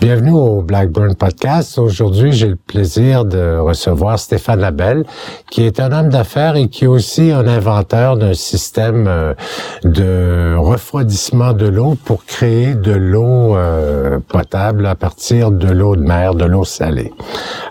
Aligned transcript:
Bienvenue 0.00 0.30
au 0.30 0.62
Blackburn 0.62 1.16
Podcast. 1.16 1.76
Aujourd'hui, 1.76 2.30
j'ai 2.30 2.46
le 2.46 2.54
plaisir 2.54 3.24
de 3.24 3.58
recevoir 3.58 4.16
Stéphane 4.20 4.60
Labelle, 4.60 5.04
qui 5.50 5.64
est 5.64 5.80
un 5.80 5.90
homme 5.90 6.08
d'affaires 6.08 6.54
et 6.54 6.68
qui 6.68 6.84
est 6.84 6.88
aussi 6.88 7.32
un 7.32 7.48
inventeur 7.48 8.16
d'un 8.16 8.32
système 8.32 9.08
euh, 9.08 9.34
de 9.82 10.54
refroidissement 10.56 11.52
de 11.52 11.66
l'eau 11.66 11.96
pour 12.04 12.24
créer 12.24 12.76
de 12.76 12.92
l'eau 12.92 13.56
euh, 13.56 14.20
potable 14.20 14.86
à 14.86 14.94
partir 14.94 15.50
de 15.50 15.66
l'eau 15.66 15.96
de 15.96 16.02
mer, 16.02 16.36
de 16.36 16.44
l'eau 16.44 16.64
salée. 16.64 17.12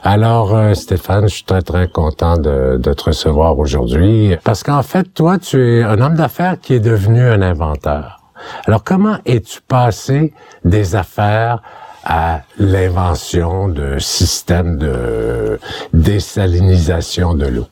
Alors, 0.03 0.53
euh, 0.53 0.73
Stéphane, 0.73 1.29
je 1.29 1.35
suis 1.35 1.45
très, 1.45 1.61
très 1.61 1.87
content 1.87 2.37
de, 2.37 2.77
de 2.77 2.91
te 2.91 3.03
recevoir 3.05 3.57
aujourd'hui 3.57 4.35
parce 4.43 4.63
qu'en 4.63 4.83
fait, 4.83 5.13
toi, 5.13 5.37
tu 5.37 5.79
es 5.79 5.81
un 5.81 6.01
homme 6.01 6.15
d'affaires 6.15 6.59
qui 6.59 6.73
est 6.73 6.81
devenu 6.81 7.21
un 7.21 7.41
inventeur. 7.41 8.19
Alors, 8.65 8.83
comment 8.83 9.17
es-tu 9.25 9.61
passé 9.61 10.33
des 10.65 10.95
affaires 10.95 11.61
à 12.09 12.43
l'invention 12.57 13.67
de 13.67 13.99
systèmes 13.99 14.77
de 14.77 15.59
désalinisation 15.93 17.33
de 17.33 17.47
l'eau? 17.47 17.67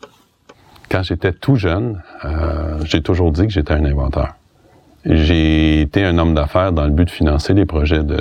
Quand 0.92 1.04
j'étais 1.04 1.32
tout 1.32 1.56
jeune, 1.56 2.02
euh, 2.26 2.80
j'ai 2.84 3.02
toujours 3.02 3.32
dit 3.32 3.48
que 3.48 3.54
j'étais 3.54 3.74
un 3.74 3.86
inventeur. 3.86 4.36
J'ai 5.06 5.82
été 5.82 6.04
un 6.04 6.18
homme 6.18 6.36
d'affaires 6.36 6.74
dans 6.74 6.84
le 6.84 6.92
but 6.92 7.06
de 7.06 7.12
financer 7.12 7.54
les 7.54 7.66
projets 7.66 8.04
de 8.04 8.20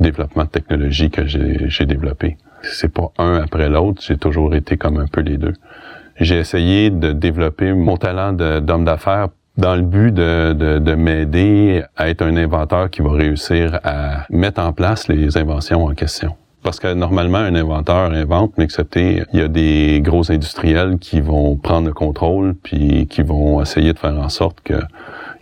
développement 0.00 0.44
de 0.44 0.48
technologie 0.48 1.10
que 1.10 1.26
j'ai 1.26 1.86
développés. 1.86 2.38
C'est 2.62 2.92
pas 2.92 3.10
un 3.18 3.34
après 3.36 3.68
l'autre, 3.68 4.02
j'ai 4.04 4.16
toujours 4.16 4.54
été 4.54 4.76
comme 4.76 4.98
un 4.98 5.06
peu 5.06 5.20
les 5.20 5.36
deux. 5.36 5.54
J'ai 6.18 6.38
essayé 6.38 6.90
de 6.90 7.12
développer 7.12 7.72
mon 7.72 7.96
talent 7.96 8.32
d'homme 8.32 8.84
d'affaires 8.84 9.28
dans 9.58 9.74
le 9.74 9.82
but 9.82 10.12
de, 10.14 10.54
de, 10.54 10.78
de 10.78 10.94
m'aider 10.94 11.82
à 11.96 12.08
être 12.08 12.22
un 12.22 12.36
inventeur 12.36 12.88
qui 12.90 13.02
va 13.02 13.10
réussir 13.10 13.80
à 13.84 14.24
mettre 14.30 14.60
en 14.60 14.72
place 14.72 15.08
les 15.08 15.36
inventions 15.36 15.84
en 15.84 15.94
question. 15.94 16.34
Parce 16.62 16.80
que 16.80 16.92
normalement, 16.94 17.38
un 17.38 17.54
inventeur 17.54 18.12
invente, 18.12 18.52
mais 18.56 18.64
excepté, 18.64 19.22
il 19.32 19.40
y 19.40 19.42
a 19.42 19.48
des 19.48 20.00
gros 20.02 20.30
industriels 20.30 20.98
qui 20.98 21.20
vont 21.20 21.56
prendre 21.56 21.88
le 21.88 21.92
contrôle, 21.92 22.54
puis 22.54 23.06
qui 23.08 23.22
vont 23.22 23.60
essayer 23.60 23.92
de 23.92 23.98
faire 23.98 24.18
en 24.18 24.28
sorte 24.28 24.60
que 24.62 24.80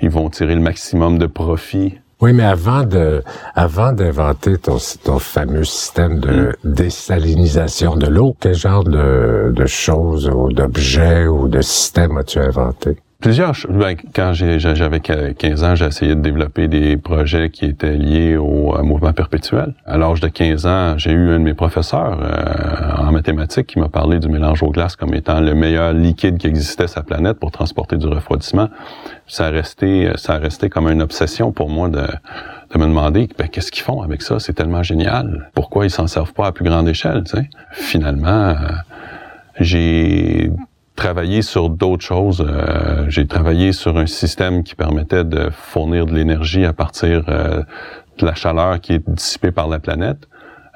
ils 0.00 0.10
vont 0.10 0.28
tirer 0.28 0.54
le 0.54 0.60
maximum 0.60 1.18
de 1.18 1.26
profit 1.26 1.94
oui, 2.22 2.32
mais 2.32 2.44
avant 2.44 2.82
de, 2.84 3.22
avant 3.54 3.92
d'inventer 3.92 4.56
ton, 4.56 4.78
ton 5.04 5.18
fameux 5.18 5.64
système 5.64 6.18
de 6.18 6.56
désalinisation 6.64 7.94
de 7.94 8.06
l'eau, 8.06 8.34
quel 8.40 8.54
genre 8.54 8.84
de, 8.84 9.52
de 9.54 9.66
choses 9.66 10.26
ou 10.26 10.50
d'objets 10.50 11.26
ou 11.26 11.46
de 11.46 11.60
systèmes 11.60 12.16
as-tu 12.16 12.38
inventé? 12.38 12.96
Ben, 13.26 13.96
quand 14.14 14.32
j'avais 14.34 15.00
15 15.00 15.64
ans, 15.64 15.74
j'ai 15.74 15.86
essayé 15.86 16.14
de 16.14 16.20
développer 16.20 16.68
des 16.68 16.96
projets 16.96 17.50
qui 17.50 17.64
étaient 17.64 17.96
liés 17.96 18.36
au 18.36 18.80
mouvement 18.84 19.12
perpétuel. 19.12 19.74
À 19.84 19.98
l'âge 19.98 20.20
de 20.20 20.28
15 20.28 20.66
ans, 20.66 20.94
j'ai 20.96 21.10
eu 21.10 21.30
un 21.30 21.40
de 21.40 21.44
mes 21.44 21.54
professeurs 21.54 22.20
euh, 22.22 23.02
en 23.02 23.10
mathématiques 23.10 23.66
qui 23.66 23.80
m'a 23.80 23.88
parlé 23.88 24.20
du 24.20 24.28
mélange 24.28 24.62
aux 24.62 24.70
glaces 24.70 24.94
comme 24.94 25.12
étant 25.12 25.40
le 25.40 25.54
meilleur 25.54 25.92
liquide 25.92 26.38
qui 26.38 26.46
existait 26.46 26.86
sur 26.86 27.00
la 27.00 27.04
planète 27.04 27.40
pour 27.40 27.50
transporter 27.50 27.96
du 27.96 28.06
refroidissement. 28.06 28.68
Ça 29.26 29.46
a 29.46 29.50
resté, 29.50 30.12
ça 30.14 30.34
a 30.34 30.38
resté 30.38 30.68
comme 30.68 30.88
une 30.88 31.02
obsession 31.02 31.50
pour 31.50 31.68
moi 31.68 31.88
de, 31.88 32.02
de 32.02 32.78
me 32.78 32.86
demander 32.86 33.28
ben, 33.36 33.48
qu'est-ce 33.48 33.72
qu'ils 33.72 33.82
font 33.82 34.02
avec 34.02 34.22
ça? 34.22 34.38
C'est 34.38 34.52
tellement 34.52 34.84
génial. 34.84 35.50
Pourquoi 35.52 35.84
ils 35.84 35.90
s'en 35.90 36.06
servent 36.06 36.32
pas 36.32 36.46
à 36.46 36.52
plus 36.52 36.64
grande 36.64 36.88
échelle, 36.88 37.24
tu 37.24 37.38
sais? 37.38 37.50
Finalement, 37.72 38.28
euh, 38.28 38.54
j'ai 39.58 40.52
travaillé 40.96 41.42
sur 41.42 41.68
d'autres 41.68 42.04
choses. 42.04 42.44
Euh, 42.44 43.04
j'ai 43.08 43.26
travaillé 43.26 43.72
sur 43.72 43.96
un 43.98 44.06
système 44.06 44.64
qui 44.64 44.74
permettait 44.74 45.24
de 45.24 45.50
fournir 45.50 46.06
de 46.06 46.14
l'énergie 46.14 46.64
à 46.64 46.72
partir 46.72 47.24
euh, 47.28 47.62
de 48.18 48.26
la 48.26 48.34
chaleur 48.34 48.80
qui 48.80 48.94
est 48.94 49.08
dissipée 49.08 49.52
par 49.52 49.68
la 49.68 49.78
planète. 49.78 50.26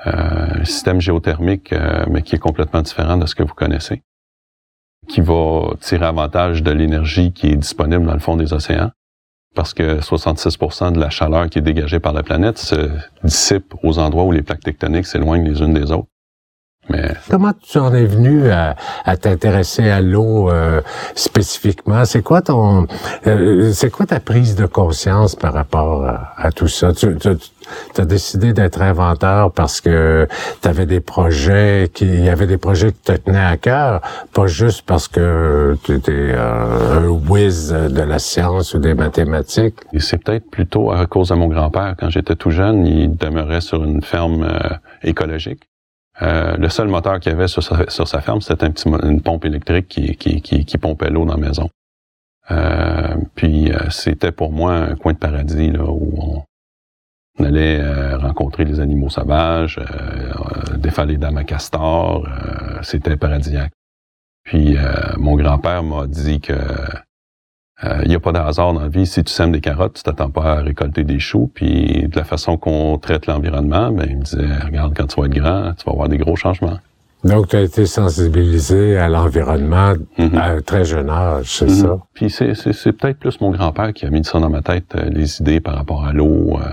Euh, 0.07 0.61
un 0.61 0.65
système 0.65 1.01
géothermique, 1.01 1.75
mais 2.09 2.23
qui 2.23 2.37
est 2.37 2.39
complètement 2.39 2.83
différent 2.83 3.17
de 3.17 3.27
ce 3.27 3.35
que 3.35 3.43
vous 3.43 3.55
connaissez, 3.55 4.03
qui 5.09 5.21
va 5.21 5.73
tirer 5.81 6.07
avantage 6.07 6.63
de 6.63 6.71
l'énergie 6.71 7.33
qui 7.33 7.49
est 7.49 7.57
disponible 7.57 8.07
dans 8.07 8.15
le 8.15 8.21
fond 8.21 8.37
des 8.37 8.53
océans, 8.55 8.93
parce 9.55 9.75
que 9.75 10.01
66% 10.01 10.93
de 10.93 11.01
la 11.01 11.11
chaleur 11.11 11.51
qui 11.51 11.59
est 11.59 11.63
dégagée 11.63 12.01
par 12.01 12.13
la 12.13 12.23
planète 12.23 12.57
se 12.57 12.91
dissipe 13.25 13.75
aux 13.83 13.99
endroits 13.99 14.25
où 14.25 14.33
les 14.33 14.43
plaques 14.43 14.61
tectoniques 14.61 15.07
s'éloignent 15.07 15.45
les 15.45 15.61
unes 15.61 15.75
des 15.75 15.93
autres. 15.93 16.10
Comment 17.29 17.53
tu 17.61 17.79
en 17.79 17.95
es 17.95 18.05
venu 18.05 18.51
à, 18.51 18.77
t'intéresser 19.17 19.89
à 19.89 20.01
l'eau 20.01 20.51
euh, 20.51 20.81
spécifiquement? 21.15 22.05
C'est 22.05 22.23
quoi 22.23 22.43
ton, 22.43 22.87
euh, 23.27 23.73
c'est 23.73 23.91
quoi 23.91 24.07
ta 24.07 24.21
prise 24.21 24.57
de 24.57 24.67
conscience 24.67 25.37
par 25.37 25.53
rapport 25.53 26.05
à, 26.37 26.51
tout 26.53 26.69
ça? 26.69 26.93
Tu, 26.93 27.17
as 27.99 28.05
décidé 28.05 28.53
d'être 28.53 28.83
inventeur 28.83 29.53
parce 29.53 29.81
que 29.81 30.27
tu 30.61 30.69
avais 30.69 30.87
des 30.87 31.01
projets 31.01 31.89
qui, 31.93 32.05
il 32.05 32.25
y 32.25 32.29
avait 32.29 32.49
des 32.49 32.57
projets 32.57 32.93
qui 32.93 33.01
te 33.01 33.13
tenaient 33.13 33.39
à 33.39 33.57
cœur, 33.57 34.01
pas 34.33 34.49
juste 34.49 34.83
parce 34.83 35.07
que 35.07 35.77
tu 35.85 35.95
étais 35.95 36.13
euh, 36.13 36.99
un 36.99 37.09
whiz 37.09 37.71
de 37.73 38.03
la 38.03 38.19
science 38.19 38.75
ou 38.75 38.79
des 38.79 38.95
mathématiques. 38.95 39.77
c'est 39.99 40.23
peut-être 40.23 40.51
plutôt 40.51 40.91
à 40.91 41.07
cause 41.07 41.29
de 41.29 41.35
mon 41.35 41.47
grand-père. 41.47 41.95
Quand 41.99 42.11
j'étais 42.11 42.35
tout 42.35 42.51
jeune, 42.51 42.87
il 42.87 43.17
demeurait 43.17 43.61
sur 43.61 43.85
une 43.85 44.03
ferme 44.03 44.49
écologique. 45.03 45.70
Euh, 46.23 46.57
le 46.57 46.69
seul 46.69 46.89
moteur 46.89 47.19
qu'il 47.19 47.33
avait 47.33 47.49
sur 47.49 47.63
sa, 47.63 48.21
ferme, 48.21 48.41
c'était 48.41 48.65
un 48.65 48.71
petit, 48.71 48.89
une 48.89 49.23
pompe 49.23 49.45
électrique 49.47 49.89
qui, 49.89 50.79
pompait 50.79 51.11
l'eau 51.11 51.25
dans 51.25 51.37
la 51.37 51.49
maison. 51.49 51.71
Euh, 52.51 53.17
puis 53.35 53.71
euh, 53.71 53.91
c'était 53.91 54.33
pour 54.33 54.53
moi 54.53 54.75
un 54.75 54.97
coin 54.97 55.13
de 55.13 55.19
paradis 55.19 55.71
là, 55.71 55.85
où 55.85 56.45
on, 57.39 57.45
allait 57.45 57.83
rencontrer 58.17 58.67
les 58.67 58.81
animaux 58.81 59.09
sauvages, 59.09 59.81
défaler 60.77 61.17
dames 61.17 61.39
à 61.39 61.45
castor, 61.45 62.29
c'était 62.83 63.17
paradisiaque. 63.17 63.73
Puis 64.45 64.77
mon 65.17 65.37
grand-père 65.37 65.83
m'a 65.83 66.07
dit 66.07 66.41
que 66.41 66.53
il 67.83 67.89
euh, 67.89 68.05
n'y 68.05 68.15
a 68.15 68.21
pas 68.21 68.33
de 68.33 68.39
hasard 68.39 68.75
dans 68.75 68.81
la 68.81 68.89
vie. 68.89 69.07
Si 69.07 69.25
tu 69.25 69.33
sèmes 69.33 69.53
des 69.53 69.61
carottes, 69.61 69.95
tu 69.95 70.03
t'attends 70.03 70.31
pas 70.31 70.59
à 70.59 70.61
récolter 70.61 71.05
des 71.05 71.19
choux. 71.19 71.51
Puis 71.53 72.09
de 72.09 72.17
la 72.17 72.25
façon 72.25 72.57
qu'on 72.57 72.99
traite 72.99 73.27
l'environnement, 73.27 73.91
ben 73.91 74.07
il 74.09 74.19
me 74.19 74.23
disait, 74.23 74.59
regarde, 74.65 74.95
quand 74.97 75.07
tu 75.07 75.21
vas 75.21 75.27
être 75.27 75.35
grand, 75.35 75.73
tu 75.75 75.85
vas 75.87 75.93
avoir 75.93 76.09
des 76.09 76.19
gros 76.19 76.37
changements. 76.37 76.79
Donc, 77.25 77.49
tu 77.49 77.57
as 77.57 77.61
été 77.61 77.85
sensibilisé 77.85 78.97
à 78.97 79.09
l'environnement 79.09 79.93
mm-hmm. 80.19 80.39
à 80.39 80.45
un 80.53 80.61
très 80.63 80.85
jeune 80.85 81.11
âge, 81.11 81.59
c'est 81.59 81.67
mm-hmm. 81.67 81.83
ça? 81.83 81.99
Puis 82.15 82.31
c'est, 82.31 82.55
c'est, 82.55 82.93
peut-être 82.93 83.19
plus 83.19 83.41
mon 83.43 83.51
grand-père 83.51 83.93
qui 83.93 84.07
a 84.07 84.11
mis 84.11 84.25
ça 84.25 84.41
dans 84.41 84.49
ma 84.49 84.63
tête, 84.63 84.95
euh, 84.95 85.11
les 85.11 85.41
idées 85.41 85.61
par 85.61 85.75
rapport 85.75 86.07
à 86.07 86.15
l'eau, 86.15 86.59
euh, 86.59 86.71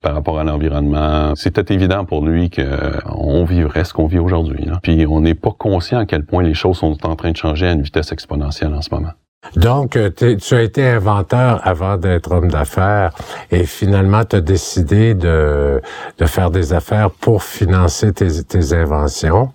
par 0.00 0.14
rapport 0.14 0.38
à 0.38 0.44
l'environnement. 0.44 1.34
C'était 1.34 1.74
évident 1.74 2.04
pour 2.04 2.24
lui 2.24 2.50
qu'on 2.50 3.44
vivrait 3.44 3.84
ce 3.84 3.92
qu'on 3.92 4.06
vit 4.06 4.20
aujourd'hui. 4.20 4.68
Puis 4.82 5.04
on 5.08 5.20
n'est 5.20 5.34
pas 5.34 5.50
conscient 5.50 5.98
à 5.98 6.06
quel 6.06 6.24
point 6.24 6.44
les 6.44 6.54
choses 6.54 6.78
sont 6.78 7.04
en 7.04 7.16
train 7.16 7.32
de 7.32 7.36
changer 7.36 7.66
à 7.66 7.72
une 7.72 7.82
vitesse 7.82 8.12
exponentielle 8.12 8.74
en 8.74 8.82
ce 8.82 8.94
moment. 8.94 9.10
Donc, 9.56 9.96
euh, 9.96 10.10
tu 10.10 10.54
as 10.54 10.62
été 10.62 10.86
inventeur 10.86 11.60
avant 11.64 11.96
d'être 11.96 12.32
homme 12.32 12.50
d'affaires 12.50 13.12
et 13.50 13.64
finalement, 13.64 14.24
tu 14.24 14.36
as 14.36 14.40
décidé 14.40 15.14
de, 15.14 15.80
de 16.18 16.26
faire 16.26 16.50
des 16.50 16.72
affaires 16.72 17.10
pour 17.10 17.42
financer 17.42 18.12
tes, 18.12 18.42
tes 18.44 18.72
inventions. 18.72 19.50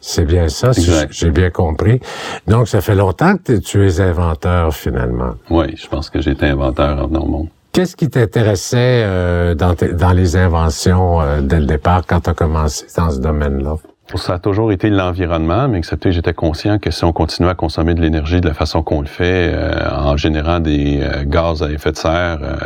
C'est 0.00 0.24
bien 0.24 0.48
ça, 0.48 0.70
j'ai 1.10 1.30
bien 1.30 1.50
compris. 1.50 2.00
Donc, 2.46 2.68
ça 2.68 2.80
fait 2.80 2.94
longtemps 2.94 3.36
que 3.36 3.54
tu 3.54 3.86
es 3.86 4.00
inventeur 4.00 4.74
finalement. 4.74 5.34
Oui, 5.50 5.74
je 5.76 5.86
pense 5.88 6.10
que 6.10 6.20
j'étais 6.20 6.46
inventeur 6.46 7.08
dans 7.08 7.24
le 7.24 7.30
monde. 7.30 7.48
Qu'est-ce 7.72 7.96
qui 7.96 8.08
t'intéressait 8.08 9.02
euh, 9.04 9.54
dans, 9.54 9.74
dans, 9.74 10.12
les 10.12 10.36
inventions 10.36 11.20
euh, 11.20 11.40
dès 11.42 11.60
le 11.60 11.66
départ 11.66 12.06
quand 12.06 12.20
tu 12.20 12.30
as 12.30 12.34
commencé 12.34 12.86
dans 12.96 13.10
ce 13.10 13.18
domaine-là? 13.18 13.76
Ça 14.14 14.34
a 14.34 14.38
toujours 14.38 14.70
été 14.70 14.88
l'environnement, 14.88 15.68
mais 15.68 15.78
excepté 15.78 16.12
j'étais 16.12 16.32
conscient 16.32 16.78
que 16.78 16.92
si 16.92 17.04
on 17.04 17.12
continuait 17.12 17.50
à 17.50 17.54
consommer 17.54 17.92
de 17.92 18.00
l'énergie 18.00 18.40
de 18.40 18.46
la 18.46 18.54
façon 18.54 18.82
qu'on 18.82 19.00
le 19.00 19.08
fait, 19.08 19.52
euh, 19.52 19.90
en 19.90 20.16
générant 20.16 20.60
des 20.60 21.00
euh, 21.02 21.24
gaz 21.24 21.62
à 21.62 21.70
effet 21.70 21.90
de 21.90 21.96
serre, 21.96 22.38
euh, 22.40 22.56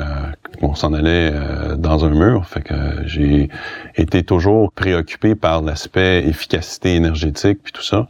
on 0.61 0.75
s'en 0.75 0.93
allait 0.93 1.33
dans 1.79 2.05
un 2.05 2.11
mur. 2.11 2.45
Fait 2.47 2.61
que 2.61 2.75
j'ai 3.06 3.49
été 3.97 4.23
toujours 4.23 4.71
préoccupé 4.73 5.35
par 5.35 5.62
l'aspect 5.62 6.19
efficacité 6.26 6.94
énergétique 6.94 7.61
puis 7.64 7.73
tout 7.73 7.82
ça. 7.82 8.06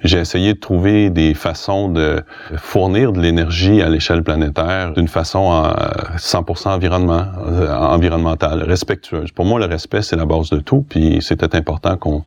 J'ai 0.00 0.18
essayé 0.18 0.54
de 0.54 0.58
trouver 0.58 1.10
des 1.10 1.32
façons 1.32 1.88
de 1.88 2.22
fournir 2.56 3.12
de 3.12 3.20
l'énergie 3.20 3.80
à 3.80 3.88
l'échelle 3.88 4.24
planétaire 4.24 4.92
d'une 4.92 5.08
façon 5.08 5.72
100% 6.16 6.68
environnement, 6.68 7.26
environnementale, 7.70 8.64
respectueuse. 8.64 9.30
Pour 9.30 9.44
moi, 9.44 9.60
le 9.60 9.66
respect, 9.66 10.02
c'est 10.02 10.16
la 10.16 10.26
base 10.26 10.50
de 10.50 10.58
tout, 10.58 10.84
puis 10.86 11.22
c'était 11.22 11.56
important 11.56 11.96
qu'on 11.96 12.24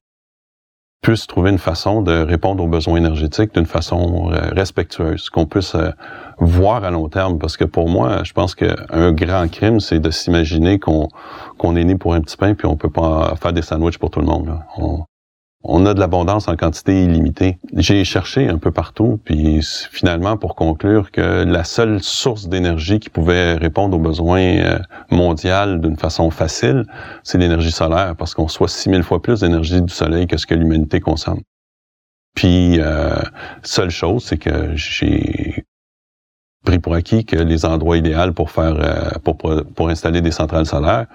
puisse 1.02 1.28
trouver 1.28 1.52
une 1.52 1.58
façon 1.58 2.02
de 2.02 2.12
répondre 2.12 2.64
aux 2.64 2.68
besoins 2.68 2.98
énergétiques 2.98 3.54
d'une 3.54 3.66
façon 3.66 4.32
euh, 4.32 4.50
respectueuse, 4.52 5.30
qu'on 5.30 5.46
puisse 5.46 5.76
euh, 5.76 5.92
voir 6.40 6.84
à 6.84 6.92
long 6.92 7.08
terme. 7.08 7.40
Parce 7.40 7.58
que 7.58 7.66
pour 7.66 7.88
moi, 7.88 8.24
je 8.24 8.34
pense 8.34 8.56
qu'un 8.56 9.12
grand 9.12 9.50
crime, 9.50 9.80
c'est 9.80 10.00
de 10.00 10.10
s'imaginer 10.10 10.80
qu'on 10.80 11.76
est 11.76 11.84
né 11.84 11.96
pour 11.96 12.14
un 12.14 12.22
petit 12.22 12.38
pain 12.38 12.54
puis 12.56 12.68
on 12.68 12.76
peut 12.76 12.90
pas 12.90 13.36
faire 13.42 13.54
des 13.54 13.62
sandwichs 13.62 13.98
pour 13.98 14.10
tout 14.10 14.20
le 14.20 14.26
monde. 14.26 14.60
On, 14.78 15.04
on 15.68 15.86
a 15.86 15.94
de 15.94 16.00
l'abondance 16.00 16.48
en 16.48 16.56
quantité 16.56 17.04
illimitée. 17.04 17.58
J'ai 17.76 18.04
cherché 18.06 18.48
un 18.48 18.58
peu 18.58 18.72
partout, 18.72 19.20
puis 19.24 19.60
finalement 19.92 20.38
pour 20.38 20.56
conclure 20.56 21.12
que 21.12 21.44
la 21.44 21.64
seule 21.64 22.02
source 22.02 22.48
d'énergie 22.48 23.00
qui 23.00 23.10
pouvait 23.10 23.56
répondre 23.56 23.98
aux 23.98 24.00
besoins 24.00 24.42
euh, 24.42 24.80
mondiaux 25.12 25.78
d'une 25.78 25.98
façon 25.98 26.32
facile, 26.32 26.86
c'est 27.24 27.38
l'énergie 27.38 27.72
solaire, 27.72 28.16
parce 28.16 28.34
qu'on 28.34 28.48
soit 28.48 28.70
6000 28.70 29.04
fois 29.04 29.22
plus 29.22 29.42
d'énergie 29.42 29.82
du 29.82 29.94
soleil 29.94 30.26
que 30.26 30.38
ce 30.38 30.46
que 30.46 30.56
l'humanité 30.56 31.00
consomme. 31.00 31.42
Puis, 32.34 32.80
euh, 32.80 33.16
seule 33.64 33.90
chose, 33.90 34.24
c'est 34.24 34.38
que 34.38 34.76
j'ai 34.76 35.66
pris 36.66 36.80
pour 36.80 36.94
acquis 36.94 37.26
que 37.26 37.36
les 37.36 37.66
endroits 37.66 37.98
idéaux 37.98 38.34
pour 38.34 38.52
faire 38.52 38.76
euh, 38.80 39.34
pour, 39.76 39.90
installer 39.90 40.22
des 40.22 40.32
centrales 40.32 40.66
solaires, 40.66 41.06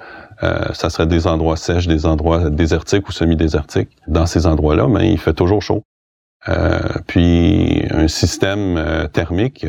euh, 0.43 0.73
ça 0.73 0.91
serait 0.91 1.07
des 1.07 1.27
endroits 1.27 1.57
sèches, 1.57 1.87
des 1.87 2.07
endroits 2.07 2.51
désertiques 2.51 3.09
ou 3.09 3.13
semi-désertiques. 3.13 3.91
Dans 4.09 4.27
ces 4.27 4.47
endroits-là, 4.47 4.89
mais 4.89 5.01
ben, 5.01 5.05
il 5.05 5.19
fait 5.19 5.35
toujours 5.35 5.63
chaud. 5.63 5.83
Euh, 6.49 6.81
puis 7.07 7.85
un 7.91 8.09
système 8.09 8.77
euh, 8.77 9.07
thermique, 9.07 9.65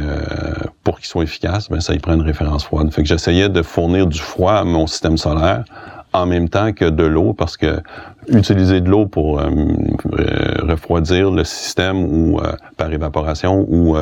pour 0.84 0.98
qu'il 0.98 1.06
soit 1.06 1.24
efficace, 1.24 1.70
ben 1.70 1.80
ça 1.82 1.94
y 1.94 2.00
prend 2.00 2.14
une 2.14 2.22
référence 2.22 2.64
froide. 2.64 2.92
Fait 2.92 3.04
que 3.04 3.08
j'essayais 3.08 3.50
de 3.50 3.62
fournir 3.62 4.08
du 4.08 4.20
froid 4.20 4.54
à 4.54 4.64
mon 4.64 4.88
système 4.88 5.18
solaire 5.18 5.66
en 6.14 6.26
même 6.26 6.50
temps 6.50 6.72
que 6.74 6.86
de 6.86 7.04
l'eau, 7.04 7.34
parce 7.34 7.58
que 7.58 7.82
utiliser 8.28 8.82
de 8.82 8.90
l'eau 8.90 9.06
pour 9.06 9.40
euh, 9.40 9.50
euh, 9.50 10.54
refroidir 10.62 11.32
le 11.32 11.44
système 11.44 12.04
ou 12.04 12.40
euh, 12.40 12.54
par 12.78 12.92
évaporation 12.92 13.66
ou 13.68 13.98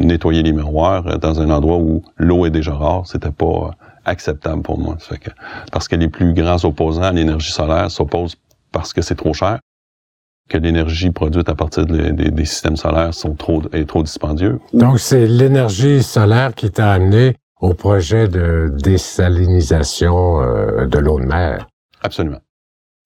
nettoyer 0.00 0.42
les 0.42 0.52
miroirs 0.52 1.18
dans 1.18 1.40
un 1.40 1.50
endroit 1.50 1.76
où 1.76 2.02
l'eau 2.16 2.46
est 2.46 2.50
déjà 2.50 2.74
rare, 2.74 3.06
c'était 3.06 3.30
pas 3.30 3.70
acceptable 4.04 4.62
pour 4.62 4.78
moi. 4.78 4.96
Parce 5.72 5.88
que 5.88 5.96
les 5.96 6.08
plus 6.08 6.32
grands 6.32 6.64
opposants 6.64 7.02
à 7.02 7.12
l'énergie 7.12 7.52
solaire 7.52 7.90
s'opposent 7.90 8.36
parce 8.72 8.92
que 8.92 9.02
c'est 9.02 9.14
trop 9.14 9.34
cher, 9.34 9.58
que 10.48 10.58
l'énergie 10.58 11.10
produite 11.10 11.48
à 11.48 11.54
partir 11.54 11.86
des 11.86 12.44
systèmes 12.44 12.76
solaires 12.76 13.14
sont 13.14 13.34
trop, 13.34 13.62
est 13.72 13.88
trop 13.88 14.02
dispendieux. 14.02 14.58
Donc 14.72 14.98
c'est 14.98 15.26
l'énergie 15.26 16.02
solaire 16.02 16.54
qui 16.54 16.70
t'a 16.70 16.92
amené 16.92 17.36
au 17.60 17.74
projet 17.74 18.28
de 18.28 18.72
désalinisation 18.82 20.42
euh, 20.42 20.86
de 20.86 20.98
l'eau 20.98 21.20
de 21.20 21.26
mer. 21.26 21.66
Absolument. 22.02 22.40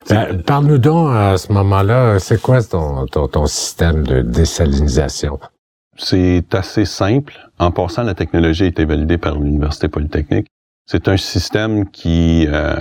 Ben, 0.09 0.43
parle-nous 0.43 0.79
donc 0.79 1.11
à 1.15 1.37
ce 1.39 1.53
moment-là, 1.53 2.19
c'est 2.19 2.41
quoi 2.41 2.63
ton, 2.63 3.07
ton, 3.07 3.27
ton, 3.27 3.47
système 3.47 4.07
de 4.07 4.21
désalinisation? 4.21 5.41
C'est 5.97 6.55
assez 6.55 6.85
simple. 6.85 7.35
En 7.59 7.71
passant, 7.71 8.03
la 8.03 8.15
technologie 8.15 8.65
a 8.65 8.67
été 8.67 8.85
validée 8.85 9.17
par 9.17 9.39
l'Université 9.39 9.89
Polytechnique. 9.89 10.47
C'est 10.87 11.09
un 11.09 11.17
système 11.17 11.89
qui... 11.91 12.47
Euh, 12.49 12.77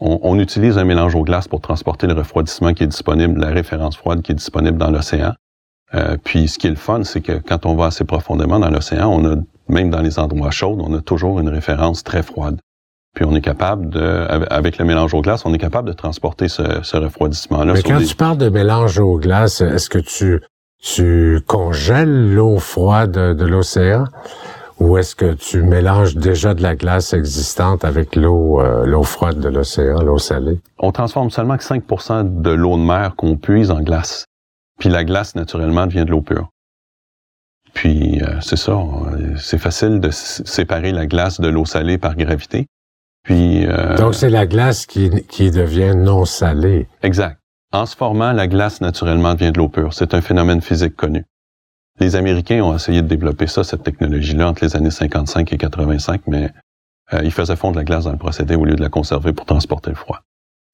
on, 0.00 0.20
on, 0.22 0.38
utilise 0.38 0.78
un 0.78 0.84
mélange 0.84 1.14
au 1.14 1.22
glace 1.22 1.48
pour 1.48 1.60
transporter 1.60 2.06
le 2.06 2.14
refroidissement 2.14 2.74
qui 2.74 2.84
est 2.84 2.88
disponible, 2.88 3.40
la 3.40 3.50
référence 3.50 3.96
froide 3.96 4.22
qui 4.22 4.32
est 4.32 4.36
disponible 4.36 4.78
dans 4.78 4.90
l'océan. 4.90 5.34
Euh, 5.94 6.16
puis 6.22 6.48
ce 6.48 6.58
qui 6.58 6.66
est 6.66 6.70
le 6.70 6.76
fun, 6.76 7.04
c'est 7.04 7.20
que 7.20 7.38
quand 7.38 7.66
on 7.66 7.74
va 7.74 7.86
assez 7.86 8.04
profondément 8.04 8.58
dans 8.58 8.70
l'océan, 8.70 9.08
on 9.08 9.24
a 9.32 9.36
même 9.68 9.90
dans 9.90 10.00
les 10.00 10.18
endroits 10.18 10.50
chauds, 10.50 10.76
on 10.80 10.94
a 10.94 11.00
toujours 11.00 11.40
une 11.40 11.48
référence 11.48 12.04
très 12.04 12.22
froide. 12.22 12.58
Puis 13.14 13.24
on 13.24 13.34
est 13.36 13.40
capable 13.40 13.90
de, 13.90 14.26
avec 14.50 14.78
le 14.78 14.84
mélange 14.84 15.14
au 15.14 15.20
glace, 15.20 15.46
on 15.46 15.54
est 15.54 15.58
capable 15.58 15.88
de 15.88 15.92
transporter 15.94 16.48
ce, 16.48 16.82
ce 16.82 16.96
refroidissement-là. 16.96 17.74
Mais 17.74 17.82
quand 17.82 18.02
tu 18.04 18.16
parles 18.16 18.38
de 18.38 18.48
mélange 18.48 18.98
au 18.98 19.18
glace, 19.18 19.60
est-ce 19.60 19.88
que 19.88 20.00
tu, 20.00 20.40
tu 20.82 21.40
congèles 21.46 22.34
l'eau 22.34 22.58
froide 22.58 23.12
de 23.12 23.44
l'océan? 23.44 24.04
Ou 24.80 24.98
est-ce 24.98 25.14
que 25.14 25.32
tu 25.34 25.62
mélanges 25.62 26.16
déjà 26.16 26.52
de 26.54 26.62
la 26.62 26.74
glace 26.74 27.12
existante 27.12 27.84
avec 27.84 28.16
l'eau 28.16 28.60
euh, 28.60 28.84
l'eau 28.84 29.04
froide 29.04 29.38
de 29.38 29.48
l'océan, 29.48 30.02
l'eau 30.02 30.18
salée? 30.18 30.60
On 30.80 30.90
transforme 30.90 31.30
seulement 31.30 31.56
que 31.56 31.62
5% 31.62 32.42
de 32.42 32.50
l'eau 32.50 32.76
de 32.76 32.82
mer 32.82 33.14
qu'on 33.16 33.36
puise 33.36 33.70
en 33.70 33.80
glace. 33.80 34.24
Puis 34.80 34.88
la 34.88 35.04
glace, 35.04 35.36
naturellement, 35.36 35.86
devient 35.86 36.04
de 36.04 36.10
l'eau 36.10 36.22
pure. 36.22 36.48
Puis 37.74 38.22
euh, 38.22 38.40
c'est 38.40 38.56
ça, 38.56 38.78
c'est 39.36 39.58
facile 39.58 40.00
de 40.00 40.10
séparer 40.10 40.92
la 40.92 41.06
glace 41.06 41.40
de 41.40 41.48
l'eau 41.48 41.64
salée 41.64 41.98
par 41.98 42.16
gravité. 42.16 42.66
Puis 43.24 43.66
euh, 43.66 43.96
donc 43.96 44.14
c'est 44.14 44.30
la 44.30 44.46
glace 44.46 44.86
qui, 44.86 45.10
qui 45.28 45.50
devient 45.50 45.94
non 45.96 46.24
salée. 46.24 46.88
Exact. 47.02 47.38
En 47.72 47.86
se 47.86 47.96
formant, 47.96 48.32
la 48.32 48.46
glace 48.46 48.80
naturellement 48.80 49.34
devient 49.34 49.50
de 49.50 49.58
l'eau 49.58 49.68
pure. 49.68 49.92
C'est 49.92 50.14
un 50.14 50.20
phénomène 50.20 50.62
physique 50.62 50.94
connu. 50.94 51.24
Les 51.98 52.14
Américains 52.16 52.62
ont 52.62 52.74
essayé 52.74 53.02
de 53.02 53.08
développer 53.08 53.46
ça, 53.46 53.64
cette 53.64 53.82
technologie-là, 53.82 54.48
entre 54.48 54.64
les 54.64 54.76
années 54.76 54.90
55 54.90 55.52
et 55.52 55.56
85, 55.56 56.22
mais 56.28 56.50
euh, 57.12 57.20
ils 57.24 57.32
faisaient 57.32 57.56
fondre 57.56 57.76
la 57.76 57.84
glace 57.84 58.04
dans 58.04 58.12
le 58.12 58.18
procédé 58.18 58.54
au 58.54 58.64
lieu 58.64 58.76
de 58.76 58.82
la 58.82 58.88
conserver 58.88 59.32
pour 59.32 59.46
transporter 59.46 59.90
le 59.90 59.96
froid. 59.96 60.20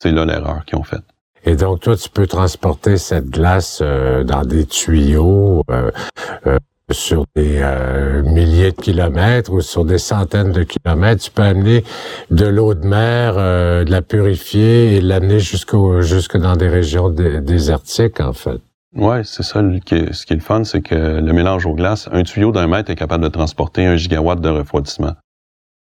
C'est 0.02 0.12
là 0.12 0.24
l'erreur 0.26 0.64
qu'ils 0.66 0.78
ont 0.78 0.82
faite. 0.82 1.04
Et 1.44 1.56
donc, 1.56 1.80
toi, 1.80 1.96
tu 1.96 2.10
peux 2.10 2.26
transporter 2.26 2.98
cette 2.98 3.30
glace 3.30 3.80
dans 3.80 4.44
des 4.44 4.66
tuyaux, 4.66 5.62
euh, 5.70 5.90
sur 6.92 7.24
des 7.36 7.60
euh, 7.62 8.22
milliers 8.22 8.72
de 8.72 8.80
kilomètres 8.80 9.52
ou 9.52 9.60
sur 9.60 9.84
des 9.84 9.98
centaines 9.98 10.52
de 10.52 10.62
kilomètres, 10.62 11.22
tu 11.22 11.30
peux 11.30 11.42
amener 11.42 11.84
de 12.30 12.46
l'eau 12.46 12.74
de 12.74 12.86
mer, 12.86 13.34
euh, 13.36 13.84
de 13.84 13.90
la 13.90 14.02
purifier 14.02 14.96
et 14.96 15.00
l'amener 15.00 15.40
jusque 15.40 15.74
dans 16.36 16.56
des 16.56 16.68
régions 16.68 17.10
désertiques 17.10 18.20
en 18.20 18.32
fait. 18.32 18.60
Ouais, 18.96 19.22
c'est 19.24 19.44
ça. 19.44 19.60
ce 19.60 20.26
qui 20.26 20.32
est 20.32 20.36
le 20.36 20.40
fun, 20.40 20.64
c'est 20.64 20.80
que 20.80 21.20
le 21.20 21.32
mélange 21.32 21.64
aux 21.64 21.74
glaces, 21.74 22.08
un 22.10 22.24
tuyau 22.24 22.50
d'un 22.50 22.66
mètre 22.66 22.90
est 22.90 22.96
capable 22.96 23.22
de 23.22 23.28
transporter 23.28 23.86
un 23.86 23.96
gigawatt 23.96 24.40
de 24.40 24.48
refroidissement. 24.48 25.14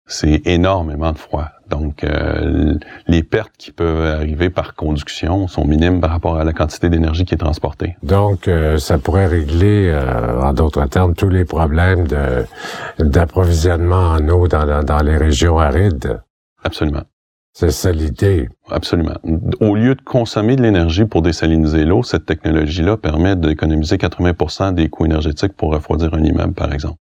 C'est 0.07 0.43
énormément 0.47 1.13
de 1.13 1.19
froid. 1.19 1.49
Donc, 1.71 2.05
euh, 2.05 2.75
les 3.07 3.23
pertes 3.23 3.53
qui 3.57 3.73
peuvent 3.73 4.05
arriver 4.05 4.51
par 4.51 4.75
conduction 4.75 5.49
sont 5.49 5.65
minimes 5.65 6.01
par 6.01 6.11
rapport 6.11 6.37
à 6.37 6.45
la 6.45 6.53
quantité 6.53 6.91
d'énergie 6.91 7.25
qui 7.25 7.35
est 7.35 7.39
transportée. 7.39 7.97
Donc, 8.03 8.47
euh, 8.47 8.77
ça 8.77 8.99
pourrait 8.99 9.27
régler, 9.27 9.89
euh, 9.89 10.43
en 10.43 10.53
d'autres 10.53 10.85
termes, 10.87 11.15
tous 11.15 11.31
les 11.31 11.47
problèmes 11.47 12.07
d'approvisionnement 12.99 14.11
en 14.11 14.29
eau 14.29 14.49
dans, 14.49 14.83
dans, 14.83 15.03
les 15.03 15.17
régions 15.17 15.59
arides. 15.59 16.21
Absolument. 16.63 17.05
C'est 17.55 17.71
ça 17.71 17.93
l'idée. 17.93 18.49
Absolument. 18.71 19.17
Au 19.61 19.75
lieu 19.75 19.95
de 19.95 20.03
consommer 20.03 20.57
de 20.57 20.63
l'énergie 20.63 21.05
pour 21.05 21.23
désaliniser 21.23 21.85
l'eau, 21.85 22.03
cette 22.03 22.27
technologie-là 22.27 22.97
permet 22.97 23.37
d'économiser 23.37 23.97
80% 23.97 24.75
des 24.75 24.89
coûts 24.89 25.07
énergétiques 25.07 25.55
pour 25.55 25.73
refroidir 25.73 26.13
un 26.13 26.23
immeuble, 26.23 26.55
par 26.55 26.73
exemple. 26.73 26.99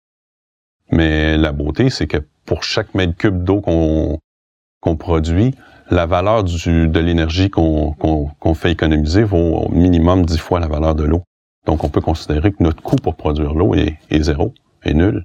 Mais 0.90 1.36
la 1.36 1.52
beauté, 1.52 1.90
c'est 1.90 2.06
que 2.06 2.18
pour 2.44 2.62
chaque 2.62 2.94
mètre 2.94 3.16
cube 3.16 3.44
d'eau 3.44 3.60
qu'on 3.60 4.96
produit, 4.96 5.54
la 5.90 6.06
valeur 6.06 6.44
de 6.44 6.98
l'énergie 6.98 7.50
qu'on 7.50 8.54
fait 8.54 8.72
économiser 8.72 9.22
vaut 9.22 9.66
au 9.66 9.68
minimum 9.70 10.24
dix 10.24 10.38
fois 10.38 10.60
la 10.60 10.68
valeur 10.68 10.94
de 10.94 11.04
l'eau. 11.04 11.22
Donc, 11.66 11.84
on 11.84 11.88
peut 11.88 12.00
considérer 12.00 12.52
que 12.52 12.62
notre 12.62 12.82
coût 12.82 12.96
pour 12.96 13.16
produire 13.16 13.54
l'eau 13.54 13.74
est, 13.74 13.98
zéro, 14.22 14.52
est 14.82 14.94
nul. 14.94 15.24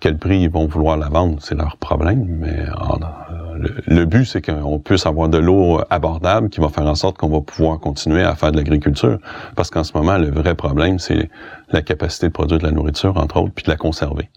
Quel 0.00 0.18
prix 0.18 0.40
ils 0.40 0.50
vont 0.50 0.66
vouloir 0.66 0.96
la 0.96 1.08
vendre, 1.08 1.40
c'est 1.40 1.54
leur 1.54 1.76
problème, 1.76 2.26
mais 2.26 2.66
le, 3.86 4.04
but, 4.04 4.24
c'est 4.24 4.42
qu'on 4.42 4.78
puisse 4.80 5.06
avoir 5.06 5.28
de 5.28 5.38
l'eau 5.38 5.80
abordable 5.88 6.48
qui 6.50 6.60
va 6.60 6.68
faire 6.68 6.86
en 6.86 6.94
sorte 6.94 7.16
qu'on 7.16 7.28
va 7.28 7.40
pouvoir 7.40 7.78
continuer 7.78 8.22
à 8.22 8.34
faire 8.34 8.52
de 8.52 8.56
l'agriculture. 8.56 9.18
Parce 9.54 9.70
qu'en 9.70 9.84
ce 9.84 9.96
moment, 9.96 10.18
le 10.18 10.30
vrai 10.30 10.54
problème, 10.54 10.98
c'est 10.98 11.30
la 11.70 11.82
capacité 11.82 12.26
de 12.26 12.32
produire 12.32 12.58
de 12.58 12.64
la 12.64 12.72
nourriture, 12.72 13.16
entre 13.16 13.40
autres, 13.40 13.54
puis 13.54 13.64
de 13.64 13.70
la 13.70 13.76
conserver. 13.76 14.28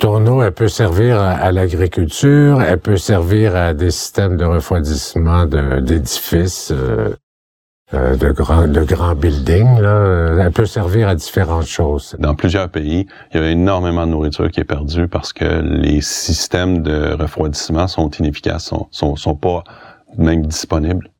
Ton 0.00 0.26
eau, 0.26 0.42
elle 0.42 0.52
peut 0.52 0.68
servir 0.68 1.20
à, 1.20 1.52
l'agriculture, 1.52 2.62
elle 2.62 2.78
peut 2.78 2.96
servir 2.96 3.54
à 3.54 3.74
des 3.74 3.90
systèmes 3.90 4.38
de 4.38 4.46
refroidissement 4.46 5.44
d'édifices, 5.44 6.72
euh, 6.72 7.10
euh, 7.92 8.16
de 8.16 8.30
grands 8.30 8.66
de 8.66 8.80
grands 8.82 9.14
buildings. 9.14 9.78
Là. 9.78 10.38
Elle 10.40 10.52
peut 10.52 10.64
servir 10.64 11.06
à 11.06 11.14
différentes 11.14 11.66
choses. 11.66 12.16
Dans 12.18 12.34
plusieurs 12.34 12.70
pays, 12.70 13.08
il 13.34 13.40
y 13.42 13.44
a 13.44 13.50
énormément 13.50 14.06
de 14.06 14.12
nourriture 14.12 14.50
qui 14.50 14.60
est 14.60 14.64
perdue 14.64 15.06
parce 15.06 15.34
que 15.34 15.44
les 15.44 16.00
systèmes 16.00 16.82
de 16.82 17.12
refroidissement 17.12 17.86
sont 17.86 18.08
inefficaces, 18.12 18.64
sont, 18.64 18.88
sont, 18.90 19.16
sont 19.16 19.36
pas 19.36 19.64
même 20.16 20.46
disponibles. 20.46 21.10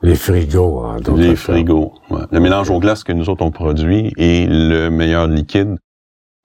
Les 0.00 0.14
frigos, 0.14 0.84
hein, 0.84 0.98
Les 1.16 1.34
frigos. 1.34 1.92
Ouais. 2.08 2.20
Le 2.30 2.38
mélange 2.38 2.70
aux 2.70 2.78
glaces 2.78 3.02
que 3.02 3.12
nous 3.12 3.30
autres 3.30 3.44
on 3.44 3.50
produit 3.50 4.12
est 4.16 4.48
le 4.48 4.90
meilleur 4.90 5.26
liquide 5.26 5.76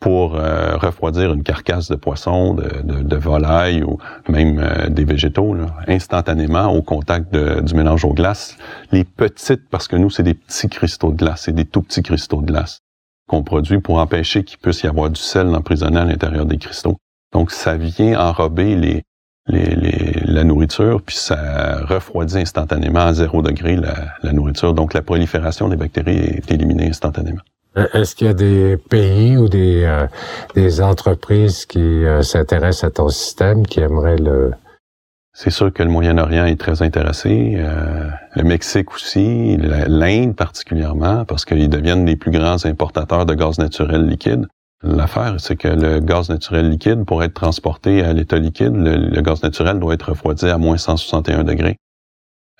pour 0.04 0.36
euh, 0.36 0.76
refroidir 0.76 1.34
une 1.34 1.44
carcasse 1.44 1.88
de 1.88 1.96
poisson, 1.96 2.56
de, 2.56 3.16
volaille 3.16 3.84
ou 3.84 4.00
même 4.28 4.60
euh, 4.60 4.90
des 4.90 5.06
végétaux 5.06 5.56
instantanément 5.88 6.68
au 6.74 6.82
contact 6.82 7.34
de, 7.34 7.62
du 7.62 7.74
mélange 7.74 8.04
aux 8.04 8.14
glaces. 8.14 8.58
Les 8.92 9.06
petites, 9.06 9.70
parce 9.70 9.88
que 9.88 9.96
nous, 9.96 10.10
c'est 10.10 10.24
des 10.24 10.34
petits 10.34 10.68
cristaux 10.68 11.14
de 11.14 11.16
glace, 11.16 11.44
c'est 11.46 11.56
des 11.56 11.64
tout 11.64 11.82
petits 11.82 12.04
cristaux 12.04 12.42
de 12.42 12.48
glace 12.48 12.80
qu'on 13.30 13.44
produit 13.44 13.80
pour 13.80 14.00
empêcher 14.00 14.44
qu'il 14.44 14.58
puisse 14.58 14.84
y 14.84 14.88
avoir 14.88 15.10
du 15.10 15.22
sel 15.22 15.48
emprisonné 15.56 16.00
à 16.00 16.04
l'intérieur 16.04 16.46
des 16.46 16.58
cristaux. 16.58 16.98
Donc, 17.32 17.52
ça 17.52 17.78
vient 17.78 18.20
enrober 18.20 18.76
les, 18.76 19.04
les, 19.48 20.20
la 20.26 20.44
nourriture, 20.44 21.02
puis 21.02 21.16
ça 21.16 21.78
refroidit 21.86 22.40
instantanément 22.40 23.06
à 23.06 23.14
zéro 23.14 23.42
degré 23.42 23.78
la, 23.78 23.94
la 24.22 24.34
nourriture. 24.34 24.74
Donc, 24.74 24.94
la 24.94 25.02
prolifération 25.02 25.70
des 25.70 25.78
bactéries 25.78 26.18
est 26.18 26.52
éliminée 26.52 26.90
instantanément. 26.90 27.42
Euh, 27.77 27.88
est-ce 27.94 28.15
qu'il 28.15 28.27
y 28.27 28.30
a 28.30 28.34
des 28.34 28.77
pays 28.77 29.38
ou 29.38 29.50
des, 29.50 29.84
euh, 29.84 30.82
entreprises 30.82 31.65
qui 31.65 31.80
euh, 31.80 32.22
s'intéressent 32.22 32.84
à 32.84 32.92
ton 32.92 33.10
système, 33.10 33.65
qui 33.65 33.80
aimeraient 33.80 34.18
le, 34.18 34.51
C'est 35.34 35.50
sûr 35.50 35.74
que 35.74 35.82
le 35.82 35.89
Moyen-Orient 35.89 36.46
est 36.46 36.60
très 36.60 36.82
intéressé, 36.82 37.58
le 38.36 38.44
Mexique 38.44 38.94
aussi, 38.94 39.58
l'Inde 39.58 40.36
particulièrement, 40.36 41.25
parce 41.25 41.46
qu'ils 41.46 41.70
deviennent 41.70 42.06
les 42.06 42.15
plus 42.15 42.32
grands 42.32 42.63
importateurs 42.65 43.25
de 43.25 43.34
gaz 43.34 43.58
naturel 43.58 44.06
liquide. 44.08 44.48
L'affaire, 44.84 45.36
c'est 45.39 45.56
que 45.56 45.70
le 45.70 46.00
gaz 46.01 46.30
naturel 46.30 46.70
liquide, 46.70 47.06
pour 47.06 47.24
être 47.24 47.34
transporté 47.34 48.03
à 48.03 48.12
l'état 48.13 48.38
liquide, 48.38 48.75
le, 48.75 49.22
gaz 49.22 49.42
naturel 49.42 49.80
doit 49.80 49.94
être 49.94 50.10
refroidi 50.10 50.50
à 50.50 50.58
moins 50.58 50.77
161 50.77 51.46
degrés. 51.46 51.77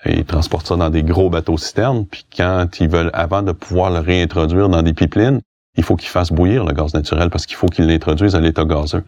Et 0.04 0.18
ils 0.18 0.24
transportent 0.24 0.66
ça 0.66 0.76
dans 0.76 0.90
des 0.90 1.02
gros 1.02 1.30
bateaux 1.30 1.56
citernes, 1.56 2.06
puis 2.06 2.26
quand 2.36 2.66
ils 2.80 2.88
veulent, 2.88 3.10
avant 3.14 3.42
de 3.42 3.52
pouvoir 3.52 3.90
le 3.90 4.00
réintroduire 4.00 4.68
dans 4.68 4.82
des 4.82 4.92
pipelines, 4.92 5.40
il 5.76 5.82
faut 5.82 5.96
qu'ils 5.96 6.10
fassent 6.10 6.32
bouillir 6.32 6.64
le 6.64 6.72
gaz 6.72 6.94
naturel 6.94 7.30
parce 7.30 7.46
qu'il 7.46 7.56
faut 7.56 7.66
qu'ils 7.66 7.86
l'introduisent 7.86 8.36
à 8.36 8.40
l'état 8.40 8.64
gazeux. 8.64 9.04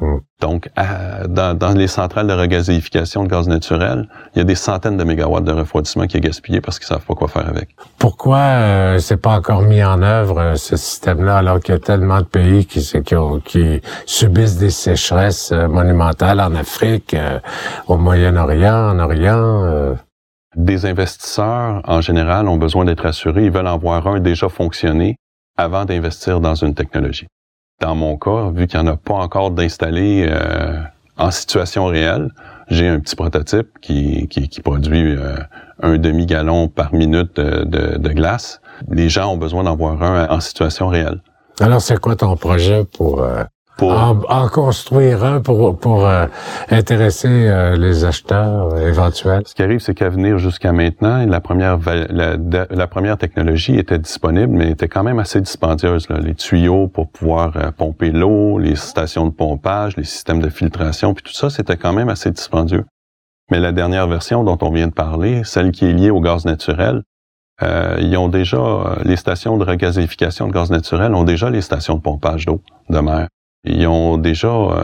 Mm. 0.00 0.18
Donc, 0.40 0.68
dans, 1.28 1.74
les 1.76 1.86
centrales 1.86 2.26
de 2.26 2.32
regazéification 2.32 3.22
de 3.24 3.28
gaz 3.28 3.46
naturel, 3.46 4.08
il 4.34 4.38
y 4.38 4.40
a 4.40 4.44
des 4.44 4.56
centaines 4.56 4.96
de 4.96 5.04
mégawatts 5.04 5.44
de 5.44 5.52
refroidissement 5.52 6.06
qui 6.06 6.16
est 6.16 6.20
gaspillé 6.20 6.60
parce 6.60 6.78
qu'ils 6.78 6.88
savent 6.88 7.04
pas 7.04 7.14
quoi 7.14 7.28
faire 7.28 7.48
avec. 7.48 7.68
Pourquoi 7.98 8.38
euh, 8.38 8.98
c'est 8.98 9.18
pas 9.18 9.36
encore 9.36 9.62
mis 9.62 9.84
en 9.84 10.02
œuvre 10.02 10.40
euh, 10.40 10.54
ce 10.56 10.76
système-là 10.76 11.36
alors 11.36 11.60
qu'il 11.60 11.74
y 11.74 11.76
a 11.76 11.80
tellement 11.80 12.18
de 12.18 12.24
pays 12.24 12.66
qui, 12.66 12.80
qui, 13.44 13.82
subissent 14.06 14.56
des 14.56 14.70
sécheresses 14.70 15.52
euh, 15.52 15.68
monumentales 15.68 16.40
en 16.40 16.54
Afrique, 16.56 17.14
au 17.86 17.96
Moyen-Orient, 17.96 18.90
en 18.90 18.98
Orient? 18.98 19.96
Des 20.54 20.86
investisseurs, 20.86 21.82
en 21.84 22.00
général, 22.00 22.48
ont 22.48 22.58
besoin 22.58 22.84
d'être 22.84 23.06
assurés. 23.06 23.46
Ils 23.46 23.50
veulent 23.50 23.66
en 23.66 23.78
voir 23.78 24.06
un 24.06 24.20
déjà 24.20 24.48
fonctionner 24.48 25.16
avant 25.56 25.84
d'investir 25.84 26.40
dans 26.40 26.54
une 26.54 26.74
technologie 26.74 27.26
dans 27.82 27.94
mon 27.96 28.16
cas, 28.16 28.50
vu 28.54 28.66
qu'il 28.66 28.80
n'y 28.80 28.88
en 28.88 28.92
a 28.92 28.96
pas 28.96 29.14
encore 29.14 29.50
d'installé 29.50 30.26
euh, 30.28 30.78
en 31.18 31.30
situation 31.30 31.86
réelle, 31.86 32.30
j'ai 32.68 32.86
un 32.88 33.00
petit 33.00 33.16
prototype 33.16 33.68
qui, 33.82 34.28
produit 34.64 35.16
euh, 35.16 35.36
un 35.82 35.98
demi-gallon 35.98 36.68
par 36.68 36.94
minute 36.94 37.36
de, 37.36 37.98
de, 37.98 38.08
glace. 38.10 38.60
Les 38.88 39.08
gens 39.08 39.32
ont 39.32 39.36
besoin 39.36 39.64
d'en 39.64 39.76
voir 39.76 40.00
un 40.02 40.28
en 40.28 40.40
situation 40.40 40.88
réelle. 40.88 41.20
Alors, 41.60 41.82
c'est 41.82 41.98
quoi 41.98 42.16
ton 42.16 42.36
projet 42.36 42.84
pour 42.84 43.22
euh, 43.22 43.42
en, 43.80 44.48
construire 44.48 45.24
un 45.24 45.40
pour, 45.40 45.78
pour 45.78 46.06
euh, 46.06 46.26
intéresser 46.70 47.28
euh, 47.28 47.76
les 47.76 48.04
acheteurs 48.04 48.76
éventuels. 48.78 49.42
Ce 49.46 49.54
qui 49.54 49.62
arrive, 49.62 49.80
c'est 49.80 49.94
qu'à 49.94 50.08
venir 50.08 50.38
jusqu'à 50.38 50.72
maintenant, 50.72 51.24
la 51.26 51.40
première 51.40 51.78
la, 52.10 52.36
la, 52.70 52.86
première 52.86 53.18
technologie 53.18 53.78
était 53.78 53.98
disponible, 53.98 54.52
mais 54.52 54.70
était 54.70 54.88
quand 54.88 55.02
même 55.02 55.18
assez 55.18 55.40
dispendieuse. 55.40 56.08
Là. 56.08 56.18
Les 56.18 56.34
tuyaux 56.34 56.88
pour 56.88 57.08
pouvoir 57.10 57.56
euh, 57.56 57.70
pomper 57.70 58.10
l'eau, 58.10 58.58
les 58.58 58.76
stations 58.76 59.26
de 59.26 59.32
pompage, 59.32 59.96
les 59.96 60.04
systèmes 60.04 60.40
de 60.40 60.48
filtration, 60.48 61.14
puis 61.14 61.24
tout 61.24 61.32
ça, 61.32 61.50
c'était 61.50 61.76
quand 61.76 61.92
même 61.92 62.08
assez 62.08 62.30
dispendieux. 62.30 62.84
Mais 63.50 63.60
la 63.60 63.72
dernière 63.72 64.06
version 64.06 64.44
dont 64.44 64.58
on 64.62 64.70
vient 64.70 64.86
de 64.88 64.92
parler, 64.92 65.42
celle 65.44 65.72
qui 65.72 65.86
est 65.86 65.92
liée 65.92 66.10
au 66.10 66.20
gaz 66.20 66.44
naturel, 66.44 67.02
euh, 67.62 67.96
ils 68.00 68.16
ont 68.16 68.28
déjà 68.28 68.96
les 69.04 69.16
stations 69.16 69.56
de 69.56 69.64
regazéification 69.64 70.48
de 70.48 70.52
gaz 70.52 70.70
naturel 70.70 71.14
ont 71.14 71.22
déjà 71.22 71.50
les 71.50 71.60
stations 71.60 71.96
de 71.96 72.00
pompage 72.00 72.46
d'eau 72.46 72.62
de 72.88 72.98
mer. 72.98 73.28
Ils 73.64 73.86
ont 73.86 74.16
déjà 74.16 74.48
euh, 74.48 74.82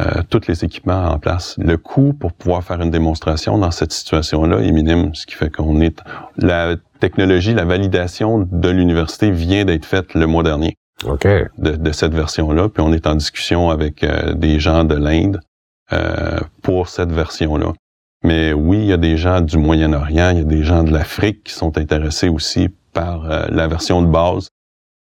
euh, 0.00 0.22
tous 0.30 0.46
les 0.48 0.64
équipements 0.64 1.08
en 1.10 1.18
place. 1.18 1.56
Le 1.58 1.76
coût 1.76 2.12
pour 2.12 2.32
pouvoir 2.32 2.62
faire 2.62 2.80
une 2.80 2.90
démonstration 2.90 3.58
dans 3.58 3.70
cette 3.70 3.92
situation-là 3.92 4.60
est 4.60 4.72
minime, 4.72 5.14
ce 5.14 5.26
qui 5.26 5.34
fait 5.34 5.50
qu'on 5.50 5.80
est... 5.80 6.00
La 6.36 6.76
technologie, 7.00 7.54
la 7.54 7.64
validation 7.64 8.46
de 8.50 8.68
l'université 8.68 9.30
vient 9.30 9.64
d'être 9.64 9.84
faite 9.84 10.14
le 10.14 10.26
mois 10.26 10.42
dernier. 10.42 10.76
OK. 11.04 11.26
De, 11.58 11.92
cette 11.92 12.14
version-là. 12.14 12.68
Puis 12.68 12.82
on 12.82 12.92
est 12.92 13.06
en 13.06 13.16
discussion 13.16 13.70
avec 13.70 14.02
euh, 14.02 14.34
des 14.34 14.60
gens 14.60 14.84
de 14.84 14.94
l'Inde 14.94 15.40
pour 16.62 16.88
cette 16.88 17.12
version-là. 17.12 17.72
Mais 18.24 18.52
oui, 18.52 18.78
il 18.78 18.86
y 18.86 18.92
a 18.92 18.96
des 18.96 19.16
gens 19.16 19.40
du 19.40 19.56
Moyen-Orient, 19.56 20.30
il 20.30 20.38
y 20.38 20.40
a 20.40 20.44
des 20.44 20.64
gens 20.64 20.82
de 20.82 20.90
l'Afrique 20.90 21.44
qui 21.44 21.52
sont 21.52 21.78
intéressés 21.78 22.28
aussi 22.28 22.70
par 22.92 23.22
la 23.48 23.68
version 23.68 24.02
de 24.02 24.08
base. 24.08 24.48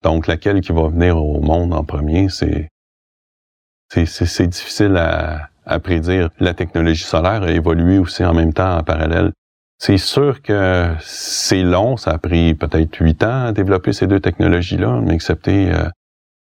Donc, 0.03 0.27
laquelle 0.27 0.63
qui 0.63 0.73
va 0.73 0.89
venir 0.89 1.19
au 1.19 1.43
monde 1.43 1.75
en 1.75 1.85
premier, 1.85 2.31
c'est 2.31 2.71
c'est 3.91 4.47
difficile 4.47 4.97
à, 4.97 5.79
prédire. 5.81 6.31
La 6.41 6.55
technologie 6.55 7.05
solaire 7.05 7.43
a 7.43 7.51
évolué 7.51 7.99
aussi 7.99 8.25
en 8.25 8.35
même 8.35 8.53
temps 8.53 8.79
en 8.79 8.83
parallèle. 8.83 9.33
C'est 9.79 9.99
sûr 9.99 10.43
que 10.43 10.91
c'est 11.01 11.63
long, 11.63 11.97
ça 11.97 12.11
a 12.13 12.19
pris 12.19 12.55
peut-être 12.55 12.97
huit 13.01 13.23
ans 13.23 13.47
à 13.47 13.53
développer 13.53 13.93
ces 13.93 14.07
deux 14.07 14.21
technologies-là, 14.21 15.01
mais 15.03 15.15
accepter. 15.15 15.73
Euh, 15.73 15.89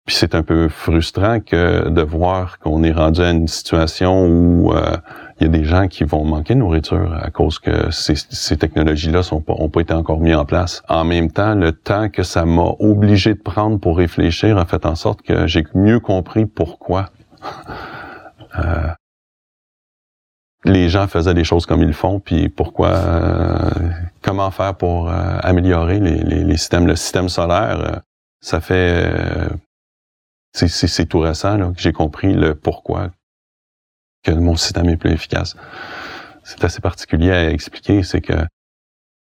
puis 0.08 0.16
c'est 0.16 0.34
un 0.34 0.42
peu 0.42 0.68
frustrant 0.70 1.40
que 1.40 1.88
de 1.90 2.02
voir 2.02 2.58
qu'on 2.58 2.82
est 2.82 2.92
rendu 2.92 3.22
à 3.22 3.30
une 3.30 3.48
situation 3.48 4.26
où 4.26 4.74
euh, 4.74 4.98
il 5.40 5.44
y 5.44 5.46
a 5.46 5.50
des 5.50 5.64
gens 5.64 5.88
qui 5.88 6.04
vont 6.04 6.26
manquer 6.26 6.56
de 6.56 6.60
nourriture 6.60 7.14
à 7.14 7.30
cause 7.30 7.60
que 7.60 7.92
ces, 7.92 8.58
technologies-là 8.58 9.22
sont 9.22 9.42
pas, 9.42 9.54
pas 9.72 9.82
été 9.82 9.94
encore 9.94 10.20
mis 10.20 10.34
en 10.34 10.46
place. 10.46 10.82
En 10.90 11.04
même 11.04 11.30
temps, 11.30 11.54
le 11.54 11.72
temps 11.72 12.10
que 12.10 12.24
ça 12.24 12.46
m'a 12.46 12.72
obligé 12.80 13.36
de 13.36 13.40
prendre 13.40 13.80
pour 13.80 13.98
réfléchir 13.98 14.58
a 14.58 14.66
fait 14.66 14.88
en 14.88 14.96
sorte 14.96 15.22
que 15.22 15.46
j'ai 15.46 15.64
mieux 15.76 16.00
compris 16.00 16.48
pourquoi 16.48 17.12
euh, 18.58 18.90
les 20.64 20.90
gens 20.90 21.08
faisaient 21.08 21.34
des 21.34 21.44
choses 21.44 21.66
comme 21.66 21.82
ils 21.82 21.88
le 21.88 21.94
font, 21.94 22.20
puis 22.20 22.50
pourquoi, 22.50 22.90
euh, 22.90 23.90
comment 24.22 24.52
faire 24.52 24.76
pour 24.76 25.10
euh, 25.10 25.38
améliorer 25.42 26.00
les, 26.00 26.58
systèmes. 26.58 26.86
Le 26.86 26.96
système 26.96 27.30
solaire, 27.30 28.02
ça 28.42 28.62
fait, 28.62 29.50
c'est 30.54 31.06
tout 31.08 31.20
récent 31.20 31.74
que 31.74 31.82
j'ai 31.82 31.94
compris 31.94 32.34
le 32.34 32.56
pourquoi 32.56 33.10
que 34.24 34.32
mon 34.32 34.56
système 34.56 34.90
est 34.90 34.98
plus 34.98 35.12
efficace. 35.12 35.56
C'est 36.44 36.64
assez 36.64 36.82
particulier 36.82 37.32
à 37.32 37.50
expliquer, 37.50 38.04
c'est 38.04 38.22
que 38.22 38.34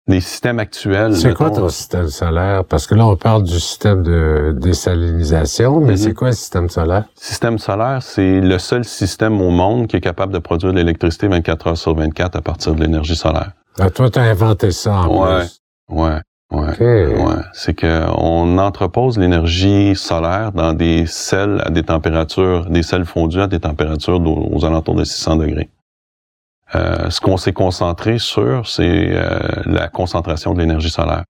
les 0.08 0.20
systèmes 0.20 0.58
actuels. 0.58 1.16
C'est 1.16 1.34
quoi 1.34 1.50
ton 1.50 1.68
système 1.68 2.08
solaire? 2.08 2.64
Parce 2.64 2.86
que 2.86 2.94
là, 2.94 3.06
on 3.06 3.16
parle 3.16 3.42
du 3.42 3.58
système 3.58 4.02
de 4.02 4.54
désalinisation, 4.56 5.80
mais 5.80 5.96
c'est 5.96 6.10
mhm. 6.10 6.14
quoi 6.14 6.28
le 6.28 6.34
système 6.34 6.68
solaire? 6.68 7.04
Système 7.14 7.58
solaire, 7.58 8.02
c'est 8.02 8.40
le 8.40 8.58
seul 8.58 8.84
système 8.84 9.40
au 9.40 9.50
monde 9.50 9.88
qui 9.88 9.96
est 9.96 10.00
capable 10.00 10.32
de 10.32 10.38
produire 10.38 10.72
de 10.72 10.78
l'électricité 10.78 11.28
24 11.28 11.66
heures 11.66 11.78
sur 11.78 11.94
24 11.94 12.36
à 12.36 12.40
partir 12.40 12.74
de 12.74 12.80
l'énergie 12.80 13.16
solaire. 13.16 13.52
Ah, 13.78 13.90
toi, 13.90 14.08
tu 14.10 14.18
as 14.18 14.22
inventé 14.22 14.70
ça 14.70 15.00
en 15.00 15.22
ouais, 15.22 15.40
plus. 15.40 15.60
Ouais. 15.88 16.20
Ouais, 16.52 16.78
ouais. 16.80 17.34
C'est 17.54 17.74
que 17.74 18.04
on 18.16 18.58
entrepose 18.58 19.18
l'énergie 19.18 19.96
solaire 19.96 20.52
dans 20.52 20.72
des 20.72 21.04
selles 21.06 21.60
à 21.64 21.70
des 21.70 21.82
températures, 21.82 22.66
des 22.66 22.84
selles 22.84 23.04
fondues 23.04 23.40
à 23.40 23.48
des 23.48 23.58
températures 23.58 24.22
aux 24.24 24.64
alentours 24.64 24.94
de 24.94 25.02
600 25.02 25.36
degrés. 25.36 25.68
Euh, 26.74 27.10
ce 27.10 27.20
qu'on 27.20 27.36
s'est 27.36 27.52
concentré 27.52 28.18
sur, 28.18 28.68
c'est 28.68 29.08
euh, 29.10 29.38
la 29.66 29.88
concentration 29.88 30.52
de 30.52 30.58
l'énergie 30.58 30.90
solaire. 30.90 31.24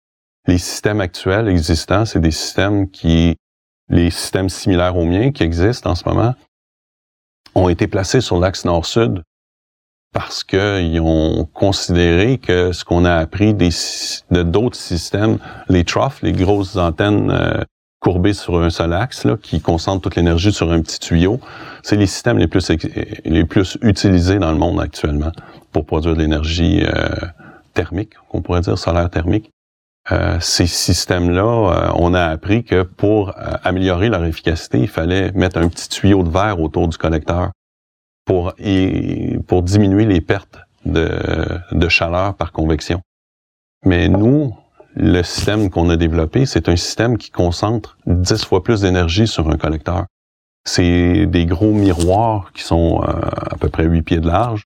Les 0.46 0.58
systèmes 0.58 1.00
actuels 1.00 1.48
existants, 1.48 2.04
c'est 2.04 2.20
des 2.20 2.30
systèmes 2.30 2.88
qui, 2.90 3.36
les 3.88 4.10
systèmes 4.10 4.48
similaires 4.48 4.96
aux 4.96 5.04
miens 5.04 5.32
qui 5.32 5.42
existent 5.42 5.90
en 5.90 5.94
ce 5.94 6.08
moment, 6.08 6.34
ont 7.54 7.68
été 7.68 7.86
placés 7.88 8.20
sur 8.20 8.38
l'axe 8.38 8.64
nord-sud 8.64 9.22
parce 10.12 10.44
qu'ils 10.44 11.00
ont 11.00 11.44
considéré 11.52 12.38
que 12.38 12.70
ce 12.72 12.84
qu'on 12.84 13.04
a 13.04 13.16
appris 13.16 13.52
des, 13.52 13.70
de 14.30 14.42
d'autres 14.44 14.76
systèmes, 14.76 15.38
les 15.68 15.84
troughs, 15.84 16.22
les 16.22 16.32
grosses 16.32 16.76
antennes 16.76 17.30
euh, 17.32 17.64
courbé 18.04 18.34
sur 18.34 18.60
un 18.60 18.68
seul 18.68 18.92
axe, 18.92 19.26
qui 19.42 19.62
concentre 19.62 20.02
toute 20.02 20.16
l'énergie 20.16 20.52
sur 20.52 20.70
un 20.70 20.82
petit 20.82 21.00
tuyau. 21.00 21.40
C'est 21.82 21.96
les 21.96 22.06
systèmes 22.06 22.36
les 22.36 22.48
plus 22.48 22.68
les 23.24 23.46
utilisés 23.80 24.38
dans 24.38 24.52
le 24.52 24.58
monde 24.58 24.78
actuellement 24.78 25.32
pour 25.72 25.86
produire 25.86 26.14
de 26.14 26.20
l'énergie 26.20 26.82
euh, 26.84 27.08
thermique, 27.72 28.12
qu'on 28.28 28.42
pourrait 28.42 28.60
dire 28.60 28.78
solaire 28.78 29.08
thermique. 29.08 29.50
Euh, 30.12 30.36
ces 30.38 30.66
systèmes-là, 30.66 31.42
euh, 31.42 31.92
on 31.94 32.12
a 32.12 32.24
appris 32.24 32.62
que 32.62 32.82
pour 32.82 33.32
améliorer 33.64 34.10
leur 34.10 34.22
efficacité, 34.26 34.80
il 34.80 34.88
fallait 34.88 35.32
mettre 35.32 35.56
un 35.56 35.68
petit 35.68 35.88
tuyau 35.88 36.22
de 36.22 36.28
verre 36.28 36.60
autour 36.60 36.88
du 36.88 36.98
collecteur 36.98 37.52
pour, 38.26 38.52
diminuer 39.62 40.04
les 40.04 40.20
pertes 40.20 40.58
de 40.84 41.88
chaleur 41.88 42.34
par 42.34 42.52
convection. 42.52 43.00
Mais 43.86 44.08
nous, 44.08 44.54
le 44.96 45.22
système 45.22 45.70
qu'on 45.70 45.90
a 45.90 45.96
développé, 45.96 46.46
c'est 46.46 46.68
un 46.68 46.76
système 46.76 47.18
qui 47.18 47.30
concentre 47.30 47.96
dix 48.06 48.44
fois 48.44 48.62
plus 48.62 48.82
d'énergie 48.82 49.26
sur 49.26 49.48
un 49.50 49.56
collecteur. 49.56 50.06
C'est 50.64 51.26
des 51.26 51.46
gros 51.46 51.72
miroirs 51.72 52.52
qui 52.54 52.62
sont 52.62 53.02
euh, 53.02 53.06
à 53.50 53.56
peu 53.58 53.68
près 53.68 53.84
huit 53.84 54.02
pieds 54.02 54.20
de 54.20 54.26
large, 54.26 54.64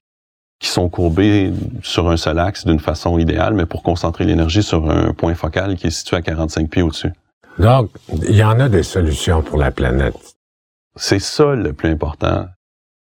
qui 0.59 0.69
sont 0.69 0.89
courbés 0.89 1.51
sur 1.83 2.09
un 2.09 2.17
seul 2.17 2.39
axe 2.39 2.65
d'une 2.65 2.79
façon 2.79 3.17
idéale, 3.17 3.53
mais 3.53 3.65
pour 3.65 3.81
concentrer 3.81 4.25
l'énergie 4.25 4.63
sur 4.63 4.89
un 4.89 5.13
point 5.13 5.33
focal 5.35 5.75
qui 5.75 5.87
est 5.87 5.91
situé 5.91 6.17
à 6.17 6.21
45 6.21 6.69
pieds 6.69 6.81
au-dessus. 6.81 7.13
Donc, 7.57 7.89
il 8.11 8.35
y 8.35 8.43
en 8.43 8.59
a 8.59 8.69
des 8.69 8.83
solutions 8.83 9.41
pour 9.41 9.57
la 9.57 9.71
planète. 9.71 10.15
C'est 10.95 11.19
ça 11.19 11.55
le 11.55 11.73
plus 11.73 11.89
important. 11.89 12.45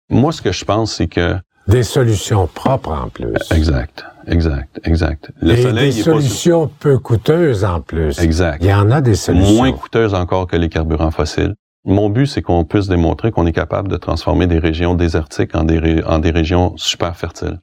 Moi, 0.09 0.33
ce 0.33 0.43
que 0.43 0.53
je 0.53 0.65
pense, 0.65 0.95
c'est 0.95 1.09
que... 1.09 1.37
Des 1.67 1.83
solutions 1.83 2.47
propres 2.47 2.93
en 2.93 3.09
plus. 3.09 3.35
Exact. 3.51 4.05
Exact, 4.27 4.81
exact. 4.85 5.31
Le 5.41 5.53
Et 5.53 5.63
soleil 5.63 5.95
des 5.95 6.03
solutions 6.03 6.67
pas... 6.67 6.75
peu 6.81 6.99
coûteuses 6.99 7.65
en 7.65 7.81
plus. 7.81 8.19
Exact. 8.19 8.59
Il 8.63 8.69
y 8.69 8.75
en 8.75 8.91
a 8.91 9.01
des 9.01 9.15
solutions. 9.15 9.55
Moins 9.55 9.73
coûteuses 9.73 10.15
encore 10.15 10.47
que 10.47 10.57
les 10.57 10.69
carburants 10.69 11.13
fossiles. 11.13 11.55
Mon 11.85 12.11
but, 12.11 12.27
c'est 12.27 12.43
qu'on 12.43 12.65
puisse 12.65 12.89
démontrer 12.89 13.31
qu'on 13.31 13.47
est 13.47 13.53
capable 13.53 13.89
de 13.89 13.97
transformer 13.97 14.49
des 14.49 14.59
régions 14.59 14.95
désertiques 14.95 15.55
en 15.55 15.63
des, 15.63 16.03
en 16.03 16.19
des 16.19 16.31
régions 16.31 16.75
super 16.77 17.17
fertiles. 17.17 17.61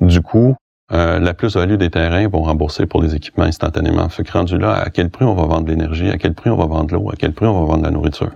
Du 0.00 0.22
coup, 0.22 0.54
euh, 0.92 1.18
la 1.18 1.34
plus-value 1.34 1.74
des 1.74 1.90
terrains 1.90 2.28
vont 2.28 2.42
rembourser 2.42 2.86
pour 2.86 3.02
les 3.02 3.16
équipements 3.16 3.44
instantanément. 3.44 4.08
Fait 4.08 4.22
que 4.22 4.32
rendu 4.32 4.56
là, 4.56 4.74
à 4.74 4.90
quel 4.90 5.10
prix 5.10 5.24
on 5.24 5.34
va 5.34 5.46
vendre 5.46 5.66
l'énergie, 5.68 6.08
à 6.10 6.18
quel 6.18 6.34
prix 6.34 6.50
on 6.50 6.56
va 6.56 6.66
vendre 6.66 6.94
l'eau, 6.94 7.10
à 7.10 7.16
quel 7.18 7.32
prix 7.32 7.46
on 7.46 7.60
va 7.60 7.66
vendre 7.66 7.82
la 7.82 7.90
nourriture? 7.90 8.30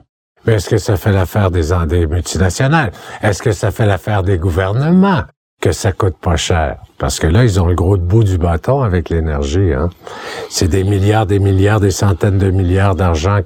Mais 0.47 0.55
est-ce 0.55 0.69
que 0.69 0.79
ça 0.79 0.97
fait 0.97 1.13
l'affaire 1.13 1.51
des, 1.51 1.71
des 1.87 2.07
multinationales? 2.07 2.91
Est-ce 3.23 3.43
que 3.43 3.53
ça 3.53 3.71
fait 3.71 3.87
l'affaire 3.87 4.25
des 4.25 4.37
gouvernements? 4.37 5.23
Que 5.64 5.73
ça 5.73 5.92
coûte 5.92 6.16
pas 6.21 6.37
cher? 6.37 6.76
Parce 6.99 7.18
que 7.18 7.26
là, 7.26 7.42
ils 7.42 7.59
ont 7.59 7.66
le 7.66 7.75
gros 7.75 7.97
bout 7.97 8.23
du 8.23 8.37
bâton 8.37 8.83
avec 8.83 9.09
l'énergie. 9.09 9.73
Hein? 9.73 9.88
C'est 10.50 10.68
des 10.68 10.85
milliards, 10.85 11.25
des 11.25 11.38
milliards, 11.38 11.80
des 11.80 11.90
centaines 11.90 12.37
de 12.37 12.50
milliards 12.50 12.94
d'argent 12.94 13.40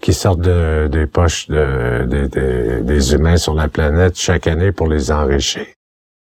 qui 0.00 0.12
sortent 0.12 0.40
de, 0.40 0.88
des 0.90 1.06
poches 1.06 1.46
de, 1.46 2.80
des 2.82 3.14
humains 3.14 3.36
sur 3.36 3.54
la 3.54 3.68
planète 3.68 4.18
chaque 4.18 4.48
année 4.48 4.72
pour 4.72 4.88
les 4.88 5.12
enrichir. 5.12 5.66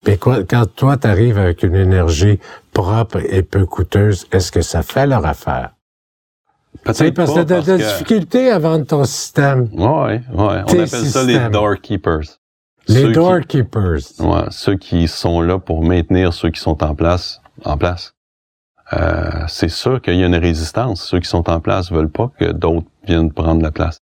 Mais 0.05 0.17
quand 0.17 0.75
toi, 0.75 0.97
tu 0.97 1.07
arrives 1.07 1.37
avec 1.37 1.63
une 1.63 1.75
énergie 1.75 2.37
propre 2.73 3.19
et 3.29 3.41
peu 3.41 3.65
coûteuse, 3.65 4.27
est-ce 4.33 4.51
que 4.51 4.61
ça 4.61 4.83
fait 4.83 5.07
leur 5.07 5.25
affaire? 5.25 5.69
Peut-être 6.83 7.13
parce 7.13 7.33
que 7.33 7.43
tu 7.43 7.53
as 7.53 7.61
des 7.61 7.77
difficultés 7.77 8.51
à 8.51 8.59
vendre 8.59 8.85
ton 8.85 9.05
système. 9.05 9.69
Oui, 9.71 9.79
ouais. 9.79 10.21
On 10.33 10.57
appelle 10.57 10.87
ça 10.87 11.23
les 11.23 11.49
doorkeepers. 11.49 12.40
Les 12.93 13.11
doorkeepers. 13.11 14.19
Ouais, 14.19 14.45
ceux 14.49 14.75
qui 14.75 15.07
sont 15.07 15.41
là 15.41 15.59
pour 15.59 15.83
maintenir 15.83 16.33
ceux 16.33 16.49
qui 16.49 16.59
sont 16.59 16.83
en 16.83 16.95
place 16.95 17.41
en 17.63 17.77
place. 17.77 18.13
Euh, 18.93 19.45
c'est 19.47 19.69
sûr 19.69 20.01
qu'il 20.01 20.15
y 20.15 20.23
a 20.23 20.27
une 20.27 20.35
résistance. 20.35 21.03
Ceux 21.03 21.19
qui 21.19 21.29
sont 21.29 21.49
en 21.49 21.59
place 21.59 21.91
veulent 21.91 22.11
pas 22.11 22.29
que 22.37 22.51
d'autres 22.51 22.87
viennent 23.05 23.31
prendre 23.31 23.61
la 23.61 23.71
place. 23.71 23.99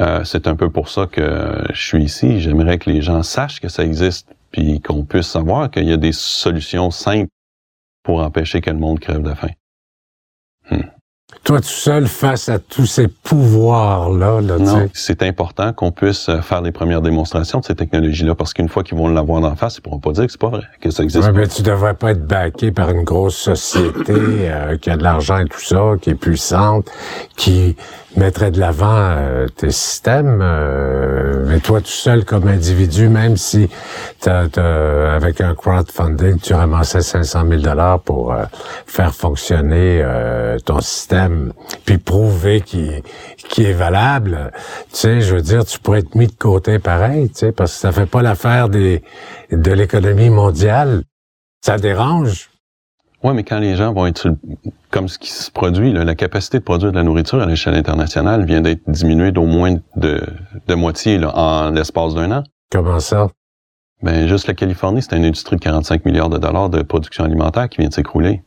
Euh, 0.00 0.24
c'est 0.24 0.46
un 0.46 0.56
peu 0.56 0.70
pour 0.70 0.88
ça 0.88 1.06
que 1.06 1.64
je 1.72 1.80
suis 1.80 2.02
ici. 2.02 2.40
J'aimerais 2.40 2.78
que 2.78 2.90
les 2.90 3.02
gens 3.02 3.22
sachent 3.22 3.60
que 3.60 3.68
ça 3.68 3.84
existe, 3.84 4.34
puis 4.50 4.80
qu'on 4.80 5.04
puisse 5.04 5.28
savoir 5.28 5.70
qu'il 5.70 5.84
y 5.84 5.92
a 5.92 5.96
des 5.96 6.12
solutions 6.12 6.90
simples 6.90 7.30
pour 8.02 8.20
empêcher 8.20 8.60
que 8.60 8.70
le 8.70 8.78
monde 8.78 8.98
crève 8.98 9.22
de 9.22 9.34
faim. 9.34 9.50
Hmm. 10.70 10.80
Toi 11.44 11.60
tout 11.60 11.66
seul 11.66 12.06
face 12.06 12.48
à 12.48 12.60
tous 12.60 12.86
ces 12.86 13.08
pouvoirs-là, 13.08 14.40
là, 14.40 14.58
non, 14.58 14.88
c'est 14.92 15.22
important 15.22 15.72
qu'on 15.72 15.90
puisse 15.90 16.28
euh, 16.28 16.40
faire 16.40 16.62
les 16.62 16.70
premières 16.70 17.02
démonstrations 17.02 17.58
de 17.58 17.64
ces 17.64 17.74
technologies-là, 17.74 18.34
parce 18.34 18.54
qu'une 18.54 18.68
fois 18.68 18.84
qu'ils 18.84 18.96
vont 18.96 19.08
l'avoir 19.08 19.42
en 19.42 19.56
face, 19.56 19.78
ils 19.78 19.80
pourront 19.80 19.98
pas 19.98 20.12
dire 20.12 20.26
que 20.26 20.32
c'est 20.32 20.40
pas 20.40 20.50
vrai, 20.50 20.62
que 20.80 20.90
ça 20.90 21.02
existe. 21.02 21.24
Ouais, 21.24 21.32
mais 21.32 21.48
tu 21.48 21.62
devrais 21.62 21.94
pas 21.94 22.12
être 22.12 22.26
baqué 22.26 22.70
par 22.70 22.90
une 22.90 23.02
grosse 23.02 23.36
société 23.36 23.92
euh, 24.08 24.76
qui 24.76 24.90
a 24.90 24.96
de 24.96 25.02
l'argent 25.02 25.38
et 25.38 25.46
tout 25.46 25.60
ça, 25.60 25.94
qui 26.00 26.10
est 26.10 26.14
puissante, 26.14 26.86
qui 27.36 27.76
mettrait 28.16 28.50
de 28.50 28.60
l'avant 28.60 28.86
euh, 28.94 29.46
tes 29.48 29.70
systèmes, 29.70 30.40
euh, 30.42 31.44
mais 31.48 31.60
toi 31.60 31.80
tout 31.80 31.86
seul 31.86 32.24
comme 32.24 32.46
individu, 32.46 33.08
même 33.08 33.36
si 33.36 33.70
t'as, 34.20 34.46
avec 35.14 35.40
un 35.40 35.54
crowdfunding, 35.54 36.38
tu 36.38 36.52
ramassais 36.54 37.00
500 37.00 37.48
000 37.48 37.62
dollars 37.62 38.00
pour 38.00 38.34
faire 38.86 39.14
fonctionner 39.14 40.04
ton 40.64 40.80
système, 40.80 41.21
puis 41.84 41.98
prouver 41.98 42.60
qu'il, 42.60 43.02
est 43.58 43.72
valable, 43.72 44.52
tu 44.90 44.98
sais, 44.98 45.20
je 45.20 45.34
veux 45.34 45.42
dire, 45.42 45.64
tu 45.64 45.78
pourrais 45.78 46.00
être 46.00 46.14
mis 46.14 46.26
de 46.26 46.32
côté 46.32 46.78
pareil, 46.78 47.28
tu 47.30 47.38
sais, 47.38 47.52
parce 47.52 47.74
que 47.74 47.78
ça 47.78 47.92
fait 47.92 48.06
pas 48.06 48.22
l'affaire 48.22 48.68
des 48.68 49.02
de 49.50 49.72
l'économie 49.72 50.30
mondiale. 50.30 51.02
Ça 51.64 51.78
dérange. 51.78 52.50
Oui, 53.22 53.34
mais 53.34 53.44
quand 53.44 53.60
les 53.60 53.76
gens 53.76 53.92
vont 53.92 54.06
être 54.06 54.34
comme 54.90 55.08
ce 55.08 55.18
qui 55.18 55.30
se 55.30 55.50
produit, 55.50 55.92
la 55.92 56.14
capacité 56.14 56.58
de 56.58 56.64
produire 56.64 56.90
de 56.90 56.96
la 56.96 57.04
nourriture 57.04 57.40
à 57.40 57.46
l'échelle 57.46 57.74
internationale 57.74 58.44
vient 58.44 58.60
d'être 58.60 58.82
diminuée 58.88 59.30
d'au 59.30 59.44
moins 59.44 59.76
de, 59.96 60.20
de 60.66 60.74
moitié 60.74 61.18
là, 61.18 61.36
en 61.36 61.70
l'espace 61.70 62.14
d'un 62.14 62.32
an. 62.32 62.42
Comment 62.70 62.98
ça? 62.98 63.28
Ben, 64.02 64.26
juste 64.26 64.48
la 64.48 64.54
Californie, 64.54 65.02
c'est 65.02 65.16
une 65.16 65.24
industrie 65.24 65.56
de 65.56 65.60
45 65.60 66.04
milliards 66.04 66.30
de 66.30 66.38
dollars 66.38 66.68
de 66.68 66.82
production 66.82 67.24
alimentaire 67.24 67.68
qui 67.68 67.78
vient 67.78 67.88
de 67.88 67.94
s'écrouler. 67.94 68.42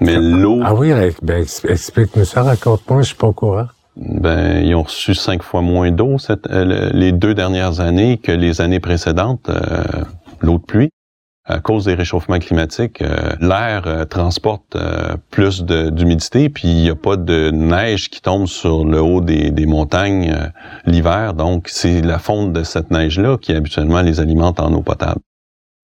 Mais 0.00 0.16
ah, 0.16 0.20
l'eau... 0.20 0.60
Ah 0.64 0.74
oui, 0.74 0.92
ben, 1.22 1.44
explique-nous 1.68 2.24
ça, 2.24 2.42
raconte-moi, 2.42 3.02
je 3.02 3.08
suis 3.08 3.16
pas 3.16 3.28
au 3.28 3.32
courant. 3.32 3.66
Ben, 3.96 4.64
ils 4.64 4.74
ont 4.74 4.84
reçu 4.84 5.14
cinq 5.14 5.42
fois 5.42 5.60
moins 5.60 5.90
d'eau 5.90 6.16
euh, 6.30 6.90
les 6.92 7.12
deux 7.12 7.34
dernières 7.34 7.80
années 7.80 8.18
que 8.18 8.30
les 8.30 8.60
années 8.60 8.80
précédentes, 8.80 9.48
euh, 9.48 9.82
l'eau 10.40 10.58
de 10.58 10.62
pluie 10.62 10.90
à 11.48 11.60
cause 11.60 11.86
des 11.86 11.94
réchauffements 11.94 12.38
climatiques, 12.38 13.00
euh, 13.00 13.32
l'air 13.40 13.84
euh, 13.86 14.04
transporte 14.04 14.76
euh, 14.76 15.16
plus 15.30 15.64
d'humidité, 15.64 16.50
puis 16.50 16.68
il 16.68 16.82
n'y 16.82 16.90
a 16.90 16.94
pas 16.94 17.16
de 17.16 17.50
neige 17.50 18.10
qui 18.10 18.20
tombe 18.20 18.46
sur 18.46 18.84
le 18.84 19.00
haut 19.00 19.22
des, 19.22 19.50
des 19.50 19.66
montagnes 19.66 20.36
l'hiver. 20.84 21.32
Donc, 21.32 21.68
c'est 21.68 22.02
la 22.02 22.18
fonte 22.18 22.52
de 22.52 22.62
cette 22.62 22.90
neige-là 22.90 23.38
qui 23.38 23.52
habituellement 23.52 24.02
les 24.02 24.20
alimente 24.20 24.60
en 24.60 24.72
eau 24.74 24.82
potable. 24.82 25.20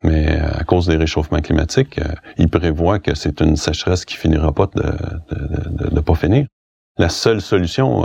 Mais 0.04 0.38
à 0.38 0.64
cause 0.64 0.86
des 0.86 0.96
réchauffements 0.96 1.40
climatiques, 1.40 1.98
il 2.36 2.48
prévoit 2.48 2.98
que 2.98 3.14
c'est 3.14 3.40
une 3.40 3.56
sécheresse 3.56 4.04
qui 4.04 4.16
finira 4.16 4.52
pas 4.52 4.68
de, 4.74 4.82
de, 4.82 5.84
de, 5.84 5.94
de 5.94 6.00
pas 6.00 6.14
finir. 6.14 6.46
La 6.98 7.08
seule 7.08 7.40
solution, 7.40 8.04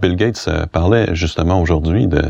Bill 0.00 0.14
Gates 0.14 0.48
parlait 0.70 1.14
justement 1.14 1.60
aujourd'hui 1.60 2.06
de, 2.06 2.22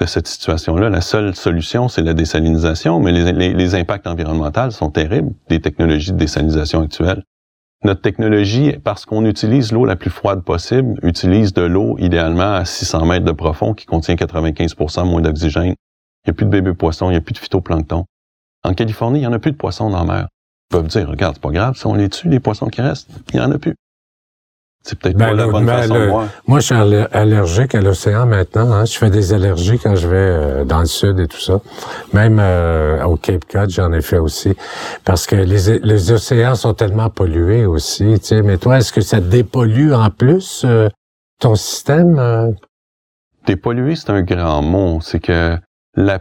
de 0.00 0.06
cette 0.06 0.26
situation-là. 0.26 0.90
La 0.90 1.00
seule 1.00 1.34
solution, 1.34 1.88
c'est 1.88 2.02
la 2.02 2.14
désalinisation, 2.14 3.00
mais 3.00 3.12
les, 3.12 3.54
les, 3.54 3.74
impacts 3.74 4.06
environnementaux 4.06 4.70
sont 4.70 4.90
terribles 4.90 5.32
des 5.48 5.60
technologies 5.60 6.12
de 6.12 6.18
désalinisation 6.18 6.82
actuelles. 6.82 7.22
Notre 7.84 8.02
technologie, 8.02 8.74
parce 8.82 9.06
qu'on 9.06 9.24
utilise 9.24 9.72
l'eau 9.72 9.84
la 9.84 9.96
plus 9.96 10.10
froide 10.10 10.42
possible, 10.42 10.98
utilise 11.02 11.52
de 11.54 11.62
l'eau 11.62 11.96
idéalement 11.98 12.54
à 12.54 12.64
600 12.64 13.06
mètres 13.06 13.24
de 13.24 13.32
profond 13.32 13.74
qui 13.74 13.86
contient 13.86 14.14
95% 14.14 15.08
moins 15.08 15.20
d'oxygène. 15.20 15.74
Il 16.24 16.28
n'y 16.28 16.30
a 16.30 16.32
plus 16.34 16.46
de 16.46 16.50
bébés 16.50 16.74
poissons, 16.74 17.08
il 17.08 17.12
n'y 17.12 17.18
a 17.18 17.20
plus 17.20 17.34
de 17.34 17.38
phytoplancton. 17.38 18.04
En 18.66 18.74
Californie, 18.74 19.18
il 19.18 19.22
n'y 19.22 19.26
en 19.26 19.32
a 19.32 19.38
plus 19.38 19.52
de 19.52 19.56
poissons 19.56 19.90
dans 19.90 20.04
la 20.04 20.04
mer. 20.04 20.28
Ils 20.70 20.76
peuvent 20.76 20.86
dire, 20.88 21.08
regarde, 21.08 21.36
c'est 21.36 21.42
pas 21.42 21.50
grave, 21.50 21.76
si 21.76 21.86
on 21.86 21.94
les 21.94 22.08
tue, 22.08 22.28
les 22.28 22.40
poissons 22.40 22.66
qui 22.66 22.80
restent, 22.80 23.08
il 23.32 23.38
n'y 23.38 23.46
en 23.46 23.52
a 23.52 23.58
plus. 23.58 23.74
C'est 24.82 24.96
peut-être 24.98 25.16
ben, 25.16 25.26
pas 25.26 25.32
la 25.34 25.46
bonne 25.48 25.66
façon 25.66 25.94
de 25.94 26.06
voir. 26.06 26.28
Moi, 26.46 26.60
je 26.60 26.66
suis 26.66 26.74
allergique 26.74 27.74
à 27.74 27.80
l'océan 27.80 28.24
maintenant. 28.26 28.72
Hein. 28.72 28.84
Je 28.84 28.96
fais 28.96 29.10
des 29.10 29.32
allergies 29.32 29.80
quand 29.80 29.96
je 29.96 30.06
vais 30.06 30.16
euh, 30.16 30.64
dans 30.64 30.78
le 30.78 30.86
sud 30.86 31.18
et 31.18 31.26
tout 31.26 31.40
ça. 31.40 31.60
Même 32.12 32.38
euh, 32.40 33.02
au 33.04 33.16
Cape 33.16 33.46
Cod, 33.50 33.68
j'en 33.68 33.92
ai 33.92 34.00
fait 34.00 34.18
aussi. 34.18 34.54
Parce 35.04 35.26
que 35.26 35.34
les, 35.34 35.80
les 35.80 36.12
océans 36.12 36.54
sont 36.54 36.72
tellement 36.72 37.10
pollués 37.10 37.66
aussi. 37.66 38.20
Tu 38.20 38.26
sais. 38.26 38.42
Mais 38.42 38.58
toi, 38.58 38.78
est-ce 38.78 38.92
que 38.92 39.00
ça 39.00 39.20
dépollue 39.20 39.92
en 39.92 40.10
plus 40.10 40.62
euh, 40.64 40.88
ton 41.40 41.56
système? 41.56 42.54
Dépolluer, 43.44 43.96
c'est 43.96 44.10
un 44.10 44.22
grand 44.22 44.62
mot. 44.62 45.00
C'est 45.00 45.20
que 45.20 45.58
la 45.96 46.20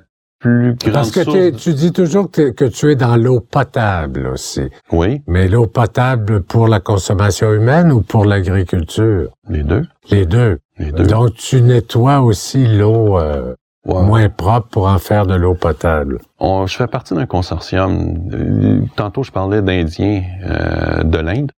parce 0.93 1.11
que 1.11 1.49
tu 1.51 1.73
dis 1.73 1.91
toujours 1.91 2.29
que, 2.29 2.51
que, 2.51 2.65
tu 2.65 2.91
es 2.91 2.95
dans 2.95 3.15
l'eau 3.15 3.39
potable 3.39 4.27
aussi. 4.27 4.69
Oui. 4.91 5.21
Mais 5.27 5.47
l'eau 5.47 5.67
potable 5.67 6.41
pour 6.43 6.67
la 6.67 6.79
consommation 6.79 7.51
humaine 7.53 7.91
ou 7.91 8.01
pour 8.01 8.25
l'agriculture? 8.25 9.29
Les 9.49 9.63
deux. 9.63 9.83
Les 10.11 10.25
deux. 10.25 10.59
Les 10.77 10.91
deux. 10.91 11.05
Donc 11.05 11.33
tu 11.35 11.61
nettoies 11.61 12.21
aussi 12.21 12.67
l'eau 12.67 13.17
euh, 13.17 13.55
moins 13.85 14.29
propre 14.29 14.67
pour 14.69 14.87
en 14.87 14.99
faire 14.99 15.25
de 15.25 15.35
l'eau 15.35 15.55
potable. 15.55 16.19
On, 16.39 16.67
je 16.67 16.75
fais 16.75 16.87
partie 16.87 17.13
d'un 17.13 17.25
consortium. 17.25 18.87
Tantôt 18.95 19.23
je 19.23 19.31
parlais 19.31 19.61
d'Indiens 19.61 20.23
euh, 20.43 21.03
de 21.03 21.17
l'Inde. 21.17 21.51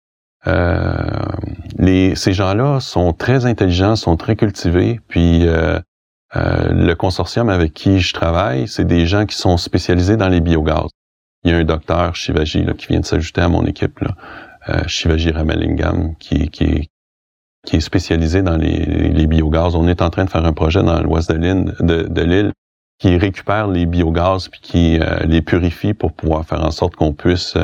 Euh, 0.47 0.95
les, 1.79 2.15
ces 2.15 2.33
gens-là 2.33 2.79
sont 2.81 3.13
très 3.13 3.47
intelligents, 3.47 3.97
sont 3.97 4.17
très 4.17 4.37
cultivés, 4.37 5.01
puis 5.09 5.47
euh, 5.47 5.81
euh, 6.35 6.73
le 6.73 6.95
consortium 6.95 7.49
avec 7.49 7.73
qui 7.73 8.01
je 8.01 8.13
travaille, 8.13 8.67
c'est 8.67 8.85
des 8.85 9.07
gens 9.07 9.27
qui 9.27 9.37
sont 9.37 9.57
spécialisés 9.57 10.17
dans 10.17 10.29
les 10.29 10.41
biogaz. 10.41 10.89
Il 11.45 11.53
y 11.53 11.55
a 11.55 11.59
un 11.59 11.65
docteur, 11.65 12.17
Shivaji, 12.17 12.67
qui 12.77 12.89
vient 12.89 13.01
de 13.01 13.05
s'ajouter 13.05 13.41
à 13.41 13.49
mon 13.49 13.65
équipe, 13.65 14.01
euh, 14.69 14.83
Shivaji 14.89 15.31
Ramalingam, 15.31 16.17
qui, 16.17 16.51
est 17.73 17.81
spécialisé 17.81 18.43
dans 18.43 18.57
les, 18.57 18.85
les, 18.85 19.27
biogaz. 19.27 19.77
On 19.77 19.87
est 19.87 20.03
en 20.03 20.11
train 20.11 20.25
de 20.25 20.31
faire 20.31 20.45
un 20.45 20.53
projet 20.53 20.83
dans 20.83 21.01
l'ouest 21.01 21.31
de 21.31 22.23
l'île, 22.23 22.53
qui 22.99 23.17
récupère 23.17 23.69
les 23.69 23.87
biogaz 23.87 24.49
puis 24.49 24.61
qui 24.61 24.99
euh, 24.99 25.21
les 25.27 25.43
purifie 25.43 25.95
pour 25.95 26.13
pouvoir 26.13 26.45
faire 26.45 26.65
en 26.65 26.71
sorte 26.71 26.97
qu'on 26.97 27.13
puisse 27.13 27.57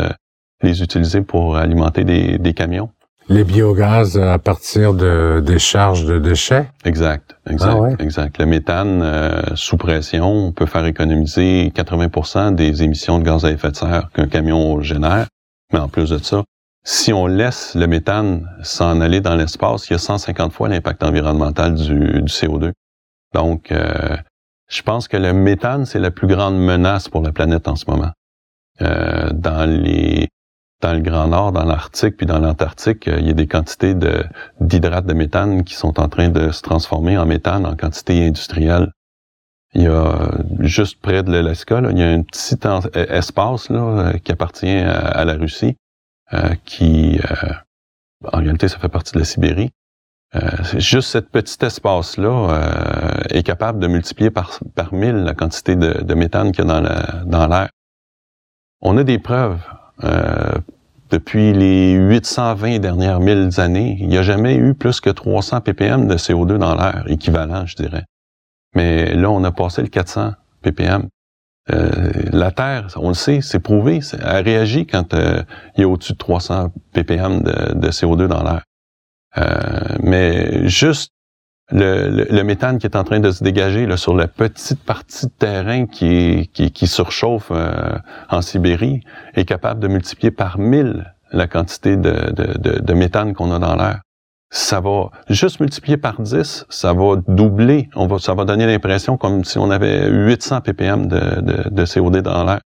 les 0.62 0.83
utiliser 0.83 1.22
pour 1.22 1.57
alimenter 1.57 2.05
des 2.05 2.55
camions. 2.55 2.90
Les 3.28 3.44
biogaz 3.44 4.18
à 4.18 4.38
partir 4.38 4.94
de 4.94 5.42
des 5.44 5.58
charges 5.58 6.04
de 6.04 6.18
déchets? 6.18 6.68
Exact, 6.85 7.37
exact, 7.48 7.96
ah 7.98 8.02
exact. 8.02 8.38
Le 8.38 8.46
méthane 8.46 9.00
euh, 9.02 9.42
sous 9.54 9.76
pression 9.76 10.52
peut 10.52 10.66
faire 10.66 10.85
économiser 10.87 11.72
80% 11.74 12.54
des 12.54 12.82
émissions 12.82 13.18
de 13.18 13.24
gaz 13.24 13.44
à 13.44 13.50
effet 13.50 13.70
de 13.70 13.76
serre 13.76 14.11
qu'un 14.12 14.26
camion 14.26 14.80
génère. 14.82 15.26
Mais 15.72 15.78
en 15.78 15.88
plus 15.88 16.11
de 16.11 16.18
ça, 16.18 16.42
si 16.85 17.12
on 17.12 17.26
laisse 17.26 17.74
le 17.76 17.87
méthane 17.87 18.48
s'en 18.62 19.00
aller 19.00 19.20
dans 19.20 19.37
l'espace, 19.37 19.88
il 19.88 19.92
y 19.92 19.96
a 19.96 19.98
150 19.98 20.52
fois 20.52 20.68
l'impact 20.68 21.04
environnemental 21.04 21.74
du, 21.74 21.94
du, 21.94 22.32
CO2. 22.32 22.72
Donc, 23.35 23.70
euh, 23.70 24.16
je 24.68 24.82
pense 24.82 25.06
que 25.06 25.16
le 25.16 25.32
méthane, 25.32 25.87
c'est 25.87 26.00
la 26.00 26.11
plus 26.11 26.26
grande 26.26 26.58
menace 26.58 27.08
pour 27.08 27.22
la 27.22 27.30
planète 27.30 27.68
en 27.68 27.76
ce 27.76 27.85
moment. 27.88 28.11
Euh, 28.80 29.30
dans 29.32 29.68
les 29.68 30.28
dans 30.82 30.92
le 30.92 31.00
Grand 31.00 31.28
Nord, 31.28 31.52
dans 31.52 31.64
l'Arctique, 31.64 32.16
puis 32.16 32.26
dans 32.26 32.38
l'Antarctique, 32.38 33.06
il 33.06 33.26
y 33.26 33.30
a 33.30 33.34
des 33.34 33.46
quantités 33.46 33.94
d'hydrates 34.60 35.06
de 35.06 35.14
méthane 35.14 35.64
qui 35.64 35.74
sont 35.74 35.98
en 36.00 36.08
train 36.08 36.28
de 36.28 36.50
se 36.50 36.60
transformer 36.60 37.16
en 37.16 37.24
méthane 37.24 37.64
en 37.64 37.76
quantité 37.76 38.26
industrielle. 38.26 38.90
Il 39.74 39.82
y 39.82 39.86
a 39.86 40.30
juste 40.58 41.00
près 41.00 41.22
de 41.22 41.32
l'Alaska, 41.32 41.80
il 41.90 41.98
y 41.98 42.02
a 42.02 42.10
un 42.10 42.22
petit 42.22 42.58
espace 42.94 43.70
là, 43.70 44.12
qui 44.22 44.32
appartient 44.32 44.76
à, 44.76 45.24
la 45.24 45.34
Russie, 45.34 45.76
qui, 46.66 47.18
en 48.30 48.38
réalité, 48.38 48.68
ça 48.68 48.78
fait 48.78 48.88
partie 48.90 49.14
de 49.14 49.20
la 49.20 49.24
Sibérie, 49.24 49.70
euh, 50.34 50.48
juste 50.78 51.10
cet 51.10 51.28
petit 51.28 51.62
espace-là 51.62 52.30
euh, 52.30 53.22
est 53.28 53.42
capable 53.42 53.78
de 53.80 53.86
multiplier 53.86 54.30
par, 54.30 54.60
mille 54.92 55.16
la 55.16 55.34
quantité 55.34 55.76
de 55.76 56.14
méthane 56.14 56.52
qu'il 56.52 56.64
y 56.64 56.70
a 56.70 57.24
dans 57.26 57.46
l'air. 57.46 57.68
On 58.80 58.96
a 58.96 59.04
des 59.04 59.18
preuves. 59.18 59.60
Euh, 60.05 60.59
depuis 61.11 61.52
les 61.52 61.92
820 61.92 62.78
dernières 62.78 63.20
mille 63.20 63.50
années, 63.59 63.98
il 64.00 64.09
n'y 64.09 64.16
a 64.16 64.22
jamais 64.22 64.57
eu 64.57 64.74
plus 64.74 65.00
que 65.00 65.11
300 65.11 65.61
ppm 65.61 66.09
de 66.09 66.16
CO2 66.16 66.57
dans 66.57 66.74
l'air, 66.74 67.05
équivalent, 67.07 67.66
je 67.66 67.76
dirais. 67.76 68.05
Mais 68.74 69.14
là, 69.14 69.31
on 69.31 69.44
a 69.44 69.52
passé 69.52 69.83
le 69.83 69.88
400 69.88 70.33
ppm. 70.62 71.09
Euh, 71.70 72.12
la 72.33 72.50
Terre, 72.50 72.88
on 72.96 73.09
le 73.09 73.14
sait, 73.14 73.40
c'est 73.40 73.61
prouvé, 73.61 74.00
elle 74.20 74.44
réagit 74.44 74.87
quand 74.87 75.14
euh, 75.14 75.42
il 75.76 75.83
y 75.83 75.85
a 75.85 75.88
au-dessus 75.88 76.14
de 76.14 76.18
300 76.18 76.72
ppm 76.92 77.42
de, 77.42 77.74
de 77.74 77.88
CO2 77.88 78.26
dans 78.26 78.42
l'air. 78.42 78.62
Euh, 79.38 79.96
mais 80.02 80.68
juste 80.68 81.12
le, 81.72 82.42
méthane 82.42 82.78
qui 82.78 82.87
est 82.87 82.96
en 82.96 83.04
train 83.04 83.20
de 83.20 83.30
se 83.30 83.42
dégager 83.42 83.88
sur 83.96 84.14
la 84.14 84.28
petite 84.28 84.82
partie 84.82 85.26
de 85.26 85.32
terrain 85.32 85.87
qui, 85.87 86.50
qui, 86.52 86.70
qui 86.70 86.87
surchauffe 86.87 87.50
euh, 87.50 87.98
en 88.28 88.42
Sibérie 88.42 89.00
est 89.35 89.44
capable 89.44 89.80
de 89.80 89.88
multiplier 89.88 90.30
par 90.30 90.58
mille 90.58 91.12
la 91.32 91.46
quantité 91.46 91.96
de, 91.96 92.92
méthane 92.92 93.35
qu'on 93.35 93.52
a 93.52 93.58
dans 93.58 93.74
l'air. 93.74 94.00
Ça 94.50 94.80
va 94.80 95.08
juste 95.30 95.61
multiplier 95.61 95.96
par 95.96 96.20
10, 96.20 96.66
ça 96.68 96.92
va 96.92 97.16
doubler. 97.26 97.88
On 97.94 98.06
va, 98.06 98.18
ça 98.18 98.35
va 98.35 98.44
donner 98.44 98.66
l'impression 98.66 99.16
comme 99.16 99.44
si 99.44 99.56
on 99.56 99.70
avait 99.70 100.11
800 100.11 100.61
ppm 100.61 101.06
de, 101.06 101.70
de, 101.70 101.85
CO2 101.87 102.20
dans 102.20 102.44
l'air. 102.44 102.61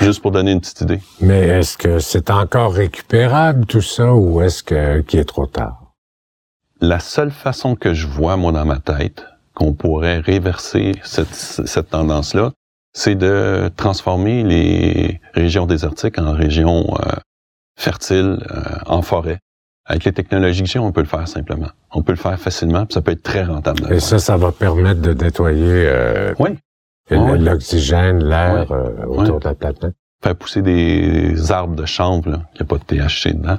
Juste 0.00 0.22
pour 0.22 0.32
donner 0.32 0.52
une 0.52 0.60
petite 0.60 0.80
idée. 0.80 1.00
Mais 1.20 1.40
est-ce 1.40 1.78
que 1.78 2.00
c'est 2.00 2.30
encore 2.30 2.72
récupérable 2.72 3.66
tout 3.66 3.80
ça 3.80 4.12
ou 4.12 4.40
est-ce 4.40 4.62
que 4.64 5.00
qu'il 5.02 5.20
est 5.20 5.24
trop 5.24 5.46
tard? 5.46 5.79
La 6.80 6.98
seule 6.98 7.30
façon 7.30 7.76
que 7.76 7.94
je 7.94 8.06
vois, 8.06 8.36
moi, 8.36 8.52
dans 8.52 8.64
ma 8.64 8.78
tête, 8.78 9.26
qu'on 9.54 9.74
pourrait 9.74 10.18
réverser 10.18 10.92
cette, 11.02 11.34
cette 11.34 11.90
tendance-là, 11.90 12.52
c'est 12.92 13.14
de 13.14 13.70
transformer 13.76 14.42
les 14.42 15.20
régions 15.34 15.66
désertiques 15.66 16.18
en 16.18 16.32
régions 16.32 16.96
euh, 17.00 17.12
fertiles, 17.78 18.38
euh, 18.50 18.62
en 18.86 19.02
forêt. 19.02 19.38
Avec 19.86 20.04
les 20.04 20.12
technologies 20.12 20.62
que 20.62 20.68
j'ai, 20.68 20.78
on 20.78 20.92
peut 20.92 21.00
le 21.00 21.06
faire 21.06 21.26
simplement. 21.26 21.68
On 21.92 22.02
peut 22.02 22.12
le 22.12 22.18
faire 22.18 22.38
facilement, 22.38 22.86
puis 22.86 22.94
ça 22.94 23.02
peut 23.02 23.12
être 23.12 23.22
très 23.22 23.44
rentable. 23.44 23.92
Et 23.92 24.00
ça, 24.00 24.18
ça 24.18 24.36
va 24.36 24.52
permettre 24.52 25.00
de 25.00 25.14
nettoyer 25.14 25.86
euh, 25.86 26.34
oui. 26.38 26.58
l'oxygène, 27.10 28.22
l'air 28.24 28.70
autour 29.08 29.40
de 29.40 29.44
la 29.48 29.54
planète. 29.54 29.94
Faire 30.22 30.36
pousser 30.36 30.62
des 30.62 31.50
arbres 31.50 31.76
de 31.76 31.86
chanvre, 31.86 32.26
il 32.26 32.30
n'y 32.30 32.62
a 32.62 32.64
pas 32.64 32.76
de 32.76 32.84
THC 32.84 33.34
dedans. 33.34 33.58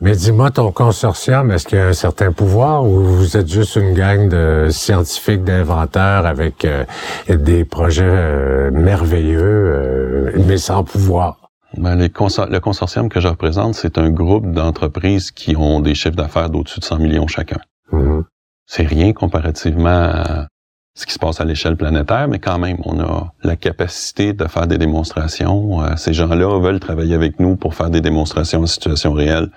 Mais 0.00 0.14
dis-moi, 0.14 0.50
ton 0.50 0.70
consortium, 0.70 1.50
est-ce 1.50 1.66
qu'il 1.66 1.78
y 1.78 1.80
a 1.80 1.88
un 1.88 1.92
certain 1.92 2.30
pouvoir 2.32 2.84
ou 2.84 3.02
vous 3.02 3.36
êtes 3.36 3.48
juste 3.48 3.74
une 3.76 3.94
gang 3.94 4.28
de 4.28 4.68
scientifiques, 4.70 5.42
d'inventeurs 5.42 6.24
avec 6.24 6.64
euh, 6.64 6.84
des 7.28 7.64
projets 7.64 8.04
euh, 8.06 8.70
merveilleux, 8.70 9.40
euh, 9.42 10.32
mais 10.46 10.56
sans 10.56 10.84
pouvoir? 10.84 11.50
Ben, 11.76 11.96
les 11.96 12.08
le 12.08 12.58
consortium 12.58 13.08
que 13.08 13.20
je 13.20 13.26
représente, 13.26 13.74
c'est 13.74 13.98
un 13.98 14.10
groupe 14.10 14.52
d'entreprises 14.52 15.32
qui 15.32 15.56
ont 15.56 15.80
des 15.80 15.94
chiffres 15.94 16.16
d'affaires 16.16 16.48
d'au-dessus 16.48 16.78
de 16.78 16.84
100 16.84 16.98
millions 16.98 17.26
chacun. 17.26 17.58
Mm-hmm. 17.92 18.22
C'est 18.66 18.86
rien 18.86 19.12
comparativement 19.12 19.88
à 19.88 20.46
ce 20.98 21.06
qui 21.06 21.14
se 21.14 21.18
passe 21.18 21.40
à 21.40 21.44
l'échelle 21.44 21.76
planétaire, 21.76 22.26
mais 22.28 22.38
quand 22.38 22.58
même, 22.58 22.78
on 22.84 22.98
a 23.00 23.32
la 23.42 23.56
capacité 23.56 24.32
de 24.32 24.46
faire 24.46 24.66
des 24.66 24.78
démonstrations. 24.78 25.80
ces 25.96 26.12
gens-là 26.12 26.58
veulent 26.60 26.80
travailler 26.80 27.14
avec 27.14 27.38
nous 27.38 27.56
pour 27.56 27.74
faire 27.74 27.88
des 27.90 28.00
démonstrations 28.00 28.62
en 28.62 28.66
situation 28.66 29.12
réelle 29.12 29.50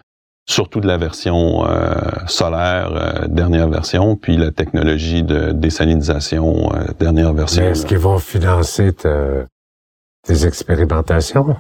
surtout 0.52 0.82
de 0.82 0.88
la 0.88 0.98
version 0.98 1.66
euh, 1.66 1.94
solaire, 2.28 2.92
euh, 2.94 3.28
dernière 3.28 3.70
version, 3.70 4.16
puis 4.16 4.38
la 4.38 4.52
technologie 4.52 5.24
de 5.24 5.52
désalinisation, 5.52 6.74
euh, 6.74 6.86
dernière 7.00 7.34
version. 7.34 7.64
Est-ce 7.64 7.86
qu'ils 7.86 8.00
vont 8.00 8.20
financer 8.20 8.94
tes 8.94 10.46
expérimentations? 10.46 11.56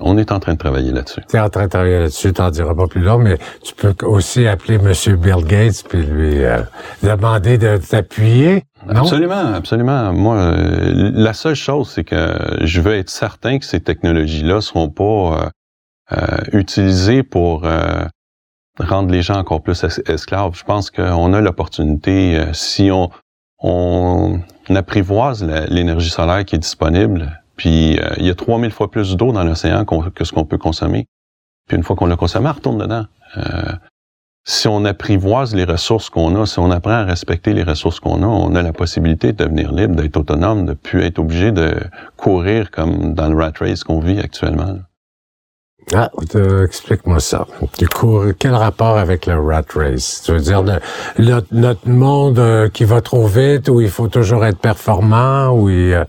On 0.00 0.18
est 0.18 0.30
en 0.32 0.40
train 0.40 0.52
de 0.52 0.58
travailler 0.58 0.92
là-dessus. 0.92 1.22
Tu 1.28 1.36
es 1.36 1.40
en 1.40 1.48
train 1.48 1.64
de 1.64 1.70
travailler 1.70 2.00
là-dessus, 2.00 2.32
t'en 2.32 2.50
diras 2.50 2.74
pas 2.74 2.86
plus 2.86 3.00
long, 3.00 3.18
mais 3.18 3.38
tu 3.62 3.74
peux 3.74 3.94
aussi 4.04 4.46
appeler 4.46 4.74
M. 4.74 5.16
Bill 5.16 5.44
Gates 5.46 5.84
puis 5.88 6.02
lui 6.02 6.42
demander 7.02 7.56
de 7.56 7.78
t'appuyer. 7.78 8.64
Absolument, 8.88 9.54
absolument. 9.54 10.12
Moi, 10.12 10.54
la 10.56 11.32
seule 11.32 11.54
chose, 11.54 11.90
c'est 11.90 12.04
que 12.04 12.36
je 12.62 12.80
veux 12.80 12.94
être 12.94 13.10
certain 13.10 13.58
que 13.58 13.64
ces 13.64 13.80
technologies-là 13.80 14.60
seront 14.60 14.90
pas 14.90 15.50
euh, 16.12 16.18
utilisé 16.52 17.24
pour 17.24 17.64
euh, 17.64 18.04
rendre 18.78 19.10
les 19.10 19.22
gens 19.22 19.38
encore 19.38 19.60
plus 19.60 19.84
esclaves. 20.06 20.54
Je 20.54 20.62
pense 20.62 20.88
qu'on 20.88 21.32
a 21.32 21.40
l'opportunité, 21.40 22.36
euh, 22.38 22.52
si 22.52 22.92
on, 22.92 23.10
on 23.58 24.40
apprivoise 24.72 25.42
l'énergie 25.68 26.10
solaire 26.10 26.44
qui 26.44 26.54
est 26.54 26.60
disponible, 26.60 27.42
puis 27.56 27.98
il 28.18 28.24
y 28.24 28.30
a 28.30 28.36
3000 28.36 28.70
fois 28.70 28.88
plus 28.88 29.16
d'eau 29.16 29.32
dans 29.32 29.42
l'océan 29.42 29.84
que 29.84 30.24
ce 30.24 30.32
qu'on 30.32 30.44
peut 30.44 30.58
consommer. 30.58 31.06
Puis 31.66 31.76
une 31.76 31.82
fois 31.82 31.96
qu'on 31.96 32.06
l'a 32.06 32.16
consommé, 32.16 32.48
on 32.48 32.52
retourne 32.52 32.78
dedans. 32.78 33.06
Si 34.48 34.68
on 34.68 34.84
apprivoise 34.84 35.56
les 35.56 35.64
ressources 35.64 36.08
qu'on 36.08 36.40
a, 36.40 36.46
si 36.46 36.60
on 36.60 36.70
apprend 36.70 36.92
à 36.92 37.04
respecter 37.04 37.52
les 37.52 37.64
ressources 37.64 37.98
qu'on 37.98 38.22
a, 38.22 38.26
on 38.26 38.54
a 38.54 38.62
la 38.62 38.72
possibilité 38.72 39.32
de 39.32 39.44
devenir 39.44 39.72
libre, 39.72 39.96
d'être 39.96 40.16
autonome, 40.16 40.66
de 40.66 40.72
plus 40.72 41.02
être 41.02 41.18
obligé 41.18 41.50
de 41.50 41.74
courir 42.16 42.70
comme 42.70 43.12
dans 43.12 43.28
le 43.28 43.36
rat 43.36 43.52
race 43.58 43.82
qu'on 43.82 43.98
vit 43.98 44.20
actuellement. 44.20 44.76
Ah, 45.94 46.10
explique-moi 46.64 47.18
ça. 47.18 47.46
Du 47.78 47.88
coup, 47.88 48.20
quel 48.38 48.54
rapport 48.54 48.98
avec 48.98 49.26
le 49.26 49.38
rat 49.38 49.62
race? 49.74 50.22
Tu 50.24 50.32
veux 50.32 50.40
dire 50.40 50.62
notre 51.50 51.88
monde 51.88 52.38
euh, 52.38 52.68
qui 52.68 52.84
va 52.84 53.00
trop 53.00 53.26
vite, 53.26 53.68
où 53.68 53.80
il 53.80 53.90
faut 53.90 54.08
toujours 54.08 54.44
être 54.44 54.58
performant, 54.58 55.50
où 55.50 55.68
il, 55.68 55.92
euh, 55.92 56.04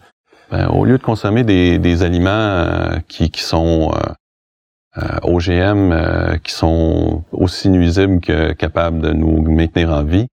ben, 0.52 0.68
au 0.70 0.86
lieu 0.86 0.98
de 0.98 1.04
consommer 1.04 1.44
des, 1.44 1.78
des 1.78 2.04
aliments 2.04 2.30
euh, 2.30 2.98
qui, 3.08 3.30
qui 3.30 3.44
sont 3.44 3.92
OGM, 5.24 6.40
qui 6.44 6.54
sont 6.54 7.24
aussi 7.32 7.70
nuisibles 7.70 8.20
que 8.20 8.54
capables 8.54 9.00
de 9.00 9.12
nous 9.12 9.42
maintenir 9.42 9.92
en 9.92 10.04
vie, 10.04 10.28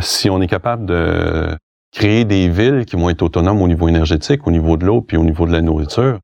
si 0.00 0.30
on 0.30 0.40
est 0.40 0.48
capable 0.48 0.86
de 0.86 1.56
créer 1.92 2.24
des 2.24 2.48
villes 2.48 2.84
qui 2.84 2.96
vont 2.96 3.08
être 3.08 3.22
autonomes 3.22 3.62
au 3.62 3.68
niveau 3.68 3.88
énergétique, 3.88 4.46
au 4.46 4.50
niveau 4.50 4.76
de 4.76 4.84
l'eau, 4.84 5.00
puis 5.00 5.16
au 5.16 5.24
niveau 5.24 5.46
de 5.46 5.52
la 5.52 5.62
nourriture, 5.62 6.18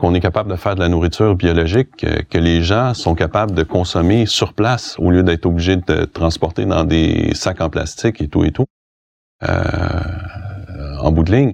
qu'on 0.00 0.14
est 0.14 0.20
capable 0.20 0.50
de 0.50 0.56
faire 0.56 0.74
de 0.74 0.80
la 0.80 0.88
nourriture 0.88 1.36
biologique 1.36 1.90
que, 2.28 2.38
les 2.38 2.62
gens 2.62 2.92
sont 2.92 3.14
capables 3.14 3.52
de 3.52 3.62
consommer 3.62 4.26
sur 4.26 4.52
place 4.52 4.96
au 4.98 5.12
lieu 5.12 5.22
d'être 5.22 5.46
obligés 5.46 5.76
de 5.76 6.04
transporter 6.06 6.64
dans 6.64 6.82
des 6.82 7.32
sacs 7.34 7.60
en 7.60 7.70
plastique 7.70 8.20
et 8.20 8.26
tout 8.26 8.44
et 8.44 8.50
tout. 8.50 8.66
Euh, 9.44 9.60
en 11.00 11.12
bout 11.12 11.22
de 11.22 11.32
ligne, 11.32 11.52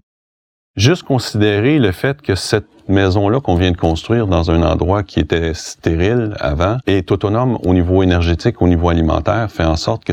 juste 0.79 1.03
considérer 1.03 1.79
le 1.79 1.93
fait 1.93 2.23
que 2.23 2.35
cette 2.35 2.69
maison-là 2.89 3.41
qu'on 3.41 3.57
vient 3.57 3.73
de 3.73 3.77
construire 3.77 4.27
dans 4.27 4.51
un 4.51 4.63
endroit 4.63 5.03
qui 5.03 5.21
était 5.21 5.53
stérile 5.53 6.37
avant 6.41 6.79
est 6.87 7.11
autonome 7.11 7.59
au 7.65 7.75
niveau 7.75 8.03
énergétique, 8.03 8.63
au 8.63 8.69
niveau 8.69 8.89
alimentaire, 8.89 9.51
fait 9.51 9.65
en 9.65 9.77
sorte 9.77 10.05
que 10.05 10.13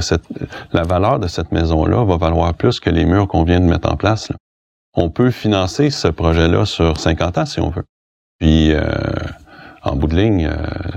la 0.74 0.84
valeur 0.84 1.20
de 1.20 1.28
cette 1.28 1.52
maison-là 1.52 2.04
va 2.04 2.18
valoir 2.18 2.54
plus 2.54 2.80
que 2.80 2.90
les 2.90 3.06
murs 3.06 3.28
qu'on 3.28 3.44
vient 3.44 3.60
de 3.60 3.66
mettre 3.66 3.90
en 3.90 3.96
place. 3.96 4.32
On 4.96 5.10
peut 5.10 5.32
financer 5.32 5.90
ce 5.90 6.08
projet-là 6.08 6.66
sur 6.66 7.00
50 7.00 7.38
ans 7.38 7.46
si 7.46 7.60
on 7.60 7.70
veut. 7.70 7.86
Puis, 8.40 8.74
euh, 8.74 8.82
en 9.84 9.96
bout 9.96 10.08
de 10.08 10.16
ligne, 10.16 10.48
euh, 10.48 10.56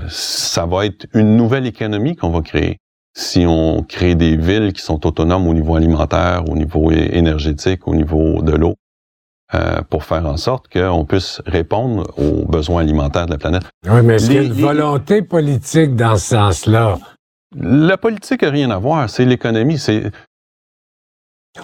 ça 0.09 0.65
va 0.65 0.85
être 0.85 1.05
une 1.13 1.37
nouvelle 1.37 1.67
économie 1.67 2.15
qu'on 2.15 2.31
va 2.31 2.41
créer. 2.41 2.77
Si 3.15 3.45
on 3.47 3.83
crée 3.83 4.15
des 4.15 4.35
villes 4.35 4.73
qui 4.73 4.81
sont 4.81 5.05
autonomes 5.05 5.47
au 5.47 5.53
niveau 5.53 5.75
alimentaire, 5.75 6.49
au 6.49 6.55
niveau 6.55 6.91
énergétique, 6.91 7.87
au 7.87 7.95
niveau 7.95 8.41
de 8.41 8.53
l'eau, 8.53 8.75
euh, 9.53 9.81
pour 9.89 10.03
faire 10.03 10.25
en 10.25 10.37
sorte 10.37 10.67
qu'on 10.71 11.05
puisse 11.05 11.41
répondre 11.45 12.11
aux 12.17 12.45
besoins 12.45 12.81
alimentaires 12.81 13.25
de 13.25 13.31
la 13.31 13.37
planète. 13.37 13.63
Oui, 13.87 14.01
mais 14.03 14.15
est-ce 14.15 14.27
qu'il 14.27 14.35
y 14.35 14.39
a 14.39 14.43
une 14.43 14.53
volonté 14.53 15.21
politique 15.21 15.95
dans 15.95 16.17
ce 16.17 16.35
sens-là? 16.35 16.99
La 17.55 17.97
politique 17.97 18.43
n'a 18.43 18.51
rien 18.51 18.69
à 18.69 18.77
voir. 18.77 19.09
C'est 19.09 19.25
l'économie. 19.25 19.79
C'est 19.79 20.11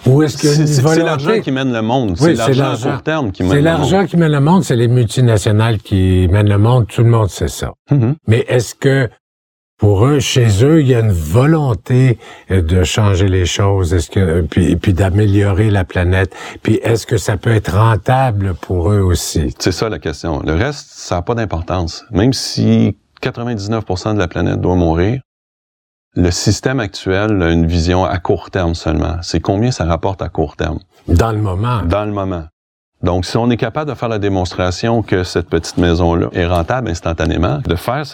ou 0.04 0.22
est-ce 0.22 0.36
que 0.36 0.66
c'est 0.66 1.02
l'argent 1.02 1.40
qui 1.40 1.52
mène 1.52 1.72
le 1.72 1.80
monde, 1.80 2.16
c'est 2.16 2.34
l'argent 2.34 2.72
à 2.72 2.76
court 2.76 3.02
terme 3.02 3.32
qui 3.32 3.42
mène 3.42 3.52
le 3.52 3.56
monde. 3.56 3.62
C'est 3.62 3.62
l'argent 3.62 4.06
qui 4.06 4.16
mène 4.16 4.32
le 4.32 4.40
monde, 4.40 4.64
c'est 4.64 4.76
les 4.76 4.88
multinationales 4.88 5.78
qui 5.78 6.28
mènent 6.30 6.48
le 6.48 6.58
monde, 6.58 6.86
tout 6.88 7.02
le 7.02 7.10
monde 7.10 7.30
sait 7.30 7.48
ça. 7.48 7.72
Mm-hmm. 7.90 8.14
Mais 8.26 8.44
est-ce 8.48 8.74
que 8.74 9.08
pour 9.78 10.06
eux, 10.06 10.20
chez 10.20 10.64
eux, 10.64 10.80
il 10.80 10.88
y 10.88 10.94
a 10.94 11.00
une 11.00 11.12
volonté 11.12 12.18
euh, 12.50 12.62
de 12.62 12.82
changer 12.82 13.28
les 13.28 13.44
choses, 13.44 13.92
est-ce 13.92 14.10
que 14.10 14.40
puis, 14.40 14.76
puis 14.76 14.94
d'améliorer 14.94 15.70
la 15.70 15.84
planète. 15.84 16.34
Puis 16.62 16.76
est-ce 16.82 17.06
que 17.06 17.18
ça 17.18 17.36
peut 17.36 17.54
être 17.54 17.76
rentable 17.76 18.54
pour 18.54 18.90
eux 18.90 19.00
aussi? 19.00 19.54
C'est 19.58 19.72
ça 19.72 19.88
la 19.88 19.98
question. 19.98 20.40
Le 20.40 20.54
reste, 20.54 20.88
ça 20.90 21.16
n'a 21.16 21.22
pas 21.22 21.34
d'importance. 21.34 22.04
Même 22.10 22.32
si 22.32 22.96
99% 23.22 24.14
de 24.14 24.18
la 24.18 24.28
planète 24.28 24.60
doit 24.60 24.76
mourir, 24.76 25.20
le 26.14 26.30
système 26.30 26.80
actuel 26.80 27.42
a 27.42 27.50
une 27.50 27.66
vision 27.66 28.04
à 28.06 28.18
court 28.18 28.50
terme 28.50 28.74
seulement. 28.74 29.16
C'est 29.20 29.40
combien 29.40 29.70
ça 29.70 29.84
rapporte 29.84 30.22
à 30.22 30.30
court 30.30 30.56
terme? 30.56 30.78
Dans 31.06 31.32
le 31.32 31.38
moment. 31.38 31.82
Dans 31.82 32.06
le 32.06 32.12
moment. 32.12 32.44
Donc, 33.02 33.26
si 33.26 33.36
on 33.36 33.50
est 33.50 33.58
capable 33.58 33.90
de 33.90 33.94
faire 33.94 34.08
la 34.08 34.18
démonstration 34.18 35.02
que 35.02 35.22
cette 35.22 35.50
petite 35.50 35.76
maison-là 35.76 36.28
est 36.32 36.46
rentable 36.46 36.88
instantanément, 36.88 37.58
de 37.58 37.76
faire 37.76 38.06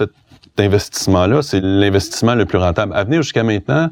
cet 0.54 0.66
investissement-là, 0.66 1.42
c'est 1.42 1.60
l'investissement 1.60 2.34
le 2.34 2.44
plus 2.44 2.58
rentable. 2.58 2.92
À 2.94 3.04
venir 3.04 3.22
jusqu'à 3.22 3.42
maintenant, 3.42 3.90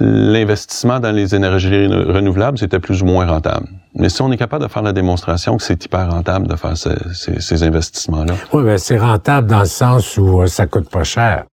l'investissement 0.00 1.00
dans 1.00 1.10
les 1.10 1.34
énergies 1.34 1.86
renouvelables, 1.86 2.58
c'était 2.58 2.78
plus 2.78 3.02
ou 3.02 3.06
moins 3.06 3.26
rentable. 3.26 3.68
Mais 3.94 4.08
si 4.08 4.22
on 4.22 4.30
est 4.30 4.36
capable 4.36 4.64
de 4.64 4.70
faire 4.70 4.82
la 4.82 4.92
démonstration 4.92 5.56
que 5.56 5.62
c'est 5.62 5.82
hyper 5.84 6.10
rentable 6.10 6.46
de 6.46 6.56
faire 6.56 6.76
ces, 6.76 7.62
investissements-là. 7.62 8.34
Oui, 8.52 8.62
mais 8.64 8.78
c'est 8.78 8.98
rentable 8.98 9.48
dans 9.48 9.60
le 9.60 9.64
sens 9.64 10.16
où 10.18 10.42
euh, 10.42 10.46
ça 10.46 10.66
coûte 10.66 10.90
pas 10.90 11.04
cher. 11.04 11.44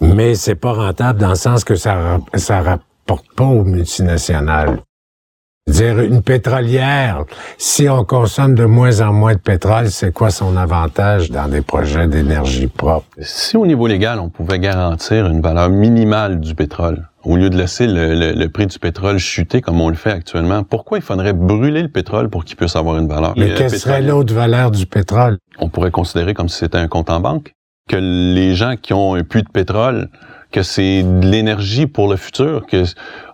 Mais 0.00 0.34
c'est 0.34 0.54
pas 0.54 0.72
rentable 0.72 1.18
dans 1.18 1.30
le 1.30 1.34
sens 1.34 1.64
que 1.64 1.74
ça 1.74 2.18
ça 2.34 2.60
rapporte 2.60 3.26
pas 3.34 3.44
aux 3.44 3.64
multinationales. 3.64 4.80
Dire 5.68 5.98
une 5.98 6.22
pétrolière, 6.22 7.24
si 7.58 7.88
on 7.88 8.04
consomme 8.04 8.54
de 8.54 8.64
moins 8.64 9.00
en 9.00 9.12
moins 9.12 9.34
de 9.34 9.40
pétrole, 9.40 9.90
c'est 9.90 10.12
quoi 10.12 10.30
son 10.30 10.56
avantage 10.56 11.32
dans 11.32 11.48
des 11.48 11.60
projets 11.60 12.06
d'énergie 12.06 12.68
propre? 12.68 13.08
Si 13.20 13.56
au 13.56 13.66
niveau 13.66 13.88
légal, 13.88 14.20
on 14.20 14.28
pouvait 14.28 14.60
garantir 14.60 15.26
une 15.26 15.40
valeur 15.40 15.68
minimale 15.68 16.38
du 16.38 16.54
pétrole, 16.54 17.08
au 17.24 17.36
lieu 17.36 17.50
de 17.50 17.56
laisser 17.56 17.88
le, 17.88 18.46
prix 18.46 18.68
du 18.68 18.78
pétrole 18.78 19.18
chuter 19.18 19.60
comme 19.60 19.80
on 19.80 19.88
le 19.88 19.96
fait 19.96 20.12
actuellement, 20.12 20.62
pourquoi 20.62 20.98
il 20.98 21.02
faudrait 21.02 21.32
brûler 21.32 21.82
le 21.82 21.88
pétrole 21.88 22.30
pour 22.30 22.44
qu'il 22.44 22.54
puisse 22.54 22.76
avoir 22.76 22.98
une 22.98 23.08
valeur? 23.08 23.34
Mais 23.36 23.52
quelle 23.54 23.76
serait 23.76 24.02
l'autre 24.02 24.32
valeur 24.32 24.70
du 24.70 24.86
pétrole? 24.86 25.36
On 25.58 25.68
pourrait 25.68 25.90
considérer 25.90 26.32
comme 26.32 26.48
si 26.48 26.58
c'était 26.58 26.78
un 26.78 26.86
compte 26.86 27.10
en 27.10 27.18
banque 27.18 27.54
que 27.88 27.96
les 27.96 28.54
gens 28.54 28.76
qui 28.80 28.92
ont 28.92 29.16
un 29.16 29.24
puits 29.24 29.42
de 29.42 29.50
pétrole, 29.50 30.10
que 30.50 30.62
c'est 30.62 31.02
de 31.02 31.26
l'énergie 31.26 31.86
pour 31.86 32.08
le 32.08 32.16
futur, 32.16 32.66
que 32.66 32.84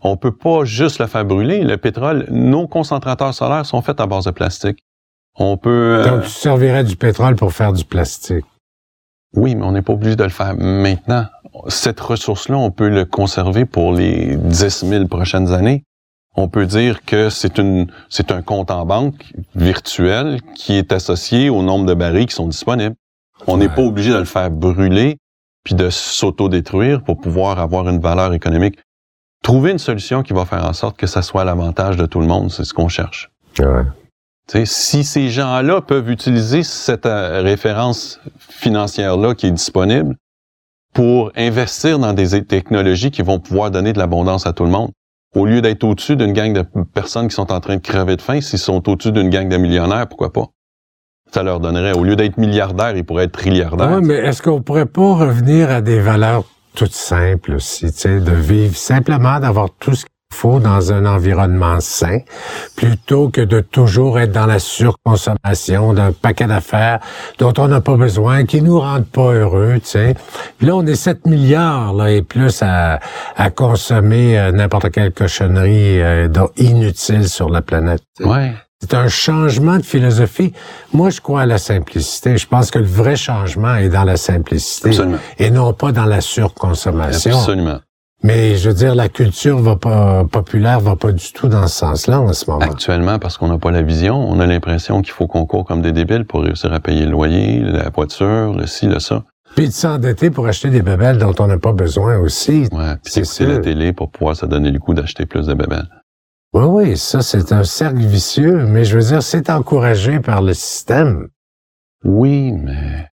on 0.03 0.17
peut 0.17 0.35
pas 0.35 0.65
juste 0.65 0.99
le 0.99 1.07
faire 1.07 1.25
brûler. 1.25 1.63
Le 1.63 1.77
pétrole, 1.77 2.27
nos 2.31 2.67
concentrateurs 2.67 3.35
solaires 3.35 3.67
sont 3.67 3.83
faits 3.83 4.01
à 4.01 4.07
base 4.07 4.25
de 4.25 4.31
plastique. 4.31 4.79
On 5.37 5.57
peut. 5.57 6.01
Euh, 6.01 6.05
Donc, 6.05 6.25
tu 6.25 6.31
servirais 6.31 6.85
du 6.85 6.97
pétrole 6.97 7.37
pour 7.37 7.53
faire 7.53 7.73
du 7.73 7.85
plastique. 7.85 8.45
Oui, 9.35 9.55
mais 9.55 9.65
on 9.65 9.73
n'est 9.73 9.83
pas 9.83 9.95
obligé 9.95 10.17
de 10.17 10.25
le 10.25 10.31
faire 10.31 10.55
maintenant. 10.57 11.27
Cette 11.69 12.01
ressource-là, 12.01 12.57
on 12.57 12.71
peut 12.71 12.89
le 12.89 13.05
conserver 13.05 13.65
pour 13.65 13.93
les 13.93 14.37
10 14.37 14.85
000 14.87 15.07
prochaines 15.07 15.53
années. 15.53 15.85
On 16.35 16.49
peut 16.49 16.67
dire 16.67 17.05
que 17.05 17.29
c'est 17.29 17.59
une, 17.59 17.91
c'est 18.09 18.31
un 18.33 18.41
compte 18.43 18.71
en 18.71 18.87
banque 18.87 19.33
virtuel 19.55 20.41
qui 20.55 20.75
est 20.75 20.93
associé 20.93 21.51
au 21.51 21.63
nombre 21.63 21.87
de 21.87 21.95
barils 21.95 22.27
qui 22.27 22.35
sont 22.35 22.49
disponibles. 22.49 22.95
On 23.47 23.57
n'est 23.59 23.69
pas 23.69 23.83
obligé 23.83 24.13
de 24.13 24.19
le 24.19 24.25
faire 24.25 24.51
brûler 24.51 25.19
puis 25.65 25.75
de 25.75 25.91
s'auto-détruire 25.91 27.03
pour 27.03 27.21
pouvoir 27.21 27.59
avoir 27.59 27.89
une 27.89 28.01
valeur 28.01 28.33
économique. 28.35 28.79
Trouver 29.43 29.73
une 29.73 29.79
solution 29.79 30.23
qui 30.23 30.33
va 30.33 30.45
faire 30.45 30.65
en 30.65 30.73
sorte 30.73 30.97
que 30.97 31.07
ça 31.07 31.23
soit 31.23 31.45
l'avantage 31.45 31.97
de 31.97 32.07
tout 32.07 32.21
le 32.21 32.27
monde, 32.27 32.51
c'est 32.51 32.65
ce 32.65 32.75
qu'on 32.75 32.89
cherche. 32.89 33.31
Ouais. 33.59 34.65
si 34.65 35.05
ces 35.05 35.29
gens-là 35.29 35.81
peuvent 35.81 36.11
utiliser 36.11 36.63
cette 36.63 37.07
euh, 37.07 37.43
référence 37.43 38.21
financière-là 38.39 39.35
qui 39.35 39.47
est 39.47 39.53
disponible 39.53 40.17
pour 40.95 41.33
investir 41.37 41.99
dans 41.99 42.13
des 42.13 42.45
technologies 42.45 43.11
qui 43.11 43.23
vont 43.23 43.41
pouvoir 43.41 43.71
donner 43.71 43.93
de 43.93 43.99
l'abondance 43.99 44.47
à 44.47 44.53
tout 44.53 44.65
le 44.65 44.71
monde, 44.71 44.91
au 45.35 45.47
lieu 45.47 45.63
d'être 45.63 45.85
au-dessus 45.85 46.17
d'une 46.17 46.33
gang 46.33 46.53
de 46.53 46.65
personnes 46.95 47.29
qui 47.29 47.35
sont 47.35 47.51
en 47.53 47.61
train 47.61 47.77
de 47.77 47.81
crever 47.81 48.17
de 48.17 48.23
faim, 48.23 48.41
s'ils 48.41 48.59
sont 48.59 48.89
au-dessus 48.89 49.13
d'une 49.13 49.31
gang 49.31 49.49
de 49.49 49.57
millionnaires, 49.57 50.07
pourquoi 50.07 50.33
pas? 50.33 50.49
Ça 51.33 51.43
leur 51.43 51.61
donnerait, 51.61 51.93
au 51.93 52.05
lieu 52.05 52.17
d'être 52.17 52.37
milliardaire, 52.37 52.97
ils 52.97 53.05
pourraient 53.05 53.25
être 53.25 53.33
trilliardaires. 53.33 53.91
Oui, 53.93 54.03
mais 54.03 54.17
est-ce 54.17 54.43
qu'on 54.43 54.61
pourrait 54.61 54.87
pas 54.87 55.15
revenir 55.15 55.71
à 55.71 55.81
des 55.81 56.01
valeurs 56.01 56.45
toutes 56.75 56.95
simples 56.95 57.55
aussi, 57.55 57.93
tu 57.93 57.99
sais, 57.99 58.21
de 58.21 58.33
vivre 58.33 58.77
simplement, 58.77 59.39
d'avoir 59.41 59.69
tout 59.79 59.95
ce 59.95 60.07
qu'il 60.07 60.13
faut 60.33 60.59
dans 60.59 60.93
un 60.93 61.05
environnement 61.05 61.81
sain, 61.81 62.21
plutôt 62.77 63.29
que 63.29 63.43
de 63.43 63.61
toujours 63.61 64.19
être 64.19 64.33
dans 64.33 64.47
la 64.47 64.59
surconsommation 64.59 65.93
d'un 65.93 66.13
paquet 66.13 66.47
d'affaires 66.47 67.01
dont 67.39 67.53
on 67.59 67.69
n'a 67.69 67.83
pas 67.83 67.97
besoin, 67.97 68.45
qui 68.45 68.63
nous 68.63 68.81
rendent 68.81 69.07
pas 69.07 69.33
heureux, 69.33 69.75
tu 69.83 69.91
sais. 69.91 70.15
Puis 70.57 70.67
là, 70.67 70.77
on 70.77 70.87
est 70.87 70.95
7 70.95 71.27
milliards, 71.27 71.93
là, 71.93 72.11
et 72.11 72.23
plus 72.23 72.63
à, 72.63 72.99
à 73.37 73.51
consommer 73.51 74.39
euh, 74.39 74.53
n'importe 74.53 74.91
quelle 74.91 75.13
cochonnerie 75.13 76.01
euh, 76.01 76.29
inutile 76.57 77.29
sur 77.29 77.51
la 77.51 77.61
planète. 77.61 78.03
Ouais. 78.21 78.53
C'est 78.83 78.95
un 78.95 79.07
changement 79.07 79.77
de 79.77 79.85
philosophie. 79.85 80.53
Moi, 80.93 81.11
je 81.11 81.21
crois 81.21 81.43
à 81.43 81.47
la 81.47 81.59
simplicité. 81.59 82.37
Je 82.37 82.49
pense 82.49 82.73
que 82.73 82.81
le 82.81 82.85
vrai 82.85 83.15
changement 83.15 83.77
est 83.77 83.89
dans 83.89 84.03
la 84.03 84.17
simplicité 84.17 84.91
et 85.39 85.51
non 85.51 85.73
pas 85.73 85.93
dans 85.93 86.05
la 86.05 86.21
surconsommation. 86.21 87.39
Absolument. 87.39 87.79
Mais 88.25 88.57
je 88.57 88.69
veux 88.69 88.75
dire, 88.75 88.97
la 88.97 89.09
culture 89.09 89.59
va 89.61 89.77
pas, 89.77 90.25
populaire 90.25 90.81
va 90.81 90.97
pas 90.97 91.13
du 91.13 91.33
tout 91.33 91.47
dans 91.47 91.69
ce 91.69 91.79
sens-là 91.79 92.21
en 92.21 92.33
ce 92.33 92.51
moment. 92.51 92.65
Actuellement, 92.65 93.21
parce 93.21 93.39
qu'on 93.39 93.49
n'a 93.49 93.59
pas 93.59 93.71
la 93.71 93.83
vision, 93.83 94.17
on 94.17 94.41
a 94.41 94.47
l'impression 94.47 95.01
qu'il 95.01 95.13
faut 95.13 95.29
qu'on 95.29 95.47
court 95.47 95.65
comme 95.65 95.81
des 95.81 95.93
débiles 95.93 96.25
pour 96.25 96.43
réussir 96.43 96.73
à 96.73 96.81
payer 96.81 97.05
le 97.05 97.13
loyer, 97.13 97.61
la 97.61 97.89
voiture, 97.91 98.53
le 98.53 98.67
ci, 98.67 98.87
le 98.87 98.99
ça. 98.99 99.23
Puis 99.55 99.69
de 99.69 99.73
s'endetter 99.73 100.31
pour 100.31 100.49
acheter 100.49 100.71
des 100.71 100.83
bébelles 100.83 101.19
dont 101.19 101.35
on 101.39 101.47
n'a 101.47 101.59
pas 101.59 101.73
besoin 101.73 102.19
aussi. 102.19 102.69
Ouais, 102.73 102.97
puis 103.05 103.25
c'est 103.25 103.47
la 103.47 103.59
télé 103.59 103.93
pour 103.93 104.11
pouvoir 104.11 104.35
se 104.35 104.47
donner 104.47 104.73
le 104.73 104.79
coup 104.81 104.95
d'acheter 104.95 105.27
plus 105.27 105.47
de 105.47 105.55
bébelles. 105.55 105.89
Oui, 106.53 106.65
oui, 106.65 106.97
ça, 106.99 107.23
c'est 107.23 107.53
un 107.53 107.65
cercle 107.65 108.01
vicieux, 108.01 108.67
mais 108.67 108.85
je 108.85 108.99
veux 108.99 109.05
dire, 109.05 109.23
c'est 109.23 109.49
encouragé 109.49 110.21
par 110.21 110.43
le 110.43 110.53
système. 110.53 111.29
Oui, 112.05 112.53
mais 112.53 113.09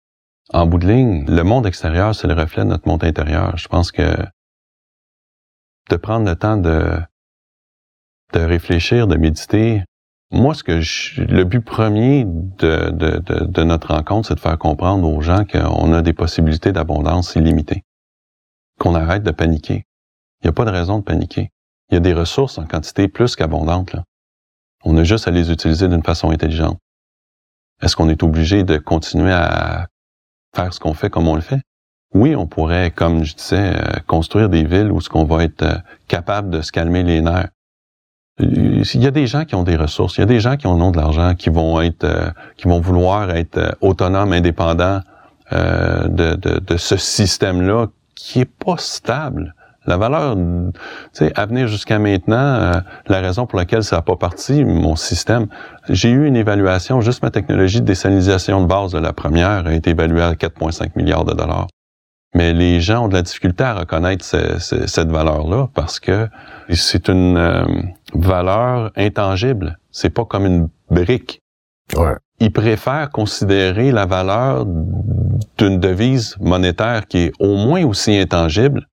en 0.53 0.65
bout 0.65 0.77
de 0.77 0.87
ligne, 0.87 1.25
le 1.27 1.43
monde 1.43 1.65
extérieur, 1.65 2.15
c'est 2.15 2.27
le 2.27 2.33
reflet 2.33 2.63
de 2.63 2.69
notre 2.69 2.87
monde 2.87 3.03
intérieur. 3.03 3.57
Je 3.57 3.67
pense 3.67 3.91
que 3.91 4.15
de 5.89 5.95
prendre 5.97 6.25
le 6.25 6.35
temps 6.35 6.55
de, 6.55 6.97
de 8.33 8.39
réfléchir, 8.39 9.07
de 9.07 9.17
méditer, 9.17 9.83
moi, 10.31 10.53
ce 10.53 10.63
que 10.63 10.81
je, 10.81 11.21
le 11.21 11.43
but 11.43 11.61
premier 11.61 12.25
de, 12.25 12.89
de, 12.89 13.63
notre 13.63 13.93
rencontre, 13.93 14.27
c'est 14.27 14.35
de 14.35 14.39
faire 14.39 14.57
comprendre 14.57 15.07
aux 15.07 15.21
gens 15.21 15.45
qu'on 15.45 15.93
a 15.93 16.01
des 16.01 16.13
possibilités 16.13 16.71
d'abondance 16.71 17.35
illimitées. 17.35 17.83
Qu'on 18.79 18.95
arrête 18.95 19.23
de 19.23 19.31
paniquer. 19.31 19.85
Il 20.41 20.47
n'y 20.47 20.49
a 20.49 20.53
pas 20.53 20.65
de 20.65 20.71
raison 20.71 20.99
de 20.99 21.03
paniquer. 21.03 21.51
Il 21.89 21.95
y 21.95 21.97
a 21.97 21.99
des 21.99 22.13
ressources 22.13 22.57
en 22.57 22.65
quantité 22.65 23.07
plus 23.07 23.35
qu'abondante. 23.35 23.95
On 24.83 24.97
a 24.97 25.03
juste 25.03 25.27
à 25.27 25.31
les 25.31 25.51
utiliser 25.51 25.87
d'une 25.87 26.03
façon 26.03 26.31
intelligente. 26.31 26.79
Est-ce 27.81 27.95
qu'on 27.95 28.09
est 28.09 28.23
obligé 28.23 28.63
de 28.63 28.77
continuer 28.77 29.33
à 29.33 29.87
faire 30.55 30.73
ce 30.73 30.79
qu'on 30.79 30.93
fait 30.93 31.09
comme 31.09 31.27
on 31.27 31.35
le 31.35 31.41
fait? 31.41 31.61
Oui, 32.13 32.35
on 32.35 32.47
pourrait, 32.47 32.91
comme 32.91 33.23
je 33.23 33.35
disais, 33.35 33.75
euh, 33.75 33.99
construire 34.07 34.47
des 34.49 34.63
villes 34.63 34.91
où 34.91 35.01
ce 35.01 35.09
qu'on 35.09 35.25
va 35.25 35.43
être 35.43 35.63
euh, 35.63 35.75
capable 36.07 36.49
de 36.49 36.61
se 36.61 36.71
calmer 36.71 37.03
les 37.03 37.21
nerfs. 37.21 37.49
Il 38.39 38.83
y 38.95 39.07
a 39.07 39.11
des 39.11 39.27
gens 39.27 39.45
qui 39.45 39.55
ont 39.55 39.63
des 39.63 39.75
ressources, 39.75 40.17
il 40.17 40.21
y 40.21 40.23
a 40.23 40.27
des 40.27 40.39
gens 40.39 40.57
qui 40.57 40.67
ont 40.67 40.91
de 40.91 40.97
l'argent, 40.97 41.35
qui 41.35 41.49
vont 41.49 41.81
être, 41.81 42.03
euh, 42.03 42.29
qui 42.57 42.67
vont 42.67 42.79
vouloir 42.79 43.31
être 43.31 43.77
autonomes, 43.81 44.33
indépendants 44.33 45.01
de, 45.51 46.35
de, 46.35 46.59
de, 46.59 46.77
ce 46.77 46.97
système-là 46.97 47.87
qui 48.15 48.41
est 48.41 48.45
pas 48.45 48.77
stable. 48.77 49.53
La 49.87 49.97
valeur, 49.97 50.35
tu 50.35 50.79
sais, 51.13 51.31
à 51.35 51.45
venir 51.45 51.67
jusqu'à 51.67 51.99
maintenant, 51.99 52.35
euh, 52.37 52.73
la 53.07 53.21
raison 53.21 53.45
pour 53.45 53.59
laquelle 53.59 53.83
ça 53.83 53.97
n'a 53.97 54.01
pas 54.01 54.15
parti, 54.15 54.63
mon 54.63 54.95
système, 54.95 55.47
j'ai 55.89 56.09
eu 56.09 56.25
une 56.25 56.35
évaluation, 56.35 57.01
juste 57.01 57.21
ma 57.21 57.31
technologie 57.31 57.81
de 57.81 57.85
désalinisation 57.85 58.61
de 58.61 58.67
base 58.67 58.91
de 58.91 58.99
la 58.99 59.13
première 59.13 59.67
a 59.67 59.73
été 59.73 59.91
évaluée 59.91 60.23
à 60.23 60.33
4,5 60.33 60.91
milliards 60.95 61.25
de 61.25 61.33
dollars. 61.33 61.67
Mais 62.33 62.51
les 62.51 62.81
gens 62.81 63.05
ont 63.05 63.07
de 63.07 63.13
la 63.13 63.21
difficulté 63.21 63.63
à 63.63 63.75
reconnaître 63.75 64.25
cette 64.25 65.09
valeur-là 65.09 65.69
parce 65.73 66.01
que 66.01 66.27
c'est 66.69 67.07
une 67.07 67.37
euh, 67.37 67.65
valeur 68.13 68.91
intangible. 68.97 69.77
C'est 69.91 70.09
pas 70.09 70.25
comme 70.25 70.45
une 70.45 70.67
brique. 70.91 71.41
Ouais. 71.95 72.15
Ils 72.39 72.51
préfèrent 72.51 73.09
considérer 73.09 73.91
la 73.91 74.05
valeur 74.05 74.65
d'une 75.57 75.79
devise 75.79 76.35
monétaire 76.41 77.07
qui 77.07 77.19
est 77.19 77.31
au 77.39 77.55
moins 77.55 77.85
aussi 77.85 78.17
intangible 78.17 78.85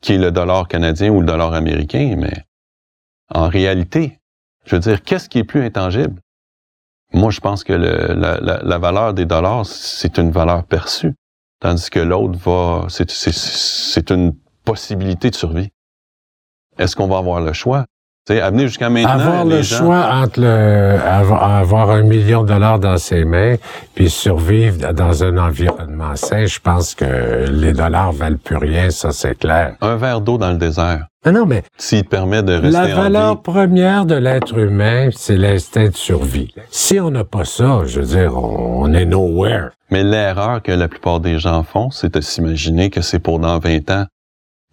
qui 0.00 0.14
est 0.14 0.18
le 0.18 0.30
dollar 0.30 0.68
canadien 0.68 1.10
ou 1.10 1.20
le 1.20 1.26
dollar 1.26 1.52
américain, 1.54 2.14
mais 2.16 2.44
en 3.34 3.48
réalité, 3.48 4.18
je 4.64 4.76
veux 4.76 4.80
dire, 4.80 5.02
qu'est-ce 5.02 5.28
qui 5.28 5.38
est 5.38 5.44
plus 5.44 5.62
intangible? 5.64 6.20
Moi, 7.12 7.30
je 7.30 7.40
pense 7.40 7.64
que 7.64 7.72
la, 7.72 8.38
la, 8.38 8.78
valeur 8.78 9.14
des 9.14 9.24
dollars, 9.24 9.64
c'est 9.64 10.18
une 10.18 10.30
valeur 10.30 10.64
perçue, 10.64 11.14
tandis 11.58 11.88
que 11.88 12.00
l'autre 12.00 12.38
va, 12.38 12.86
c'est 12.88 14.10
une 14.10 14.34
possibilité 14.64 15.30
de 15.30 15.34
survie. 15.34 15.70
Est-ce 16.76 16.94
qu'on 16.94 17.08
va 17.08 17.18
avoir 17.18 17.40
le 17.40 17.52
choix? 17.54 17.86
Sais, 18.34 18.40
à 18.40 18.50
venir 18.50 18.66
jusqu'à 18.68 18.88
maintenant, 18.90 19.10
Avoir 19.10 19.44
le 19.44 19.62
gens- 19.62 19.78
choix 19.78 20.08
entre 20.22 20.40
le, 20.40 20.98
avoir, 21.04 21.90
un 21.90 22.02
million 22.02 22.42
de 22.42 22.48
dollars 22.48 22.78
dans 22.78 22.96
ses 22.98 23.24
mains 23.24 23.56
puis 23.94 24.08
survivre 24.10 24.92
dans 24.92 25.24
un 25.24 25.36
environnement 25.38 26.14
sain, 26.16 26.46
je 26.46 26.58
pense 26.60 26.94
que 26.94 27.46
les 27.50 27.72
dollars 27.72 28.12
valent 28.12 28.36
plus 28.42 28.56
rien, 28.56 28.90
ça 28.90 29.12
c'est 29.12 29.38
clair. 29.38 29.74
un 29.80 29.96
verre 29.96 30.20
d'eau 30.20 30.38
dans 30.38 30.50
le 30.50 30.56
désert, 30.58 31.06
Mais 31.26 31.32
non, 31.32 31.46
mais 31.46 31.62
s'il 31.76 32.04
te 32.04 32.08
permet 32.08 32.42
de 32.42 32.52
rester 32.54 32.70
la 32.70 32.98
en 32.98 33.02
valeur 33.02 33.34
vie. 33.34 33.40
première 33.42 34.06
de 34.06 34.14
l'être 34.14 34.56
humain, 34.58 35.08
c'est 35.12 35.36
l'instinct 35.36 35.88
de 35.88 35.96
survie. 35.96 36.54
Si 36.70 37.00
on 37.00 37.10
n'a 37.10 37.24
pas 37.24 37.44
ça, 37.44 37.80
je 37.86 38.00
veux 38.00 38.06
dire, 38.06 38.36
on, 38.36 38.82
on 38.84 38.92
est 38.94 39.04
nowhere. 39.04 39.70
Mais 39.90 40.04
l'erreur 40.04 40.62
que 40.62 40.72
la 40.72 40.86
plupart 40.88 41.20
des 41.20 41.38
gens 41.38 41.62
font, 41.62 41.90
c'est 41.90 42.12
de 42.14 42.20
s'imaginer 42.20 42.90
que 42.90 43.00
c'est 43.00 43.18
pour 43.18 43.38
dans 43.38 43.58
20 43.58 43.90
ans. 43.90 44.04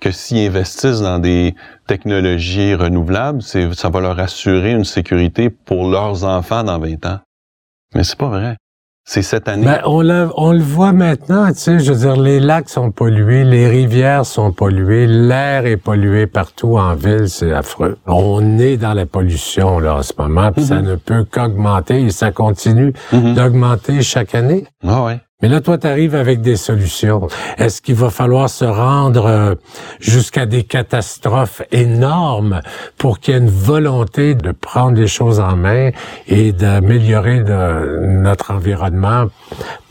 Que 0.06 0.12
s'ils 0.12 0.48
investissent 0.50 1.02
dans 1.02 1.18
des 1.18 1.56
technologies 1.88 2.76
renouvelables, 2.76 3.42
ça 3.42 3.90
va 3.90 4.00
leur 4.02 4.20
assurer 4.20 4.70
une 4.70 4.84
sécurité 4.84 5.50
pour 5.50 5.90
leurs 5.90 6.24
enfants 6.26 6.64
dans 6.64 6.78
20 6.78 7.04
ans. 7.08 7.20
Mais 7.96 8.04
c'est 8.04 8.16
pas 8.16 8.28
vrai. 8.28 8.56
C'est 9.04 9.24
cette 9.24 9.48
année. 9.48 9.66
Ben, 9.66 9.82
on, 9.86 10.02
le, 10.04 10.30
on 10.38 10.52
le 10.52 10.60
voit 10.62 10.92
maintenant, 10.94 11.48
tu 11.48 11.56
sais, 11.58 11.80
je 11.80 11.92
veux 11.92 11.98
dire, 12.00 12.18
les 12.22 12.40
lacs 12.40 12.70
sont 12.70 12.92
pollués, 12.92 13.44
les 13.46 13.68
rivières 13.68 14.28
sont 14.28 14.52
polluées, 14.52 15.08
l'air 15.08 15.66
est 15.66 15.78
pollué 15.78 16.28
partout 16.28 16.78
en 16.78 16.94
ville, 16.94 17.28
c'est 17.28 17.52
affreux. 17.52 17.98
On 18.06 18.60
est 18.60 18.78
dans 18.78 18.94
la 18.94 19.08
pollution, 19.08 19.80
là, 19.80 19.96
en 19.96 20.04
ce 20.04 20.14
moment, 20.20 20.52
puis 20.52 20.66
ça 20.66 20.84
ne 20.84 20.94
peut 20.96 21.24
qu'augmenter 21.24 22.02
et 22.04 22.12
ça 22.12 22.32
continue 22.32 22.94
Mhm. 23.12 23.34
d'augmenter 23.34 24.04
chaque 24.04 24.36
année. 24.36 24.66
Ah 24.88 25.04
ouais. 25.04 25.20
Mais 25.46 25.52
là, 25.52 25.62
toi, 25.62 25.78
tu 25.78 25.86
arrives 25.86 26.16
avec 26.16 26.42
des 26.42 26.56
solutions. 26.56 27.28
Est-ce 27.60 27.80
qu'il 27.80 27.94
va 27.94 28.10
falloir 28.10 28.50
se 28.50 28.66
rendre 28.66 29.28
euh, 29.28 29.54
jusqu'à 30.00 30.48
des 30.48 30.64
catastrophes 30.64 31.62
énormes 31.72 32.62
pour 32.98 33.20
qu'il 33.20 33.36
y 33.36 33.38
ait 33.38 33.42
une 33.42 33.52
volonté 33.52 34.34
de 34.34 34.52
prendre 34.52 34.98
les 34.98 35.06
choses 35.06 35.40
en 35.40 35.56
main 35.56 35.92
et 36.28 36.52
d'améliorer 36.52 37.44
notre 38.02 38.56
environnement 38.56 39.26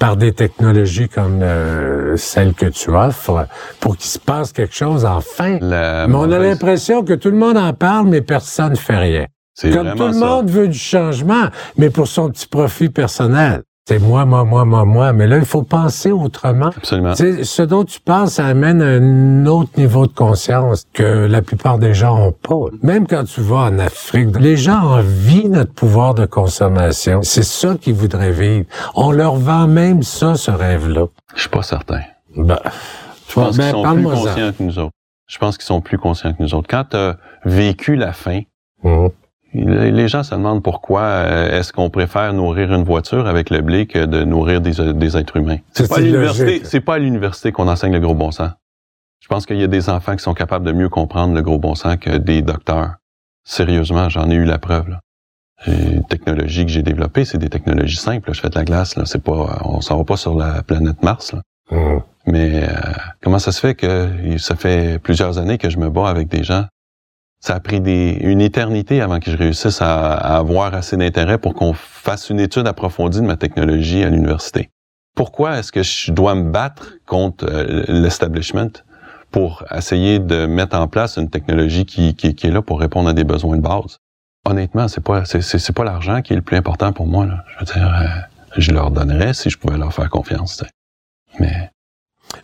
par 0.00 0.16
des 0.16 0.32
technologies 0.32 1.08
comme 1.08 1.38
euh, 1.40 2.16
celles 2.16 2.54
que 2.54 2.66
tu 2.66 2.90
offres 2.90 3.46
pour 3.78 3.96
qu'il 3.96 4.10
se 4.10 4.18
passe 4.18 4.52
quelque 4.52 4.74
chose 4.74 5.04
enfin? 5.04 5.58
La 5.60 6.08
Mais 6.08 6.16
on 6.16 6.32
a 6.32 6.38
l'impression 6.40 7.04
que 7.04 7.12
tout 7.12 7.30
le 7.30 7.36
monde 7.36 7.58
en 7.58 7.72
parle, 7.74 8.08
mais 8.08 8.22
personne 8.22 8.72
ne 8.72 8.76
fait 8.76 8.98
rien. 8.98 9.26
Comme 9.62 9.94
tout 9.94 10.08
le 10.08 10.14
ça. 10.14 10.18
monde 10.18 10.50
veut 10.50 10.66
du 10.66 10.76
changement, 10.76 11.44
mais 11.78 11.90
pour 11.90 12.08
son 12.08 12.28
petit 12.28 12.48
profit 12.48 12.88
personnel. 12.88 13.62
C'est 13.86 13.98
moi, 13.98 14.24
moi, 14.24 14.44
moi, 14.44 14.64
moi, 14.64 14.86
moi. 14.86 15.12
Mais 15.12 15.26
là, 15.26 15.36
il 15.36 15.44
faut 15.44 15.62
penser 15.62 16.10
autrement. 16.10 16.70
Absolument. 16.74 17.14
Ce 17.14 17.62
dont 17.62 17.84
tu 17.84 18.00
penses, 18.00 18.34
ça 18.34 18.46
amène 18.46 18.80
un 18.80 19.44
autre 19.44 19.72
niveau 19.76 20.06
de 20.06 20.12
conscience 20.12 20.86
que 20.94 21.02
la 21.02 21.42
plupart 21.42 21.78
des 21.78 21.92
gens 21.92 22.18
ont 22.18 22.32
pas. 22.32 22.70
Même 22.82 23.06
quand 23.06 23.24
tu 23.24 23.42
vas 23.42 23.56
en 23.56 23.78
Afrique, 23.78 24.40
les 24.40 24.56
gens 24.56 24.80
envient 24.80 25.50
notre 25.50 25.74
pouvoir 25.74 26.14
de 26.14 26.24
consommation. 26.24 27.20
C'est 27.22 27.44
ça 27.44 27.76
qu'ils 27.78 27.92
voudraient 27.94 28.32
vivre. 28.32 28.64
On 28.94 29.12
leur 29.12 29.36
vend 29.36 29.66
même 29.66 30.02
ça, 30.02 30.34
ce 30.34 30.50
rêve-là. 30.50 31.04
Je 31.34 31.40
suis 31.42 31.50
pas 31.50 31.62
certain. 31.62 32.00
Ben, 32.34 32.58
Je 33.28 33.34
pense 33.34 33.56
ben, 33.58 33.64
qu'ils 33.64 33.72
sont 33.82 33.94
plus 33.94 34.04
conscients 34.04 34.52
que 34.52 34.62
nous 34.62 34.78
autres. 34.78 34.92
Je 35.26 35.38
pense 35.38 35.58
qu'ils 35.58 35.66
sont 35.66 35.80
plus 35.82 35.98
conscients 35.98 36.32
que 36.32 36.42
nous 36.42 36.54
autres. 36.54 36.68
Quand 36.70 36.84
tu 36.90 36.96
as 36.96 37.18
vécu 37.44 37.96
la 37.96 38.14
faim, 38.14 38.40
Hum. 38.82 39.08
Les 39.54 40.08
gens 40.08 40.24
se 40.24 40.34
demandent 40.34 40.62
pourquoi 40.62 41.02
euh, 41.02 41.58
est-ce 41.58 41.72
qu'on 41.72 41.88
préfère 41.88 42.32
nourrir 42.32 42.72
une 42.72 42.82
voiture 42.82 43.28
avec 43.28 43.50
le 43.50 43.60
blé 43.60 43.86
que 43.86 44.04
de 44.04 44.24
nourrir 44.24 44.60
des, 44.60 44.80
euh, 44.80 44.92
des 44.92 45.16
êtres 45.16 45.36
humains? 45.36 45.58
C'est 45.72 45.88
pas 45.88 45.98
à 45.98 46.00
l'université, 46.00 46.44
illogique. 46.44 46.66
c'est 46.66 46.80
pas 46.80 46.94
à 46.94 46.98
l'université 46.98 47.52
qu'on 47.52 47.68
enseigne 47.68 47.92
le 47.92 48.00
gros 48.00 48.14
bon 48.14 48.32
sens. 48.32 48.50
Je 49.20 49.28
pense 49.28 49.46
qu'il 49.46 49.58
y 49.58 49.62
a 49.62 49.68
des 49.68 49.88
enfants 49.88 50.16
qui 50.16 50.22
sont 50.22 50.34
capables 50.34 50.66
de 50.66 50.72
mieux 50.72 50.88
comprendre 50.88 51.34
le 51.34 51.42
gros 51.42 51.58
bon 51.58 51.74
sens 51.74 51.96
que 51.96 52.16
des 52.16 52.42
docteurs. 52.42 52.96
Sérieusement, 53.44 54.08
j'en 54.08 54.28
ai 54.28 54.34
eu 54.34 54.44
la 54.44 54.58
preuve. 54.58 54.88
Là. 54.88 55.00
Les 55.66 56.02
technologies 56.08 56.66
que 56.66 56.72
j'ai 56.72 56.82
développées, 56.82 57.24
c'est 57.24 57.38
des 57.38 57.48
technologies 57.48 57.96
simples. 57.96 58.28
là. 58.30 58.34
Je 58.34 58.40
fais 58.40 58.50
de 58.50 58.54
la 58.56 58.64
glace, 58.64 58.96
là. 58.96 59.04
C'est 59.06 59.22
pas, 59.22 59.60
on 59.64 59.80
s'en 59.80 59.96
va 59.96 60.04
pas 60.04 60.16
sur 60.16 60.34
la 60.34 60.62
planète 60.62 61.02
Mars. 61.02 61.32
Là. 61.32 61.42
Hum. 61.70 62.02
Mais 62.26 62.64
euh, 62.64 62.68
comment 63.22 63.38
ça 63.38 63.52
se 63.52 63.60
fait 63.60 63.74
que 63.74 64.38
ça 64.38 64.56
fait 64.56 64.98
plusieurs 64.98 65.38
années 65.38 65.58
que 65.58 65.68
je 65.70 65.78
me 65.78 65.90
bats 65.90 66.08
avec 66.08 66.28
des 66.28 66.42
gens? 66.42 66.64
Ça 67.44 67.56
a 67.56 67.60
pris 67.60 67.82
des, 67.82 68.16
une 68.22 68.40
éternité 68.40 69.02
avant 69.02 69.20
que 69.20 69.30
je 69.30 69.36
réussisse 69.36 69.82
à, 69.82 70.14
avoir 70.14 70.72
assez 70.72 70.96
d'intérêt 70.96 71.36
pour 71.36 71.52
qu'on 71.52 71.74
fasse 71.74 72.30
une 72.30 72.40
étude 72.40 72.66
approfondie 72.66 73.20
de 73.20 73.26
ma 73.26 73.36
technologie 73.36 74.02
à 74.02 74.08
l'université. 74.08 74.70
Pourquoi 75.14 75.58
est-ce 75.58 75.70
que 75.70 75.82
je 75.82 76.10
dois 76.10 76.34
me 76.34 76.50
battre 76.50 76.94
contre 77.04 77.44
euh, 77.44 77.84
l'establishment 77.86 78.70
pour 79.30 79.62
essayer 79.70 80.20
de 80.20 80.46
mettre 80.46 80.74
en 80.74 80.88
place 80.88 81.18
une 81.18 81.28
technologie 81.28 81.84
qui, 81.84 82.14
qui, 82.14 82.34
qui 82.34 82.46
est 82.46 82.50
là 82.50 82.62
pour 82.62 82.80
répondre 82.80 83.10
à 83.10 83.12
des 83.12 83.24
besoins 83.24 83.58
de 83.58 83.60
base? 83.60 83.98
Honnêtement, 84.46 84.88
c'est 84.88 85.04
pas 85.04 85.26
c'est, 85.26 85.72
pas 85.74 85.84
l'argent 85.84 86.22
qui 86.22 86.32
est 86.32 86.36
le 86.36 86.42
plus 86.42 86.56
important 86.56 86.94
pour 86.94 87.06
moi. 87.06 87.26
Là. 87.26 87.44
Je 87.52 87.58
veux 87.58 87.66
dire, 87.74 87.94
euh, 87.94 88.06
je 88.56 88.72
leur 88.72 88.90
donnerais 88.90 89.34
si 89.34 89.50
je 89.50 89.58
pouvais 89.58 89.76
leur 89.76 89.92
faire 89.92 90.08
confiance. 90.08 90.64
Mais 91.38 91.70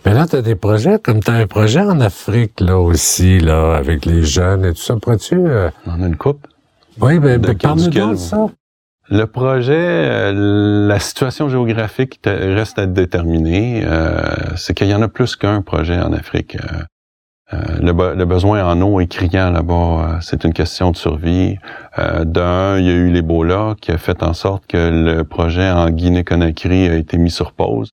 Mais 0.06 0.14
là, 0.14 0.26
tu 0.26 0.36
as 0.36 0.42
des 0.42 0.54
projets, 0.54 0.98
comme 0.98 1.20
tu 1.20 1.30
as 1.30 1.34
un 1.34 1.46
projet 1.46 1.80
en 1.80 2.00
Afrique, 2.00 2.60
là 2.60 2.78
aussi, 2.78 3.38
là, 3.40 3.74
avec 3.76 4.04
les 4.06 4.22
jeunes 4.22 4.64
et 4.64 4.72
tout 4.72 4.80
ça. 4.80 4.96
Pourrais-tu... 4.96 5.34
euh, 5.36 5.70
on 5.86 6.02
a 6.02 6.06
une 6.06 6.16
coupe. 6.16 6.46
Oui, 7.00 7.18
ben, 7.18 7.38
ben, 7.38 7.56
parle-nous 7.56 7.84
de 8.12 8.16
ça. 8.16 8.46
Le 9.08 9.24
projet, 9.26 9.74
euh, 9.76 10.86
la 10.86 11.00
situation 11.00 11.48
géographique 11.48 12.22
te- 12.22 12.28
reste 12.28 12.78
à 12.78 12.86
déterminer. 12.86 13.82
Euh, 13.84 14.20
c'est 14.56 14.74
qu'il 14.74 14.86
y 14.88 14.94
en 14.94 15.02
a 15.02 15.08
plus 15.08 15.34
qu'un 15.36 15.62
projet 15.62 15.98
en 15.98 16.12
Afrique. 16.12 16.56
Euh, 17.52 17.58
le, 17.80 17.92
be- 17.92 18.14
le 18.14 18.24
besoin 18.26 18.64
en 18.64 18.80
eau 18.80 19.00
est 19.00 19.08
criant 19.08 19.50
là-bas. 19.50 20.18
C'est 20.20 20.44
une 20.44 20.52
question 20.52 20.92
de 20.92 20.96
survie. 20.96 21.56
D'un, 21.98 22.78
il 22.78 22.84
y 22.86 22.90
a 22.90 22.92
eu 22.92 23.10
l'Ebola 23.10 23.74
qui 23.80 23.90
a 23.90 23.98
fait 23.98 24.22
en 24.22 24.34
sorte 24.34 24.66
que 24.68 24.76
le 25.16 25.24
projet 25.24 25.68
en 25.68 25.90
Guinée-Conakry 25.90 26.88
a 26.88 26.94
été 26.94 27.18
mis 27.18 27.30
sur 27.32 27.50
pause. 27.52 27.90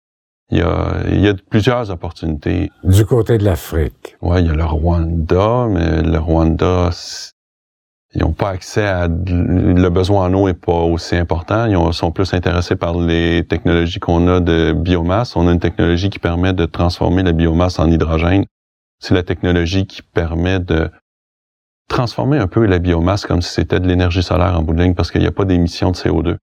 Il 0.50 0.60
y 0.60 0.62
a, 0.62 1.02
il 1.12 1.20
y 1.20 1.28
a 1.28 1.34
plusieurs 1.50 1.90
opportunités. 1.92 2.72
Du 2.84 3.06
côté 3.06 3.38
de 3.38 3.44
l'Afrique. 3.44 4.16
Ouais, 4.22 4.42
il 4.42 4.48
y 4.48 4.50
a 4.50 4.54
le 4.54 4.64
Rwanda, 4.64 5.68
mais 5.70 6.02
le 6.04 6.18
Rwanda, 6.20 6.90
ils 8.16 8.22
n'ont 8.22 8.32
pas 8.32 8.52
accès 8.52 8.86
à 8.88 9.08
le 9.10 9.90
besoin 9.90 10.28
en 10.28 10.34
eau 10.34 10.48
est 10.48 10.54
pas 10.54 10.72
aussi 10.72 11.18
important. 11.18 11.66
Ils 11.66 11.76
ont- 11.76 11.92
sont 11.92 12.12
plus 12.14 12.34
intéressés 12.34 12.78
par 12.78 12.98
les 12.98 13.44
technologies 13.46 14.00
qu'on 14.00 14.26
a 14.30 14.40
de 14.40 14.72
biomasse. 14.72 15.36
On 15.36 15.48
a 15.50 15.52
une 15.52 15.60
technologie 15.60 16.10
qui 16.10 16.20
permet 16.20 16.54
de 16.54 16.66
transformer 16.66 17.24
la 17.24 17.34
biomasse 17.34 17.78
en 17.80 17.92
hydrogène. 17.92 18.46
C'est 19.00 19.14
la 19.14 19.24
technologie 19.24 19.86
qui 19.86 20.02
permet 20.02 20.60
de 20.60 20.90
transformer 21.90 22.38
un 22.38 22.48
peu 22.48 22.66
la 22.66 22.80
biomasse 22.80 23.26
comme 23.26 23.42
si 23.42 23.52
c'était 23.54 23.80
de 23.82 23.88
l'énergie 23.88 24.24
solaire 24.24 24.58
en 24.58 24.64
bout 24.64 24.74
de 24.74 24.82
ligne 24.82 24.96
parce 24.96 25.12
qu'il 25.12 25.22
n'y 25.22 25.28
a 25.28 25.32
pas 25.32 25.46
d'émission 25.46 25.92
de 25.92 25.96
CO2. 25.98 26.38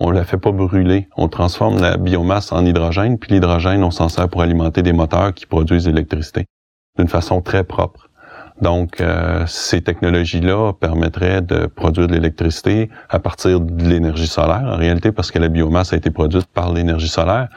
On 0.00 0.12
la 0.12 0.24
fait 0.24 0.38
pas 0.38 0.52
brûler. 0.52 1.08
On 1.16 1.28
transforme 1.28 1.80
la 1.80 1.96
biomasse 1.96 2.52
en 2.52 2.64
hydrogène, 2.64 3.18
puis 3.18 3.32
l'hydrogène, 3.32 3.82
on 3.82 3.90
s'en 3.90 4.08
sert 4.08 4.28
pour 4.28 4.42
alimenter 4.42 4.82
des 4.82 4.92
moteurs 4.92 5.34
qui 5.34 5.44
produisent 5.44 5.88
l'électricité 5.88 6.46
d'une 6.96 7.08
façon 7.08 7.40
très 7.40 7.64
propre. 7.64 8.08
Donc, 8.60 9.00
euh, 9.00 9.44
ces 9.46 9.82
technologies-là 9.82 10.72
permettraient 10.72 11.42
de 11.42 11.66
produire 11.66 12.06
de 12.08 12.12
l'électricité 12.12 12.90
à 13.08 13.18
partir 13.18 13.60
de 13.60 13.84
l'énergie 13.84 14.26
solaire, 14.26 14.64
en 14.64 14.76
réalité, 14.76 15.12
parce 15.12 15.30
que 15.30 15.38
la 15.38 15.48
biomasse 15.48 15.92
a 15.92 15.96
été 15.96 16.10
produite 16.10 16.46
par 16.46 16.72
l'énergie 16.72 17.08
solaire. 17.08 17.48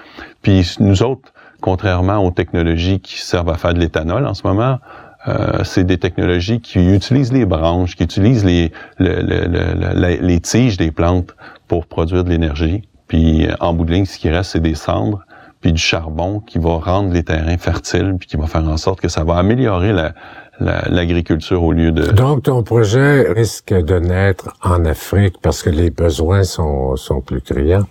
Puis 0.41 0.75
nous 0.79 1.03
autres, 1.03 1.33
contrairement 1.59 2.17
aux 2.25 2.31
technologies 2.31 2.99
qui 2.99 3.19
servent 3.19 3.49
à 3.49 3.55
faire 3.55 3.73
de 3.73 3.79
l'éthanol 3.79 4.25
en 4.27 4.33
ce 4.33 4.45
moment, 4.45 4.79
euh, 5.27 5.63
c'est 5.63 5.83
des 5.83 5.97
technologies 5.97 6.61
qui 6.61 6.93
utilisent 6.93 7.33
les 7.33 7.45
branches, 7.45 7.95
qui 7.95 8.03
utilisent 8.03 8.45
les, 8.45 8.71
les 8.99 10.39
tiges 10.39 10.77
des 10.77 10.91
plantes 10.91 11.35
pour 11.71 11.85
produire 11.85 12.25
de 12.25 12.29
l'énergie. 12.29 12.81
Puis 13.07 13.47
euh, 13.47 13.53
en 13.61 13.71
bout 13.73 13.85
de 13.85 13.93
ligne, 13.93 14.03
ce 14.03 14.17
qui 14.17 14.29
reste, 14.29 14.51
c'est 14.51 14.59
des 14.59 14.75
cendres, 14.75 15.21
puis 15.61 15.71
du 15.71 15.81
charbon 15.81 16.41
qui 16.41 16.59
va 16.59 16.71
rendre 16.71 17.13
les 17.13 17.23
terrains 17.23 17.57
fertiles, 17.57 18.17
puis 18.19 18.27
qui 18.27 18.35
va 18.35 18.45
faire 18.47 18.67
en 18.67 18.75
sorte 18.75 18.99
que 18.99 19.07
ça 19.07 19.23
va 19.23 19.37
améliorer 19.37 19.93
la- 19.93 20.11
la- 20.61 20.87
l'agriculture 20.89 21.63
au 21.63 21.71
lieu 21.73 21.91
de... 21.91 22.03
Donc, 22.11 22.43
ton 22.43 22.63
projet 22.63 23.31
risque 23.31 23.73
de 23.73 23.99
naître 23.99 24.49
en 24.63 24.85
Afrique 24.85 25.35
parce 25.41 25.63
que 25.63 25.69
les 25.69 25.89
besoins 25.89 26.43
sont, 26.43 26.95
sont 26.95 27.21
plus 27.21 27.41
criants 27.41 27.85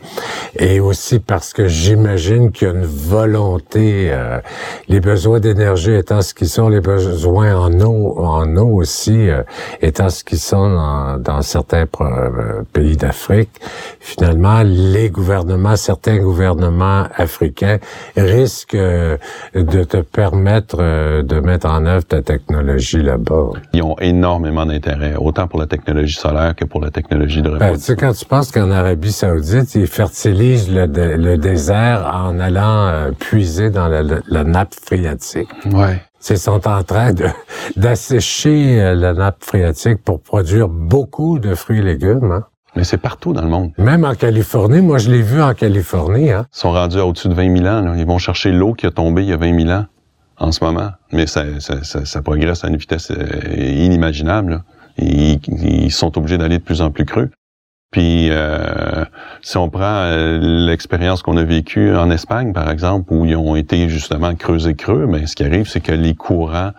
et 0.58 0.80
aussi 0.80 1.18
parce 1.18 1.52
que 1.52 1.66
j'imagine 1.68 2.52
qu'il 2.52 2.68
y 2.68 2.70
a 2.70 2.74
une 2.74 2.84
volonté, 2.84 4.08
euh, 4.10 4.38
les 4.88 5.00
besoins 5.00 5.40
d'énergie 5.40 5.92
étant 5.94 6.22
ce 6.22 6.32
qu'ils 6.34 6.48
sont, 6.48 6.68
les 6.68 6.80
besoins 6.80 7.56
en 7.56 7.72
eau, 7.80 8.18
en 8.18 8.56
eau 8.56 8.80
aussi 8.80 9.28
euh, 9.28 9.42
étant 9.82 10.08
ce 10.10 10.22
qu'ils 10.24 10.38
sont 10.38 10.70
dans, 10.70 11.18
dans 11.18 11.42
certains 11.42 11.86
euh, 12.00 12.62
pays 12.72 12.96
d'Afrique, 12.96 13.50
finalement, 14.00 14.62
les 14.64 15.10
gouvernements, 15.10 15.76
certains 15.76 16.18
gouvernements 16.18 17.04
africains 17.16 17.78
risquent 18.16 18.74
euh, 18.74 19.16
de 19.54 19.84
te 19.84 19.96
permettre 19.98 20.76
euh, 20.78 21.22
de 21.22 21.40
mettre 21.40 21.66
en 21.68 21.84
œuvre 21.86 22.04
ta 22.04 22.22
technologie 22.22 22.59
là-bas. 22.62 23.48
Ils 23.72 23.82
ont 23.82 23.96
énormément 24.00 24.66
d'intérêt, 24.66 25.14
autant 25.16 25.46
pour 25.48 25.58
la 25.60 25.66
technologie 25.66 26.14
solaire 26.14 26.54
que 26.54 26.64
pour 26.64 26.80
la 26.80 26.90
technologie 26.90 27.42
de 27.42 27.50
Ben, 27.50 27.74
tu 27.74 27.80
sais, 27.80 27.96
quand 27.96 28.12
tu 28.12 28.24
penses 28.24 28.50
qu'en 28.50 28.70
Arabie 28.70 29.12
Saoudite, 29.12 29.74
ils 29.74 29.86
fertilisent 29.86 30.72
le, 30.72 30.86
dé- 30.86 31.16
le 31.16 31.36
désert 31.38 32.10
en 32.14 32.38
allant 32.40 32.86
euh, 32.88 33.10
puiser 33.18 33.70
dans 33.70 33.88
la, 33.88 34.44
nappe 34.44 34.74
phréatique. 34.74 35.48
ouais. 35.72 36.02
Ils 36.28 36.36
sont 36.38 36.68
en 36.68 36.82
train 36.82 37.14
de 37.14 37.24
d'assécher 37.76 38.80
euh, 38.80 38.94
la 38.94 39.14
nappe 39.14 39.42
phréatique 39.42 40.04
pour 40.04 40.20
produire 40.20 40.68
beaucoup 40.68 41.38
de 41.38 41.54
fruits 41.54 41.78
et 41.78 41.82
légumes. 41.82 42.30
Hein? 42.32 42.44
Mais 42.76 42.84
c'est 42.84 42.98
partout 42.98 43.32
dans 43.32 43.42
le 43.42 43.48
monde. 43.48 43.72
Même 43.78 44.04
en 44.04 44.14
Californie, 44.14 44.80
moi 44.80 44.98
je 44.98 45.10
l'ai 45.10 45.22
vu 45.22 45.40
en 45.42 45.54
Californie. 45.54 46.30
Hein? 46.30 46.46
Ils 46.54 46.58
sont 46.58 46.72
rendus 46.72 46.98
à 46.98 47.06
au-dessus 47.06 47.28
de 47.28 47.34
20 47.34 47.56
000 47.58 47.68
ans. 47.68 47.80
Là. 47.80 47.94
Ils 47.96 48.06
vont 48.06 48.18
chercher 48.18 48.52
l'eau 48.52 48.74
qui 48.74 48.86
a 48.86 48.90
tombé 48.90 49.22
il 49.22 49.28
y 49.28 49.32
a 49.32 49.36
20 49.36 49.64
000 49.66 49.70
ans 49.70 49.86
en 50.40 50.52
ce 50.52 50.64
moment. 50.64 50.90
Mais 51.12 51.26
ça, 51.26 51.44
ça, 51.60 52.04
ça, 52.04 52.22
progresse 52.22 52.64
à 52.64 52.68
une 52.68 52.76
vitesse 52.76 53.10
euh, 53.10 53.54
inimaginable. 53.56 54.64
Ils, 54.98 55.38
ils, 55.48 55.92
sont 55.92 56.18
obligés 56.18 56.38
d'aller 56.38 56.58
de 56.58 56.64
plus 56.64 56.82
en 56.82 56.90
plus 56.90 57.04
creux. 57.04 57.30
Puis, 57.90 58.28
euh, 58.30 59.04
si 59.42 59.56
on 59.56 59.68
prend 59.68 59.82
euh, 59.82 60.38
l'expérience 60.40 61.22
qu'on 61.22 61.36
a 61.36 61.42
vécue 61.42 61.94
en 61.96 62.10
Espagne, 62.10 62.52
par 62.52 62.70
exemple, 62.70 63.12
où 63.12 63.24
ils 63.24 63.36
ont 63.36 63.56
été 63.56 63.88
justement 63.88 64.34
creusés 64.36 64.74
creux, 64.74 65.06
mais 65.06 65.26
ce 65.26 65.34
qui 65.34 65.44
arrive, 65.44 65.68
c'est 65.68 65.80
que 65.80 65.92
les 65.92 66.14
courants 66.14 66.70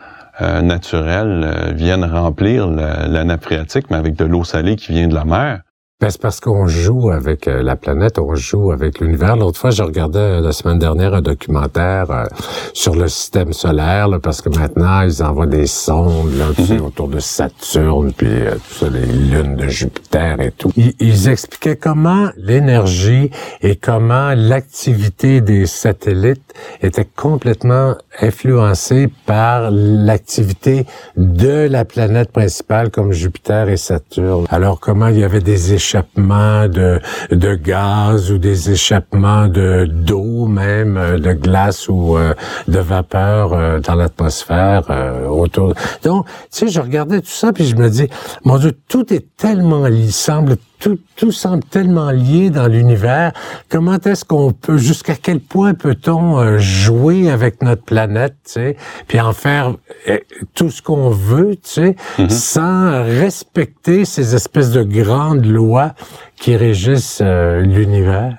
euh, 0.42 0.62
naturels 0.62 1.74
viennent 1.76 2.06
remplir 2.06 2.68
la 2.68 3.24
nappe 3.26 3.44
phréatique, 3.44 3.88
mais 3.90 3.98
avec 3.98 4.16
de 4.16 4.24
l'eau 4.24 4.46
salée 4.46 4.78
qui 4.78 4.94
vient 4.94 5.08
de 5.10 5.14
la 5.14 5.26
mer. 5.26 5.62
Ben, 6.02 6.10
c'est 6.10 6.20
parce 6.20 6.40
qu'on 6.40 6.66
joue 6.66 7.12
avec 7.12 7.48
euh, 7.48 7.62
la 7.62 7.76
planète, 7.76 8.18
on 8.18 8.34
joue 8.34 8.72
avec 8.72 9.00
l'univers. 9.00 9.36
L'autre 9.36 9.60
fois, 9.60 9.70
je 9.70 9.84
regardais 9.84 10.18
euh, 10.18 10.42
la 10.42 10.52
semaine 10.52 10.80
dernière 10.80 11.14
un 11.14 11.22
documentaire 11.22 12.10
euh, 12.10 12.26
sur 12.74 12.96
le 12.96 13.08
système 13.08 13.54
solaire, 13.54 14.10
parce 14.24 14.42
que 14.42 14.50
maintenant, 14.50 15.02
ils 15.02 15.22
envoient 15.22 15.46
des 15.46 15.68
sondes 15.68 16.34
là, 16.34 16.46
mhm. 16.58 16.82
autour 16.82 17.08
de 17.08 17.20
Saturne, 17.20 18.14
puis 18.18 18.28
tout 18.28 18.74
ça, 18.80 18.90
les 18.90 19.06
lunes 19.06 19.56
de 19.58 19.68
Jupiter 19.68 20.42
et 20.42 20.50
tout. 20.50 20.72
Ils, 20.76 20.96
ils 21.00 21.30
expliquaient 21.30 21.76
comment 21.76 22.30
l'énergie 22.36 23.30
et 23.62 23.76
comment 23.76 24.34
l'activité 24.36 25.40
des 25.40 25.68
satellites 25.68 26.56
était 26.82 27.08
complètement 27.16 27.96
influencée 28.20 29.08
par 29.28 29.70
l'activité 29.70 30.88
de 31.16 31.68
la 31.70 31.86
planète 31.86 32.32
principale 32.32 32.90
comme 32.90 33.12
Jupiter 33.12 33.70
et 33.70 33.78
Saturne. 33.78 34.46
Alors, 34.50 34.80
comment 34.80 35.10
il 35.10 35.20
y 35.20 35.24
avait 35.24 35.42
des 35.42 35.74
échanges 35.74 35.91
échappements 35.92 36.70
de, 36.70 37.02
de 37.32 37.56
gaz 37.56 38.32
ou 38.32 38.38
des 38.38 38.72
échappements 38.72 39.48
de 39.48 39.86
d'eau 39.86 40.46
même, 40.46 40.96
euh, 40.96 41.18
de 41.18 41.34
glace 41.34 41.90
ou 41.90 42.16
euh, 42.18 42.34
de 42.68 42.80
vapeur 42.80 43.54
euh, 43.54 43.80
dans 43.80 43.96
l'atmosphère 43.96 44.84
autour. 45.30 45.74
Donc, 46.04 46.26
tu 46.26 46.32
sais, 46.52 46.68
je 46.70 46.80
regardais 46.80 47.20
tout 47.20 47.28
ça 47.28 47.52
puis 47.52 47.66
je 47.66 47.76
me 47.76 47.90
dis, 47.90 48.08
mon 48.46 48.58
Dieu, 48.58 48.72
tout 48.88 49.14
est 49.14 49.36
tellement 49.36 49.86
lié, 49.88 50.12
semble 50.12 50.56
tout, 50.82 51.00
tout 51.16 51.32
semble 51.32 51.64
tellement 51.64 52.12
lié 52.12 52.50
dans 52.50 52.68
l'univers. 52.68 53.32
Comment 53.70 54.00
est-ce 54.00 54.26
qu'on 54.26 54.52
peut, 54.52 54.78
jusqu'à 54.78 55.16
quel 55.16 55.40
point 55.40 55.74
peut-on 55.74 56.40
euh, 56.40 56.58
jouer 56.58 57.30
avec 57.30 57.62
notre 57.62 57.84
planète, 57.84 58.36
tu 58.44 58.54
sais, 58.54 58.78
puis 59.08 59.22
en 59.22 59.32
faire 59.32 59.76
eh, 60.08 60.26
tout 60.56 60.72
ce 60.72 60.82
qu'on 60.82 61.12
veut, 61.12 61.56
tu 61.56 61.70
sais, 61.70 61.96
mm-hmm. 62.18 62.30
sans 62.30 63.04
respecter 63.04 64.04
ces 64.04 64.36
espèces 64.36 64.72
de 64.72 64.84
grandes 64.84 65.46
lois 65.46 65.94
qui 66.36 66.56
régissent 66.56 67.22
euh, 67.22 67.62
l'univers? 67.62 68.38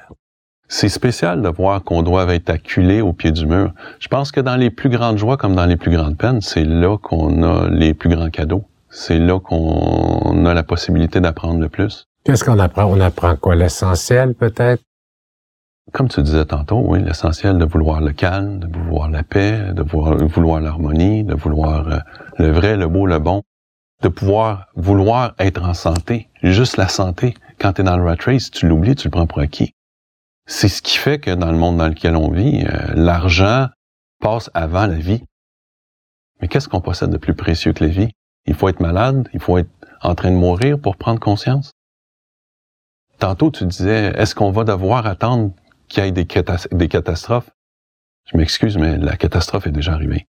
C'est 0.69 0.89
spécial 0.89 1.43
de 1.43 1.49
voir 1.49 1.85
qu'on 1.85 2.03
doit 2.03 2.35
être 2.35 2.51
acculé 2.51 3.03
au 3.03 3.13
pied 3.13 3.31
du 3.31 3.47
mur. 3.47 3.73
Je 4.01 4.09
pense 4.09 4.33
que 4.33 4.41
dans 4.41 4.57
les 4.57 4.71
plus 4.71 4.89
grandes 4.89 5.19
joies 5.19 5.37
comme 5.37 5.55
dans 5.55 5.67
les 5.67 5.77
plus 5.77 5.95
grandes 5.95 6.17
peines, 6.17 6.41
c'est 6.41 6.65
là 6.65 6.97
qu'on 6.97 7.43
a 7.43 7.69
les 7.69 7.95
plus 7.95 8.09
grands 8.09 8.31
cadeaux. 8.31 8.65
C'est 8.89 9.19
là 9.19 9.39
qu'on 9.39 10.45
a 10.47 10.55
la 10.55 10.63
possibilité 10.63 11.21
d'apprendre 11.21 11.61
le 11.61 11.69
plus. 11.69 12.09
Qu'est-ce 12.25 12.45
qu'on 12.45 12.61
apprend? 12.61 12.85
On 12.85 13.01
apprend 13.01 13.35
quoi? 13.35 13.57
L'essentiel, 13.57 14.35
peut-être? 14.35 14.83
Comme 15.93 16.09
tu 16.09 16.23
disais 16.23 16.45
tantôt, 16.45 16.81
oui, 16.87 17.03
l'essentiel 17.03 17.59
de 17.59 17.65
vouloir 17.65 18.01
le 18.01 18.13
calme, 18.13 18.61
de 18.61 18.79
vouloir 18.79 19.11
la 19.11 19.25
paix, 19.25 19.73
de 19.73 19.83
vouloir, 19.83 20.61
l'harmonie, 20.61 21.25
de 21.25 21.35
vouloir 21.35 21.89
euh, 21.89 21.99
le 22.39 22.53
vrai, 22.53 22.77
le 22.77 22.87
beau, 22.87 23.07
le 23.07 23.19
bon, 23.19 23.43
de 24.03 24.09
pouvoir 24.09 24.69
vouloir 24.77 25.35
être 25.41 25.65
en 25.65 25.75
santé, 25.75 26.29
juste 26.45 26.77
la 26.77 26.87
santé. 26.87 27.35
Quand 27.59 27.73
tu 27.73 27.81
es 27.81 27.85
dans 27.85 27.97
le 27.97 28.05
rat 28.05 28.17
race, 28.25 28.53
tu 28.53 28.69
l'oublies, 28.69 28.95
tu 28.95 29.09
le 29.09 29.11
prends 29.11 29.27
pour 29.27 29.41
acquis. 29.41 29.75
C'est 30.47 30.69
ce 30.69 30.81
qui 30.81 30.99
fait 30.99 31.19
que 31.19 31.33
dans 31.33 31.51
le 31.51 31.59
monde 31.59 31.79
dans 31.79 31.89
lequel 31.89 32.15
on 32.15 32.31
vit, 32.31 32.65
euh, 32.65 32.95
l'argent 32.95 33.67
passe 34.21 34.49
avant 34.55 34.87
la 34.87 34.99
vie. 34.99 35.25
Mais 36.41 36.47
qu'est-ce 36.47 36.69
qu'on 36.69 36.81
possède 36.81 37.11
de 37.11 37.19
plus 37.19 37.35
précieux 37.35 37.73
que 37.73 37.85
la 37.85 37.91
vie? 37.91 38.11
Il 38.47 38.55
faut 38.55 38.69
être 38.69 38.81
malade, 38.81 39.29
il 39.35 39.41
faut 39.41 39.59
être 39.59 39.71
en 40.03 40.15
train 40.15 40.31
de 40.31 40.37
mourir 40.37 40.79
pour 40.79 40.97
prendre 40.97 41.19
conscience. 41.19 41.73
Tantôt, 43.23 43.53
tu 43.53 43.65
disais, 43.67 44.13
est-ce 44.17 44.35
qu'on 44.35 44.51
va 44.51 44.65
devoir 44.65 45.07
attendre 45.07 45.53
qu'il 45.87 46.05
y 46.05 46.09
ait 46.09 46.11
des, 46.11 46.27
catastrophes? 46.27 47.51
Je 48.25 48.37
m'excuse, 48.37 48.77
mais 48.77 48.99
la 48.99 49.17
catastrophe 49.17 49.69
est 49.69 49.71
déjà 49.71 49.93
arrivée. 49.93 50.27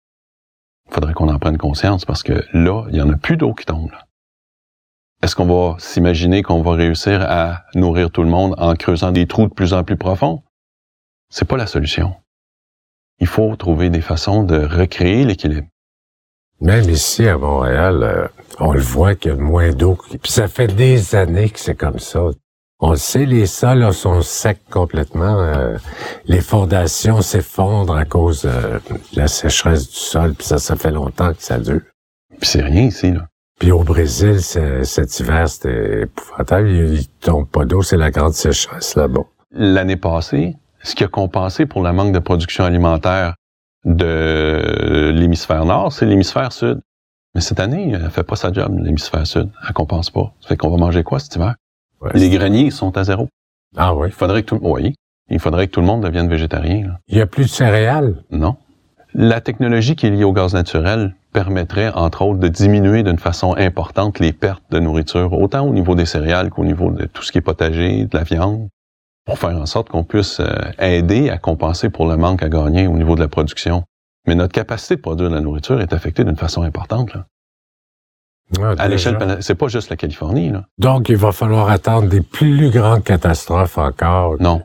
Il 0.87 0.95
faudrait 0.95 1.13
qu'on 1.13 1.29
en 1.29 1.39
prenne 1.39 1.59
conscience 1.59 2.07
parce 2.07 2.23
que 2.23 2.43
là, 2.55 2.87
il 2.89 2.97
y 2.97 3.03
en 3.03 3.11
a 3.11 3.17
plus 3.17 3.37
d'eau 3.37 3.53
qui 3.53 3.67
tombe. 3.67 3.91
Est-ce 5.23 5.37
qu'on 5.37 5.45
va 5.45 5.77
s'imaginer 5.79 6.43
qu'on 6.43 6.63
va 6.63 6.73
réussir 6.73 7.21
à 7.29 7.65
nourrir 7.75 8.11
tout 8.11 8.23
le 8.23 8.31
monde 8.31 8.55
en 8.57 8.75
creusant 8.75 9.13
des 9.13 9.27
trous 9.27 9.49
de 9.49 9.53
plus 9.53 9.75
en 9.75 9.85
plus 9.85 9.99
profonds? 9.99 10.43
C'est 11.29 11.47
pas 11.47 11.59
la 11.59 11.67
solution. 11.67 12.15
Il 13.21 13.27
faut 13.27 13.55
trouver 13.57 13.91
des 13.91 14.01
façons 14.01 14.45
de 14.45 14.65
recréer 14.65 15.27
l'équilibre. 15.27 15.69
Même 16.63 16.89
ici 16.89 17.29
à 17.29 17.37
Montréal, 17.37 18.03
euh, 18.03 18.29
on 18.59 18.73
le 18.73 18.81
voit 18.81 19.15
qu'il 19.15 19.33
y 19.33 19.35
a 19.35 19.37
moins 19.37 19.73
d'eau. 19.73 19.99
Ça 20.25 20.49
fait 20.49 20.75
des 20.75 21.15
années 21.15 21.51
que 21.51 21.61
c'est 21.61 21.77
comme 21.77 21.99
ça. 21.99 22.31
On 22.81 22.91
le 22.91 22.97
sait, 22.97 23.27
les 23.27 23.47
sols 23.47 23.93
sont 23.93 24.23
secs 24.23 24.61
complètement. 24.71 25.41
Euh, 25.41 25.77
les 26.27 26.41
fondations 26.41 27.23
s'effondrent 27.23 27.97
à 27.97 28.05
cause 28.05 28.45
euh, 28.45 28.79
de 29.13 29.19
la 29.21 29.27
sécheresse 29.27 29.89
du 29.89 29.97
sol, 29.97 30.35
puis 30.35 30.47
ça, 30.47 30.59
ça 30.59 30.77
fait 30.77 30.93
longtemps 30.93 31.35
que 31.35 31.43
ça 31.43 31.59
dure. 31.59 31.81
Puis 32.39 32.49
c'est 32.49 32.63
rien 32.63 32.85
ici, 32.85 33.11
là. 33.11 33.27
Puis 33.59 33.73
au 33.73 33.83
Brésil, 33.83 34.41
cet 34.41 35.19
hiver, 35.19 35.49
c'était 35.49 36.03
épouvantable. 36.03 36.69
Il, 36.69 36.95
il 36.95 37.09
tombe 37.09 37.49
pas 37.49 37.65
d'eau, 37.65 37.83
c'est 37.83 37.97
la 37.97 38.13
grande 38.13 38.35
sécheresse 38.35 38.95
là-bas. 38.95 39.25
L'année 39.51 39.97
passée, 39.97 40.55
ce 40.85 40.95
qui 40.95 41.03
a 41.03 41.09
compensé 41.09 41.67
pour 41.67 41.83
le 41.83 41.93
manque 41.93 42.13
de 42.13 42.21
production 42.21 42.63
alimentaire 42.63 43.35
de 43.85 45.11
l'hémisphère 45.13 45.65
nord, 45.65 45.93
c'est 45.93 46.07
l'hémisphère 46.07 46.53
sud. 46.53 46.81
Mais 47.35 47.41
cette 47.41 47.59
année, 47.59 47.93
elle 47.93 48.11
fait 48.11 48.23
pas 48.23 48.37
sa 48.37 48.53
job, 48.53 48.79
l'hémisphère 48.79 49.27
sud. 49.27 49.51
Elle 49.67 49.75
compense 49.75 50.11
pas. 50.11 50.33
Ça 50.41 50.49
fait 50.49 50.57
qu'on 50.57 50.71
va 50.71 50.77
manger 50.77 51.03
quoi 51.03 51.19
cet 51.19 51.35
hiver? 51.35 51.55
Les 52.15 52.31
greniers 52.31 52.71
sont 52.71 52.97
à 52.97 53.05
zéro. 53.05 53.29
Ah 53.77 53.95
oui. 53.95 54.09
Il 54.09 54.15
faudrait 54.15 54.43
que 54.43 54.49
tout, 54.49 54.61
oui, 54.63 54.95
il 55.31 55.39
faudrait 55.39 55.67
que 55.67 55.73
tout 55.73 55.81
le 55.81 55.87
monde 55.87 56.03
devienne 56.03 56.29
végétarien. 56.29 56.97
Il 57.09 57.17
n'y 57.17 57.21
a 57.21 57.27
plus 57.27 57.45
de 57.45 57.49
céréales? 57.49 58.23
Non. 58.31 58.57
La 59.15 59.41
technologie 59.41 59.97
qui 59.97 60.07
est 60.07 60.11
liée 60.11 60.25
au 60.25 60.33
gaz 60.33 60.55
naturel 60.55 61.15
permettrait, 61.33 61.91
entre 61.95 62.23
autres, 62.23 62.41
de 62.41 62.49
diminuer 62.49 63.03
d'une 63.03 63.19
façon 63.19 63.55
importante 63.57 64.19
les 64.19 64.33
pertes 64.33 64.65
de 64.71 64.79
nourriture, 64.79 65.33
autant 65.33 65.67
au 65.67 65.73
niveau 65.73 65.95
des 65.95 66.07
céréales 66.07 66.51
qu'au 66.51 66.65
niveau 66.65 66.91
de 66.91 67.05
tout 67.07 67.23
ce 67.23 67.33
qui 67.33 67.39
est 67.39 67.43
potager, 67.43 68.05
de 68.05 68.17
la 68.17 68.25
viande, 68.25 68.69
pour 69.25 69.39
faire 69.39 69.57
en 69.57 69.67
sorte 69.67 69.89
qu'on 69.89 70.05
puisse 70.05 70.41
euh, 70.41 70.47
aider 70.79 71.31
à 71.31 71.39
compenser 71.39 71.91
pour 71.91 72.07
le 72.07 72.17
manque 72.17 72.43
à 72.43 72.49
gagner 72.49 72.87
au 72.87 72.97
niveau 72.97 73.15
de 73.15 73.21
la 73.21 73.29
production. 73.29 73.85
Mais 74.27 74.35
notre 74.35 74.53
capacité 74.53 74.97
de 74.97 75.01
produire 75.01 75.31
de 75.31 75.35
la 75.35 75.41
nourriture 75.41 75.81
est 75.81 75.93
affectée 75.93 76.25
d'une 76.25 76.37
façon 76.37 76.63
importante. 76.63 77.15
Là 77.15 77.27
à 78.79 78.89
l'échelle, 78.89 79.39
c'est 79.41 79.55
pas 79.55 79.69
juste 79.69 79.91
la 79.91 79.97
Californie. 79.97 80.51
Là. 80.51 80.65
Donc, 80.79 81.09
il 81.09 81.17
va 81.17 81.33
falloir 81.33 81.69
attendre 81.71 82.09
des 82.09 82.23
plus 82.23 82.71
grandes 82.71 83.05
catastrophes 83.05 83.79
encore. 83.79 84.37
Non. 84.41 84.63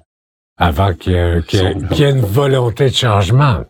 Avant 0.57 0.93
qu'il 0.93 1.13
y, 1.13 1.15
ait 1.15 2.11
une 2.11 2.21
volonté 2.21 2.89
de 2.89 2.95
changement. 2.95 3.65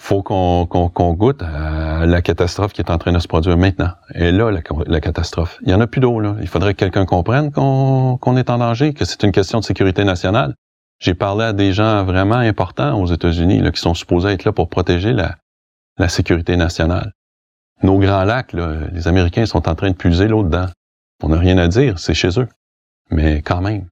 Faut 0.00 0.22
qu'on 0.22 1.12
goûte 1.14 1.42
à 1.42 2.06
la 2.06 2.22
catastrophe 2.22 2.72
qui 2.72 2.80
est 2.80 2.90
en 2.90 2.98
train 2.98 3.12
de 3.12 3.18
se 3.18 3.26
produire 3.26 3.58
maintenant. 3.58 3.90
Et 4.14 4.30
là, 4.30 4.50
la, 4.86 5.00
catastrophe. 5.00 5.58
Il 5.62 5.70
y 5.70 5.74
en 5.74 5.80
a 5.80 5.88
plus 5.88 6.00
d'eau. 6.00 6.20
Là. 6.20 6.36
Il 6.40 6.46
faudrait 6.46 6.74
que 6.74 6.78
quelqu'un 6.78 7.04
comprenne 7.04 7.50
qu'on 7.50 8.36
est 8.36 8.50
en 8.50 8.58
danger, 8.58 8.94
que 8.94 9.04
c'est 9.04 9.24
une 9.24 9.32
question 9.32 9.58
de 9.58 9.64
sécurité 9.64 10.04
nationale. 10.04 10.54
J'ai 11.00 11.14
parlé 11.14 11.44
à 11.44 11.52
des 11.52 11.72
gens 11.72 12.04
vraiment 12.04 12.36
importants 12.36 13.00
aux 13.00 13.06
États-Unis 13.06 13.62
qui 13.72 13.80
sont 13.80 13.94
supposés 13.94 14.30
être 14.30 14.44
là 14.44 14.52
pour 14.52 14.68
protéger 14.68 15.12
la, 15.12 15.36
la 15.98 16.08
sécurité 16.08 16.56
nationale. 16.56 17.12
Nos 17.82 17.98
grands 17.98 18.24
lacs, 18.24 18.52
les 18.52 19.06
Américains 19.06 19.46
sont 19.46 19.68
en 19.68 19.74
train 19.74 19.90
de 19.90 19.96
puiser 19.96 20.28
l'eau 20.28 20.42
dedans. 20.42 20.66
On 21.22 21.28
n'a 21.28 21.38
rien 21.38 21.58
à 21.58 21.68
dire, 21.68 21.98
c'est 21.98 22.14
chez 22.14 22.40
eux. 22.40 22.48
Mais 23.10 23.42
quand 23.42 23.60
même, 23.60 23.86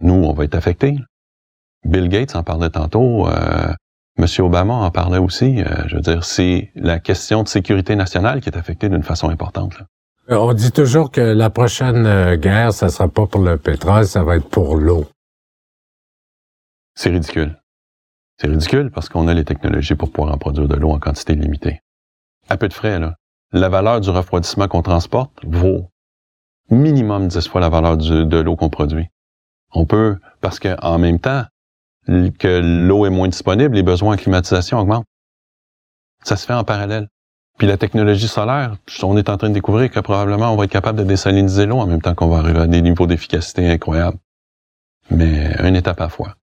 nous, 0.00 0.14
on 0.14 0.32
va 0.32 0.44
être 0.44 0.54
affectés. 0.54 0.96
Bill 1.84 2.08
Gates 2.08 2.36
en 2.36 2.42
parlait 2.42 2.70
tantôt. 2.70 3.28
Euh, 3.28 3.72
Monsieur 4.18 4.44
Obama 4.44 4.74
en 4.74 4.90
parlait 4.90 5.18
aussi. 5.18 5.62
Euh, 5.62 5.84
je 5.86 5.96
veux 5.96 6.02
dire, 6.02 6.24
c'est 6.24 6.70
la 6.74 6.98
question 6.98 7.42
de 7.42 7.48
sécurité 7.48 7.96
nationale 7.96 8.40
qui 8.40 8.48
est 8.48 8.58
affectée 8.58 8.88
d'une 8.88 9.02
façon 9.02 9.30
importante. 9.30 9.74
Euh, 10.30 10.36
on 10.36 10.52
dit 10.52 10.70
toujours 10.70 11.10
que 11.10 11.20
la 11.20 11.50
prochaine 11.50 12.06
euh, 12.06 12.36
guerre, 12.36 12.72
ça 12.72 12.88
sera 12.88 13.08
pas 13.08 13.26
pour 13.26 13.42
le 13.42 13.56
pétrole, 13.56 14.06
ça 14.06 14.22
va 14.22 14.36
être 14.36 14.48
pour 14.48 14.76
l'eau. 14.76 15.06
C'est 16.94 17.10
ridicule. 17.10 17.58
C'est 18.38 18.48
ridicule 18.48 18.90
parce 18.90 19.08
qu'on 19.08 19.28
a 19.28 19.34
les 19.34 19.44
technologies 19.44 19.94
pour 19.94 20.12
pouvoir 20.12 20.34
en 20.34 20.38
produire 20.38 20.68
de 20.68 20.76
l'eau 20.76 20.90
en 20.90 20.98
quantité 20.98 21.34
limitée 21.34 21.81
à 22.48 22.56
peu 22.56 22.68
de 22.68 22.74
frais, 22.74 22.98
là, 22.98 23.16
la 23.52 23.68
valeur 23.68 24.00
du 24.00 24.10
refroidissement 24.10 24.68
qu'on 24.68 24.82
transporte 24.82 25.32
vaut 25.44 25.90
minimum 26.70 27.28
10 27.28 27.48
fois 27.48 27.60
la 27.60 27.68
valeur 27.68 27.96
de 27.96 28.38
l'eau 28.38 28.56
qu'on 28.56 28.70
produit. 28.70 29.08
On 29.72 29.86
peut, 29.86 30.18
parce 30.40 30.58
qu'en 30.58 30.98
même 30.98 31.18
temps 31.18 31.44
que 32.06 32.60
l'eau 32.86 33.06
est 33.06 33.10
moins 33.10 33.28
disponible, 33.28 33.74
les 33.74 33.82
besoins 33.82 34.14
en 34.14 34.16
climatisation 34.16 34.78
augmentent. 34.78 35.06
Ça 36.24 36.36
se 36.36 36.46
fait 36.46 36.54
en 36.54 36.64
parallèle. 36.64 37.08
Puis 37.58 37.66
la 37.66 37.76
technologie 37.76 38.28
solaire, 38.28 38.76
on 39.02 39.16
est 39.16 39.28
en 39.28 39.36
train 39.36 39.48
de 39.48 39.54
découvrir 39.54 39.90
que 39.90 40.00
probablement 40.00 40.52
on 40.52 40.56
va 40.56 40.64
être 40.64 40.70
capable 40.70 40.98
de 40.98 41.04
désaliniser 41.04 41.66
l'eau 41.66 41.78
en 41.78 41.86
même 41.86 42.00
temps 42.00 42.14
qu'on 42.14 42.28
va 42.28 42.38
arriver 42.38 42.60
à 42.60 42.66
des 42.66 42.82
niveaux 42.82 43.06
d'efficacité 43.06 43.68
incroyables. 43.70 44.18
Mais 45.10 45.54
une 45.62 45.76
étape 45.76 46.00
à 46.00 46.08
fois. 46.08 46.34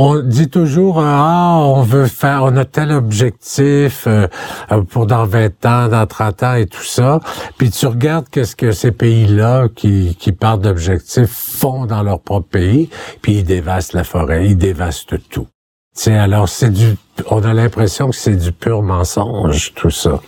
On 0.00 0.22
dit 0.22 0.48
toujours 0.48 1.00
ah 1.00 1.58
on 1.60 1.82
veut 1.82 2.06
faire 2.06 2.44
on 2.44 2.56
a 2.56 2.64
tel 2.64 2.92
objectif 2.92 4.06
euh, 4.06 4.28
euh, 4.70 4.82
pour 4.82 5.06
dans 5.06 5.24
20 5.24 5.66
ans, 5.66 5.88
dans 5.88 6.06
30 6.06 6.42
ans 6.44 6.54
et 6.54 6.66
tout 6.66 6.84
ça. 6.84 7.18
Puis 7.58 7.72
tu 7.72 7.84
regardes 7.86 8.28
qu'est-ce 8.28 8.54
que 8.54 8.70
ces 8.70 8.92
pays-là 8.92 9.66
qui 9.74 10.14
qui 10.14 10.30
parlent 10.30 10.60
d'objectifs 10.60 11.28
font 11.28 11.84
dans 11.84 12.04
leur 12.04 12.20
propre 12.20 12.48
pays, 12.48 12.88
puis 13.22 13.38
ils 13.38 13.44
dévastent 13.44 13.92
la 13.92 14.04
forêt, 14.04 14.46
ils 14.46 14.56
dévastent 14.56 15.28
tout. 15.30 15.48
C'est 15.92 16.16
alors 16.16 16.48
c'est 16.48 16.70
du 16.70 16.96
on 17.28 17.42
a 17.42 17.52
l'impression 17.52 18.10
que 18.10 18.16
c'est 18.16 18.36
du 18.36 18.52
pur 18.52 18.82
mensonge 18.82 19.74
tout 19.74 19.90
ça. 19.90 20.20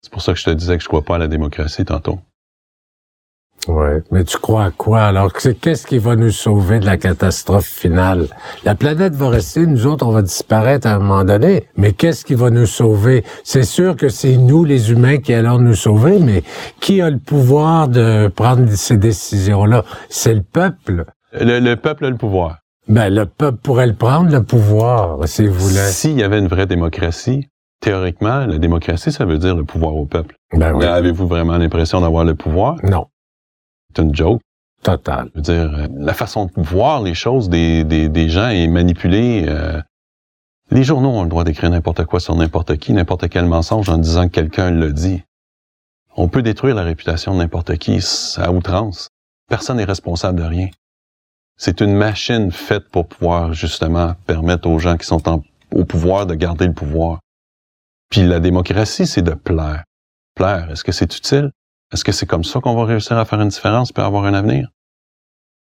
C'est 0.00 0.10
pour 0.10 0.22
ça 0.22 0.32
que 0.32 0.38
je 0.38 0.44
te 0.46 0.50
disais 0.50 0.78
que 0.78 0.82
je 0.82 0.88
crois 0.88 1.02
pas 1.02 1.16
à 1.16 1.18
la 1.18 1.28
démocratie 1.28 1.84
tantôt. 1.84 2.18
Ouais, 3.68 4.02
mais 4.10 4.24
tu 4.24 4.38
crois 4.38 4.64
à 4.64 4.70
quoi 4.70 5.02
alors? 5.02 5.30
Qu'est-ce 5.32 5.86
qui 5.86 5.98
va 5.98 6.16
nous 6.16 6.30
sauver 6.30 6.78
de 6.80 6.86
la 6.86 6.96
catastrophe 6.96 7.66
finale? 7.66 8.28
La 8.64 8.74
planète 8.74 9.14
va 9.14 9.28
rester, 9.28 9.66
nous 9.66 9.86
autres, 9.86 10.06
on 10.06 10.10
va 10.10 10.22
disparaître 10.22 10.86
à 10.86 10.94
un 10.94 10.98
moment 11.00 11.22
donné. 11.24 11.64
Mais 11.76 11.92
qu'est-ce 11.92 12.24
qui 12.24 12.34
va 12.34 12.48
nous 12.48 12.64
sauver? 12.64 13.24
C'est 13.44 13.64
sûr 13.64 13.94
que 13.94 14.08
c'est 14.08 14.38
nous, 14.38 14.64
les 14.64 14.90
humains, 14.90 15.18
qui 15.18 15.34
allons 15.34 15.58
nous 15.58 15.74
sauver, 15.74 16.18
mais 16.18 16.42
qui 16.80 17.02
a 17.02 17.10
le 17.10 17.18
pouvoir 17.18 17.88
de 17.88 18.28
prendre 18.28 18.66
ces 18.70 18.96
décisions-là? 18.96 19.84
C'est 20.08 20.34
le 20.34 20.42
peuple. 20.42 21.04
Le, 21.34 21.74
peuple 21.74 22.06
a 22.06 22.10
le 22.10 22.16
pouvoir. 22.16 22.60
Ben, 22.88 23.14
le 23.14 23.26
peuple 23.26 23.58
pourrait 23.62 23.86
le 23.86 23.94
prendre, 23.94 24.32
le 24.32 24.42
pouvoir, 24.42 25.28
s'il 25.28 25.50
voulait. 25.50 25.90
S'il 25.90 26.18
y 26.18 26.22
avait 26.22 26.38
une 26.38 26.48
vraie 26.48 26.66
démocratie, 26.66 27.48
théoriquement, 27.82 28.46
la 28.46 28.56
démocratie, 28.56 29.12
ça 29.12 29.26
veut 29.26 29.36
dire 29.36 29.54
le 29.54 29.64
pouvoir 29.64 29.94
au 29.94 30.06
peuple. 30.06 30.36
Ben 30.54 30.72
oui. 30.74 30.86
Avez-vous 30.86 31.26
vraiment 31.26 31.58
l'impression 31.58 32.00
d'avoir 32.00 32.24
le 32.24 32.34
pouvoir? 32.34 32.76
Non. 32.82 33.08
C'est 33.98 34.04
une 34.04 34.14
joke. 34.14 34.40
Total. 34.84 35.28
Je 35.34 35.38
veux 35.38 35.42
dire, 35.42 35.74
euh, 35.76 35.88
la 35.96 36.14
façon 36.14 36.46
de 36.46 36.52
voir 36.56 37.02
les 37.02 37.14
choses 37.14 37.48
des, 37.48 37.82
des, 37.82 38.08
des 38.08 38.28
gens 38.28 38.48
est 38.48 38.68
manipulée. 38.68 39.44
Euh, 39.48 39.82
les 40.70 40.84
journaux 40.84 41.10
ont 41.10 41.24
le 41.24 41.28
droit 41.28 41.42
d'écrire 41.42 41.68
n'importe 41.70 42.04
quoi 42.04 42.20
sur 42.20 42.36
n'importe 42.36 42.76
qui, 42.76 42.92
n'importe 42.92 43.28
quel 43.28 43.46
mensonge 43.46 43.88
en 43.88 43.98
disant 43.98 44.28
que 44.28 44.34
quelqu'un 44.34 44.70
l'a 44.70 44.90
dit. 44.90 45.24
On 46.16 46.28
peut 46.28 46.42
détruire 46.42 46.76
la 46.76 46.84
réputation 46.84 47.34
de 47.34 47.38
n'importe 47.38 47.76
qui 47.78 47.98
à 48.36 48.52
outrance. 48.52 49.08
Personne 49.48 49.78
n'est 49.78 49.84
responsable 49.84 50.38
de 50.38 50.44
rien. 50.44 50.68
C'est 51.56 51.80
une 51.80 51.94
machine 51.94 52.52
faite 52.52 52.88
pour 52.90 53.08
pouvoir 53.08 53.52
justement 53.52 54.14
permettre 54.26 54.68
aux 54.68 54.78
gens 54.78 54.96
qui 54.96 55.06
sont 55.06 55.42
au 55.74 55.84
pouvoir 55.84 56.26
de 56.26 56.34
garder 56.36 56.68
le 56.68 56.72
pouvoir. 56.72 57.18
Puis 58.10 58.22
la 58.22 58.38
démocratie, 58.38 59.08
c'est 59.08 59.22
de 59.22 59.34
plaire. 59.34 59.82
Plaire, 60.36 60.70
est-ce 60.70 60.84
que 60.84 60.92
c'est 60.92 61.16
utile? 61.16 61.50
Est-ce 61.92 62.04
que 62.04 62.12
c'est 62.12 62.26
comme 62.26 62.44
ça 62.44 62.60
qu'on 62.60 62.74
va 62.74 62.84
réussir 62.84 63.16
à 63.16 63.24
faire 63.24 63.40
une 63.40 63.48
différence 63.48 63.90
et 63.96 64.00
avoir 64.00 64.24
un 64.24 64.34
avenir? 64.34 64.68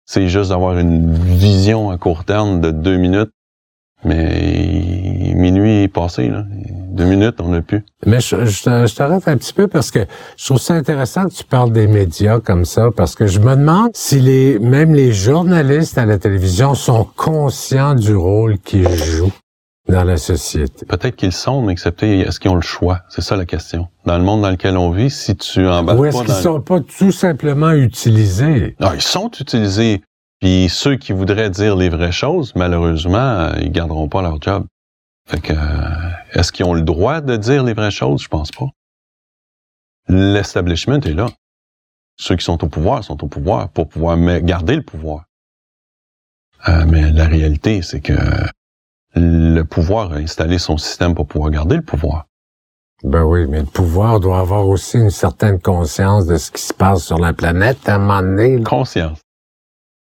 C'est 0.06 0.28
juste 0.28 0.50
d'avoir 0.50 0.78
une 0.78 1.14
vision 1.14 1.90
à 1.90 1.98
court 1.98 2.26
terme 2.26 2.62
de 2.62 2.72
deux 2.72 2.98
minutes, 2.98 3.32
mais 4.04 5.34
minuit 5.36 5.84
est 5.84 5.88
passé, 5.88 6.30
là. 6.30 6.46
Deux 6.90 7.06
minutes, 7.06 7.36
on 7.40 7.50
n'a 7.50 7.62
plus. 7.62 7.84
Mais 8.06 8.20
je, 8.20 8.46
je, 8.46 8.96
t'arrête 8.96 9.28
un 9.28 9.38
petit 9.38 9.54
peu 9.54 9.68
parce 9.68 9.92
que 9.92 10.00
je 10.36 10.46
trouve 10.46 10.58
ça 10.58 10.74
intéressant 10.74 11.28
que 11.28 11.34
tu 11.34 11.44
parles 11.44 11.72
des 11.72 11.88
médias 11.88 12.40
comme 12.40 12.66
ça, 12.66 12.90
parce 12.96 13.16
que 13.16 13.28
je 13.28 13.40
me 13.40 13.56
demande 13.56 13.92
si 13.94 14.20
les, 14.20 14.58
même 14.60 14.96
les 14.96 15.12
journalistes 15.12 15.98
à 15.98 16.06
la 16.06 16.18
télévision 16.18 16.74
sont 16.74 17.08
conscients 17.16 17.94
du 17.94 18.16
rôle 18.16 18.58
qu'ils 18.60 18.90
jouent 18.90 19.32
dans 19.88 20.04
la 20.04 20.18
société. 20.18 20.86
Peut-être 20.86 21.16
qu'ils 21.16 21.32
sont, 21.32 21.62
mais 21.62 21.74
est-ce 21.74 22.40
qu'ils 22.40 22.52
ont 22.52 22.56
le 22.56 22.62
choix? 22.62 23.02
C'est 23.10 23.22
ça 23.22 23.36
la 23.36 23.46
question. 23.46 23.88
Dans 24.06 24.18
le 24.18 24.24
monde 24.24 24.42
dans 24.42 24.50
lequel 24.50 24.78
on 24.78 24.92
vit, 24.92 25.10
si 25.10 25.36
tu 25.36 25.66
embarques 25.68 26.00
Ou 26.00 26.06
est-ce 26.06 26.24
qu'ils 26.24 26.34
sont 26.34 26.62
pas 26.62 26.82
tout 26.82 27.12
simplement 27.12 27.72
utilisés? 27.72 28.76
Non, 28.80 28.94
ils 28.94 29.02
sont 29.02 29.32
utilisés. 29.40 30.02
Puis 30.40 30.70
ceux 30.70 30.98
qui 30.98 31.14
voudraient 31.14 31.50
dire 31.50 31.76
les 31.76 31.90
vraies 31.90 32.12
choses, 32.12 32.54
malheureusement, 32.56 33.52
ils 33.60 33.72
garderont 33.72 34.10
pas 34.10 34.22
leur 34.22 34.42
job. 34.42 34.66
Fait 35.28 35.42
que, 35.42 35.54
euh, 35.54 36.10
est-ce 36.34 36.52
qu'ils 36.52 36.66
ont 36.66 36.74
le 36.74 36.84
droit 36.84 37.22
de 37.22 37.36
dire 37.38 37.64
les 37.64 37.74
vraies 37.74 37.92
choses? 37.92 38.22
Je 38.22 38.28
pense 38.28 38.52
pas. 38.52 38.68
L'establishment 40.08 41.02
est 41.02 41.14
là. 41.14 41.28
Ceux 42.18 42.36
qui 42.36 42.46
sont 42.46 42.64
au 42.64 42.68
pouvoir 42.68 43.04
sont 43.04 43.24
au 43.24 43.28
pouvoir 43.28 43.70
pour 43.70 43.90
pouvoir 43.90 44.18
garder 44.42 44.76
le 44.76 44.84
pouvoir. 44.84 45.26
Euh, 46.68 46.86
mais 46.88 47.12
la 47.12 47.26
réalité, 47.26 47.82
c'est 47.82 48.02
que 48.02 48.14
le 49.18 49.64
pouvoir 49.64 50.14
a 50.14 50.16
installé 50.16 50.60
son 50.60 50.78
système 50.78 51.16
pour 51.16 51.28
pouvoir 51.28 51.52
garder 51.52 51.76
le 51.76 51.82
pouvoir. 51.82 52.26
Ben 53.04 53.24
oui, 53.24 53.46
mais 53.48 53.60
le 53.60 53.66
pouvoir 53.66 54.20
doit 54.20 54.40
avoir 54.40 54.68
aussi 54.68 54.98
une 54.98 55.12
certaine 55.12 55.60
conscience 55.60 56.26
de 56.26 56.38
ce 56.38 56.50
qui 56.50 56.62
se 56.62 56.74
passe 56.74 57.04
sur 57.04 57.20
la 57.20 57.34
planète 57.34 57.88
à 57.88 57.96
un 57.96 58.00
moment 58.00 58.22
donné. 58.22 58.64
Conscience. 58.64 59.20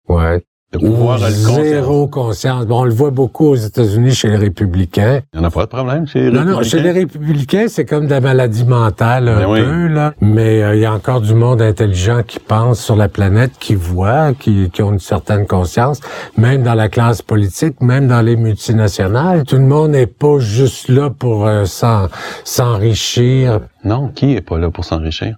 Ouais. 0.08 0.44
Pouvoir 0.78 1.18
le 1.18 1.28
zéro 1.30 2.06
conscience. 2.06 2.66
Bon, 2.66 2.80
on 2.80 2.84
le 2.84 2.94
voit 2.94 3.10
beaucoup 3.10 3.48
aux 3.48 3.54
États-Unis 3.56 4.12
chez 4.14 4.28
les 4.28 4.36
républicains. 4.36 5.20
Il 5.34 5.38
n'y 5.38 5.44
en 5.44 5.48
a 5.48 5.50
pas 5.50 5.62
de 5.64 5.68
problème 5.70 6.06
chez 6.06 6.20
les 6.20 6.30
non, 6.30 6.38
républicains. 6.38 6.56
Non, 6.56 6.62
chez 6.62 6.80
les 6.80 6.90
républicains, 6.92 7.66
c'est 7.68 7.84
comme 7.84 8.06
de 8.06 8.10
la 8.10 8.20
maladie 8.22 8.64
mentale 8.64 9.28
un 9.28 9.36
Ben 9.40 9.50
oui. 9.50 9.60
peu, 9.60 9.86
là. 9.88 10.14
Mais 10.22 10.62
euh, 10.62 10.74
il 10.74 10.80
y 10.80 10.86
a 10.86 10.92
encore 10.94 11.20
du 11.20 11.34
monde 11.34 11.60
intelligent 11.60 12.22
qui 12.26 12.38
pense 12.38 12.80
sur 12.82 12.96
la 12.96 13.08
planète, 13.10 13.52
qui 13.60 13.74
voit, 13.74 14.32
qui, 14.32 14.70
qui 14.70 14.82
ont 14.82 14.92
une 14.92 14.98
certaine 14.98 15.46
conscience, 15.46 16.00
même 16.38 16.62
dans 16.62 16.74
la 16.74 16.88
classe 16.88 17.20
politique, 17.20 17.80
même 17.82 18.08
dans 18.08 18.22
les 18.22 18.36
multinationales. 18.36 19.44
Tout 19.44 19.56
le 19.56 19.62
monde 19.66 19.90
n'est 19.90 20.06
pas 20.06 20.38
juste 20.38 20.88
là 20.88 21.10
pour 21.10 21.46
euh, 21.46 21.66
s'en- 21.66 22.08
s'enrichir. 22.44 23.60
Non, 23.84 24.08
qui 24.08 24.34
est 24.34 24.40
pas 24.40 24.58
là 24.58 24.70
pour 24.70 24.84
s'enrichir? 24.84 25.36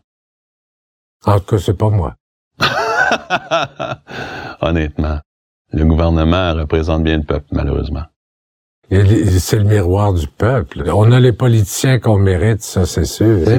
En 1.26 1.38
tout 1.40 1.56
cas, 1.56 1.58
c'est 1.58 1.76
pas 1.76 1.90
moi. 1.90 2.14
Honnêtement, 4.60 5.18
le 5.72 5.84
gouvernement 5.84 6.54
représente 6.54 7.02
bien 7.02 7.18
le 7.18 7.24
peuple, 7.24 7.46
malheureusement. 7.52 8.04
C'est 8.90 9.56
le 9.56 9.64
miroir 9.64 10.12
du 10.12 10.26
peuple. 10.26 10.84
On 10.94 11.10
a 11.10 11.18
les 11.18 11.32
politiciens 11.32 11.98
qu'on 11.98 12.18
mérite, 12.18 12.62
ça 12.62 12.84
c'est 12.86 13.04
sûr. 13.06 13.38
C'est 13.46 13.58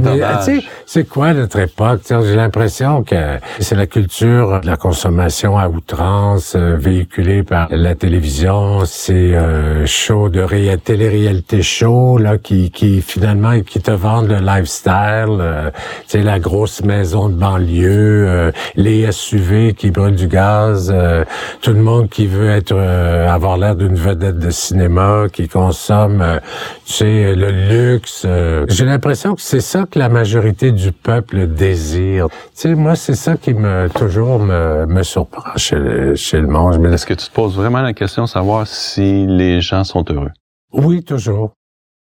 c'est 0.85 1.03
quoi 1.09 1.33
notre 1.33 1.59
époque? 1.59 2.01
J'ai 2.07 2.35
l'impression 2.35 3.03
que 3.03 3.37
c'est 3.59 3.75
la 3.75 3.87
culture 3.87 4.61
de 4.61 4.67
la 4.67 4.77
consommation 4.77 5.57
à 5.57 5.67
outrance 5.67 6.55
euh, 6.55 6.75
véhiculée 6.77 7.43
par 7.43 7.67
la 7.71 7.95
télévision, 7.95 8.85
ces 8.85 9.33
euh, 9.33 9.85
shows 9.85 10.29
de 10.29 10.41
réa- 10.41 10.77
télé-réalité 10.77 11.61
show 11.61 12.17
là 12.17 12.37
qui, 12.37 12.69
qui 12.71 13.01
finalement 13.01 13.59
qui 13.61 13.81
te 13.81 13.91
vendent 13.91 14.29
le 14.29 14.39
lifestyle, 14.39 15.37
euh, 15.39 15.71
tu 16.07 16.21
la 16.21 16.39
grosse 16.39 16.83
maison 16.83 17.29
de 17.29 17.35
banlieue, 17.35 18.25
euh, 18.27 18.51
les 18.75 19.11
SUV 19.11 19.73
qui 19.73 19.91
brûlent 19.91 20.15
du 20.15 20.27
gaz, 20.27 20.91
euh, 20.93 21.23
tout 21.61 21.73
le 21.73 21.81
monde 21.81 22.09
qui 22.09 22.27
veut 22.27 22.49
être 22.49 22.75
avoir 22.75 23.57
l'air 23.57 23.75
d'une 23.75 23.95
vedette 23.95 24.39
de 24.39 24.49
cinéma, 24.49 25.14
qui 25.31 25.47
consomme, 25.47 26.21
euh, 26.21 26.39
tu 26.85 26.93
sais, 26.93 27.35
le 27.35 27.49
luxe. 27.51 28.23
euh. 28.25 28.65
J'ai 28.69 28.85
l'impression 28.85 29.35
que 29.35 29.41
c'est 29.41 29.61
ça 29.61 29.85
que 29.89 29.97
la 29.99 30.09
majorité 30.09 30.71
du 30.71 30.91
peuple 30.91 31.47
désire. 31.47 32.27
Tu 32.29 32.35
sais, 32.53 32.75
moi, 32.75 32.95
c'est 32.95 33.15
ça 33.15 33.37
qui 33.37 33.53
me 33.53 33.87
toujours 33.89 34.39
me, 34.39 34.85
me 34.85 35.03
surprend 35.03 35.55
chez 35.57 35.77
le, 35.77 36.15
chez 36.15 36.39
le 36.39 36.47
monde. 36.47 36.79
Me 36.79 36.91
Est-ce 36.93 37.05
que 37.05 37.13
tu 37.13 37.27
te 37.27 37.33
poses 37.33 37.55
vraiment 37.55 37.81
la 37.81 37.93
question 37.93 38.23
de 38.23 38.29
savoir 38.29 38.67
si 38.67 39.25
les 39.27 39.61
gens 39.61 39.83
sont 39.83 40.05
heureux? 40.09 40.31
Oui, 40.71 41.03
toujours. 41.03 41.53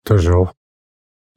Toujours. 0.05 0.53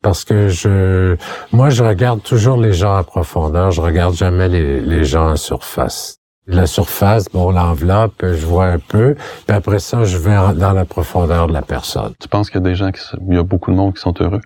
Parce 0.03 0.23
que 0.23 0.47
je, 0.49 1.15
moi, 1.51 1.69
je 1.69 1.83
regarde 1.83 2.21
toujours 2.21 2.57
les 2.57 2.73
gens 2.73 2.97
en 2.99 3.03
profondeur. 3.03 3.71
Je 3.71 3.81
regarde 3.81 4.13
jamais 4.15 4.47
les, 4.47 4.79
les 4.79 5.03
gens 5.03 5.31
en 5.31 5.35
surface. 5.35 6.16
La 6.47 6.65
surface, 6.65 7.25
bon, 7.31 7.51
l'enveloppe, 7.51 8.23
je 8.23 8.45
vois 8.45 8.65
un 8.67 8.79
peu. 8.79 9.15
Puis 9.45 9.55
après 9.55 9.79
ça, 9.79 10.05
je 10.05 10.17
vais 10.17 10.35
en- 10.35 10.53
dans 10.53 10.71
la 10.71 10.85
profondeur 10.85 11.47
de 11.47 11.53
la 11.53 11.61
personne. 11.61 12.13
Tu 12.21 12.27
penses 12.29 12.49
qu'il 12.49 12.61
y 12.61 12.65
a 12.65 12.69
des 12.69 12.75
gens 12.75 12.91
qui, 12.91 13.01
il 13.29 13.35
y 13.35 13.37
a 13.37 13.43
beaucoup 13.43 13.69
de 13.71 13.75
monde 13.75 13.93
qui 13.95 14.01
sont 14.01 14.13
heureux? 14.21 14.39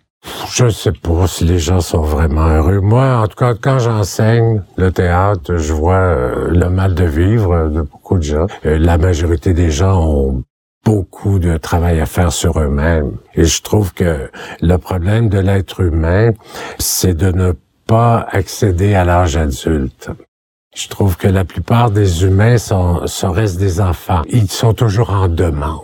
Je 0.51 0.69
sais 0.69 0.91
pas 0.91 1.25
si 1.27 1.45
les 1.45 1.57
gens 1.59 1.79
sont 1.81 2.01
vraiment 2.01 2.47
heureux. 2.47 2.79
Moi, 2.79 3.17
en 3.21 3.27
tout 3.27 3.35
cas, 3.35 3.53
quand 3.59 3.79
j'enseigne 3.79 4.61
le 4.77 4.91
théâtre, 4.91 5.57
je 5.57 5.73
vois 5.73 5.93
euh, 5.95 6.47
le 6.49 6.69
mal 6.69 6.93
de 6.95 7.05
vivre 7.05 7.69
de 7.69 7.81
beaucoup 7.81 8.17
de 8.17 8.23
gens. 8.23 8.47
Euh, 8.65 8.77
la 8.77 8.97
majorité 8.97 9.53
des 9.53 9.71
gens 9.71 9.99
ont 10.03 10.43
beaucoup 10.85 11.39
de 11.39 11.57
travail 11.57 11.99
à 11.99 12.05
faire 12.05 12.31
sur 12.31 12.59
eux-mêmes. 12.59 13.13
Et 13.35 13.45
je 13.45 13.61
trouve 13.61 13.93
que 13.93 14.29
le 14.61 14.77
problème 14.77 15.29
de 15.29 15.39
l'être 15.39 15.81
humain, 15.81 16.31
c'est 16.79 17.15
de 17.15 17.31
ne 17.31 17.53
pas 17.87 18.25
accéder 18.31 18.93
à 18.95 19.03
l'âge 19.03 19.37
adulte. 19.37 20.09
Je 20.73 20.87
trouve 20.87 21.17
que 21.17 21.27
la 21.27 21.43
plupart 21.43 21.91
des 21.91 22.23
humains 22.23 22.57
sont, 22.57 23.05
sont 23.05 23.33
restent 23.33 23.59
des 23.59 23.81
enfants. 23.81 24.21
Ils 24.29 24.49
sont 24.49 24.73
toujours 24.73 25.09
en 25.09 25.27
demande. 25.27 25.81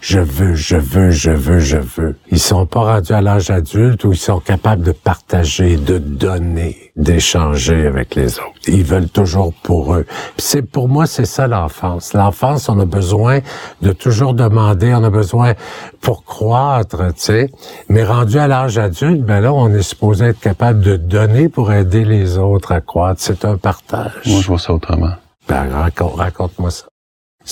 Je 0.00 0.20
veux, 0.20 0.54
je 0.54 0.76
veux, 0.76 1.10
je 1.10 1.30
veux, 1.30 1.58
je 1.58 1.76
veux. 1.76 2.16
Ils 2.30 2.38
sont 2.38 2.64
pas 2.64 2.80
rendus 2.80 3.12
à 3.12 3.20
l'âge 3.20 3.50
adulte 3.50 4.04
où 4.04 4.12
ils 4.12 4.18
sont 4.18 4.40
capables 4.40 4.82
de 4.82 4.92
partager, 4.92 5.76
de 5.76 5.98
donner, 5.98 6.92
d'échanger 6.96 7.86
avec 7.86 8.14
les 8.14 8.38
autres. 8.38 8.52
Ils 8.68 8.84
veulent 8.84 9.10
toujours 9.10 9.52
pour 9.62 9.94
eux. 9.94 10.06
C'est 10.38 10.62
pour 10.62 10.88
moi 10.88 11.06
c'est 11.06 11.26
ça 11.26 11.46
l'enfance. 11.46 12.14
L'enfance, 12.14 12.70
on 12.70 12.80
a 12.80 12.86
besoin 12.86 13.40
de 13.82 13.92
toujours 13.92 14.32
demander, 14.32 14.94
on 14.94 15.04
a 15.04 15.10
besoin 15.10 15.52
pour 16.00 16.24
croître, 16.24 16.96
tu 17.08 17.12
sais. 17.16 17.50
Mais 17.90 18.02
rendu 18.02 18.38
à 18.38 18.48
l'âge 18.48 18.78
adulte, 18.78 19.22
ben 19.22 19.40
là, 19.40 19.52
on 19.52 19.68
est 19.74 19.82
supposé 19.82 20.26
être 20.26 20.40
capable 20.40 20.80
de 20.80 20.96
donner 20.96 21.50
pour 21.50 21.70
aider 21.70 22.04
les 22.04 22.38
autres 22.38 22.72
à 22.72 22.80
croître. 22.80 23.20
C'est 23.20 23.44
un 23.44 23.56
partage. 23.56 24.05
Moi, 24.26 24.40
je 24.40 24.46
vois 24.46 24.58
ça 24.58 24.72
autrement. 24.72 25.14
Ben, 25.48 25.68
raconte, 25.70 26.58
moi 26.58 26.70
ça. 26.70 26.86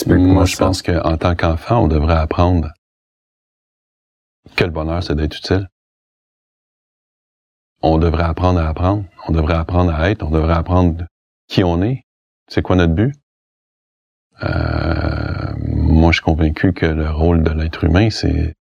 Moi, 0.07 0.44
je 0.44 0.57
pense 0.57 0.82
qu'en 0.82 1.16
tant 1.16 1.36
qu'enfant, 1.36 1.84
on 1.84 1.88
devrait 1.88 2.16
apprendre 2.16 2.72
que 4.57 4.64
le 4.64 4.70
bonheur, 4.70 5.02
c'est 5.02 5.14
d'être 5.14 5.36
utile. 5.36 5.68
On 7.82 7.98
devrait 7.98 8.24
apprendre 8.24 8.61
à 8.61 8.68
apprendre. 8.68 9.05
On 9.28 9.32
devrait 9.32 9.55
apprendre 9.55 9.94
à 9.94 10.11
être. 10.11 10.24
On 10.24 10.30
devrait 10.30 10.55
apprendre 10.55 11.05
qui 11.48 11.62
on 11.62 11.82
est. 11.82 12.02
C'est 12.48 12.62
quoi 12.62 12.76
notre 12.76 12.94
but? 12.94 13.14
Euh, 14.42 15.55
moi, 15.59 16.11
je 16.11 16.16
suis 16.16 16.24
convaincu 16.24 16.72
que 16.72 16.86
le 16.86 17.11
rôle 17.11 17.42
de 17.42 17.50
l'être 17.50 17.84
humain, 17.84 18.11
c'est, 18.11 18.55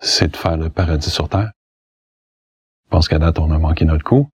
c'est 0.00 0.32
de 0.32 0.36
faire 0.36 0.56
le 0.56 0.68
paradis 0.68 1.10
sur 1.10 1.28
Terre. 1.28 1.52
Je 2.84 2.90
pense 2.90 3.08
qu'à 3.08 3.18
date, 3.18 3.38
on 3.38 3.50
a 3.50 3.58
manqué 3.58 3.84
notre 3.84 4.04
coup. 4.04 4.28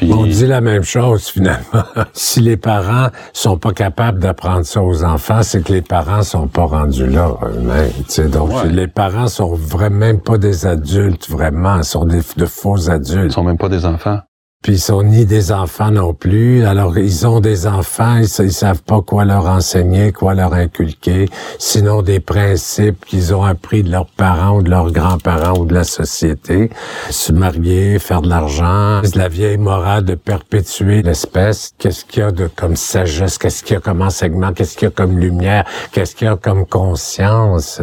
On 0.00 0.26
dit 0.26 0.46
la 0.46 0.60
même 0.60 0.84
chose 0.84 1.26
finalement. 1.26 1.82
si 2.12 2.40
les 2.40 2.56
parents 2.56 3.08
sont 3.32 3.58
pas 3.58 3.72
capables 3.72 4.20
d'apprendre 4.20 4.64
ça 4.64 4.82
aux 4.82 5.02
enfants, 5.02 5.42
c'est 5.42 5.62
que 5.62 5.72
les 5.72 5.82
parents 5.82 6.22
sont 6.22 6.46
pas 6.46 6.66
rendus 6.66 7.06
là 7.06 7.36
eux-mêmes. 7.42 8.30
Donc 8.30 8.50
les 8.66 8.86
parents 8.86 9.28
sont 9.28 9.54
vraiment 9.54 9.98
même 9.98 10.20
pas 10.20 10.38
des 10.38 10.66
adultes 10.66 11.28
vraiment, 11.28 11.78
ils 11.78 11.84
sont 11.84 12.04
des, 12.04 12.20
de 12.36 12.46
faux 12.46 12.88
adultes. 12.88 13.24
Ils 13.24 13.32
sont 13.32 13.42
même 13.42 13.58
pas 13.58 13.68
des 13.68 13.84
enfants. 13.84 14.20
Puis 14.62 14.72
ils 14.72 14.80
sont 14.80 15.04
ni 15.04 15.24
des 15.24 15.52
enfants 15.52 15.92
non 15.92 16.14
plus. 16.14 16.64
Alors 16.64 16.98
ils 16.98 17.26
ont 17.28 17.38
des 17.38 17.68
enfants, 17.68 18.16
ils, 18.16 18.52
savent 18.52 18.82
pas 18.82 19.00
quoi 19.02 19.24
leur 19.24 19.46
enseigner, 19.46 20.10
quoi 20.12 20.34
leur 20.34 20.52
inculquer, 20.52 21.28
sinon 21.58 22.02
des 22.02 22.18
principes 22.18 23.04
qu'ils 23.04 23.32
ont 23.32 23.44
appris 23.44 23.84
de 23.84 23.90
leurs 23.90 24.06
parents 24.06 24.56
ou 24.58 24.62
de 24.62 24.70
leurs 24.70 24.90
grands-parents 24.90 25.60
ou 25.60 25.64
de 25.64 25.74
la 25.74 25.84
société. 25.84 26.70
Se 27.08 27.32
marier, 27.32 28.00
faire 28.00 28.20
de 28.20 28.28
l'argent, 28.28 29.00
la 29.14 29.28
vieille 29.28 29.58
morale 29.58 30.04
de 30.04 30.16
perpétuer 30.16 31.02
l'espèce. 31.02 31.70
Qu'est-ce 31.78 32.04
qu'il 32.04 32.22
y 32.22 32.26
a 32.26 32.32
de 32.32 32.48
comme 32.48 32.74
sagesse, 32.74 33.38
qu'est-ce 33.38 33.62
qu'il 33.62 33.74
y 33.74 33.76
a 33.76 33.80
comme 33.80 34.02
enseignement, 34.02 34.52
qu'est-ce 34.52 34.76
qu'il 34.76 34.86
y 34.86 34.88
a 34.88 34.90
comme 34.90 35.18
lumière, 35.18 35.64
qu'est-ce 35.92 36.16
qu'il 36.16 36.26
y 36.26 36.30
a 36.30 36.36
comme 36.36 36.66
conscience 36.66 37.80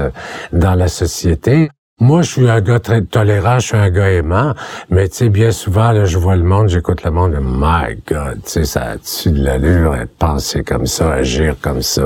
dans 0.52 0.76
la 0.76 0.90
société? 0.90 1.70
Moi, 2.02 2.24
je 2.24 2.30
suis 2.30 2.50
un 2.50 2.60
gars 2.60 2.80
très 2.80 3.02
tolérant, 3.04 3.58
je 3.58 3.68
suis 3.68 3.78
un 3.78 3.90
gars 3.90 4.12
aimant, 4.12 4.54
mais 4.90 5.08
tu 5.08 5.16
sais, 5.16 5.30
bien 5.30 5.52
souvent, 5.52 5.94
là, 5.94 6.04
je 6.04 6.18
vois 6.18 6.36
le 6.36 6.44
monde, 6.44 6.68
j'écoute 6.68 7.04
le 7.04 7.12
monde, 7.12 7.38
my 7.42 7.96
God, 8.06 8.42
tu 8.44 8.50
sais, 8.50 8.66
ça 8.66 8.84
a-tu 8.92 9.32
de 9.32 9.42
l'allure 9.42 9.94
à 9.94 10.06
penser 10.06 10.62
comme 10.66 10.88
ça, 10.88 11.14
agir 11.14 11.56
comme 11.62 11.82
ça? 11.82 12.06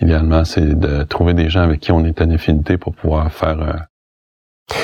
Idéalement, 0.00 0.44
c'est 0.44 0.78
de 0.78 1.02
trouver 1.02 1.34
des 1.34 1.50
gens 1.50 1.62
avec 1.62 1.80
qui 1.80 1.90
on 1.90 2.04
est 2.04 2.22
en 2.22 2.30
affinité 2.30 2.78
pour 2.78 2.94
pouvoir 2.94 3.32
faire 3.32 3.88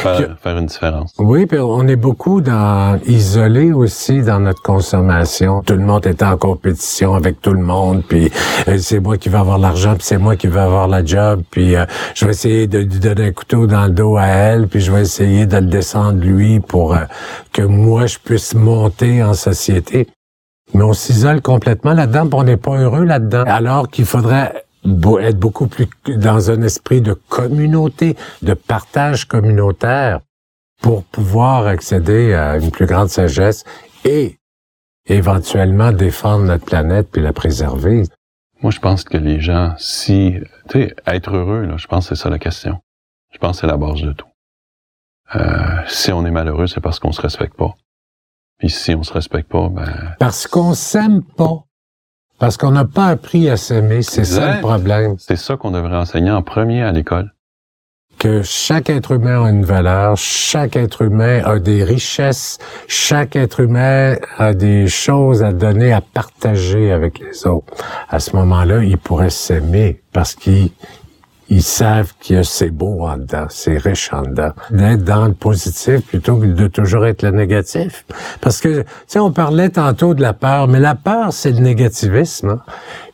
euh, 0.04 0.28
Faire, 0.42 0.58
une 0.58 0.66
différence. 0.66 1.14
Oui, 1.18 1.46
puis 1.46 1.58
on 1.58 1.86
est 1.88 1.96
beaucoup 1.96 2.40
dans 2.40 2.98
isolé 3.06 3.72
aussi 3.72 4.22
dans 4.22 4.40
notre 4.40 4.62
consommation. 4.62 5.62
Tout 5.62 5.74
le 5.74 5.80
monde 5.80 6.06
est 6.06 6.22
en 6.22 6.36
compétition 6.36 7.14
avec 7.14 7.40
tout 7.40 7.52
le 7.52 7.62
monde, 7.62 8.02
puis 8.06 8.30
euh, 8.68 8.78
c'est 8.78 9.00
moi 9.00 9.16
qui 9.16 9.28
vais 9.28 9.38
avoir 9.38 9.58
l'argent, 9.58 9.94
puis 9.94 10.04
c'est 10.04 10.18
moi 10.18 10.36
qui 10.36 10.46
vais 10.48 10.60
avoir 10.60 10.86
la 10.86 11.04
job, 11.04 11.42
puis 11.50 11.76
euh, 11.76 11.86
je 12.14 12.24
vais 12.24 12.32
essayer 12.32 12.66
de 12.66 12.78
lui 12.78 13.00
donner 13.00 13.26
un 13.28 13.32
couteau 13.32 13.66
dans 13.66 13.86
le 13.86 13.92
dos 13.92 14.16
à 14.16 14.26
elle, 14.26 14.68
puis 14.68 14.80
je 14.80 14.92
vais 14.92 15.02
essayer 15.02 15.46
de 15.46 15.56
le 15.56 15.66
descendre 15.66 16.20
lui 16.20 16.60
pour 16.60 16.94
euh, 16.94 17.04
que 17.52 17.62
moi 17.62 18.06
je 18.06 18.18
puisse 18.18 18.54
monter 18.54 19.22
en 19.22 19.34
société. 19.34 20.08
Mais 20.72 20.84
on 20.84 20.92
s'isole 20.92 21.40
complètement 21.40 21.94
là-dedans, 21.94 22.26
puis 22.26 22.38
on 22.38 22.44
n'est 22.44 22.56
pas 22.56 22.76
heureux 22.76 23.04
là-dedans. 23.04 23.44
Alors 23.46 23.88
qu'il 23.88 24.04
faudrait 24.04 24.64
être 24.84 25.38
beaucoup 25.38 25.66
plus 25.66 25.88
dans 26.06 26.50
un 26.50 26.62
esprit 26.62 27.00
de 27.00 27.12
communauté, 27.12 28.16
de 28.42 28.54
partage 28.54 29.26
communautaire 29.26 30.20
pour 30.80 31.04
pouvoir 31.04 31.66
accéder 31.66 32.34
à 32.34 32.56
une 32.56 32.70
plus 32.70 32.86
grande 32.86 33.08
sagesse 33.08 33.64
et 34.04 34.38
éventuellement 35.06 35.92
défendre 35.92 36.44
notre 36.44 36.64
planète 36.64 37.08
puis 37.10 37.20
la 37.20 37.32
préserver. 37.32 38.04
Moi, 38.62 38.70
je 38.70 38.78
pense 38.78 39.04
que 39.04 39.16
les 39.16 39.40
gens, 39.40 39.74
si, 39.78 40.34
tu 40.68 40.82
sais, 40.82 40.94
être 41.06 41.34
heureux, 41.34 41.62
là, 41.62 41.76
je 41.76 41.86
pense 41.86 42.08
que 42.08 42.14
c'est 42.14 42.22
ça 42.22 42.30
la 42.30 42.38
question. 42.38 42.78
Je 43.32 43.38
pense 43.38 43.56
que 43.56 43.60
c'est 43.62 43.66
la 43.66 43.76
base 43.76 44.02
de 44.02 44.12
tout. 44.12 44.26
Euh, 45.34 45.82
si 45.86 46.12
on 46.12 46.24
est 46.26 46.30
malheureux, 46.30 46.66
c'est 46.66 46.80
parce 46.80 46.98
qu'on 46.98 47.12
se 47.12 47.20
respecte 47.20 47.56
pas. 47.56 47.74
Puis 48.58 48.68
si 48.68 48.94
on 48.94 49.02
se 49.02 49.12
respecte 49.12 49.48
pas, 49.48 49.68
ben... 49.68 50.14
Parce 50.18 50.46
qu'on 50.46 50.74
s'aime 50.74 51.22
pas. 51.22 51.64
Parce 52.40 52.56
qu'on 52.56 52.70
n'a 52.70 52.86
pas 52.86 53.08
appris 53.08 53.50
à 53.50 53.58
s'aimer, 53.58 54.00
c'est 54.00 54.24
ça 54.24 54.54
le 54.54 54.60
problème. 54.60 55.14
C'est 55.18 55.36
ça 55.36 55.58
qu'on 55.58 55.70
devrait 55.70 55.98
enseigner 55.98 56.30
en 56.30 56.40
premier 56.40 56.82
à 56.82 56.90
l'école. 56.90 57.34
Que 58.18 58.42
chaque 58.42 58.88
être 58.88 59.12
humain 59.12 59.44
a 59.44 59.50
une 59.50 59.64
valeur, 59.64 60.16
chaque 60.16 60.74
être 60.74 61.02
humain 61.02 61.42
a 61.44 61.58
des 61.58 61.84
richesses, 61.84 62.58
chaque 62.88 63.36
être 63.36 63.60
humain 63.60 64.16
a 64.38 64.54
des 64.54 64.88
choses 64.88 65.42
à 65.42 65.52
donner, 65.52 65.92
à 65.92 66.00
partager 66.00 66.92
avec 66.92 67.18
les 67.18 67.46
autres. 67.46 67.74
À 68.08 68.20
ce 68.20 68.34
moment-là, 68.36 68.84
il 68.84 68.96
pourrait 68.96 69.30
s'aimer 69.30 70.00
parce 70.12 70.34
qu'il 70.34 70.70
ils 71.50 71.64
savent 71.64 72.14
que 72.26 72.44
c'est 72.44 72.70
beau 72.70 73.06
en 73.06 73.16
dedans, 73.16 73.46
c'est 73.48 73.76
riche 73.76 74.12
en 74.12 74.22
dedans. 74.22 74.52
D'être 74.70 75.02
dans 75.02 75.26
le 75.26 75.34
positif 75.34 76.06
plutôt 76.06 76.38
que 76.38 76.46
de 76.46 76.68
toujours 76.68 77.04
être 77.06 77.22
le 77.22 77.32
négatif. 77.32 78.04
Parce 78.40 78.60
que, 78.60 78.82
tu 78.82 78.86
sais, 79.08 79.18
on 79.18 79.32
parlait 79.32 79.68
tantôt 79.68 80.14
de 80.14 80.22
la 80.22 80.32
peur, 80.32 80.68
mais 80.68 80.78
la 80.78 80.94
peur, 80.94 81.32
c'est 81.32 81.50
le 81.50 81.58
négativisme. 81.58 82.50
Hein. 82.50 82.62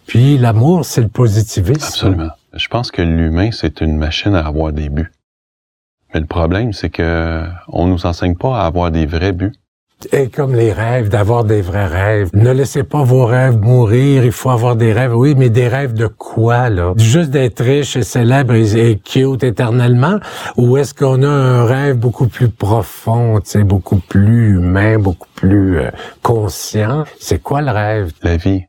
Puis 0.06 0.36
l'amour, 0.36 0.84
c'est 0.84 1.00
le 1.00 1.08
positivisme. 1.08 1.82
Absolument. 1.82 2.30
Je 2.52 2.68
pense 2.68 2.90
que 2.90 3.02
l'humain, 3.02 3.50
c'est 3.52 3.80
une 3.80 3.96
machine 3.96 4.34
à 4.34 4.46
avoir 4.46 4.72
des 4.72 4.90
buts. 4.90 5.12
Mais 6.12 6.20
le 6.20 6.26
problème, 6.26 6.72
c'est 6.72 6.90
que 6.90 7.42
on 7.68 7.86
nous 7.86 8.06
enseigne 8.06 8.36
pas 8.36 8.60
à 8.60 8.66
avoir 8.66 8.90
des 8.90 9.06
vrais 9.06 9.32
buts. 9.32 9.52
Et 10.12 10.28
comme 10.28 10.54
les 10.54 10.72
rêves, 10.72 11.08
d'avoir 11.08 11.44
des 11.44 11.62
vrais 11.62 11.86
rêves. 11.86 12.28
Ne 12.34 12.50
laissez 12.50 12.84
pas 12.84 13.02
vos 13.02 13.24
rêves 13.24 13.56
mourir, 13.56 14.24
il 14.24 14.32
faut 14.32 14.50
avoir 14.50 14.76
des 14.76 14.92
rêves. 14.92 15.16
Oui, 15.16 15.34
mais 15.36 15.48
des 15.48 15.68
rêves 15.68 15.94
de 15.94 16.06
quoi, 16.06 16.68
là? 16.68 16.92
Juste 16.96 17.30
d'être 17.30 17.62
riche 17.62 17.96
et 17.96 18.02
célèbre 18.02 18.54
et, 18.54 19.00
cute 19.02 19.42
éternellement? 19.42 20.18
Ou 20.58 20.76
est-ce 20.76 20.92
qu'on 20.92 21.22
a 21.22 21.28
un 21.28 21.64
rêve 21.64 21.96
beaucoup 21.96 22.28
plus 22.28 22.50
profond, 22.50 23.40
tu 23.40 23.64
beaucoup 23.64 23.96
plus 23.96 24.56
humain, 24.56 24.98
beaucoup 24.98 25.28
plus 25.34 25.78
euh, 25.78 25.90
conscient? 26.22 27.04
C'est 27.18 27.42
quoi 27.42 27.62
le 27.62 27.70
rêve? 27.70 28.12
La 28.22 28.36
vie. 28.36 28.64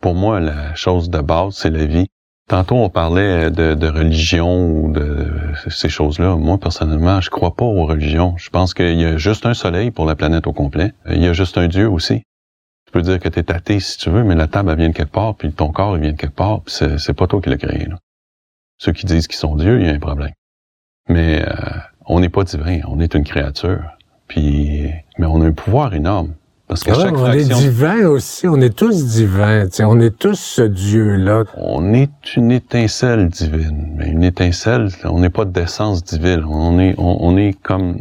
Pour 0.00 0.14
moi, 0.14 0.40
la 0.40 0.74
chose 0.74 1.10
de 1.10 1.20
base, 1.20 1.56
c'est 1.56 1.70
la 1.70 1.84
vie. 1.84 2.08
Tantôt, 2.46 2.76
on 2.76 2.90
parlait 2.90 3.50
de, 3.50 3.88
religion 3.88 4.68
ou 4.68 4.92
de 4.92 5.30
ces 5.70 5.88
choses-là. 5.88 6.36
Moi, 6.36 6.58
personnellement, 6.58 7.20
je 7.22 7.30
crois 7.30 7.54
pas 7.56 7.64
aux 7.64 7.86
religions. 7.86 8.36
Je 8.36 8.50
pense 8.50 8.74
qu'il 8.74 9.00
y 9.00 9.04
a 9.04 9.16
juste 9.16 9.46
un 9.46 9.54
soleil 9.54 9.90
pour 9.90 10.04
la 10.04 10.14
planète 10.14 10.46
au 10.46 10.52
complet. 10.52 10.92
Il 11.08 11.22
y 11.22 11.26
a 11.26 11.32
juste 11.32 11.56
un 11.56 11.68
Dieu 11.68 11.88
aussi. 11.88 12.22
Tu 12.86 12.92
peux 12.92 13.00
dire 13.00 13.18
que 13.18 13.30
tu 13.30 13.38
es 13.38 13.50
athée 13.50 13.80
si 13.80 13.96
tu 13.96 14.10
veux, 14.10 14.24
mais 14.24 14.34
la 14.34 14.46
table, 14.46 14.70
elle 14.70 14.78
vient 14.78 14.88
de 14.90 14.94
quelque 14.94 15.12
part, 15.12 15.34
puis 15.36 15.50
ton 15.52 15.72
corps, 15.72 15.96
il 15.96 16.02
vient 16.02 16.12
de 16.12 16.18
quelque 16.18 16.34
part, 16.34 16.60
puis 16.60 16.74
c'est 16.98 17.14
pas 17.14 17.26
toi 17.26 17.40
qui 17.40 17.48
l'as 17.48 17.56
créé. 17.56 17.88
Ceux 18.78 18.92
qui 18.92 19.06
disent 19.06 19.26
qu'ils 19.26 19.38
sont 19.38 19.56
Dieu, 19.56 19.80
il 19.80 19.86
y 19.86 19.90
a 19.90 19.92
un 19.92 19.98
problème. 19.98 20.32
Mais 21.08 21.42
euh, 21.42 21.54
on 22.06 22.20
n'est 22.20 22.28
pas 22.28 22.44
divin, 22.44 22.80
on 22.88 23.00
est 23.00 23.14
une 23.14 23.24
créature. 23.24 23.82
Puis, 24.28 24.90
mais 25.18 25.26
on 25.26 25.40
a 25.40 25.46
un 25.46 25.52
pouvoir 25.52 25.94
énorme. 25.94 26.34
Parce 26.74 26.82
que 26.82 26.94
chaque 26.94 27.16
on 27.16 27.30
est 27.30 27.44
divin 27.44 28.08
aussi, 28.08 28.48
on 28.48 28.60
est 28.60 28.74
tous 28.76 29.06
divins, 29.06 29.68
on 29.82 30.00
est 30.00 30.18
tous 30.18 30.34
ce 30.34 30.62
Dieu-là. 30.62 31.44
On 31.56 31.94
est 31.94 32.34
une 32.34 32.50
étincelle 32.50 33.28
divine, 33.28 33.94
mais 33.96 34.08
une 34.08 34.24
étincelle, 34.24 34.88
on 35.04 35.20
n'est 35.20 35.30
pas 35.30 35.44
d'essence 35.44 36.02
divine, 36.02 36.42
on 36.44 36.80
est, 36.80 36.96
on, 36.98 37.36
est 37.36 37.52
comme... 37.62 38.00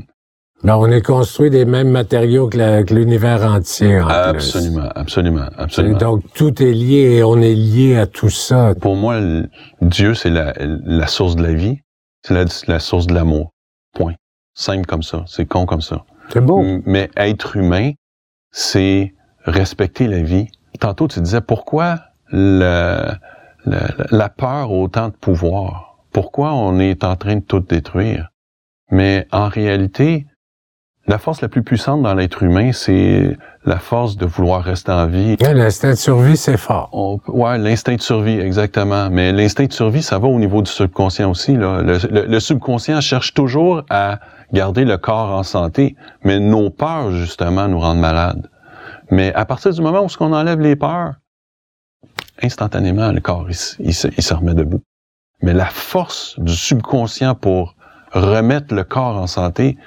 Ben, 0.64 0.76
on 0.76 0.88
est 0.88 1.04
construit 1.04 1.52
des 1.52 1.66
mêmes 1.66 1.90
matériaux 1.90 2.50
que 2.50 2.92
l'univers 2.92 3.44
entier. 3.44 4.02
En 4.02 4.08
absolument, 4.08 4.90
absolument, 4.96 5.46
absolument. 5.56 5.98
Donc 6.00 6.24
tout 6.34 6.64
est 6.64 6.74
lié 6.74 7.18
et 7.18 7.24
on 7.24 7.40
est 7.40 7.54
lié 7.54 7.98
à 7.98 8.08
tout 8.08 8.32
ça. 8.32 8.74
Pour 8.74 8.96
moi, 8.96 9.20
Dieu, 9.82 10.16
c'est 10.16 10.32
la, 10.32 10.52
la 10.58 11.06
source 11.06 11.36
de 11.36 11.44
la 11.44 11.54
vie, 11.54 11.78
c'est 12.26 12.34
la, 12.34 12.46
la 12.66 12.80
source 12.80 13.06
de 13.06 13.14
l'amour. 13.14 13.52
Point. 13.94 14.16
Simple 14.56 14.88
comme 14.88 15.04
ça, 15.04 15.26
c'est 15.28 15.46
con 15.46 15.68
comme 15.68 15.82
ça. 15.82 16.06
C'est 16.30 16.42
beau. 16.42 16.64
Mais 16.88 17.12
être 17.18 17.56
humain, 17.56 17.92
c'est 18.54 19.14
respecter 19.44 20.08
la 20.08 20.22
vie. 20.22 20.48
Tantôt, 20.80 21.10
tu 21.10 21.20
disais 21.20 21.42
pourquoi 21.42 22.00
le, 22.30 23.12
la 23.66 24.30
peur 24.30 24.48
a 24.48 24.68
autant 24.68 25.10
de 25.10 25.14
pouvoir? 25.14 25.98
Pourquoi 26.14 26.54
on 26.54 26.80
est 26.80 27.04
en 27.04 27.16
train 27.16 27.36
de 27.36 27.42
tout 27.42 27.60
détruire? 27.60 28.30
Mais 28.92 29.28
en 29.32 29.48
réalité, 29.48 30.28
la 31.08 31.18
force 31.18 31.42
la 31.42 31.50
plus 31.50 31.64
puissante 31.64 32.02
dans 32.02 32.14
l'être 32.14 32.44
humain, 32.44 32.72
c'est 32.72 33.36
la 33.66 33.80
force 33.80 34.18
de 34.18 34.26
vouloir 34.26 34.64
rester 34.64 34.92
en 34.92 35.08
vie. 35.08 35.36
l'instinct 35.40 35.92
de 35.92 35.96
survie, 35.96 36.38
c'est 36.38 36.58
fort. 36.58 36.90
ouais, 37.28 37.58
l'instinct 37.58 37.96
de 37.96 38.02
survie, 38.02 38.40
exactement. 38.40 39.10
Mais 39.10 39.32
l'instinct 39.32 39.66
de 39.66 39.74
survie, 39.74 40.04
ça 40.04 40.20
va 40.20 40.28
au 40.28 40.40
niveau 40.40 40.62
du 40.62 40.72
subconscient 40.72 41.30
aussi. 41.32 41.56
Là. 41.56 41.82
le, 41.82 42.40
subconscient 42.40 43.02
cherche 43.02 43.34
toujours 43.34 43.84
à 43.90 44.20
garder 44.54 44.86
le 44.86 44.98
corps 44.98 45.32
en 45.32 45.44
santé, 45.44 45.96
mais 46.24 46.40
nos 46.40 46.70
peurs, 46.70 47.12
justement, 47.12 47.68
nous 47.68 47.80
rendent 47.80 48.00
malades. 48.00 48.50
Mais 49.12 49.34
à 49.34 49.46
partir 49.46 49.74
du 49.74 49.82
moment 49.82 50.04
où 50.04 50.08
on 50.20 50.34
enlève 50.34 50.60
les 50.60 50.76
peurs, 50.76 51.16
instantanément, 52.42 53.12
le 53.12 53.20
corps, 53.20 53.48
il, 53.50 53.94
se, 53.94 54.34
remet 54.34 54.54
debout. 54.54 54.82
Mais 55.42 55.54
la 55.54 55.66
force 55.66 56.40
du 56.40 56.56
subconscient 56.56 57.36
pour 57.36 57.76
remettre 58.12 58.74
le 58.74 58.84
corps 58.84 59.18
en 59.18 59.28
santé 59.28 59.78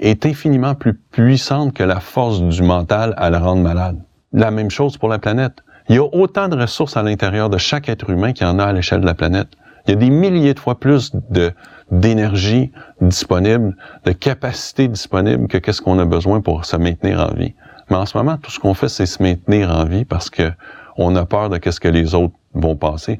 est 0.00 0.26
infiniment 0.26 0.74
plus 0.74 0.94
puissante 0.94 1.72
que 1.72 1.84
la 1.84 2.00
force 2.00 2.40
du 2.40 2.62
mental 2.62 3.14
à 3.16 3.30
le 3.30 3.36
rendre 3.36 3.62
malade. 3.62 4.00
La 4.32 4.50
même 4.50 4.70
chose 4.70 4.96
pour 4.96 5.08
la 5.08 5.18
planète. 5.18 5.62
Il 5.88 5.96
y 5.96 5.98
a 5.98 6.04
autant 6.04 6.48
de 6.48 6.56
ressources 6.56 6.96
à 6.96 7.02
l'intérieur 7.02 7.50
de 7.50 7.58
chaque 7.58 7.88
être 7.88 8.10
humain 8.10 8.32
qu'il 8.32 8.46
y 8.46 8.50
en 8.50 8.58
a 8.58 8.64
à 8.64 8.72
l'échelle 8.72 9.02
de 9.02 9.06
la 9.06 9.14
planète. 9.14 9.48
Il 9.86 9.90
y 9.90 9.92
a 9.92 9.96
des 9.96 10.10
milliers 10.10 10.54
de 10.54 10.58
fois 10.58 10.80
plus 10.80 11.12
de 11.30 11.52
d'énergie 11.90 12.72
disponible, 13.00 13.76
de 14.04 14.12
capacité 14.12 14.88
disponible 14.88 15.48
que 15.48 15.58
qu'est-ce 15.58 15.82
qu'on 15.82 15.98
a 15.98 16.04
besoin 16.04 16.40
pour 16.40 16.64
se 16.64 16.76
maintenir 16.76 17.20
en 17.20 17.34
vie. 17.34 17.54
Mais 17.90 17.96
en 17.96 18.06
ce 18.06 18.16
moment, 18.16 18.36
tout 18.38 18.50
ce 18.50 18.58
qu'on 18.58 18.74
fait, 18.74 18.88
c'est 18.88 19.06
se 19.06 19.22
maintenir 19.22 19.70
en 19.70 19.84
vie 19.84 20.04
parce 20.04 20.30
que 20.30 20.50
on 20.96 21.14
a 21.16 21.24
peur 21.24 21.50
de 21.50 21.58
qu'est-ce 21.58 21.80
que 21.80 21.88
les 21.88 22.14
autres 22.14 22.34
vont 22.54 22.76
passer. 22.76 23.18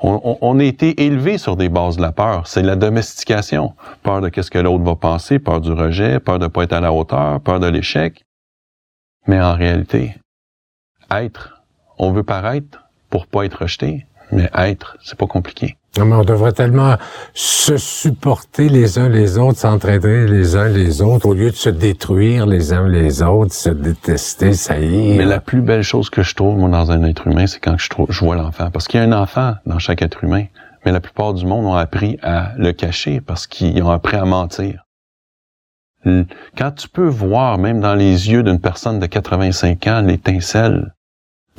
On, 0.00 0.38
on, 0.40 0.60
a 0.60 0.64
été 0.64 1.04
élevé 1.04 1.38
sur 1.38 1.56
des 1.56 1.68
bases 1.68 1.96
de 1.96 2.02
la 2.02 2.12
peur. 2.12 2.46
C'est 2.46 2.62
la 2.62 2.76
domestication. 2.76 3.74
Peur 4.02 4.20
de 4.20 4.28
qu'est-ce 4.28 4.50
que 4.50 4.58
l'autre 4.58 4.84
va 4.84 4.94
penser, 4.94 5.38
peur 5.38 5.60
du 5.60 5.72
rejet, 5.72 6.20
peur 6.20 6.38
de 6.38 6.46
pas 6.46 6.64
être 6.64 6.74
à 6.74 6.80
la 6.80 6.92
hauteur, 6.92 7.40
peur 7.40 7.60
de 7.60 7.66
l'échec. 7.66 8.22
Mais 9.26 9.40
en 9.40 9.54
réalité, 9.54 10.14
être, 11.10 11.62
on 11.98 12.12
veut 12.12 12.22
paraître 12.22 12.84
pour 13.10 13.26
pas 13.26 13.44
être 13.44 13.62
rejeté, 13.62 14.06
mais 14.30 14.50
être, 14.54 14.96
c'est 15.02 15.18
pas 15.18 15.26
compliqué. 15.26 15.76
Mais 16.04 16.14
on 16.14 16.24
devrait 16.24 16.52
tellement 16.52 16.96
se 17.34 17.76
supporter 17.76 18.68
les 18.68 18.98
uns 18.98 19.08
les 19.08 19.38
autres, 19.38 19.58
s'entraider 19.58 20.26
les 20.26 20.56
uns 20.56 20.68
les 20.68 21.02
autres, 21.02 21.26
au 21.26 21.34
lieu 21.34 21.50
de 21.50 21.56
se 21.56 21.70
détruire 21.70 22.46
les 22.46 22.72
uns 22.72 22.88
les 22.88 23.22
autres, 23.22 23.54
se 23.54 23.70
détester, 23.70 24.52
ça 24.52 24.78
y 24.78 25.12
est. 25.12 25.16
Mais 25.16 25.24
la 25.24 25.40
plus 25.40 25.62
belle 25.62 25.82
chose 25.82 26.10
que 26.10 26.22
je 26.22 26.34
trouve, 26.34 26.58
moi, 26.58 26.68
dans 26.68 26.90
un 26.90 27.02
être 27.04 27.26
humain, 27.26 27.46
c'est 27.46 27.60
quand 27.60 27.78
je, 27.78 27.88
trouve, 27.88 28.06
je 28.10 28.24
vois 28.24 28.36
l'enfant. 28.36 28.70
Parce 28.70 28.88
qu'il 28.88 29.00
y 29.00 29.02
a 29.02 29.06
un 29.06 29.12
enfant 29.12 29.54
dans 29.64 29.78
chaque 29.78 30.02
être 30.02 30.24
humain. 30.24 30.44
Mais 30.84 30.92
la 30.92 31.00
plupart 31.00 31.34
du 31.34 31.44
monde 31.46 31.66
ont 31.66 31.74
appris 31.74 32.18
à 32.22 32.52
le 32.56 32.72
cacher 32.72 33.20
parce 33.20 33.46
qu'ils 33.46 33.82
ont 33.82 33.90
appris 33.90 34.16
à 34.16 34.24
mentir. 34.24 34.84
Quand 36.56 36.70
tu 36.70 36.88
peux 36.88 37.08
voir, 37.08 37.58
même 37.58 37.80
dans 37.80 37.96
les 37.96 38.30
yeux 38.30 38.44
d'une 38.44 38.60
personne 38.60 39.00
de 39.00 39.06
85 39.06 39.86
ans, 39.88 40.02
l'étincelle 40.02 40.94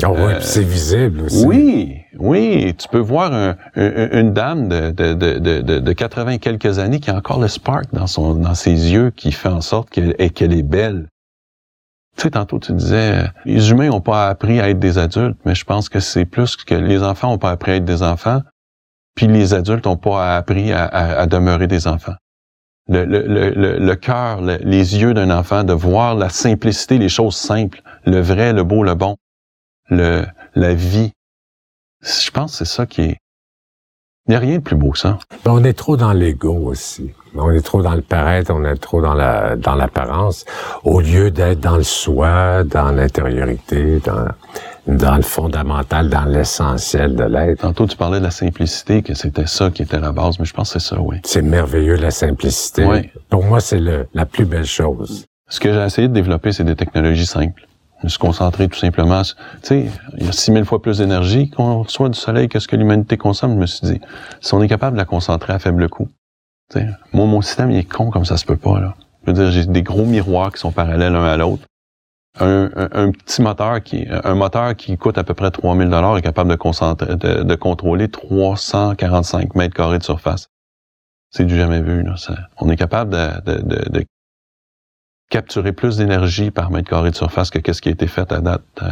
ah 0.04 0.12
ouais, 0.12 0.36
euh, 0.36 0.42
c'est 0.42 0.64
visible 0.64 1.22
aussi. 1.22 1.46
Oui, 1.46 1.98
oui. 2.20 2.76
Tu 2.78 2.88
peux 2.88 3.00
voir 3.00 3.34
un, 3.34 3.56
une 3.76 4.32
dame 4.32 4.70
de, 4.70 4.92
de, 4.92 5.14
de, 5.14 5.80
de, 5.80 5.94
80 5.94 6.38
quelques 6.38 6.78
années 6.78 7.00
qui 7.00 7.10
a 7.10 7.16
encore 7.16 7.40
le 7.40 7.48
spark 7.48 7.86
dans, 7.94 8.06
son, 8.06 8.36
dans 8.36 8.54
ses 8.54 8.92
yeux 8.92 9.12
qui 9.12 9.32
fait 9.32 9.50
en 9.50 9.62
sorte 9.62 9.90
qu'elle 9.90 10.14
est 10.20 10.64
belle. 10.64 11.08
Tu 12.16 12.24
sais, 12.24 12.32
tantôt 12.32 12.60
tu 12.60 12.74
disais, 12.74 13.26
les 13.46 13.72
humains 13.72 13.90
n'ont 13.90 14.02
pas 14.02 14.28
appris 14.28 14.60
à 14.60 14.70
être 14.70 14.80
des 14.80 14.98
adultes, 14.98 15.38
mais 15.46 15.56
je 15.56 15.66
pense 15.66 15.90
que 15.90 16.00
c'est 16.00 16.26
plus 16.26 16.56
que 16.56 16.76
les 16.76 17.04
enfants 17.04 17.32
n'ont 17.32 17.38
pas 17.38 17.52
appris 17.52 17.72
à 17.72 17.76
être 17.76 17.86
des 17.86 18.02
enfants, 18.02 18.42
puis 19.16 19.28
les 19.28 19.54
adultes 19.54 19.86
n'ont 19.86 19.98
pas 19.98 20.36
appris 20.36 20.72
à, 20.72 20.86
à, 20.86 21.26
demeurer 21.28 21.68
des 21.68 21.88
enfants. 21.88 22.16
Le, 22.88 23.04
le, 23.04 23.22
le, 23.28 23.78
le 23.78 23.96
cœur, 23.96 24.42
les 24.42 24.98
yeux 24.98 25.14
d'un 25.14 25.30
enfant, 25.30 25.64
de 25.64 25.74
voir 25.74 26.16
la 26.16 26.30
simplicité, 26.30 26.98
les 26.98 27.10
choses 27.10 27.36
simples, 27.36 27.82
le 28.06 28.20
vrai, 28.20 28.54
le 28.54 28.64
beau, 28.64 28.84
le 28.84 28.96
bon 28.96 29.18
le, 29.90 30.26
la 30.56 30.74
vie. 30.74 31.12
Je 32.02 32.30
pense 32.32 32.52
que 32.52 32.58
c'est 32.60 32.74
ça 32.74 32.86
qui 32.86 33.02
est... 33.02 33.18
Il 34.28 34.32
n'y 34.32 34.36
a 34.36 34.40
rien 34.40 34.58
de 34.58 34.64
plus 34.64 34.76
beau 34.76 34.92
que 34.92 35.00
ça. 35.00 35.20
Ben, 35.46 35.52
on 35.52 35.64
est 35.64 35.72
trop 35.74 35.96
dans 35.96 36.12
l'ego 36.12 36.54
aussi. 36.54 37.14
On 37.34 37.50
est 37.52 37.62
trop 37.62 37.82
dans 37.82 37.96
le 37.96 38.02
paraître, 38.02 38.52
on 38.54 38.66
est 38.66 38.76
trop 38.76 39.02
dans 39.02 39.14
la 39.14 39.56
dans 39.56 39.76
l'apparence, 39.76 40.44
au 40.84 41.00
lieu 41.00 41.32
d'être 41.32 41.62
dans 41.62 41.78
le 41.78 41.84
soi, 41.84 42.66
dans 42.66 42.92
l'intériorité, 42.92 44.00
dans 44.04 44.28
dans 44.88 45.16
le 45.16 45.22
fondamental, 45.22 46.10
dans 46.10 46.26
l'essentiel 46.26 47.16
de 47.16 47.24
l'être. 47.24 47.62
Tantôt, 47.62 47.88
tu 47.88 47.96
parlais 47.96 48.20
de 48.20 48.24
la 48.26 48.32
simplicité, 48.32 49.02
que 49.02 49.14
c'était 49.14 49.48
ça 49.48 49.70
qui 49.70 49.84
était 49.84 50.00
la 50.00 50.12
base, 50.12 50.40
mais 50.40 50.46
je 50.46 50.54
pense 50.54 50.74
que 50.74 50.80
c'est 50.80 50.90
ça, 50.90 51.00
oui. 51.00 51.18
C'est 51.24 51.42
merveilleux, 51.42 51.96
la 51.96 52.12
simplicité. 52.12 52.86
Oui. 52.86 53.10
Pour 53.30 53.44
moi, 53.44 53.60
c'est 53.60 53.82
la 54.14 54.26
plus 54.26 54.46
belle 54.46 54.66
chose. 54.66 55.26
Ce 55.50 55.60
que 55.60 55.72
j'ai 55.72 55.80
essayé 55.86 56.08
de 56.08 56.14
développer, 56.14 56.52
c'est 56.52 56.64
des 56.64 56.76
technologies 56.76 57.26
simples 57.26 57.67
se 58.06 58.20
concentrer 58.20 58.68
tout 58.68 58.78
simplement. 58.78 59.22
Tu 59.24 59.34
sais, 59.64 59.86
il 60.18 60.26
y 60.26 60.30
a 60.30 60.32
6000 60.32 60.66
fois 60.66 60.82
plus 60.82 61.00
d'énergie 61.00 61.50
qu'on 61.50 61.84
reçoit 61.84 62.10
du 62.10 62.18
soleil 62.18 62.48
que 62.48 62.60
ce 62.60 62.68
que 62.68 62.76
l'humanité 62.76 63.18
consomme. 63.18 63.54
Je 63.54 63.60
me 63.60 63.66
suis 63.66 63.88
dit, 63.88 64.02
si 64.42 64.54
on 64.54 64.62
est 64.62 64.68
capable 64.68 64.96
de 64.96 65.02
la 65.02 65.06
concentrer 65.06 65.54
à 65.54 65.60
faible 65.60 65.90
coût. 65.90 66.10
Tu 66.70 66.80
sais, 66.80 66.88
moi, 67.14 67.26
mon 67.26 67.42
système, 67.42 67.72
il 67.72 67.78
est 67.78 67.84
con 67.84 68.10
comme 68.10 68.26
ça 68.26 68.38
se 68.38 68.46
peut 68.46 68.58
pas, 68.58 68.80
là. 68.80 68.96
Je 69.24 69.32
veux 69.32 69.34
dire, 69.34 69.52
j'ai 69.52 69.66
des 69.66 69.84
gros 69.84 70.06
miroirs 70.06 70.54
qui 70.54 70.60
sont 70.60 70.72
parallèles 70.72 71.14
l'un 71.14 71.26
à 71.26 71.38
l'autre. 71.38 71.64
Un, 72.40 73.12
petit 73.12 73.42
moteur 73.42 73.82
qui, 73.82 74.06
un 74.10 74.36
moteur 74.36 74.76
qui 74.76 74.96
coûte 74.96 75.18
à 75.18 75.24
peu 75.24 75.34
près 75.34 75.50
3000 75.50 75.90
dollars 75.90 76.18
est 76.18 76.22
capable 76.22 76.52
de 76.52 76.56
concentrer, 76.56 77.16
de, 77.16 77.42
de, 77.42 77.56
contrôler 77.56 78.10
345 78.10 79.56
mètres 79.56 79.74
carrés 79.74 79.98
de 79.98 80.04
surface. 80.04 80.50
C'est 81.32 81.46
du 81.46 81.58
jamais 81.58 81.82
vu, 81.82 82.04
là. 82.04 82.14
on 82.58 82.70
est 82.70 82.76
capable 82.76 83.12
de, 83.12 83.54
de, 83.54 83.90
de 83.90 84.06
capturer 85.30 85.74
plus 85.74 85.98
d'énergie 85.98 86.52
par 86.52 86.72
mètre 86.72 86.90
carré 86.90 87.12
de 87.12 87.16
surface 87.16 87.50
que 87.50 87.60
qu'est-ce 87.60 87.82
qui 87.82 87.90
a 87.90 87.92
été 87.92 88.08
fait 88.08 88.32
à 88.32 88.40
date 88.40 88.64
euh, 88.82 88.92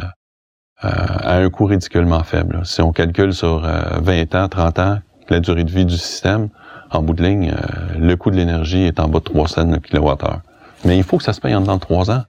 euh, 0.83 0.89
à 0.89 1.38
un 1.38 1.49
coût 1.49 1.65
ridiculement 1.65 2.23
faible. 2.23 2.65
Si 2.65 2.81
on 2.81 2.91
calcule 2.91 3.33
sur 3.33 3.61
20 3.61 4.09
euh, 4.09 4.43
ans, 4.43 4.49
30 4.49 4.79
ans, 4.79 4.99
la 5.29 5.39
durée 5.39 5.63
de 5.63 5.71
vie 5.71 5.86
du 5.86 5.97
système, 5.97 6.49
en 6.91 7.01
bout 7.01 7.13
de 7.13 7.23
ligne, 7.23 7.53
le 7.97 8.15
coût 8.15 8.29
de 8.29 8.36
l'énergie 8.36 8.83
est 8.83 8.99
en 8.99 9.07
bas 9.07 9.19
de 9.19 9.23
3 9.23 9.47
cents 9.47 9.71
le 9.71 9.79
kilowattheure. 9.79 10.41
Mais 10.83 10.97
il 10.97 11.03
faut 11.03 11.17
que 11.17 11.23
ça 11.23 11.33
se 11.33 11.41
paye 11.41 11.55
en 11.55 11.61
dedans 11.61 11.75
de 11.75 11.81
3 11.81 12.11
ans. 12.11 12.23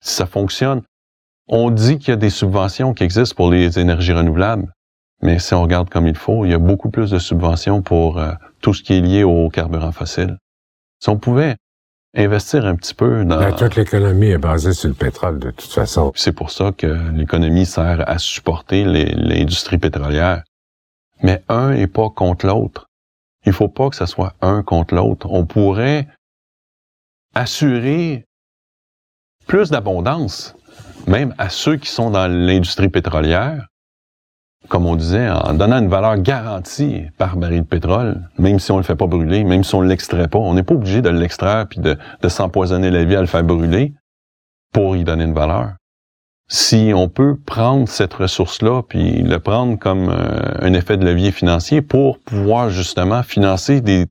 Si 0.00 0.14
ça 0.14 0.26
fonctionne, 0.26 0.82
on 1.46 1.70
dit 1.70 1.98
qu'il 1.98 2.08
y 2.08 2.12
a 2.12 2.16
des 2.16 2.30
subventions 2.30 2.92
qui 2.92 3.04
existent 3.04 3.36
pour 3.36 3.50
les 3.50 3.78
énergies 3.78 4.12
renouvelables, 4.12 4.66
mais 5.22 5.38
si 5.38 5.54
on 5.54 5.62
regarde 5.62 5.88
comme 5.88 6.06
il 6.06 6.16
faut, 6.16 6.44
il 6.44 6.50
y 6.50 6.54
a 6.54 6.58
beaucoup 6.58 6.90
plus 6.90 7.10
de 7.10 7.18
subventions 7.18 7.82
pour 7.82 8.20
tout 8.60 8.74
ce 8.74 8.82
qui 8.82 8.94
est 8.94 9.00
lié 9.00 9.24
au 9.24 9.48
carburant 9.48 9.92
fossile. 9.92 10.36
Si 11.00 11.08
on 11.08 11.18
pouvait 11.18 11.56
investir 12.16 12.64
un 12.64 12.76
petit 12.76 12.94
peu 12.94 13.24
dans... 13.24 13.38
Ben, 13.38 13.54
toute 13.54 13.76
l'économie 13.76 14.28
est 14.28 14.38
basée 14.38 14.72
sur 14.72 14.88
le 14.88 14.94
pétrole, 14.94 15.38
de 15.38 15.50
toute 15.50 15.70
façon. 15.70 16.12
C'est 16.14 16.32
pour 16.32 16.50
ça 16.50 16.72
que 16.72 17.10
l'économie 17.12 17.66
sert 17.66 18.08
à 18.08 18.18
supporter 18.18 18.84
l'industrie 18.84 19.78
pétrolière. 19.78 20.42
Mais 21.22 21.42
un 21.48 21.74
n'est 21.74 21.86
pas 21.86 22.10
contre 22.10 22.46
l'autre. 22.46 22.86
Il 23.44 23.52
faut 23.52 23.68
pas 23.68 23.90
que 23.90 23.96
ça 23.96 24.06
soit 24.06 24.34
un 24.40 24.62
contre 24.62 24.94
l'autre. 24.94 25.28
On 25.30 25.46
pourrait 25.46 26.08
assurer 27.34 28.24
plus 29.46 29.70
d'abondance, 29.70 30.54
même 31.06 31.34
à 31.38 31.48
ceux 31.48 31.76
qui 31.76 31.88
sont 31.88 32.10
dans 32.10 32.30
l'industrie 32.30 32.88
pétrolière, 32.88 33.66
comme 34.68 34.86
on 34.86 34.96
disait, 34.96 35.28
en 35.30 35.54
donnant 35.54 35.78
une 35.78 35.88
valeur 35.88 36.18
garantie 36.18 37.04
par 37.16 37.36
baril 37.36 37.62
de 37.62 37.66
pétrole, 37.66 38.28
même 38.38 38.58
si 38.58 38.70
on 38.70 38.76
le 38.76 38.82
fait 38.82 38.96
pas 38.96 39.06
brûler, 39.06 39.44
même 39.44 39.64
si 39.64 39.74
on 39.74 39.80
l'extrait 39.80 40.28
pas. 40.28 40.38
On 40.38 40.54
n'est 40.54 40.62
pas 40.62 40.74
obligé 40.74 41.02
de 41.02 41.08
l'extraire 41.08 41.66
puis 41.68 41.80
de, 41.80 41.96
s'empoisonner 42.28 42.90
la 42.90 43.04
vie 43.04 43.16
à 43.16 43.20
le 43.20 43.26
faire 43.26 43.44
brûler 43.44 43.94
pour 44.72 44.96
y 44.96 45.04
donner 45.04 45.24
une 45.24 45.34
valeur. 45.34 45.72
Si 46.50 46.92
on 46.94 47.08
peut 47.08 47.36
prendre 47.36 47.88
cette 47.88 48.14
ressource-là 48.14 48.82
puis 48.82 49.22
le 49.22 49.38
prendre 49.38 49.78
comme 49.78 50.08
euh, 50.08 50.54
un 50.60 50.72
effet 50.72 50.96
de 50.96 51.04
levier 51.04 51.30
financier 51.30 51.82
pour 51.82 52.18
pouvoir 52.20 52.70
justement 52.70 53.22
financer 53.22 53.80
des 53.80 54.06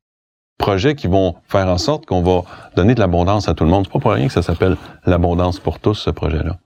projets 0.57 0.95
qui 0.95 1.07
vont 1.07 1.35
faire 1.47 1.67
en 1.67 1.77
sorte 1.77 2.05
qu'on 2.05 2.21
va 2.21 2.43
donner 2.75 2.95
de 2.95 2.99
l'abondance 2.99 3.47
à 3.47 3.53
tout 3.53 3.63
le 3.63 3.69
monde. 3.69 3.85
C'est 3.85 3.93
pas 3.93 3.99
pour 3.99 4.11
rien 4.11 4.27
que 4.27 4.33
ça 4.33 4.41
s'appelle 4.41 4.77
l'abondance 5.05 5.59
pour 5.59 5.79
tous, 5.79 5.95
ce 5.95 6.09
projet-là. 6.09 6.57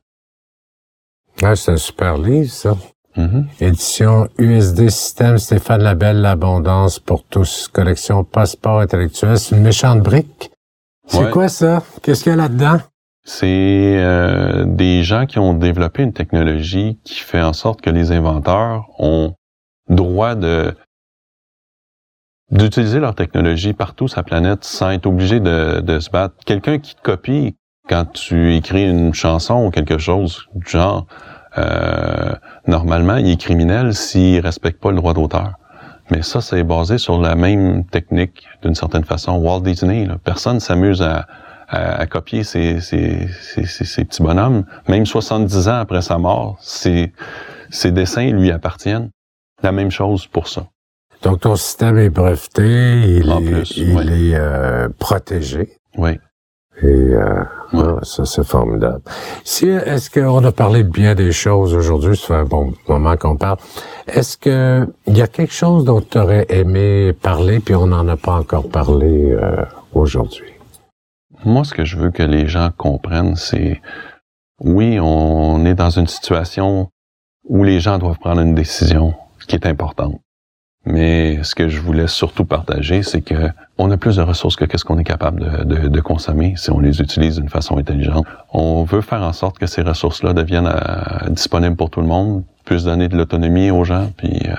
Ah, 1.43 1.55
c'est 1.55 1.71
un 1.71 1.77
super 1.77 2.17
livre, 2.17 2.51
ça. 2.51 2.75
Mm-hmm. 3.17 3.45
Édition 3.59 4.27
USD 4.37 4.89
Système 4.89 5.37
Stéphane 5.37 5.81
Labelle, 5.81 6.21
l'abondance 6.21 6.99
pour 6.99 7.23
tous. 7.23 7.67
Collection 7.67 8.23
Passeport 8.23 8.79
intellectuel. 8.79 9.37
C'est 9.37 9.55
une 9.55 9.61
méchante 9.61 10.01
brique. 10.01 10.51
C'est 11.07 11.29
quoi 11.29 11.49
ça? 11.49 11.83
Qu'est-ce 12.01 12.23
qu'il 12.23 12.31
y 12.31 12.33
a 12.33 12.37
là-dedans? 12.37 12.77
C'est 13.23 13.97
euh, 13.97 14.63
des 14.65 15.03
gens 15.03 15.25
qui 15.25 15.39
ont 15.39 15.53
développé 15.53 16.03
une 16.03 16.13
technologie 16.13 16.99
qui 17.03 17.15
fait 17.15 17.41
en 17.41 17.53
sorte 17.53 17.81
que 17.81 17.89
les 17.89 18.11
inventeurs 18.11 18.85
ont 18.97 19.33
droit 19.89 20.35
de 20.35 20.73
d'utiliser 22.49 22.99
leur 22.99 23.15
technologie 23.15 23.71
partout 23.73 24.09
sur 24.09 24.19
la 24.19 24.23
planète 24.23 24.65
sans 24.65 24.89
être 24.91 25.05
obligé 25.05 25.39
de, 25.39 25.79
de 25.79 25.99
se 25.99 26.09
battre. 26.09 26.35
Quelqu'un 26.45 26.79
qui 26.79 26.95
te 26.95 27.01
copie 27.01 27.55
quand 27.87 28.05
tu 28.05 28.55
écris 28.55 28.89
une 28.89 29.13
chanson 29.13 29.65
ou 29.65 29.69
quelque 29.69 29.97
chose 29.97 30.47
du 30.55 30.69
genre, 30.69 31.07
euh, 31.57 32.33
normalement, 32.67 33.17
il 33.17 33.31
est 33.31 33.39
criminel 33.39 33.93
s'il 33.93 34.39
respecte 34.39 34.79
pas 34.81 34.91
le 34.91 34.97
droit 34.97 35.13
d'auteur. 35.13 35.53
Mais 36.09 36.21
ça, 36.21 36.41
c'est 36.41 36.63
basé 36.63 36.97
sur 36.97 37.19
la 37.19 37.35
même 37.35 37.85
technique, 37.85 38.45
d'une 38.61 38.75
certaine 38.75 39.05
façon. 39.05 39.37
Walt 39.37 39.61
Disney, 39.61 40.05
là, 40.05 40.17
personne 40.23 40.59
s'amuse 40.59 41.01
à, 41.01 41.25
à, 41.69 42.05
copier 42.05 42.43
ces, 42.43 42.81
ces, 42.81 43.27
ces, 43.31 44.05
petits 44.05 44.21
bonhommes. 44.21 44.65
Même 44.87 45.05
70 45.05 45.69
ans 45.69 45.79
après 45.79 46.01
sa 46.01 46.17
mort, 46.17 46.57
ces, 46.59 47.13
ces 47.69 47.91
dessins 47.91 48.29
lui 48.31 48.51
appartiennent. 48.51 49.09
La 49.63 49.71
même 49.71 49.91
chose 49.91 50.27
pour 50.27 50.47
ça. 50.47 50.67
Donc, 51.21 51.41
ton 51.41 51.55
système 51.55 51.97
est 51.99 52.09
breveté, 52.09 53.19
il 53.19 53.29
est, 53.29 53.77
il 53.77 54.11
est 54.11 54.35
euh, 54.35 54.89
protégé. 54.97 55.77
Oui. 55.95 56.17
Et 56.81 56.85
euh, 56.85 57.43
ah, 57.73 57.99
ça, 58.01 58.25
c'est 58.25 58.45
formidable. 58.45 59.01
Si, 59.43 59.67
est-ce 59.67 60.09
qu'on 60.09 60.43
a 60.43 60.51
parlé 60.51 60.83
bien 60.83 61.15
des 61.15 61.31
choses 61.31 61.75
aujourd'hui? 61.75 62.15
Ça 62.15 62.27
fait 62.27 62.33
un 62.33 62.45
bon 62.45 62.73
moment 62.87 63.17
qu'on 63.17 63.35
parle. 63.35 63.57
Est-ce 64.07 64.37
que 64.37 64.87
il 65.05 65.17
y 65.17 65.21
a 65.21 65.27
quelque 65.27 65.53
chose 65.53 65.85
dont 65.85 66.01
tu 66.01 66.17
aurais 66.17 66.45
aimé 66.49 67.13
parler, 67.13 67.59
puis 67.59 67.75
on 67.75 67.87
n'en 67.87 68.07
a 68.07 68.17
pas 68.17 68.35
encore 68.35 68.69
parlé 68.69 69.31
euh, 69.31 69.63
aujourd'hui? 69.93 70.53
Moi, 71.43 71.63
ce 71.63 71.73
que 71.73 71.85
je 71.85 71.97
veux 71.97 72.11
que 72.11 72.23
les 72.23 72.47
gens 72.47 72.69
comprennent, 72.75 73.35
c'est 73.35 73.81
oui, 74.59 74.99
on 74.99 75.65
est 75.65 75.73
dans 75.73 75.89
une 75.89 76.07
situation 76.07 76.89
où 77.45 77.63
les 77.63 77.79
gens 77.79 77.97
doivent 77.97 78.19
prendre 78.19 78.41
une 78.41 78.55
décision 78.55 79.13
qui 79.47 79.55
est 79.55 79.65
importante. 79.65 80.19
Mais 80.85 81.43
ce 81.43 81.53
que 81.53 81.69
je 81.69 81.79
voulais 81.79 82.07
surtout 82.07 82.43
partager, 82.43 83.03
c'est 83.03 83.21
que 83.21 83.49
on 83.77 83.91
a 83.91 83.97
plus 83.97 84.15
de 84.15 84.23
ressources 84.23 84.55
que 84.55 84.65
qu'est-ce 84.65 84.83
qu'on 84.83 84.97
est 84.97 85.03
capable 85.03 85.65
de, 85.65 85.87
de, 85.87 86.01
consommer 86.01 86.55
si 86.57 86.71
on 86.71 86.79
les 86.79 87.01
utilise 87.01 87.35
d'une 87.35 87.49
façon 87.49 87.77
intelligente. 87.77 88.25
On 88.51 88.83
veut 88.83 89.01
faire 89.01 89.21
en 89.21 89.33
sorte 89.33 89.59
que 89.59 89.67
ces 89.67 89.83
ressources-là 89.83 90.33
deviennent 90.33 90.71
euh, 90.73 91.29
disponibles 91.29 91.75
pour 91.75 91.91
tout 91.91 92.01
le 92.01 92.07
monde, 92.07 92.43
plus 92.65 92.85
donner 92.85 93.07
de 93.09 93.15
l'autonomie 93.15 93.69
aux 93.69 93.83
gens, 93.83 94.11
puis 94.17 94.41
euh, 94.47 94.55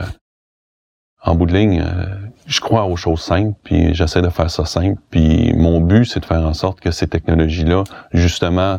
en 1.25 1.35
bout 1.35 1.47
de 1.47 1.55
ligne, 1.55 1.81
euh, 1.85 2.07
je 2.47 2.61
crois 2.61 2.85
aux 2.85 2.97
choses 2.97 3.21
simples, 3.21 3.59
puis 3.65 3.93
j'essaie 3.93 4.23
de 4.23 4.29
faire 4.29 4.51
ça 4.51 4.65
simple. 4.65 5.01
Puis 5.11 5.53
mon 5.55 5.81
but, 5.81 6.05
c'est 6.05 6.21
de 6.21 6.25
faire 6.25 6.43
en 6.43 6.55
sorte 6.55 6.79
que 6.79 6.93
ces 6.93 7.09
technologies-là, 7.09 7.83
justement, 8.13 8.79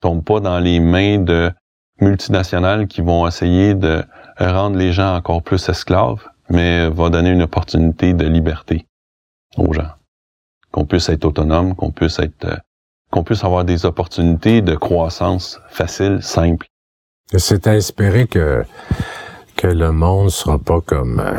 tombent 0.00 0.24
pas 0.24 0.40
dans 0.40 0.58
les 0.58 0.78
mains 0.78 1.18
de 1.18 1.52
multinationales 2.00 2.86
qui 2.86 3.00
vont 3.00 3.26
essayer 3.26 3.74
de 3.74 4.04
rendre 4.38 4.76
les 4.76 4.92
gens 4.92 5.14
encore 5.14 5.42
plus 5.42 5.68
esclaves 5.68 6.28
mais 6.48 6.88
va 6.88 7.10
donner 7.10 7.30
une 7.30 7.42
opportunité 7.42 8.14
de 8.14 8.26
liberté 8.26 8.86
aux 9.56 9.72
gens. 9.72 9.90
Qu'on 10.70 10.86
puisse 10.86 11.08
être 11.08 11.24
autonome, 11.24 11.74
qu'on 11.74 11.90
puisse 11.90 12.18
être, 12.18 12.44
euh, 12.44 12.56
qu'on 13.10 13.24
puisse 13.24 13.44
avoir 13.44 13.64
des 13.64 13.84
opportunités 13.84 14.62
de 14.62 14.74
croissance 14.74 15.60
faciles, 15.68 16.22
simples. 16.22 16.66
C'est 17.36 17.66
à 17.66 17.76
espérer 17.76 18.26
que, 18.26 18.64
que 19.56 19.66
le 19.66 19.92
monde 19.92 20.30
sera 20.30 20.58
pas 20.58 20.80
comme 20.80 21.20
euh, 21.20 21.38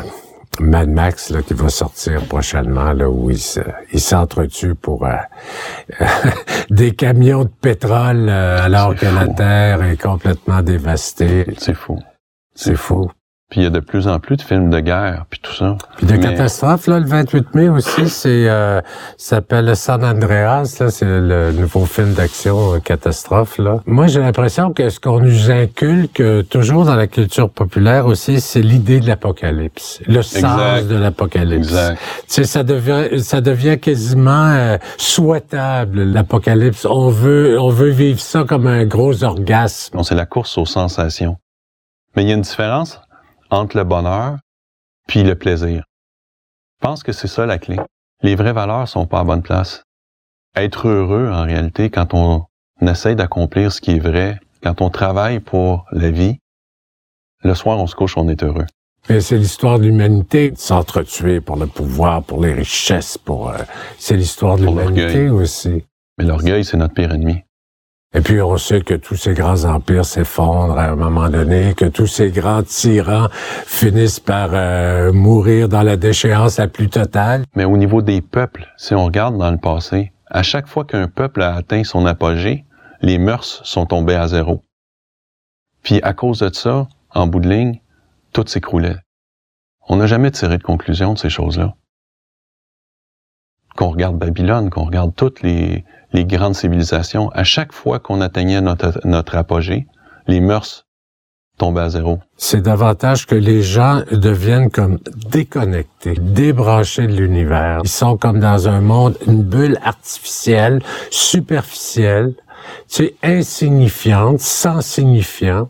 Mad 0.59 0.89
Max 0.89 1.31
là, 1.31 1.41
qui 1.41 1.55
va 1.55 1.69
sortir 1.69 2.25
prochainement, 2.27 2.93
là, 2.93 3.09
où 3.09 3.31
il 3.31 3.99
s'entretue 3.99 4.75
pour 4.75 5.05
euh, 5.05 5.15
des 6.69 6.93
camions 6.95 7.43
de 7.43 7.49
pétrole 7.49 8.29
alors 8.29 8.95
que 8.95 9.07
la 9.07 9.27
Terre 9.27 9.83
est 9.83 10.01
complètement 10.01 10.61
dévastée. 10.61 11.45
C'est 11.57 11.73
fou. 11.73 11.99
C'est 12.55 12.75
fou. 12.75 13.09
Puis 13.53 13.61
il 13.61 13.65
y 13.65 13.67
a 13.67 13.69
de 13.69 13.81
plus 13.81 14.07
en 14.07 14.17
plus 14.17 14.35
de 14.35 14.41
films 14.41 14.71
de 14.71 14.79
guerre, 14.79 15.27
puis 15.29 15.39
tout 15.39 15.53
ça. 15.53 15.77
Puis 15.97 16.07
de 16.07 16.15
catastrophes, 16.15 16.87
là, 16.87 16.99
le 16.99 17.05
28 17.05 17.53
mai 17.53 17.69
aussi, 17.69 18.09
c'est 18.09 18.49
euh, 18.49 18.81
s'appelle 19.15 19.75
San 19.75 20.03
Andreas, 20.03 20.77
là, 20.79 20.89
c'est 20.89 21.05
le 21.05 21.51
nouveau 21.51 21.85
film 21.85 22.13
d'action 22.13 22.73
euh, 22.73 22.79
catastrophe, 22.79 23.59
là. 23.59 23.79
Moi, 23.85 24.07
j'ai 24.07 24.21
l'impression 24.21 24.73
que 24.73 24.89
ce 24.89 24.99
qu'on 24.99 25.19
nous 25.19 25.51
inculque 25.51 26.19
euh, 26.19 26.41
toujours 26.41 26.85
dans 26.85 26.95
la 26.95 27.05
culture 27.05 27.47
populaire 27.47 28.07
aussi, 28.07 28.41
c'est 28.41 28.63
l'idée 28.63 28.99
de 28.99 29.07
l'apocalypse, 29.07 30.01
le 30.07 30.23
sens 30.23 30.87
de 30.87 30.95
l'apocalypse. 30.95 31.69
Tu 31.69 31.97
sais, 32.29 32.45
ça 32.45 32.63
devient, 32.63 33.21
ça 33.21 33.39
devient 33.39 33.77
quasiment 33.77 34.49
euh, 34.49 34.77
souhaitable, 34.97 36.01
l'apocalypse. 36.01 36.87
On 36.89 37.09
veut, 37.09 37.59
on 37.59 37.69
veut 37.69 37.91
vivre 37.91 38.19
ça 38.19 38.45
comme 38.45 38.65
un 38.65 38.85
gros 38.85 39.23
orgasme. 39.23 39.95
Non, 39.95 40.01
c'est 40.01 40.15
la 40.15 40.25
course 40.25 40.57
aux 40.57 40.65
sensations. 40.65 41.37
Mais 42.15 42.23
il 42.23 42.29
y 42.29 42.31
a 42.31 42.35
une 42.35 42.41
différence? 42.41 42.99
Entre 43.53 43.77
le 43.77 43.83
bonheur 43.83 44.37
puis 45.07 45.23
le 45.23 45.35
plaisir. 45.35 45.83
Je 46.81 46.87
pense 46.87 47.03
que 47.03 47.11
c'est 47.11 47.27
ça 47.27 47.45
la 47.45 47.57
clé. 47.57 47.77
Les 48.21 48.35
vraies 48.35 48.53
valeurs 48.53 48.87
sont 48.87 49.05
pas 49.05 49.19
à 49.19 49.23
bonne 49.23 49.43
place. 49.43 49.83
Être 50.55 50.87
heureux, 50.87 51.29
en 51.31 51.43
réalité, 51.43 51.89
quand 51.89 52.13
on 52.13 52.45
essaie 52.81 53.15
d'accomplir 53.15 53.71
ce 53.71 53.81
qui 53.81 53.91
est 53.91 53.99
vrai, 53.99 54.39
quand 54.61 54.81
on 54.81 54.89
travaille 54.89 55.39
pour 55.39 55.85
la 55.91 56.09
vie, 56.09 56.39
le 57.43 57.53
soir, 57.53 57.79
on 57.79 57.87
se 57.87 57.95
couche, 57.95 58.17
on 58.17 58.29
est 58.29 58.43
heureux. 58.43 58.65
Mais 59.09 59.19
c'est 59.19 59.37
l'histoire 59.37 59.79
de 59.79 59.83
l'humanité, 59.83 60.51
de 60.51 60.57
s'entretuer 60.57 61.41
pour 61.41 61.57
le 61.57 61.67
pouvoir, 61.67 62.23
pour 62.23 62.41
les 62.41 62.53
richesses, 62.53 63.17
pour... 63.17 63.49
Euh, 63.49 63.57
c'est 63.97 64.15
l'histoire 64.15 64.57
de 64.57 64.65
l'humanité 64.65 65.29
aussi. 65.29 65.83
Mais 66.17 66.23
l'orgueil, 66.23 66.63
c'est 66.63 66.77
notre 66.77 66.93
pire 66.93 67.11
ennemi. 67.11 67.43
Et 68.15 68.21
puis 68.21 68.41
on 68.41 68.57
sait 68.57 68.81
que 68.81 68.93
tous 68.93 69.15
ces 69.15 69.33
grands 69.33 69.65
empires 69.65 70.05
s'effondrent 70.05 70.77
à 70.77 70.89
un 70.89 70.95
moment 70.95 71.29
donné, 71.29 71.73
que 71.73 71.85
tous 71.85 72.05
ces 72.05 72.29
grands 72.29 72.61
tyrans 72.61 73.27
finissent 73.65 74.19
par 74.19 74.49
euh, 74.53 75.11
mourir 75.11 75.67
dans 75.67 75.81
la 75.81 75.97
déchéance 75.97 76.57
la 76.57 76.67
plus 76.67 76.89
totale. 76.89 77.43
Mais 77.55 77.65
au 77.65 77.75
niveau 77.75 78.03
des 78.03 78.21
peuples, 78.21 78.67
si 78.77 78.93
on 78.93 79.05
regarde 79.05 79.37
dans 79.37 79.49
le 79.49 79.57
passé, 79.57 80.11
à 80.29 80.43
chaque 80.43 80.67
fois 80.67 80.85
qu'un 80.85 81.07
peuple 81.07 81.41
a 81.41 81.55
atteint 81.55 81.83
son 81.83 82.05
apogée, 82.05 82.65
les 83.01 83.17
mœurs 83.17 83.61
sont 83.63 83.87
tombées 83.87 84.15
à 84.15 84.27
zéro. 84.27 84.61
Puis 85.81 85.99
à 86.03 86.13
cause 86.13 86.39
de 86.39 86.53
ça, 86.53 86.87
en 87.13 87.27
bout 87.27 87.39
de 87.39 87.49
ligne, 87.49 87.81
tout 88.31 88.45
s'écroulait. 88.47 88.97
On 89.89 89.97
n'a 89.97 90.07
jamais 90.07 90.31
tiré 90.31 90.57
de 90.57 90.63
conclusion 90.63 91.13
de 91.13 91.17
ces 91.17 91.29
choses-là. 91.29 91.73
Qu'on 93.75 93.89
regarde 93.89 94.17
Babylone, 94.17 94.69
qu'on 94.69 94.85
regarde 94.85 95.13
toutes 95.15 95.41
les, 95.41 95.83
les 96.13 96.25
grandes 96.25 96.55
civilisations, 96.55 97.29
à 97.31 97.43
chaque 97.43 97.73
fois 97.73 97.99
qu'on 97.99 98.21
atteignait 98.21 98.61
notre, 98.61 98.99
notre 99.05 99.35
apogée, 99.35 99.87
les 100.27 100.39
mœurs 100.39 100.85
tombaient 101.57 101.81
à 101.81 101.89
zéro. 101.89 102.19
C'est 102.37 102.61
davantage 102.61 103.25
que 103.25 103.35
les 103.35 103.61
gens 103.61 104.01
deviennent 104.11 104.69
comme 104.69 104.99
déconnectés, 105.29 106.15
débranchés 106.19 107.07
de 107.07 107.13
l'univers. 107.13 107.81
Ils 107.83 107.89
sont 107.89 108.17
comme 108.17 108.39
dans 108.39 108.67
un 108.67 108.81
monde, 108.81 109.17
une 109.27 109.43
bulle 109.43 109.77
artificielle, 109.83 110.81
superficielle, 111.11 112.33
tu 112.89 113.05
sais, 113.05 113.15
insignifiante, 113.21 114.39
sans 114.39 114.81
signifiant. 114.81 115.69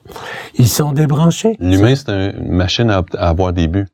Ils 0.56 0.70
sont 0.70 0.92
débranchés. 0.92 1.56
L'humain, 1.60 1.96
c'est 1.96 2.10
une 2.10 2.52
machine 2.52 2.90
à, 2.90 3.04
avoir 3.18 3.52
des 3.52 3.68
buts. 3.68 3.88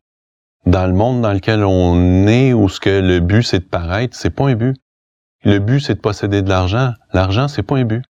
Dans 0.65 0.87
le 0.87 0.93
monde 0.93 1.21
dans 1.21 1.33
lequel 1.33 1.63
on 1.63 2.27
est, 2.27 2.53
où 2.53 2.69
ce 2.69 2.79
que 2.79 2.89
le 2.89 3.19
but 3.19 3.43
c'est 3.43 3.59
de 3.59 3.65
paraître, 3.65 4.15
c'est 4.15 4.29
pas 4.29 4.49
un 4.49 4.55
but. 4.55 4.77
Le 5.43 5.59
but, 5.59 5.79
c'est 5.79 5.95
de 5.95 6.01
posséder 6.01 6.41
de 6.41 6.49
l'argent. 6.49 6.91
L'argent, 7.13 7.47
c'est 7.47 7.63
pas 7.63 7.77
un 7.77 7.85
but. 7.85 8.03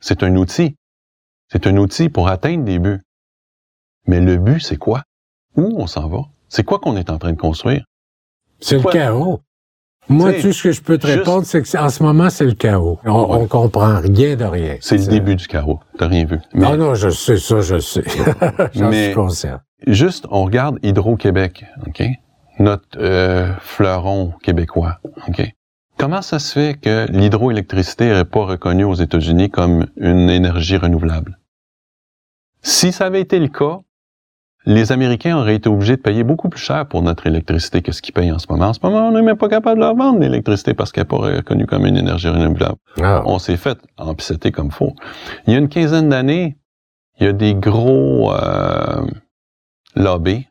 C'est 0.00 0.22
un 0.22 0.36
outil. 0.36 0.76
C'est 1.50 1.66
un 1.66 1.76
outil 1.78 2.10
pour 2.10 2.28
atteindre 2.28 2.64
des 2.64 2.78
buts. 2.78 3.00
Mais 4.06 4.20
le 4.20 4.36
but, 4.36 4.60
c'est 4.60 4.76
quoi? 4.76 5.02
Où 5.56 5.80
on 5.80 5.86
s'en 5.86 6.08
va? 6.08 6.24
C'est 6.48 6.64
quoi 6.64 6.78
qu'on 6.78 6.96
est 6.96 7.08
en 7.08 7.18
train 7.18 7.32
de 7.32 7.38
construire? 7.38 7.84
C'est 8.60 8.76
le 8.76 8.90
chaos. 8.90 9.40
Moi, 10.08 10.32
tout 10.34 10.52
ce 10.52 10.62
que 10.62 10.72
je 10.72 10.80
peux 10.80 10.98
te 10.98 11.06
répondre, 11.06 11.44
c'est 11.44 11.62
que 11.62 11.78
en 11.78 11.88
ce 11.88 12.02
moment, 12.02 12.30
c'est 12.30 12.44
le 12.44 12.52
chaos. 12.52 12.98
On, 13.04 13.46
comprend 13.46 14.00
rien 14.00 14.36
de 14.36 14.44
rien. 14.44 14.76
C'est 14.80 14.96
le 14.96 15.06
début 15.06 15.36
du 15.36 15.46
chaos. 15.46 15.80
T'as 15.98 16.08
rien 16.08 16.24
vu. 16.24 16.38
non, 16.54 16.76
non, 16.76 16.94
je 16.94 17.10
sais 17.10 17.36
ça, 17.36 17.60
je 17.60 17.78
sais. 17.78 18.04
J'en 18.74 18.92
suis 18.92 19.14
conscient. 19.14 19.60
Juste, 19.86 20.26
on 20.30 20.44
regarde 20.44 20.78
Hydro-Québec, 20.82 21.64
OK? 21.86 22.02
Notre 22.58 22.98
euh, 22.98 23.52
fleuron 23.60 24.32
québécois, 24.42 24.98
OK? 25.28 25.42
Comment 25.96 26.22
ça 26.22 26.38
se 26.38 26.52
fait 26.52 26.78
que 26.80 27.06
l'hydroélectricité 27.10 28.12
n'est 28.12 28.24
pas 28.24 28.44
reconnue 28.44 28.84
aux 28.84 28.94
États-Unis 28.94 29.50
comme 29.50 29.86
une 29.96 30.30
énergie 30.30 30.76
renouvelable? 30.76 31.38
Si 32.62 32.92
ça 32.92 33.06
avait 33.06 33.20
été 33.20 33.38
le 33.38 33.48
cas, 33.48 33.80
les 34.68 34.92
Américains 34.92 35.34
auraient 35.34 35.54
été 35.54 35.70
obligés 35.70 35.96
de 35.96 36.02
payer 36.02 36.24
beaucoup 36.24 36.50
plus 36.50 36.60
cher 36.60 36.86
pour 36.86 37.00
notre 37.00 37.26
électricité 37.26 37.80
que 37.80 37.90
ce 37.90 38.02
qu'ils 38.02 38.12
payent 38.12 38.30
en 38.30 38.38
ce 38.38 38.46
moment. 38.50 38.66
En 38.66 38.72
ce 38.74 38.80
moment, 38.82 39.08
on 39.08 39.12
n'est 39.12 39.22
même 39.22 39.38
pas 39.38 39.48
capable 39.48 39.76
de 39.76 39.84
leur 39.84 39.96
vendre 39.96 40.20
l'électricité 40.20 40.74
parce 40.74 40.92
qu'elle 40.92 41.04
n'est 41.04 41.08
pas 41.08 41.16
reconnue 41.16 41.64
comme 41.64 41.86
une 41.86 41.96
énergie 41.96 42.28
renouvelable. 42.28 42.76
Ah. 43.02 43.22
On 43.24 43.38
s'est 43.38 43.56
fait 43.56 43.78
empisseter 43.96 44.52
comme 44.52 44.70
faux. 44.70 44.94
Il 45.46 45.54
y 45.54 45.56
a 45.56 45.58
une 45.58 45.70
quinzaine 45.70 46.10
d'années, 46.10 46.58
il 47.18 47.24
y 47.24 47.30
a 47.30 47.32
des 47.32 47.54
gros 47.54 48.30
euh, 48.34 49.06
lobbies 49.96 50.46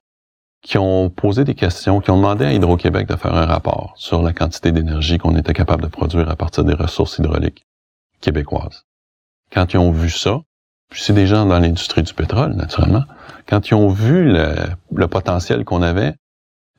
qui 0.63 0.79
ont 0.79 1.11
posé 1.11 1.43
des 1.43 1.53
questions, 1.53 2.01
qui 2.01 2.09
ont 2.09 2.17
demandé 2.17 2.43
à 2.43 2.53
Hydro-Québec 2.53 3.07
de 3.07 3.15
faire 3.17 3.35
un 3.35 3.45
rapport 3.45 3.93
sur 3.97 4.23
la 4.23 4.33
quantité 4.33 4.71
d'énergie 4.71 5.19
qu'on 5.19 5.35
était 5.35 5.53
capable 5.53 5.83
de 5.83 5.89
produire 5.89 6.27
à 6.27 6.35
partir 6.35 6.63
des 6.63 6.73
ressources 6.73 7.19
hydrauliques 7.19 7.67
québécoises. 8.19 8.83
Quand 9.53 9.73
ils 9.73 9.77
ont 9.77 9.91
vu 9.91 10.09
ça, 10.09 10.41
c'est 10.91 11.13
des 11.13 11.27
gens 11.27 11.45
dans 11.45 11.59
l'industrie 11.59 12.03
du 12.03 12.13
pétrole, 12.13 12.53
naturellement, 12.53 13.03
quand 13.47 13.69
ils 13.69 13.75
ont 13.75 13.89
vu 13.89 14.31
le, 14.31 15.07
potentiel 15.07 15.65
qu'on 15.65 15.81
avait, 15.81 16.13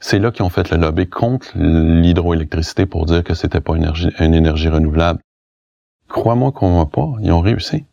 c'est 0.01 0.19
là 0.19 0.31
qu'ils 0.31 0.45
ont 0.45 0.51
fait 0.51 0.71
le 0.71 0.77
lobby 0.77 1.09
contre 1.09 1.49
l'hydroélectricité 1.57 2.87
pour 2.87 3.07
dire 3.07 3.25
que 3.25 3.35
c'était 3.35 3.61
pas 3.61 3.75
une 3.77 3.83
énergie, 3.83 4.11
une 4.21 4.35
énergie 4.35 4.69
renouvelable. 4.69 5.21
Crois-moi 6.09 6.53
qu'on 6.53 6.79
va 6.79 6.87
pas, 6.87 7.13
ils 7.21 7.33
ont 7.33 7.41
réussi. 7.41 7.85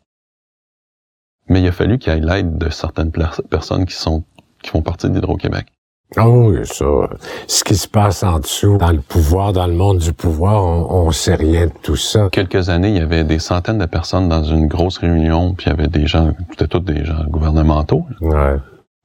Mais 1.48 1.62
il 1.62 1.68
a 1.68 1.72
fallu 1.72 1.98
qu'il 1.98 2.14
y 2.14 2.16
ait 2.16 2.20
l'aide 2.20 2.58
de 2.58 2.70
certaines 2.70 3.12
personnes 3.12 3.86
qui 3.86 3.96
sont 3.96 4.24
qui 4.62 4.72
font 4.72 4.82
partie 4.82 5.10
d'Hydro-Québec. 5.10 5.68
Ah 6.18 6.30
oui, 6.30 6.60
ça. 6.64 6.86
Ce 7.48 7.64
qui 7.64 7.76
se 7.76 7.88
passe 7.88 8.24
en 8.24 8.40
dessous, 8.40 8.78
dans 8.78 8.92
le 8.92 9.02
pouvoir, 9.02 9.54
dans 9.54 9.68
le 9.68 9.74
monde 9.74 9.98
du 9.98 10.14
pouvoir, 10.14 10.64
on, 10.64 11.08
on 11.08 11.12
sait 11.12 11.36
rien 11.36 11.66
de 11.66 11.72
tout 11.82 11.96
ça. 11.96 12.30
Quelques 12.32 12.70
années, 12.70 12.90
il 12.90 12.98
y 12.98 13.02
avait 13.02 13.24
des 13.24 13.40
centaines 13.40 13.80
de 13.80 13.86
personnes 13.86 14.30
dans 14.30 14.44
une 14.44 14.68
grosse 14.68 14.98
réunion, 15.00 15.54
puis 15.56 15.66
il 15.68 15.70
y 15.70 15.74
avait 15.74 15.88
des 15.88 16.08
gens, 16.08 16.34
c'était 16.52 16.68
tous 16.68 16.80
des 16.80 17.04
gens 17.04 17.24
gouvernementaux. 17.28 18.06
Ouais. 18.22 18.56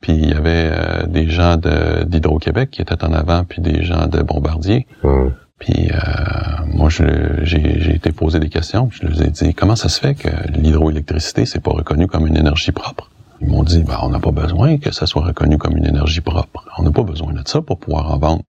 Puis 0.01 0.13
il 0.13 0.31
y 0.31 0.33
avait 0.33 0.71
euh, 0.73 1.07
des 1.07 1.29
gens 1.29 1.57
d'Hydro-Québec 1.57 2.71
qui 2.71 2.83
étaient 2.83 3.05
en 3.05 3.13
avant, 3.13 3.45
puis 3.45 3.61
des 3.61 3.83
gens 3.83 4.07
de 4.07 4.23
Bombardier. 4.23 4.87
Hum. 5.03 5.33
Puis 5.59 5.91
euh, 5.93 6.65
moi, 6.67 6.89
j'ai 6.89 7.95
été 7.95 8.13
posé 8.13 8.41
des 8.41 8.49
questions. 8.49 8.89
je 8.91 9.07
leur 9.07 9.21
ai 9.21 9.29
dit 9.29 9.53
comment 9.55 9.77
ça 9.77 9.91
se 9.91 10.01
fait 10.01 10.15
que 10.15 10.29
l'hydroélectricité 10.59 11.45
c'est 11.45 11.63
pas 11.63 11.73
reconnu 11.73 12.07
comme 12.07 12.27
une 12.27 12.37
énergie 12.37 12.73
propre? 12.73 13.10
Ils 13.41 13.49
m'ont 13.49 13.63
dit 13.63 13.83
ben, 13.83 13.99
on 14.03 14.09
n'a 14.11 14.21
pas 14.21 14.31
besoin 14.33 14.79
que 14.79 14.93
ça 14.93 15.07
soit 15.07 15.23
reconnu 15.23 15.59
comme 15.59 15.77
une 15.77 15.87
énergie 15.87 16.21
propre. 16.21 16.65
On 16.79 16.83
n'a 16.83 16.91
pas 16.91 17.03
besoin 17.03 17.33
de 17.33 17.47
ça 17.47 17.63
pour 17.63 17.79
pouvoir 17.79 18.13
en 18.13 18.19
vendre 18.19 18.43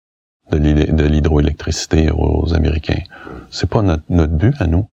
de 0.51 1.05
l'hydroélectricité 1.05 2.11
aux 2.11 2.53
Américains. 2.53 3.01
C'est 3.49 3.69
pas 3.69 3.81
notre, 3.81 4.33
but 4.33 4.53
à 4.59 4.67
nous. 4.67 4.87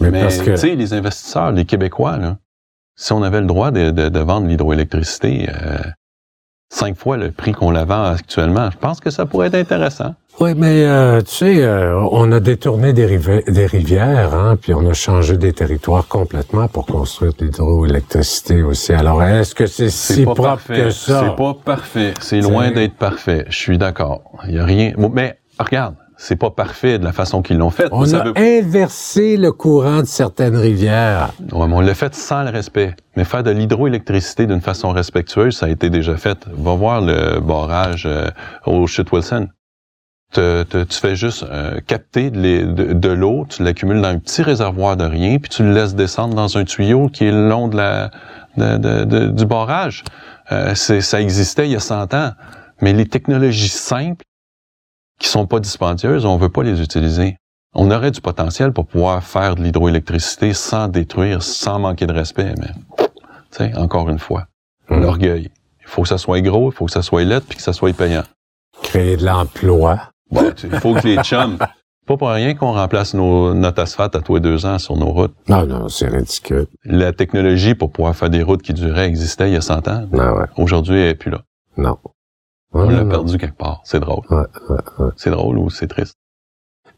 Mais, 0.00 0.10
parce 0.10 0.38
que... 0.38 0.52
tu 0.52 0.56
sais, 0.56 0.74
les 0.74 0.94
investisseurs, 0.94 1.50
les 1.52 1.64
Québécois, 1.64 2.18
là, 2.18 2.38
si 2.96 3.12
on 3.12 3.22
avait 3.22 3.40
le 3.40 3.46
droit 3.46 3.70
de, 3.70 3.90
de, 3.90 4.08
de 4.08 4.18
vendre 4.20 4.46
l'hydroélectricité 4.46 5.48
euh, 5.48 5.78
cinq 6.72 6.96
fois 6.96 7.16
le 7.16 7.30
prix 7.30 7.52
qu'on 7.52 7.70
la 7.70 7.84
vend 7.84 8.04
actuellement, 8.04 8.70
je 8.70 8.78
pense 8.78 8.98
que 9.00 9.10
ça 9.10 9.26
pourrait 9.26 9.48
être 9.48 9.54
intéressant. 9.54 10.14
Oui, 10.40 10.54
mais 10.56 10.86
euh, 10.86 11.20
tu 11.20 11.34
sais, 11.34 11.62
euh, 11.62 11.94
on 12.10 12.32
a 12.32 12.40
détourné 12.40 12.94
des, 12.94 13.18
des 13.46 13.66
rivières, 13.66 14.34
hein, 14.34 14.56
puis 14.60 14.72
on 14.72 14.88
a 14.88 14.94
changé 14.94 15.36
des 15.36 15.52
territoires 15.52 16.08
complètement 16.08 16.68
pour 16.68 16.86
construire 16.86 17.34
de 17.38 17.44
l'hydroélectricité 17.44 18.62
aussi. 18.62 18.94
Alors, 18.94 19.22
est-ce 19.22 19.54
que 19.54 19.66
c'est 19.66 19.90
si 19.90 20.24
propre 20.24 20.58
que 20.66 20.88
ça? 20.88 21.20
C'est 21.20 21.36
pas 21.36 21.54
parfait. 21.62 22.14
C'est 22.20 22.40
loin 22.40 22.70
d'être 22.70 22.96
parfait. 22.96 23.44
Je 23.50 23.58
suis 23.58 23.76
d'accord. 23.76 24.22
Il 24.48 24.54
y 24.54 24.58
a 24.58 24.64
rien. 24.64 24.94
Mais 25.12 25.38
regarde, 25.58 25.96
c'est 26.16 26.36
pas 26.36 26.50
parfait 26.50 26.98
de 26.98 27.04
la 27.04 27.12
façon 27.12 27.42
qu'ils 27.42 27.58
l'ont 27.58 27.70
fait. 27.70 27.88
On 27.90 28.12
a 28.14 28.38
inversé 28.38 29.36
le 29.36 29.52
courant 29.52 30.00
de 30.00 30.06
certaines 30.06 30.56
rivières. 30.56 31.32
Ouais, 31.52 31.66
mais 31.66 31.74
on 31.74 31.80
l'a 31.80 31.94
fait 31.94 32.14
sans 32.14 32.42
le 32.42 32.50
respect. 32.50 32.94
Mais 33.16 33.24
faire 33.24 33.42
de 33.42 33.50
l'hydroélectricité 33.50 34.46
d'une 34.46 34.60
façon 34.60 34.90
respectueuse, 34.90 35.56
ça 35.56 35.66
a 35.66 35.68
été 35.68 35.90
déjà 35.90 36.16
fait. 36.16 36.46
Va 36.52 36.74
voir 36.74 37.00
le 37.00 37.40
barrage 37.40 38.04
euh, 38.06 38.30
au 38.66 38.86
Chute 38.86 39.10
Wilson. 39.12 39.48
tu 40.32 40.84
fais 40.90 41.16
juste 41.16 41.44
euh, 41.44 41.80
capter 41.86 42.30
de, 42.30 43.08
l'eau, 43.08 43.46
tu 43.48 43.62
l'accumules 43.62 44.00
dans 44.00 44.08
un 44.08 44.18
petit 44.18 44.42
réservoir 44.42 44.96
de 44.96 45.04
rien, 45.04 45.38
puis 45.38 45.50
tu 45.50 45.62
le 45.62 45.72
laisses 45.72 45.94
descendre 45.94 46.34
dans 46.34 46.56
un 46.56 46.64
tuyau 46.64 47.08
qui 47.08 47.24
est 47.24 47.32
le 47.32 47.48
long 47.48 47.68
de 47.68 47.76
la, 47.76 48.10
du 48.56 49.46
barrage. 49.46 50.04
Euh, 50.50 50.74
ça 50.74 51.20
existait 51.20 51.66
il 51.66 51.72
y 51.72 51.76
a 51.76 51.80
100 51.80 52.14
ans. 52.14 52.32
Mais 52.80 52.92
les 52.92 53.06
technologies 53.06 53.68
simples, 53.68 54.24
qui 55.22 55.28
sont 55.28 55.46
pas 55.46 55.60
dispendieuses, 55.60 56.26
on 56.26 56.36
veut 56.36 56.48
pas 56.48 56.62
les 56.62 56.82
utiliser. 56.82 57.36
On 57.74 57.90
aurait 57.90 58.10
du 58.10 58.20
potentiel 58.20 58.72
pour 58.72 58.86
pouvoir 58.86 59.22
faire 59.22 59.54
de 59.54 59.62
l'hydroélectricité 59.62 60.52
sans 60.52 60.88
détruire, 60.88 61.42
sans 61.42 61.78
manquer 61.78 62.06
de 62.06 62.12
respect, 62.12 62.54
mais, 62.58 62.68
tu 62.98 63.04
sais, 63.50 63.74
encore 63.76 64.10
une 64.10 64.18
fois, 64.18 64.46
hmm. 64.90 65.00
l'orgueil. 65.00 65.50
Il 65.80 65.86
faut 65.86 66.02
que 66.02 66.08
ça 66.08 66.18
soit 66.18 66.40
gros, 66.42 66.70
il 66.70 66.74
faut 66.74 66.86
que 66.86 66.92
ça 66.92 67.02
soit 67.02 67.24
lettre, 67.24 67.46
puis 67.48 67.56
que 67.56 67.62
ça 67.62 67.72
soit 67.72 67.96
payant. 67.96 68.24
Créer 68.82 69.16
de 69.16 69.24
l'emploi. 69.24 70.10
Bon, 70.30 70.52
il 70.62 70.80
faut 70.80 70.94
que 70.94 71.06
les 71.06 71.22
chums... 71.22 71.58
Pas 72.04 72.16
pour 72.16 72.30
rien 72.30 72.54
qu'on 72.54 72.72
remplace 72.72 73.14
nos, 73.14 73.54
notre 73.54 73.80
asphalte 73.80 74.16
à 74.16 74.20
tous 74.20 74.34
les 74.34 74.40
deux 74.40 74.66
ans 74.66 74.80
sur 74.80 74.96
nos 74.96 75.12
routes. 75.12 75.34
Non, 75.48 75.64
non, 75.66 75.88
c'est 75.88 76.08
ridicule. 76.08 76.66
La 76.84 77.12
technologie 77.12 77.76
pour 77.76 77.92
pouvoir 77.92 78.16
faire 78.16 78.28
des 78.28 78.42
routes 78.42 78.62
qui 78.62 78.72
duraient 78.74 79.06
existait 79.06 79.48
il 79.48 79.52
y 79.52 79.56
a 79.56 79.60
100 79.60 79.86
ans. 79.86 80.08
Ah 80.12 80.34
ouais. 80.34 80.46
Aujourd'hui, 80.56 80.98
elle 80.98 81.06
n'est 81.06 81.14
plus 81.14 81.30
là. 81.30 81.42
Non. 81.76 81.98
On 82.72 82.88
l'a 82.88 83.04
perdu 83.04 83.38
quelque 83.38 83.56
part. 83.56 83.80
C'est 83.84 84.00
drôle. 84.00 84.22
c'est 85.16 85.30
drôle 85.30 85.58
ou 85.58 85.70
c'est 85.70 85.88
triste? 85.88 86.16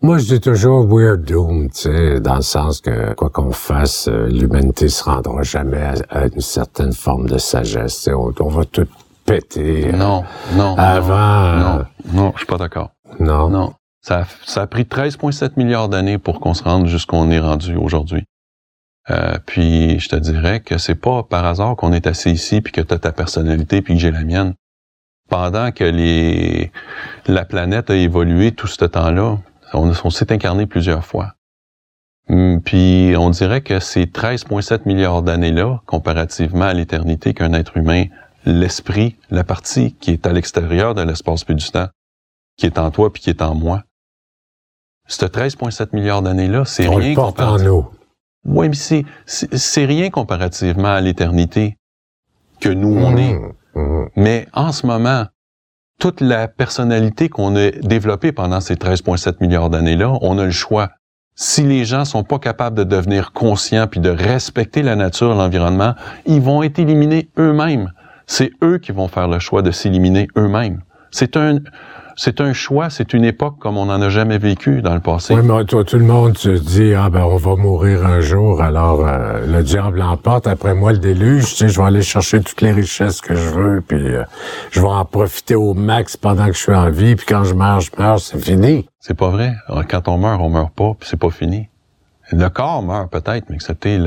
Moi, 0.03 0.19
je 0.19 0.27
dis 0.27 0.41
toujours 0.41 0.87
we're 0.87 1.17
doomed, 1.17 1.73
tu 1.73 1.83
sais, 1.83 2.21
dans 2.21 2.37
le 2.37 2.43
sens 2.43 2.83
que 2.83 3.15
quoi 3.15 3.31
qu'on 3.31 3.53
fasse, 3.53 4.07
euh, 4.09 4.27
l'humanité 4.27 4.91
se 4.91 5.03
rendra 5.03 5.43
jamais 5.43 5.95
à, 6.11 6.27
une 6.27 6.43
certaine 6.43 6.93
forme 6.93 7.27
de 7.27 7.39
sagesse. 7.39 8.09
On, 8.13 8.35
on, 8.39 8.49
va 8.49 8.67
tout 8.67 8.87
péter. 9.25 9.89
Euh, 9.89 9.97
non, 9.97 10.25
non. 10.57 10.77
Avant. 10.77 11.57
Non, 11.57 11.79
euh, 11.79 11.83
non, 12.13 12.33
je 12.35 12.39
suis 12.41 12.47
pas 12.47 12.59
d'accord. 12.59 12.91
Non. 13.19 13.49
Non. 13.49 13.73
Ça 14.03 14.21
a, 14.21 14.25
ça 14.45 14.63
a 14.63 14.67
pris 14.67 14.83
13,7 14.83 15.53
milliards 15.57 15.89
d'années 15.89 16.19
pour 16.19 16.39
qu'on 16.39 16.53
se 16.53 16.65
rende 16.65 16.87
jusqu'où 16.87 17.17
est 17.31 17.41
rendu 17.41 17.75
aujourd'hui. 17.75 18.25
Euh, 19.11 19.39
puis 19.47 19.99
je 20.01 20.09
te 20.11 20.17
dirais 20.17 20.61
que 20.61 20.77
c'est 20.77 20.95
pas 20.95 21.23
par 21.23 21.47
hasard 21.47 21.77
qu'on 21.77 21.93
est 21.93 22.07
assis 22.07 22.31
ici 22.31 22.61
puis 22.61 22.73
que 22.73 22.83
tu 22.83 22.93
as 22.93 22.99
ta 22.99 23.13
personnalité 23.13 23.81
puis 23.81 23.95
que 23.95 24.01
j'ai 24.01 24.11
la 24.11 24.25
mienne 24.25 24.55
pendant 25.29 25.73
que 25.73 25.85
les, 25.85 26.71
la 27.27 27.45
planète 27.45 27.91
a 27.91 27.97
évolué 27.97 28.53
tout 28.53 28.67
ce 28.67 28.85
temps-là, 28.85 29.39
on, 29.73 30.11
s'est 30.11 30.33
incarné 30.33 30.67
plusieurs 30.67 31.05
fois. 31.05 31.33
Hum, 32.29 32.61
puis 32.63 33.15
on 33.19 33.31
dirait 33.31 33.61
que 33.61 33.81
ces 33.81 34.05
13,7 34.05 34.83
milliards 34.87 35.23
d'années-là, 35.23 35.81
comparativement 35.87 36.65
à 36.65 36.75
l'éternité 36.75 37.35
qu'un 37.35 37.53
être 37.53 37.77
humain, 37.77 38.05
l'esprit, 38.45 39.17
la 39.31 39.45
partie 39.45 39.95
qui 39.95 40.13
est 40.13 40.27
à 40.27 40.33
l'extérieur 40.33 40.95
de 40.95 41.03
l'espace 41.03 41.45
puis 41.45 41.55
du 41.55 41.71
temps, 41.71 41.89
qui 42.57 42.67
est 42.67 42.79
en 42.79 42.91
toi 42.91 43.13
puis 43.13 43.23
qui 43.23 43.31
est 43.31 43.43
en 43.43 43.55
moi, 43.55 43.83
ce 45.07 45.27
13,7 45.27 45.89
milliards 45.93 46.23
d'années-là, 46.23 46.65
c'est 46.65 46.89
rien 46.89 47.15
comparativement. 47.15 47.91
Oui, 48.47 48.69
mais 48.69 48.75
c'est, 48.75 49.05
c'est 49.27 49.85
rien 49.85 50.11
comparativement 50.11 50.95
à 50.95 51.01
l'éternité 51.01 51.77
que 52.61 52.69
nous 52.69 52.95
on 52.95 53.17
est. 53.17 53.39
Mhm. 53.75 54.09
Mais 54.17 54.47
en 54.53 54.73
ce 54.73 54.87
moment, 54.87 55.27
toute 55.99 56.21
la 56.21 56.49
personnalité 56.49 57.29
qu'on 57.29 57.57
a 57.57 57.71
développée 57.71 58.33
pendant 58.33 58.61
ces 58.61 58.77
13,7 58.77 59.41
milliards 59.41 59.71
d'années-là, 59.71 60.19
on 60.21 60.39
a 60.39 60.45
le 60.45 60.51
choix. 60.51 60.91
Si 61.37 61.63
les 61.63 61.85
gens 61.85 62.05
sont 62.05 62.23
pas 62.23 62.39
capables 62.39 62.77
de 62.77 62.85
devenir 62.85 63.33
conscients 63.33 63.87
puis 63.89 64.01
de 64.01 64.11
respecter 64.11 64.83
la 64.83 64.95
nature, 64.95 65.35
l'environnement, 65.35 65.95
ils 66.27 66.41
vont 66.41 66.63
être 66.63 66.79
éliminés 66.79 67.29
eux-mêmes. 67.39 67.91
C'est 68.27 68.51
eux 68.63 68.79
qui 68.79 68.93
vont 68.93 69.09
faire 69.09 69.29
le 69.29 69.39
choix 69.39 69.63
de 69.63 69.71
s'éliminer 69.71 70.29
eux-mêmes. 70.37 70.83
C'est 71.11 71.37
un, 71.37 71.59
c'est 72.17 72.41
un 72.41 72.53
choix, 72.53 72.91
c'est 72.91 73.13
une 73.13 73.25
époque 73.25 73.59
comme 73.59 73.77
on 73.77 73.87
n'en 73.87 74.01
a 74.01 74.09
jamais 74.09 74.39
vécu 74.39 74.83
dans 74.83 74.95
le 74.95 75.01
passé. 75.01 75.35
Oui, 75.35 75.41
mais 75.43 75.65
toi, 75.65 75.85
tout 75.85 75.99
le 75.99 76.05
monde 76.05 76.39
se 76.39 76.51
dit, 76.51 76.95
ah 76.95 77.11
ben, 77.11 77.25
on 77.25 77.37
va 77.37 77.57
mourir 77.57 78.07
un 78.07 78.21
jour, 78.21 78.63
alors 78.63 79.07
euh, 79.07 79.47
le 79.47 79.63
diable 79.63 80.01
emporte, 80.03 80.47
après 80.47 80.75
moi 80.75 80.93
le 80.93 80.99
déluge, 80.99 81.51
tu 81.51 81.57
sais, 81.57 81.69
je 81.69 81.81
vais 81.81 81.87
aller 81.87 82.03
chercher 82.03 82.41
toutes 82.41 82.61
les 82.61 82.73
richesses 82.73 83.21
que 83.21 83.35
je 83.35 83.49
veux, 83.49 83.81
puis 83.81 84.15
euh, 84.15 84.25
je 84.71 84.81
vais 84.81 84.87
en 84.87 85.05
profiter 85.05 85.55
au 85.55 85.75
max 85.75 86.17
pendant 86.17 86.47
que 86.47 86.53
je 86.53 86.61
suis 86.61 86.75
en 86.75 86.91
vie, 86.91 87.17
puis 87.17 87.27
quand 87.27 87.45
je 87.45 87.55
meurs, 87.55 87.81
je 87.81 87.91
meurs, 87.99 88.21
c'est 88.21 88.39
fini. 88.39 88.87
C'est 89.01 89.15
pas 89.15 89.29
vrai. 89.29 89.55
Quand 89.91 90.09
on 90.09 90.19
meurt, 90.19 90.41
on 90.41 90.49
meurt 90.49 90.73
pas, 90.73 90.93
puis 90.99 91.09
c'est 91.09 91.19
pas 91.19 91.31
fini. 91.31 91.69
Le 92.33 92.49
corps 92.49 92.83
meurt 92.83 93.11
peut-être, 93.11 93.51
mais 93.51 93.57
excepté 93.57 93.99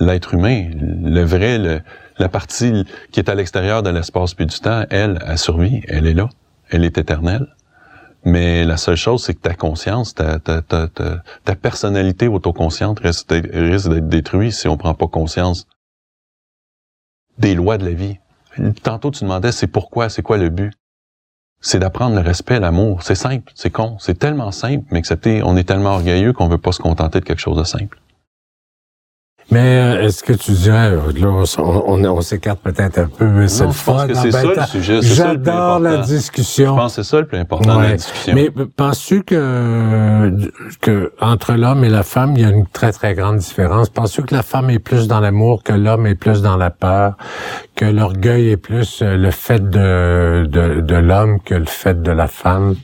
l'être 0.00 0.34
humain, 0.34 0.70
le 0.80 1.22
vrai, 1.22 1.82
la 2.18 2.28
partie 2.28 2.86
qui 3.12 3.20
est 3.20 3.28
à 3.28 3.34
l'extérieur 3.34 3.82
de 3.82 3.90
l'espace 3.90 4.32
puis 4.32 4.46
du 4.46 4.58
temps, 4.58 4.84
elle, 4.88 5.18
elle 5.26 5.36
survit, 5.36 5.82
elle 5.88 6.06
est 6.06 6.14
là, 6.14 6.28
elle 6.70 6.84
est 6.84 6.98
éternelle. 6.98 7.46
Mais 8.24 8.64
la 8.64 8.76
seule 8.76 8.96
chose, 8.96 9.22
c'est 9.22 9.34
que 9.34 9.40
ta 9.40 9.54
conscience, 9.54 10.14
ta, 10.14 10.40
ta, 10.40 10.60
ta, 10.60 10.88
ta, 10.88 11.54
personnalité 11.54 12.26
autoconsciente 12.26 12.98
risque 13.00 13.28
d'être 13.28 14.08
détruite 14.08 14.52
si 14.52 14.66
on 14.66 14.76
prend 14.76 14.94
pas 14.94 15.06
conscience 15.06 15.68
des 17.38 17.54
lois 17.54 17.78
de 17.78 17.84
la 17.84 17.92
vie. 17.92 18.18
Tantôt, 18.82 19.12
tu 19.12 19.22
demandais, 19.22 19.52
c'est 19.52 19.68
pourquoi, 19.68 20.08
c'est 20.08 20.22
quoi 20.22 20.38
le 20.38 20.48
but? 20.48 20.72
C'est 21.60 21.78
d'apprendre 21.78 22.16
le 22.16 22.20
respect, 22.20 22.58
l'amour. 22.58 23.02
C'est 23.02 23.14
simple, 23.14 23.52
c'est 23.54 23.70
con, 23.70 23.96
c'est 24.00 24.18
tellement 24.18 24.50
simple, 24.50 24.84
mais 24.90 24.98
accepter, 24.98 25.42
on 25.44 25.56
est 25.56 25.64
tellement 25.64 25.94
orgueilleux 25.94 26.32
qu'on 26.32 26.48
veut 26.48 26.58
pas 26.58 26.72
se 26.72 26.80
contenter 26.80 27.20
de 27.20 27.24
quelque 27.24 27.40
chose 27.40 27.56
de 27.56 27.64
simple. 27.64 27.98
Mais 29.50 29.78
euh, 29.78 30.06
est-ce 30.06 30.24
que 30.24 30.32
tu 30.32 30.50
dirais, 30.52 30.90
euh, 30.90 31.12
là, 31.14 31.44
on, 31.58 32.04
on, 32.04 32.20
s'écarte 32.20 32.58
peut-être 32.60 32.98
un 32.98 33.06
peu, 33.06 33.26
mais 33.26 33.46
c'est 33.46 33.66
le 33.66 33.70
fun. 33.70 34.08
que 34.08 34.14
c'est 34.14 34.32
ça 34.32 34.42
le 34.42 34.66
sujet. 34.66 34.98
J'adore 35.02 35.78
la 35.78 35.98
discussion. 35.98 36.74
Je 36.74 36.80
pense 36.80 36.96
que 36.96 37.02
c'est 37.02 37.10
ça 37.10 37.20
le 37.20 37.26
plus 37.26 37.38
important 37.38 37.76
de 37.78 37.82
la 37.82 37.96
discussion. 37.96 38.34
Mais 38.34 38.50
penses-tu 38.50 39.22
que, 39.22 40.32
que 40.80 41.12
entre 41.20 41.52
l'homme 41.52 41.84
et 41.84 41.88
la 41.88 42.02
femme, 42.02 42.32
il 42.34 42.42
y 42.42 42.44
a 42.44 42.50
une 42.50 42.66
très, 42.66 42.90
très 42.90 43.14
grande 43.14 43.36
différence? 43.36 43.88
Penses-tu 43.88 44.22
que 44.22 44.34
la 44.34 44.42
femme 44.42 44.68
est 44.68 44.80
plus 44.80 45.06
dans 45.06 45.20
l'amour, 45.20 45.62
que 45.62 45.72
l'homme 45.72 46.06
est 46.06 46.16
plus 46.16 46.42
dans 46.42 46.56
la 46.56 46.70
peur, 46.70 47.16
que 47.76 47.84
l'orgueil 47.84 48.50
est 48.50 48.56
plus 48.56 49.00
euh, 49.02 49.16
le 49.16 49.30
fait 49.30 49.70
de, 49.70 50.46
de, 50.50 50.80
de 50.80 50.96
l'homme 50.96 51.40
que 51.40 51.54
le 51.54 51.66
fait 51.66 52.02
de 52.02 52.10
la 52.10 52.26
femme? 52.26 52.74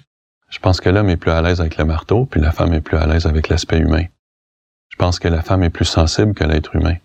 Je 0.48 0.60
pense 0.60 0.80
que 0.80 0.90
l'homme 0.90 1.08
est 1.08 1.16
plus 1.16 1.32
à 1.32 1.42
l'aise 1.42 1.60
avec 1.60 1.76
le 1.76 1.84
marteau, 1.84 2.24
puis 2.24 2.40
la 2.40 2.52
femme 2.52 2.72
est 2.72 2.82
plus 2.82 2.98
à 2.98 3.06
l'aise 3.06 3.26
avec 3.26 3.48
l'aspect 3.48 3.78
humain. 3.78 4.04
Je 4.92 4.96
pense 4.96 5.18
que 5.18 5.26
la 5.26 5.42
femme 5.42 5.62
est 5.62 5.70
plus 5.70 5.86
sensible 5.86 6.34
que 6.34 6.44
l'être 6.44 6.76
humain. 6.76 6.96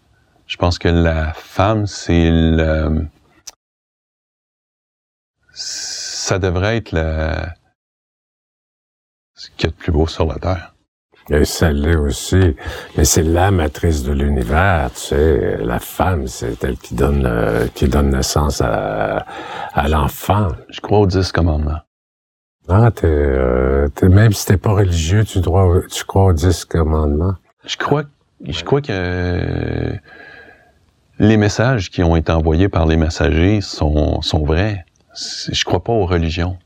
Je 0.45 0.57
pense 0.57 0.77
que 0.77 0.89
la 0.89 1.33
femme, 1.33 1.87
c'est 1.87 2.29
le... 2.29 3.07
Ça 5.53 6.37
devrait 6.37 6.77
être 6.77 6.91
le... 6.91 7.33
ce 9.35 9.49
qu'il 9.51 9.63
y 9.63 9.67
a 9.67 9.71
de 9.71 9.75
plus 9.75 9.91
beau 9.93 10.05
sur 10.05 10.25
la 10.25 10.35
Terre. 10.35 10.73
Et 11.29 11.45
ça 11.45 11.71
l'est 11.71 11.95
aussi. 11.95 12.55
Mais 12.95 13.05
c'est 13.05 13.23
la 13.23 13.51
matrice 13.51 14.03
de 14.03 14.11
l'univers, 14.11 14.91
tu 14.93 14.99
sais. 14.99 15.57
La 15.57 15.79
femme, 15.79 16.27
c'est 16.27 16.63
elle 16.63 16.77
qui 16.77 16.93
donne, 16.93 17.25
euh, 17.25 17.67
qui 17.73 17.87
donne 17.87 18.09
naissance 18.11 18.61
à, 18.61 19.25
à 19.73 19.87
l'enfant. 19.87 20.49
Je 20.69 20.79
crois 20.81 20.99
aux 20.99 21.07
dix 21.07 21.31
commandements. 21.31 21.81
Ah, 22.69 22.91
t'es, 22.91 23.07
euh, 23.07 23.89
même 24.03 24.33
si 24.33 24.45
t'es 24.45 24.57
pas 24.57 24.73
religieux, 24.73 25.23
tu, 25.23 25.39
dois, 25.39 25.81
tu 25.89 26.03
crois 26.03 26.25
aux 26.25 26.33
dix 26.33 26.65
commandements. 26.65 27.35
Je 27.67 27.75
crois, 27.75 28.03
je 28.45 28.63
crois 28.63 28.81
que 28.81 29.99
les 31.19 31.37
messages 31.37 31.89
qui 31.89 32.01
ont 32.01 32.15
été 32.15 32.31
envoyés 32.31 32.69
par 32.69 32.85
les 32.85 32.95
messagers 32.95 33.61
sont, 33.61 34.21
sont 34.21 34.43
vrais. 34.45 34.85
Je 35.51 35.63
crois 35.65 35.83
pas 35.83 35.91
aux 35.93 36.05
religions. 36.05 36.57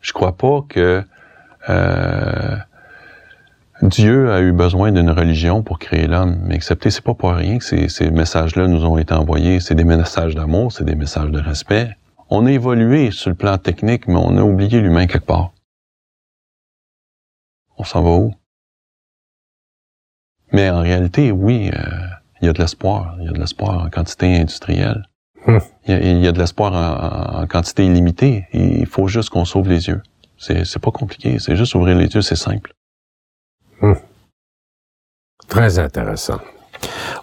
Je 0.00 0.12
crois 0.12 0.36
pas 0.36 0.62
que 0.68 1.02
euh, 1.68 2.56
Dieu 3.82 4.30
a 4.30 4.40
eu 4.40 4.52
besoin 4.52 4.92
d'une 4.92 5.10
religion 5.10 5.62
pour 5.62 5.78
créer 5.78 6.06
l'homme, 6.06 6.38
mais 6.42 6.56
acceptez, 6.56 6.90
c'est 6.90 7.04
pas 7.04 7.14
pour 7.14 7.32
rien 7.32 7.58
que 7.58 7.64
ces, 7.64 7.88
ces 7.88 8.10
messages-là 8.10 8.66
nous 8.68 8.84
ont 8.84 8.98
été 8.98 9.14
envoyés. 9.14 9.60
C'est 9.60 9.74
des 9.74 9.84
messages 9.84 10.34
d'amour, 10.34 10.70
c'est 10.70 10.84
des 10.84 10.94
messages 10.94 11.30
de 11.30 11.40
respect. 11.40 11.96
On 12.28 12.44
a 12.46 12.52
évolué 12.52 13.10
sur 13.10 13.30
le 13.30 13.36
plan 13.36 13.56
technique, 13.56 14.06
mais 14.06 14.16
on 14.16 14.36
a 14.36 14.42
oublié 14.42 14.80
l'humain 14.80 15.06
quelque 15.06 15.26
part. 15.26 15.52
On 17.78 17.84
s'en 17.84 18.02
va 18.02 18.10
où? 18.10 18.34
Mais 20.52 20.70
en 20.70 20.80
réalité, 20.80 21.32
oui, 21.32 21.70
euh, 21.74 21.80
il 22.40 22.46
y 22.46 22.48
a 22.48 22.52
de 22.52 22.58
l'espoir. 22.58 23.16
Il 23.20 23.26
y 23.26 23.28
a 23.28 23.32
de 23.32 23.38
l'espoir 23.38 23.84
en 23.84 23.90
quantité 23.90 24.36
industrielle. 24.36 25.04
Hmm. 25.46 25.58
Il, 25.86 25.90
y 25.90 25.94
a, 25.94 26.00
il 26.00 26.24
y 26.24 26.28
a 26.28 26.32
de 26.32 26.38
l'espoir 26.38 26.72
en, 26.72 27.42
en 27.42 27.46
quantité 27.46 27.84
illimitée. 27.84 28.46
Il 28.52 28.86
faut 28.86 29.08
juste 29.08 29.30
qu'on 29.30 29.44
sauve 29.44 29.68
les 29.68 29.88
yeux. 29.88 30.02
C'est, 30.38 30.78
pas 30.78 30.90
compliqué. 30.90 31.38
C'est 31.38 31.56
juste 31.56 31.74
ouvrir 31.74 31.96
les 31.96 32.06
yeux, 32.06 32.22
c'est 32.22 32.36
simple. 32.36 32.72
Très 35.48 35.78
intéressant. 35.78 36.40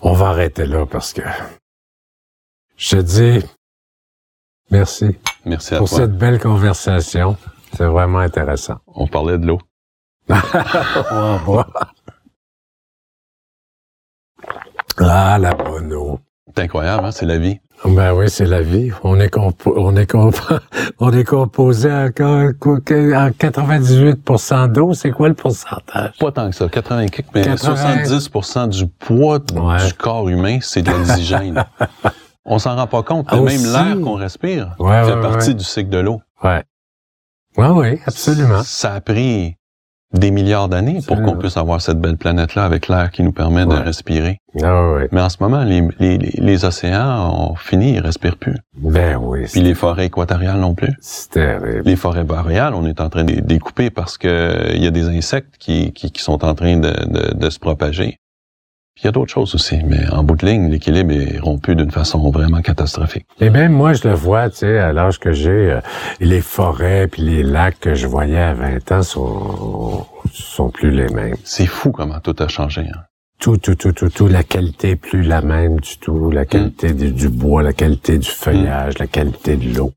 On 0.01 0.13
va 0.13 0.30
arrêter 0.30 0.65
là 0.65 0.86
parce 0.86 1.13
que 1.13 1.21
je 2.76 2.97
te 2.97 3.01
dis 3.01 3.45
merci 4.71 5.17
Merci 5.45 5.76
à 5.76 5.78
pour 5.80 5.89
toi. 5.89 5.99
cette 5.99 6.17
belle 6.17 6.39
conversation. 6.39 7.38
C'est 7.76 7.86
vraiment 7.86 8.19
intéressant. 8.19 8.80
On 8.88 9.07
parlait 9.07 9.38
de 9.38 9.45
l'eau. 9.45 9.59
On 10.30 10.34
va 10.34 11.38
voir. 11.45 11.93
Ah, 15.00 15.38
la 15.39 15.54
bonne 15.54 15.94
eau. 15.94 16.20
C'est 16.56 16.64
incroyable, 16.64 17.06
hein? 17.06 17.12
C'est 17.12 17.26
la 17.26 17.38
vie. 17.38 17.60
Ben 17.86 18.14
oui, 18.14 18.30
c'est 18.30 18.46
la 18.46 18.62
vie. 18.62 18.91
On 19.04 19.20
est 19.20 19.28
compo- 19.34 19.74
on 19.76 19.96
est 19.98 20.10
on 21.00 21.12
est 21.12 21.24
composé 21.24 21.89
à, 21.89 22.12
quoi- 22.12 22.44
à 22.46 23.30
98% 23.32 24.68
d'eau. 24.72 24.94
C'est 24.94 25.12
quoi 25.12 25.28
le 25.28 25.34
pourcentage? 25.34 26.12
Pas 26.20 26.32
tant 26.32 26.50
que 26.50 26.56
ça, 26.56 26.70
80 26.70 27.08
quelques, 27.08 27.28
mais 27.34 27.41
80. 27.44 28.06
70 28.06 28.78
du 28.78 28.88
poids 28.88 29.39
Ouais. 29.54 29.86
du 29.88 29.94
corps 29.94 30.30
humain, 30.30 30.60
c'est 30.62 30.82
de 30.84 30.91
l'oxygène. 30.91 31.66
On 32.46 32.60
s'en 32.60 32.76
rend 32.76 32.88
pas 32.88 33.04
compte, 33.04 33.26
Ah, 33.30 33.36
même 33.38 33.46
aussi. 33.46 33.66
l'air 33.72 33.96
qu'on 34.02 34.16
respire 34.16 34.76
Ouais, 34.80 35.04
fait 35.06 35.14
ouais, 35.16 35.22
partie 35.22 35.56
du 35.56 35.64
cycle 35.64 35.89
de 35.89 36.00
l'eau. 36.00 36.22
Ouais. 36.44 36.64
Ouais, 37.58 37.68
oui, 37.70 38.00
absolument. 38.06 38.62
Ça 38.64 38.94
a 38.96 39.02
pris 39.02 39.56
des 40.14 40.32
milliards 40.32 40.70
d'années 40.70 40.99
pour 41.07 41.22
qu'on 41.22 41.36
puisse 41.36 41.57
avoir 41.57 41.82
cette 41.82 41.99
belle 41.99 42.18
planète-là 42.18 42.64
avec 42.66 42.88
l'air 42.88 43.09
qui 43.11 43.24
nous 43.24 43.32
permet 43.32 43.66
de 43.66 43.72
Ouais. 43.72 43.80
respirer. 43.80 44.38
Ah 44.61 44.93
oui. 44.93 45.03
Mais 45.11 45.22
en 45.22 45.30
ce 45.30 45.38
moment, 45.39 45.64
les, 45.64 45.82
les, 45.99 46.18
les- 46.20 46.34
les 46.38 46.66
océans 46.66 47.49
ont 47.51 47.55
fini, 47.55 47.93
ils 47.93 47.99
respirent 47.99 48.38
plus. 48.38 48.55
Ben 48.78 49.18
oui, 49.20 49.45
Puis 49.51 49.61
les 49.61 49.74
forêts 49.74 50.05
équatoriales 50.05 50.59
non 50.59 50.76
plus. 50.76 50.93
c'est 51.01 51.32
terrible. 51.32 51.82
Les 51.86 51.95
forêts 51.95 52.24
boréales, 52.24 52.76
on 52.76 52.86
est 52.86 53.01
en 53.01 53.09
train 53.09 53.24
de 53.24 53.32
les 53.34 53.41
découper 53.41 53.89
parce 53.89 54.18
que 54.20 54.72
il 54.76 54.84
y 54.84 54.88
a 54.88 54.91
des 54.91 55.09
insectes 55.09 55.55
qui, 55.57 55.91
qui, 55.93 56.11
qui 56.11 56.22
sont 56.22 56.45
en 56.45 56.53
train 56.53 56.78
de, 56.78 56.91
de, 57.07 57.34
de 57.34 57.49
se 57.49 57.57
propager. 57.59 58.18
Puis 58.96 59.04
il 59.04 59.06
y 59.06 59.10
a 59.10 59.12
d'autres 59.12 59.32
choses 59.34 59.56
aussi, 59.56 59.78
mais 59.84 60.08
en 60.12 60.24
bout 60.24 60.36
de 60.36 60.46
ligne, 60.46 60.70
l'équilibre 60.70 61.14
est 61.14 61.39
rompu 61.39 61.76
d'une 61.76 61.89
façon 61.89 62.30
vraiment 62.30 62.62
catastrophique. 62.62 63.26
Et 63.39 63.50
même 63.50 63.72
moi, 63.74 63.94
je 63.94 64.08
le 64.08 64.14
vois, 64.14 64.50
tu 64.52 64.58
sais, 64.58 64.78
à 64.78 64.94
l'âge 64.94 65.20
que 65.20 65.32
j'ai, 65.32 65.50
euh, 65.72 65.82
les 66.20 66.41
forêts 66.41 67.08
puis 67.08 67.24
les 67.24 67.41
lacs 67.41 67.80
que 67.80 67.96
je 67.96 68.06
voyais 68.06 68.38
à 68.38 68.54
20 68.54 68.91
ans 68.91 69.02
sont, 69.04 70.06
sont 70.32 70.70
plus 70.70 70.91
les 70.91 71.08
mêmes. 71.10 71.36
C'est 71.44 71.66
fou 71.66 71.91
comment 71.91 72.20
tout 72.20 72.36
a 72.38 72.48
changé. 72.48 72.82
hein. 72.82 73.00
Tout, 73.39 73.58
tout, 73.58 73.76
tout, 73.76 73.91
tout, 73.91 74.10
tout, 74.10 74.28
la 74.28 74.44
qualité 74.44 74.91
est 74.91 74.96
plus 74.96 75.24
la 75.24 75.41
même 75.41 75.80
du 75.80 75.98
tout. 75.98 76.30
La 76.32 76.46
qualité 76.46 76.94
du, 76.94 77.12
du 77.12 77.30
bois, 77.30 77.62
la 77.64 77.74
qualité 77.74 78.18
du 78.20 78.30
feuillage, 78.30 79.00
la 79.00 79.08
qualité 79.08 79.58
de 79.58 79.76
l'eau. 79.76 79.91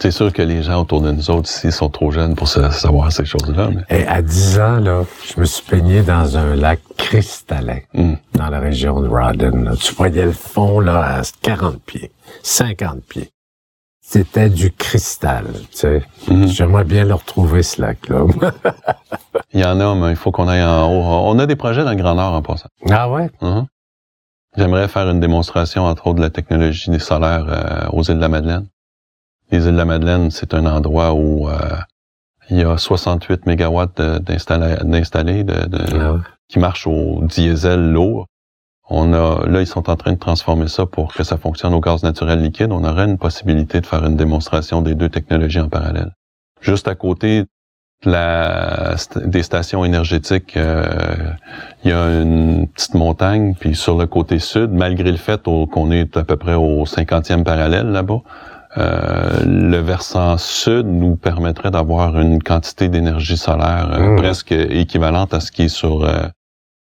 C'est 0.00 0.12
sûr 0.12 0.32
que 0.32 0.42
les 0.42 0.62
gens 0.62 0.80
autour 0.82 1.00
de 1.00 1.10
nous 1.10 1.28
autres 1.30 1.48
ici 1.50 1.72
sont 1.72 1.88
trop 1.90 2.10
jeunes 2.12 2.36
pour 2.36 2.46
sa- 2.48 2.70
savoir 2.70 3.10
ces 3.10 3.24
choses-là. 3.24 3.70
Mais... 3.74 3.98
Et 3.98 4.06
à 4.06 4.22
10 4.22 4.60
ans, 4.60 4.76
là, 4.78 5.02
je 5.34 5.40
me 5.40 5.44
suis 5.44 5.64
baigné 5.68 6.02
dans 6.02 6.36
un 6.36 6.54
lac 6.54 6.80
cristallin 6.96 7.80
Hum. 7.94 8.16
dans 8.34 8.48
la 8.48 8.60
région 8.60 9.00
de 9.00 9.08
là. 9.08 9.32
Tu 9.80 9.94
voyais 9.94 10.24
le 10.26 10.32
fond, 10.32 10.78
là, 10.80 11.18
à 11.18 11.22
40 11.42 11.82
pieds, 11.82 12.12
50 12.44 13.02
pieds. 13.08 13.30
C'était 14.00 14.48
du 14.48 14.70
cristal, 14.72 15.44
tu 15.70 15.76
sais. 15.76 16.02
Mhm. 16.28 16.46
J'aimerais 16.48 16.84
bien 16.84 17.04
le 17.04 17.12
retrouver, 17.14 17.62
ce 17.62 17.82
lac-là. 17.82 18.24
Il 19.52 19.60
y 19.60 19.64
en 19.64 19.78
a, 19.80 19.94
mais 19.94 20.10
il 20.10 20.16
faut 20.16 20.30
qu'on 20.30 20.48
aille 20.48 20.62
en 20.62 20.86
haut. 20.90 21.02
On 21.02 21.38
a 21.38 21.44
des 21.46 21.56
projets 21.56 21.84
dans 21.84 21.90
le 21.90 21.96
Grand 21.96 22.14
Nord 22.14 22.32
en 22.34 22.40
passant. 22.42 22.68
ah 22.90 23.10
ouais? 23.10 23.28
Mhm. 23.42 23.66
J'aimerais 24.56 24.88
faire 24.88 25.08
une 25.10 25.20
démonstration, 25.20 25.84
entre 25.84 26.06
autres, 26.06 26.16
de 26.16 26.22
la 26.22 26.30
technologie 26.30 26.90
des 26.90 26.98
solaires 26.98 27.46
euh, 27.48 27.88
aux 27.92 28.02
îles 28.04 28.16
de 28.16 28.20
la 28.20 28.28
Madeleine. 28.28 28.66
Les 29.50 29.64
îles 29.66 29.72
de 29.72 29.76
la 29.78 29.84
Madeleine, 29.84 30.30
c'est 30.30 30.54
un 30.54 30.66
endroit 30.66 31.14
où 31.14 31.48
euh, 31.48 31.54
il 32.50 32.58
y 32.58 32.64
a 32.64 32.76
68 32.76 33.46
mégawatts 33.46 34.00
d'installés 34.00 35.44
de, 35.44 35.66
de- 35.66 35.98
Ah 36.00 36.12
ouais. 36.14 36.20
qui 36.48 36.58
marchent 36.58 36.86
au 36.86 37.20
diesel 37.22 37.90
lourd. 37.92 38.26
On 38.90 39.12
a, 39.12 39.46
là, 39.46 39.60
ils 39.60 39.66
sont 39.66 39.90
en 39.90 39.96
train 39.96 40.12
de 40.12 40.18
transformer 40.18 40.68
ça 40.68 40.86
pour 40.86 41.12
que 41.12 41.22
ça 41.22 41.36
fonctionne 41.36 41.74
au 41.74 41.80
gaz 41.80 42.02
naturel 42.02 42.40
liquide. 42.42 42.72
On 42.72 42.84
aurait 42.84 43.04
une 43.04 43.18
possibilité 43.18 43.80
de 43.80 43.86
faire 43.86 44.04
une 44.04 44.16
démonstration 44.16 44.80
des 44.80 44.94
deux 44.94 45.10
technologies 45.10 45.60
en 45.60 45.68
parallèle. 45.68 46.12
Juste 46.62 46.88
à 46.88 46.94
côté 46.94 47.44
de 48.04 48.10
la, 48.10 48.94
des 49.26 49.42
stations 49.42 49.84
énergétiques, 49.84 50.56
euh, 50.56 50.86
il 51.84 51.90
y 51.90 51.92
a 51.92 52.22
une 52.22 52.66
petite 52.68 52.94
montagne, 52.94 53.54
puis 53.58 53.74
sur 53.74 53.98
le 53.98 54.06
côté 54.06 54.38
sud, 54.38 54.70
malgré 54.72 55.10
le 55.10 55.18
fait 55.18 55.42
qu'on 55.42 55.90
est 55.90 56.16
à 56.16 56.24
peu 56.24 56.36
près 56.36 56.54
au 56.54 56.84
50e 56.84 57.42
parallèle 57.44 57.88
là-bas, 57.88 58.20
euh, 58.76 59.40
le 59.44 59.78
versant 59.78 60.36
sud 60.38 60.86
nous 60.86 61.16
permettrait 61.16 61.70
d'avoir 61.70 62.18
une 62.20 62.42
quantité 62.42 62.88
d'énergie 62.88 63.36
solaire 63.38 63.88
euh, 63.92 63.98
Mmh. 64.10 64.16
presque 64.16 64.52
équivalente 64.52 65.32
à 65.34 65.40
ce 65.40 65.50
qui 65.50 65.62
est 65.62 65.68
sur 65.68 66.04
euh, 66.04 66.26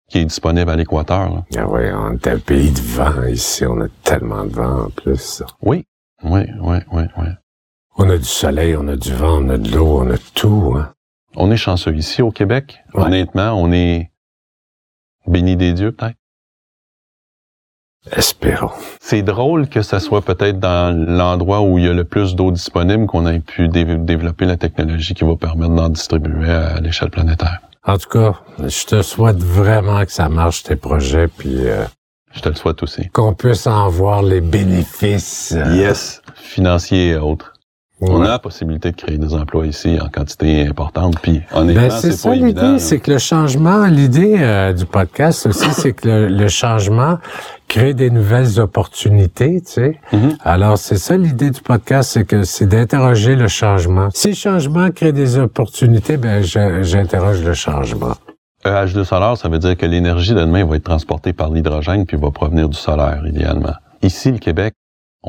qui 0.09 0.19
est 0.19 0.25
disponible 0.25 0.69
à 0.69 0.75
l'équateur. 0.75 1.43
Ah 1.57 1.67
ouais, 1.67 1.91
on 1.93 2.13
est 2.13 2.27
un 2.27 2.39
pays 2.39 2.71
de 2.71 2.79
vent 2.79 3.23
ici. 3.27 3.65
On 3.65 3.79
a 3.81 3.87
tellement 4.03 4.43
de 4.45 4.53
vent 4.53 4.85
en 4.85 4.89
plus. 4.89 5.43
Oui, 5.61 5.85
oui, 6.23 6.41
oui, 6.61 6.77
oui, 6.91 7.03
oui. 7.17 7.27
On 7.97 8.09
a 8.09 8.17
du 8.17 8.23
soleil, 8.23 8.75
on 8.77 8.87
a 8.87 8.95
du 8.95 9.13
vent, 9.13 9.43
on 9.43 9.49
a 9.49 9.57
de 9.57 9.69
l'eau, 9.71 9.99
on 10.01 10.09
a 10.11 10.17
tout. 10.33 10.75
Hein. 10.77 10.93
On 11.35 11.51
est 11.51 11.57
chanceux 11.57 11.95
ici 11.95 12.21
au 12.21 12.31
Québec. 12.31 12.79
Ouais. 12.93 13.03
Honnêtement, 13.03 13.53
on 13.53 13.71
est 13.71 14.11
béni 15.25 15.55
des 15.57 15.73
dieux 15.73 15.91
peut-être. 15.91 16.15
Espérons. 18.15 18.71
C'est 18.99 19.21
drôle 19.21 19.67
que 19.67 19.81
ça 19.81 19.99
soit 19.99 20.21
peut-être 20.21 20.59
dans 20.59 20.95
l'endroit 21.07 21.61
où 21.61 21.77
il 21.77 21.85
y 21.85 21.89
a 21.89 21.93
le 21.93 22.03
plus 22.03 22.35
d'eau 22.35 22.51
disponible 22.51 23.05
qu'on 23.07 23.27
ait 23.27 23.39
pu 23.39 23.67
dé- 23.67 23.85
développer 23.85 24.45
la 24.45 24.57
technologie 24.57 25.13
qui 25.13 25.23
va 25.23 25.35
permettre 25.35 25.73
d'en 25.75 25.89
distribuer 25.89 26.51
à 26.51 26.79
l'échelle 26.79 27.09
planétaire. 27.09 27.59
En 27.85 27.97
tout 27.97 28.09
cas, 28.09 28.33
je 28.59 28.85
te 28.85 29.01
souhaite 29.01 29.37
vraiment 29.41 30.03
que 30.05 30.11
ça 30.11 30.27
marche 30.29 30.63
tes 30.63 30.75
projets, 30.75 31.27
puis 31.27 31.67
euh, 31.67 31.85
Je 32.33 32.41
te 32.41 32.49
le 32.49 32.55
souhaite 32.55 32.83
aussi. 32.83 33.07
qu'on 33.09 33.33
puisse 33.33 33.65
en 33.67 33.87
voir 33.89 34.21
les 34.23 34.41
bénéfices. 34.41 35.53
euh, 35.55 35.73
Yes. 35.75 36.21
Financiers 36.35 37.09
et 37.09 37.15
autres. 37.17 37.53
On 37.99 38.21
a 38.21 38.27
la 38.27 38.39
possibilité 38.39 38.91
de 38.91 38.95
créer 38.95 39.17
des 39.17 39.33
emplois 39.33 39.65
ici 39.65 39.97
en 39.99 40.07
quantité 40.09 40.67
importante. 40.67 41.15
Puis 41.19 41.41
honnêtement, 41.51 41.81
Ben, 41.83 41.89
c'est 41.89 42.11
c'est 42.11 42.17
ça 42.17 42.35
l'idée, 42.35 42.77
c'est 42.77 42.99
que 42.99 43.11
le 43.11 43.17
changement, 43.17 43.87
l'idée 43.87 44.35
euh, 44.39 44.71
du 44.71 44.85
podcast 44.85 45.47
aussi, 45.47 45.71
c'est 45.71 45.93
que 45.93 46.07
le, 46.07 46.27
le 46.27 46.47
changement 46.47 47.17
crée 47.67 47.95
des 47.95 48.11
nouvelles 48.11 48.59
opportunités, 48.59 49.61
tu 49.65 49.71
sais. 49.71 49.99
Mhm. 50.13 50.37
Alors 50.43 50.77
c'est 50.77 50.97
ça 50.97 51.17
l'idée 51.17 51.49
du 51.49 51.61
podcast, 51.61 52.11
c'est 52.11 52.25
que 52.25 52.43
c'est 52.43 52.67
d'interroger 52.67 53.35
le 53.35 53.47
changement. 53.47 54.09
Si 54.13 54.29
le 54.29 54.35
changement 54.35 54.91
crée 54.91 55.11
des 55.11 55.37
opportunités, 55.39 56.17
ben 56.17 56.43
j'interroge 56.43 57.43
le 57.43 57.53
changement. 57.55 58.13
EH2 58.63 59.03
solaire, 59.05 59.37
ça 59.37 59.49
veut 59.49 59.59
dire 59.59 59.75
que 59.77 59.85
l'énergie 59.85 60.33
de 60.33 60.39
demain 60.39 60.65
va 60.65 60.75
être 60.75 60.83
transportée 60.83 61.33
par 61.33 61.49
l'hydrogène 61.49 62.05
puis 62.05 62.17
va 62.17 62.31
provenir 62.31 62.69
du 62.69 62.77
solaire, 62.77 63.23
idéalement. 63.25 63.73
Ici, 64.01 64.31
le 64.31 64.39
Québec, 64.39 64.73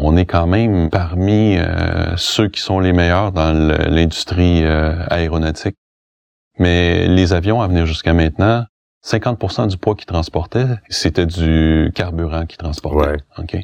on 0.01 0.17
est 0.17 0.27
quand 0.27 0.47
même 0.47 0.91
parmi 0.91 1.57
euh, 1.57 2.17
ceux 2.17 2.49
qui 2.49 2.61
sont 2.61 2.81
les 2.81 2.93
meilleurs 2.93 3.33
dans 3.33 3.53
l'industrie 3.53 4.65
euh, 4.65 5.05
aéronautique. 5.11 5.77
Mais 6.59 7.07
les 7.07 7.33
avions, 7.33 7.61
à 7.61 7.69
venir 7.69 7.87
jusqu'à 7.87 8.15
maintenant, 8.15 8.65
50% 9.05 9.69
du 9.69 9.77
poids 9.77 9.95
qu'ils 9.95 10.07
transportaient, 10.07 10.77
c'était 10.89 11.27
du 11.27 11.93
carburant 11.95 12.47
qu'ils 12.47 12.59
transportaient. 12.59 13.11
Ouais. 13.11 13.17
OK? 13.39 13.57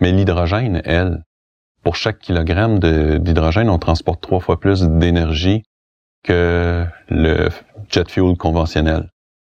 Mais 0.00 0.12
l'hydrogène, 0.12 0.82
elle, 0.84 1.22
pour 1.82 1.96
chaque 1.96 2.18
kilogramme 2.18 2.78
d'hydrogène, 2.78 3.68
on 3.68 3.78
transporte 3.78 4.20
trois 4.20 4.40
fois 4.40 4.60
plus 4.60 4.82
d'énergie 4.82 5.62
que 6.24 6.84
le 7.08 7.48
jet 7.88 8.10
fuel 8.10 8.36
conventionnel. 8.36 9.11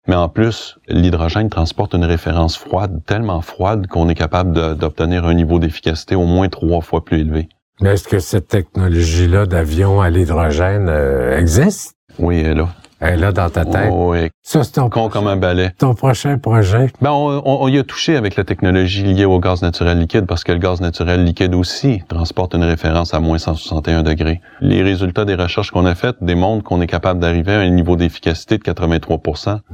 Mais 0.09 0.15
en 0.15 0.29
plus, 0.29 0.79
l'hydrogène 0.89 1.49
transporte 1.49 1.95
une 1.95 2.05
référence 2.05 2.57
froide, 2.57 3.01
tellement 3.07 3.41
froide 3.41 3.87
qu'on 3.89 4.09
est 4.09 4.15
capable 4.15 4.77
d'obtenir 4.77 5.25
un 5.25 5.35
niveau 5.35 5.59
d'efficacité 5.59 6.15
au 6.15 6.27
moins 6.27 6.49
trois 6.49 6.81
fois 6.81 7.05
plus 7.05 7.21
élevé. 7.21 7.49
Mais 7.81 7.91
est-ce 7.91 8.09
que 8.09 8.21
cette 8.21 8.49
technologie-là 8.49 9.47
d'avion 9.47 10.01
à 10.01 10.09
l'hydrogène 10.09 10.89
euh, 10.89 11.39
existe? 11.39 11.95
Oui, 12.19 12.41
elle 12.41 12.53
est 12.53 12.55
là. 12.55 12.69
Elle 13.01 13.21
là 13.21 13.31
dans 13.33 13.51
ta 13.51 13.65
tête. 13.65 13.91
Oui. 13.93 14.31
Ça, 14.43 14.65
c'est 14.65 14.73
ton, 14.73 14.89
Con 14.89 15.09
comme 15.11 15.27
un 15.27 15.37
balai. 15.37 15.71
ton 15.79 15.95
prochain 15.95 16.39
projet. 16.39 16.91
Ben, 17.03 17.11
on, 17.11 17.43
on- 17.45 17.63
on 17.65 17.69
y 17.69 17.79
a 17.79 17.85
touché 17.85 18.17
avec 18.17 18.37
la 18.37 18.45
technologie 18.45 19.03
liée 19.03 19.25
au 19.27 19.39
gaz 19.39 19.61
naturel 19.63 19.99
liquide 19.99 20.25
parce 20.27 20.45
que 20.45 20.53
le 20.53 20.59
gaz 20.59 20.81
naturel 20.81 21.25
liquide 21.25 21.55
aussi 21.55 22.03
transporte 22.09 22.55
une 22.55 22.65
référence 22.65 23.13
à 23.13 23.21
moins 23.21 23.39
161 23.39 24.03
degrés. 24.03 24.41
Les 24.61 24.83
résultats 24.83 25.25
des 25.27 25.35
recherches 25.35 25.71
qu'on 25.71 25.85
a 25.85 25.95
faites 25.95 26.17
démontrent 26.23 26.65
qu'on 26.65 26.81
est 26.81 26.87
capable 26.87 27.21
d'arriver 27.21 27.53
à 27.55 27.61
un 27.61 27.69
niveau 27.71 27.97
d'efficacité 27.97 28.57
de 28.59 28.63
83 28.63 29.21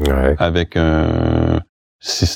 Ouais. 0.00 0.34
avec 0.38 0.76
un, 0.76 1.60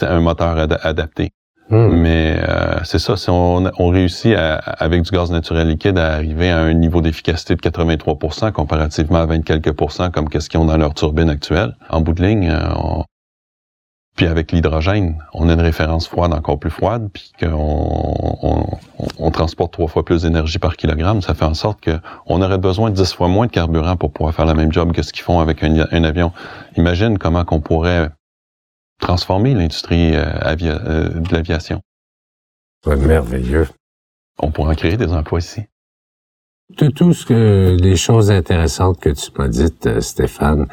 un 0.02 0.20
moteur 0.20 0.56
ad- 0.58 0.78
adapté. 0.82 1.30
Hmm. 1.68 1.88
Mais 1.88 2.36
euh, 2.48 2.78
c'est 2.84 3.00
ça, 3.00 3.16
si 3.16 3.28
on, 3.28 3.64
on 3.78 3.88
réussit 3.88 4.34
à- 4.36 4.54
avec 4.56 5.02
du 5.02 5.10
gaz 5.10 5.32
naturel 5.32 5.66
liquide 5.68 5.98
à 5.98 6.14
arriver 6.14 6.48
à 6.50 6.60
un 6.60 6.74
niveau 6.74 7.00
d'efficacité 7.00 7.56
de 7.56 7.60
83% 7.60 8.52
comparativement 8.52 9.18
à 9.18 9.26
20 9.26 9.40
quelques 9.44 9.72
pourcents 9.72 10.10
comme 10.12 10.28
qu'est-ce 10.28 10.48
qu'ils 10.48 10.60
ont 10.60 10.64
dans 10.66 10.76
leur 10.76 10.94
turbine 10.94 11.28
actuelle. 11.28 11.74
En 11.90 12.00
bout 12.02 12.12
de 12.12 12.22
ligne, 12.24 12.48
euh, 12.50 12.68
on- 12.76 13.04
puis 14.16 14.26
avec 14.28 14.52
l'hydrogène, 14.52 15.18
on 15.34 15.48
a 15.48 15.54
une 15.54 15.60
référence 15.60 16.06
froide 16.08 16.32
encore 16.32 16.58
plus 16.58 16.70
froide, 16.70 17.08
puis 17.12 17.32
qu'on 17.38 17.48
on, 17.52 18.64
on- 19.18 19.30
transporte 19.30 19.72
trois 19.72 19.88
fois 19.88 20.04
plus 20.04 20.22
d'énergie 20.22 20.58
par 20.58 20.76
kilogramme. 20.76 21.20
Ça 21.20 21.34
fait 21.34 21.44
en 21.44 21.52
sorte 21.52 21.80
que 21.82 21.98
on 22.26 22.40
aurait 22.40 22.56
besoin 22.58 22.88
de 22.90 22.94
10 22.94 23.12
fois 23.12 23.28
moins 23.28 23.46
de 23.46 23.50
carburant 23.50 23.96
pour 23.96 24.12
pouvoir 24.12 24.32
faire 24.34 24.46
la 24.46 24.54
même 24.54 24.72
job 24.72 24.92
que 24.92 25.02
ce 25.02 25.12
qu'ils 25.12 25.24
font 25.24 25.40
avec 25.40 25.62
un, 25.62 25.84
un 25.90 26.04
avion. 26.04 26.32
Imagine 26.76 27.18
comment 27.18 27.44
qu'on 27.44 27.60
pourrait 27.60 28.08
transformer 29.00 29.54
l'industrie 29.54 30.14
euh, 30.14 30.24
euh, 30.44 31.08
de 31.08 31.34
l'aviation. 31.34 31.80
C'est 32.84 32.96
merveilleux. 32.96 33.68
On 34.38 34.50
pourrait 34.50 34.72
en 34.72 34.74
créer 34.74 34.96
des 34.96 35.12
emplois 35.12 35.38
ici. 35.38 35.62
De 36.78 36.88
tout 36.88 37.12
ce 37.12 37.24
que, 37.24 37.76
les 37.80 37.94
choses 37.94 38.30
intéressantes 38.30 38.98
que 38.98 39.10
tu 39.10 39.30
m'as 39.38 39.48
dites, 39.48 39.86
euh, 39.86 40.00
Stéphane, 40.00 40.66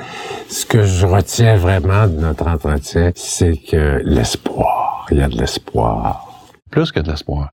ce 0.49 0.65
que 0.65 0.83
je 0.83 1.05
retiens 1.05 1.55
vraiment 1.55 2.07
de 2.07 2.19
notre 2.19 2.47
entretien, 2.47 3.11
c'est 3.15 3.57
que 3.57 4.01
l'espoir, 4.03 5.05
il 5.11 5.17
y 5.17 5.21
a 5.21 5.27
de 5.27 5.37
l'espoir. 5.37 6.49
Plus 6.71 6.91
que 6.91 6.99
de 6.99 7.11
l'espoir. 7.11 7.51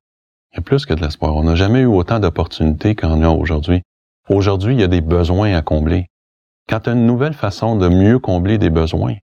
Il 0.53 0.57
y 0.57 0.59
a 0.61 0.63
plus 0.63 0.87
que 0.87 0.95
de 0.95 1.03
l'espoir. 1.03 1.37
On 1.37 1.45
n'a 1.45 1.55
jamais 1.55 1.81
eu 1.81 1.87
autant 1.87 2.19
d'opportunités 2.19 2.97
qu'on 2.97 3.23
a 3.23 3.29
aujourd'hui. 3.29 3.83
Aujourd'hui, 4.29 4.75
il 4.75 4.81
y 4.81 4.85
a 4.85 4.89
des 4.89 5.03
besoins 5.03 5.55
à 5.55 5.61
combler. 5.61 6.07
Quand 6.69 6.81
tu 6.81 6.91
as 6.91 6.93
une 6.95 7.07
nouvelle 7.07 7.35
façon 7.35 7.77
de 7.77 7.89
mieux 7.89 8.19
combler 8.19 8.57
des 8.57 8.71
besoins, 8.71 9.17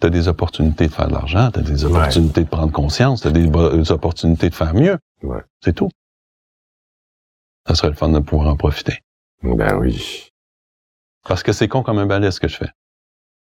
tu 0.00 0.06
as 0.06 0.10
des 0.10 0.28
opportunités 0.28 0.88
de 0.88 0.92
faire 0.92 1.08
de 1.08 1.12
l'argent, 1.14 1.50
tu 1.50 1.60
as 1.60 1.62
des 1.62 1.84
Ouais. 1.84 1.92
opportunités 1.92 2.44
de 2.44 2.48
prendre 2.48 2.72
conscience, 2.72 3.22
tu 3.22 3.28
as 3.28 3.30
des, 3.30 3.90
opportunités 3.92 4.50
de 4.50 4.54
faire 4.54 4.74
mieux. 4.74 4.98
Ouais. 5.22 5.40
C'est 5.62 5.72
tout. 5.74 5.90
Ça 7.66 7.74
serait 7.74 7.88
le 7.88 7.94
fun 7.94 8.08
de 8.10 8.18
pouvoir 8.20 8.48
en 8.48 8.56
profiter. 8.56 9.00
Ben 9.42 9.76
oui. 9.76 10.28
Parce 11.26 11.42
que 11.42 11.52
c'est 11.52 11.68
con 11.68 11.82
comme 11.82 11.98
un 11.98 12.06
balai 12.06 12.30
ce 12.30 12.40
que 12.40 12.48
je 12.48 12.56
fais. 12.56 12.70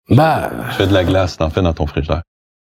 Ben, 0.09 0.51
Je 0.71 0.77
fais 0.77 0.87
de 0.87 0.93
la 0.95 1.05
glace, 1.05 1.37
t'en 1.37 1.51
fais 1.51 1.63
dans 1.63 1.75
ton 1.75 1.87
frigidaire. 1.87 2.23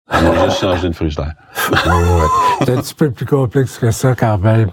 On 0.10 0.16
a 0.16 0.45
juste 0.45 0.60
changé 0.60 0.88
le 0.88 0.94
frigidaire. 0.94 1.34
ouais. 1.72 2.28
c'est 2.60 2.70
un 2.78 2.82
petit 2.82 2.94
peu 2.94 3.12
plus 3.12 3.26
complexe 3.26 3.78
que 3.80 3.91
ça 3.91 4.16
quand 4.16 4.38
même. 4.38 4.72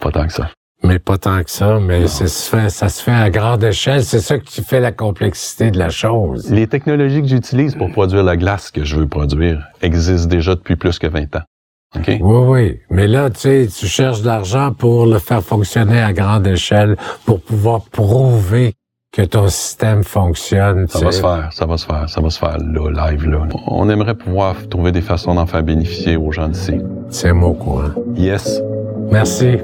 Pas 0.00 0.10
tant 0.10 0.26
que 0.26 0.32
ça. 0.32 0.50
Mais 0.84 0.98
pas 1.00 1.18
tant 1.18 1.42
que 1.42 1.50
ça, 1.50 1.80
mais 1.80 2.06
ça 2.06 2.28
se 2.28 2.48
fait, 2.48 2.70
ça 2.70 2.88
se 2.88 3.02
fait 3.02 3.10
à 3.10 3.30
grande 3.30 3.64
échelle. 3.64 4.04
C'est 4.04 4.20
ça 4.20 4.38
qui 4.38 4.62
fait 4.62 4.80
la 4.80 4.92
complexité 4.92 5.70
de 5.70 5.78
la 5.78 5.90
chose. 5.90 6.50
Les 6.50 6.68
technologies 6.68 7.20
que 7.20 7.28
j'utilise 7.28 7.74
pour 7.74 7.90
produire 7.90 8.22
la 8.22 8.36
glace 8.36 8.70
que 8.70 8.84
je 8.84 8.96
veux 8.96 9.08
produire 9.08 9.66
existent 9.82 10.28
déjà 10.28 10.54
depuis 10.54 10.76
plus 10.76 10.98
que 10.98 11.08
20 11.08 11.36
ans. 11.36 11.42
OK? 11.96 12.06
Oui, 12.06 12.18
oui. 12.20 12.80
Mais 12.90 13.08
là, 13.08 13.30
tu 13.30 13.40
sais, 13.40 13.66
tu 13.66 13.86
cherches 13.86 14.20
de 14.20 14.26
l'argent 14.26 14.72
pour 14.72 15.06
le 15.06 15.18
faire 15.18 15.42
fonctionner 15.42 16.00
à 16.00 16.12
grande 16.12 16.46
échelle, 16.46 16.96
pour 17.24 17.40
pouvoir 17.40 17.82
prouver 17.90 18.74
que 19.12 19.22
ton 19.22 19.48
système 19.48 20.04
fonctionne. 20.04 20.86
Ça 20.86 21.00
va 21.00 21.10
sais. 21.10 21.16
se 21.16 21.22
faire, 21.22 21.48
ça 21.52 21.66
va 21.66 21.76
se 21.78 21.86
faire, 21.86 22.08
ça 22.08 22.20
va 22.20 22.30
se 22.30 22.38
faire 22.38 22.58
là, 22.58 23.10
live, 23.10 23.28
là. 23.28 23.48
On 23.66 23.88
aimerait 23.88 24.14
pouvoir 24.14 24.54
trouver 24.68 24.92
des 24.92 25.00
façons 25.00 25.34
d'en 25.34 25.46
faire 25.46 25.62
bénéficier 25.62 26.16
aux 26.16 26.30
gens 26.30 26.48
d'ici. 26.48 26.78
Tiens-moi 27.10 27.48
au 27.48 27.54
courant. 27.54 27.90
Yes. 28.14 28.60
Merci. 29.10 29.56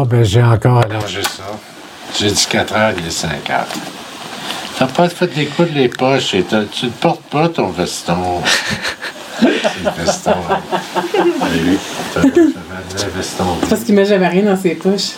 Bon, 0.00 0.06
ben, 0.06 0.24
j'ai 0.24 0.42
encore 0.42 0.78
allongé 0.78 1.20
ça. 1.22 1.42
J'ai 2.18 2.30
dit 2.30 2.46
4 2.48 2.74
heures, 2.74 2.94
il 2.98 3.06
est 3.06 3.10
5 3.10 3.50
heures. 3.50 3.66
T'as 4.78 4.86
pas 4.86 5.10
fait 5.10 5.26
découdre 5.26 5.72
les 5.74 5.90
poches 5.90 6.32
et 6.32 6.42
tu 6.42 6.86
ne 6.86 6.90
portes 6.90 7.20
pas 7.24 7.50
ton 7.50 7.68
veston. 7.68 8.40
le 9.42 10.02
veston. 10.02 10.32
T'as 12.14 12.20
un 12.22 13.08
veston. 13.14 13.44
Parce 13.68 13.84
qu'il 13.84 13.94
met 13.94 14.06
jamais 14.06 14.28
rien 14.28 14.44
dans 14.44 14.56
ses 14.56 14.74
poches. 14.74 15.16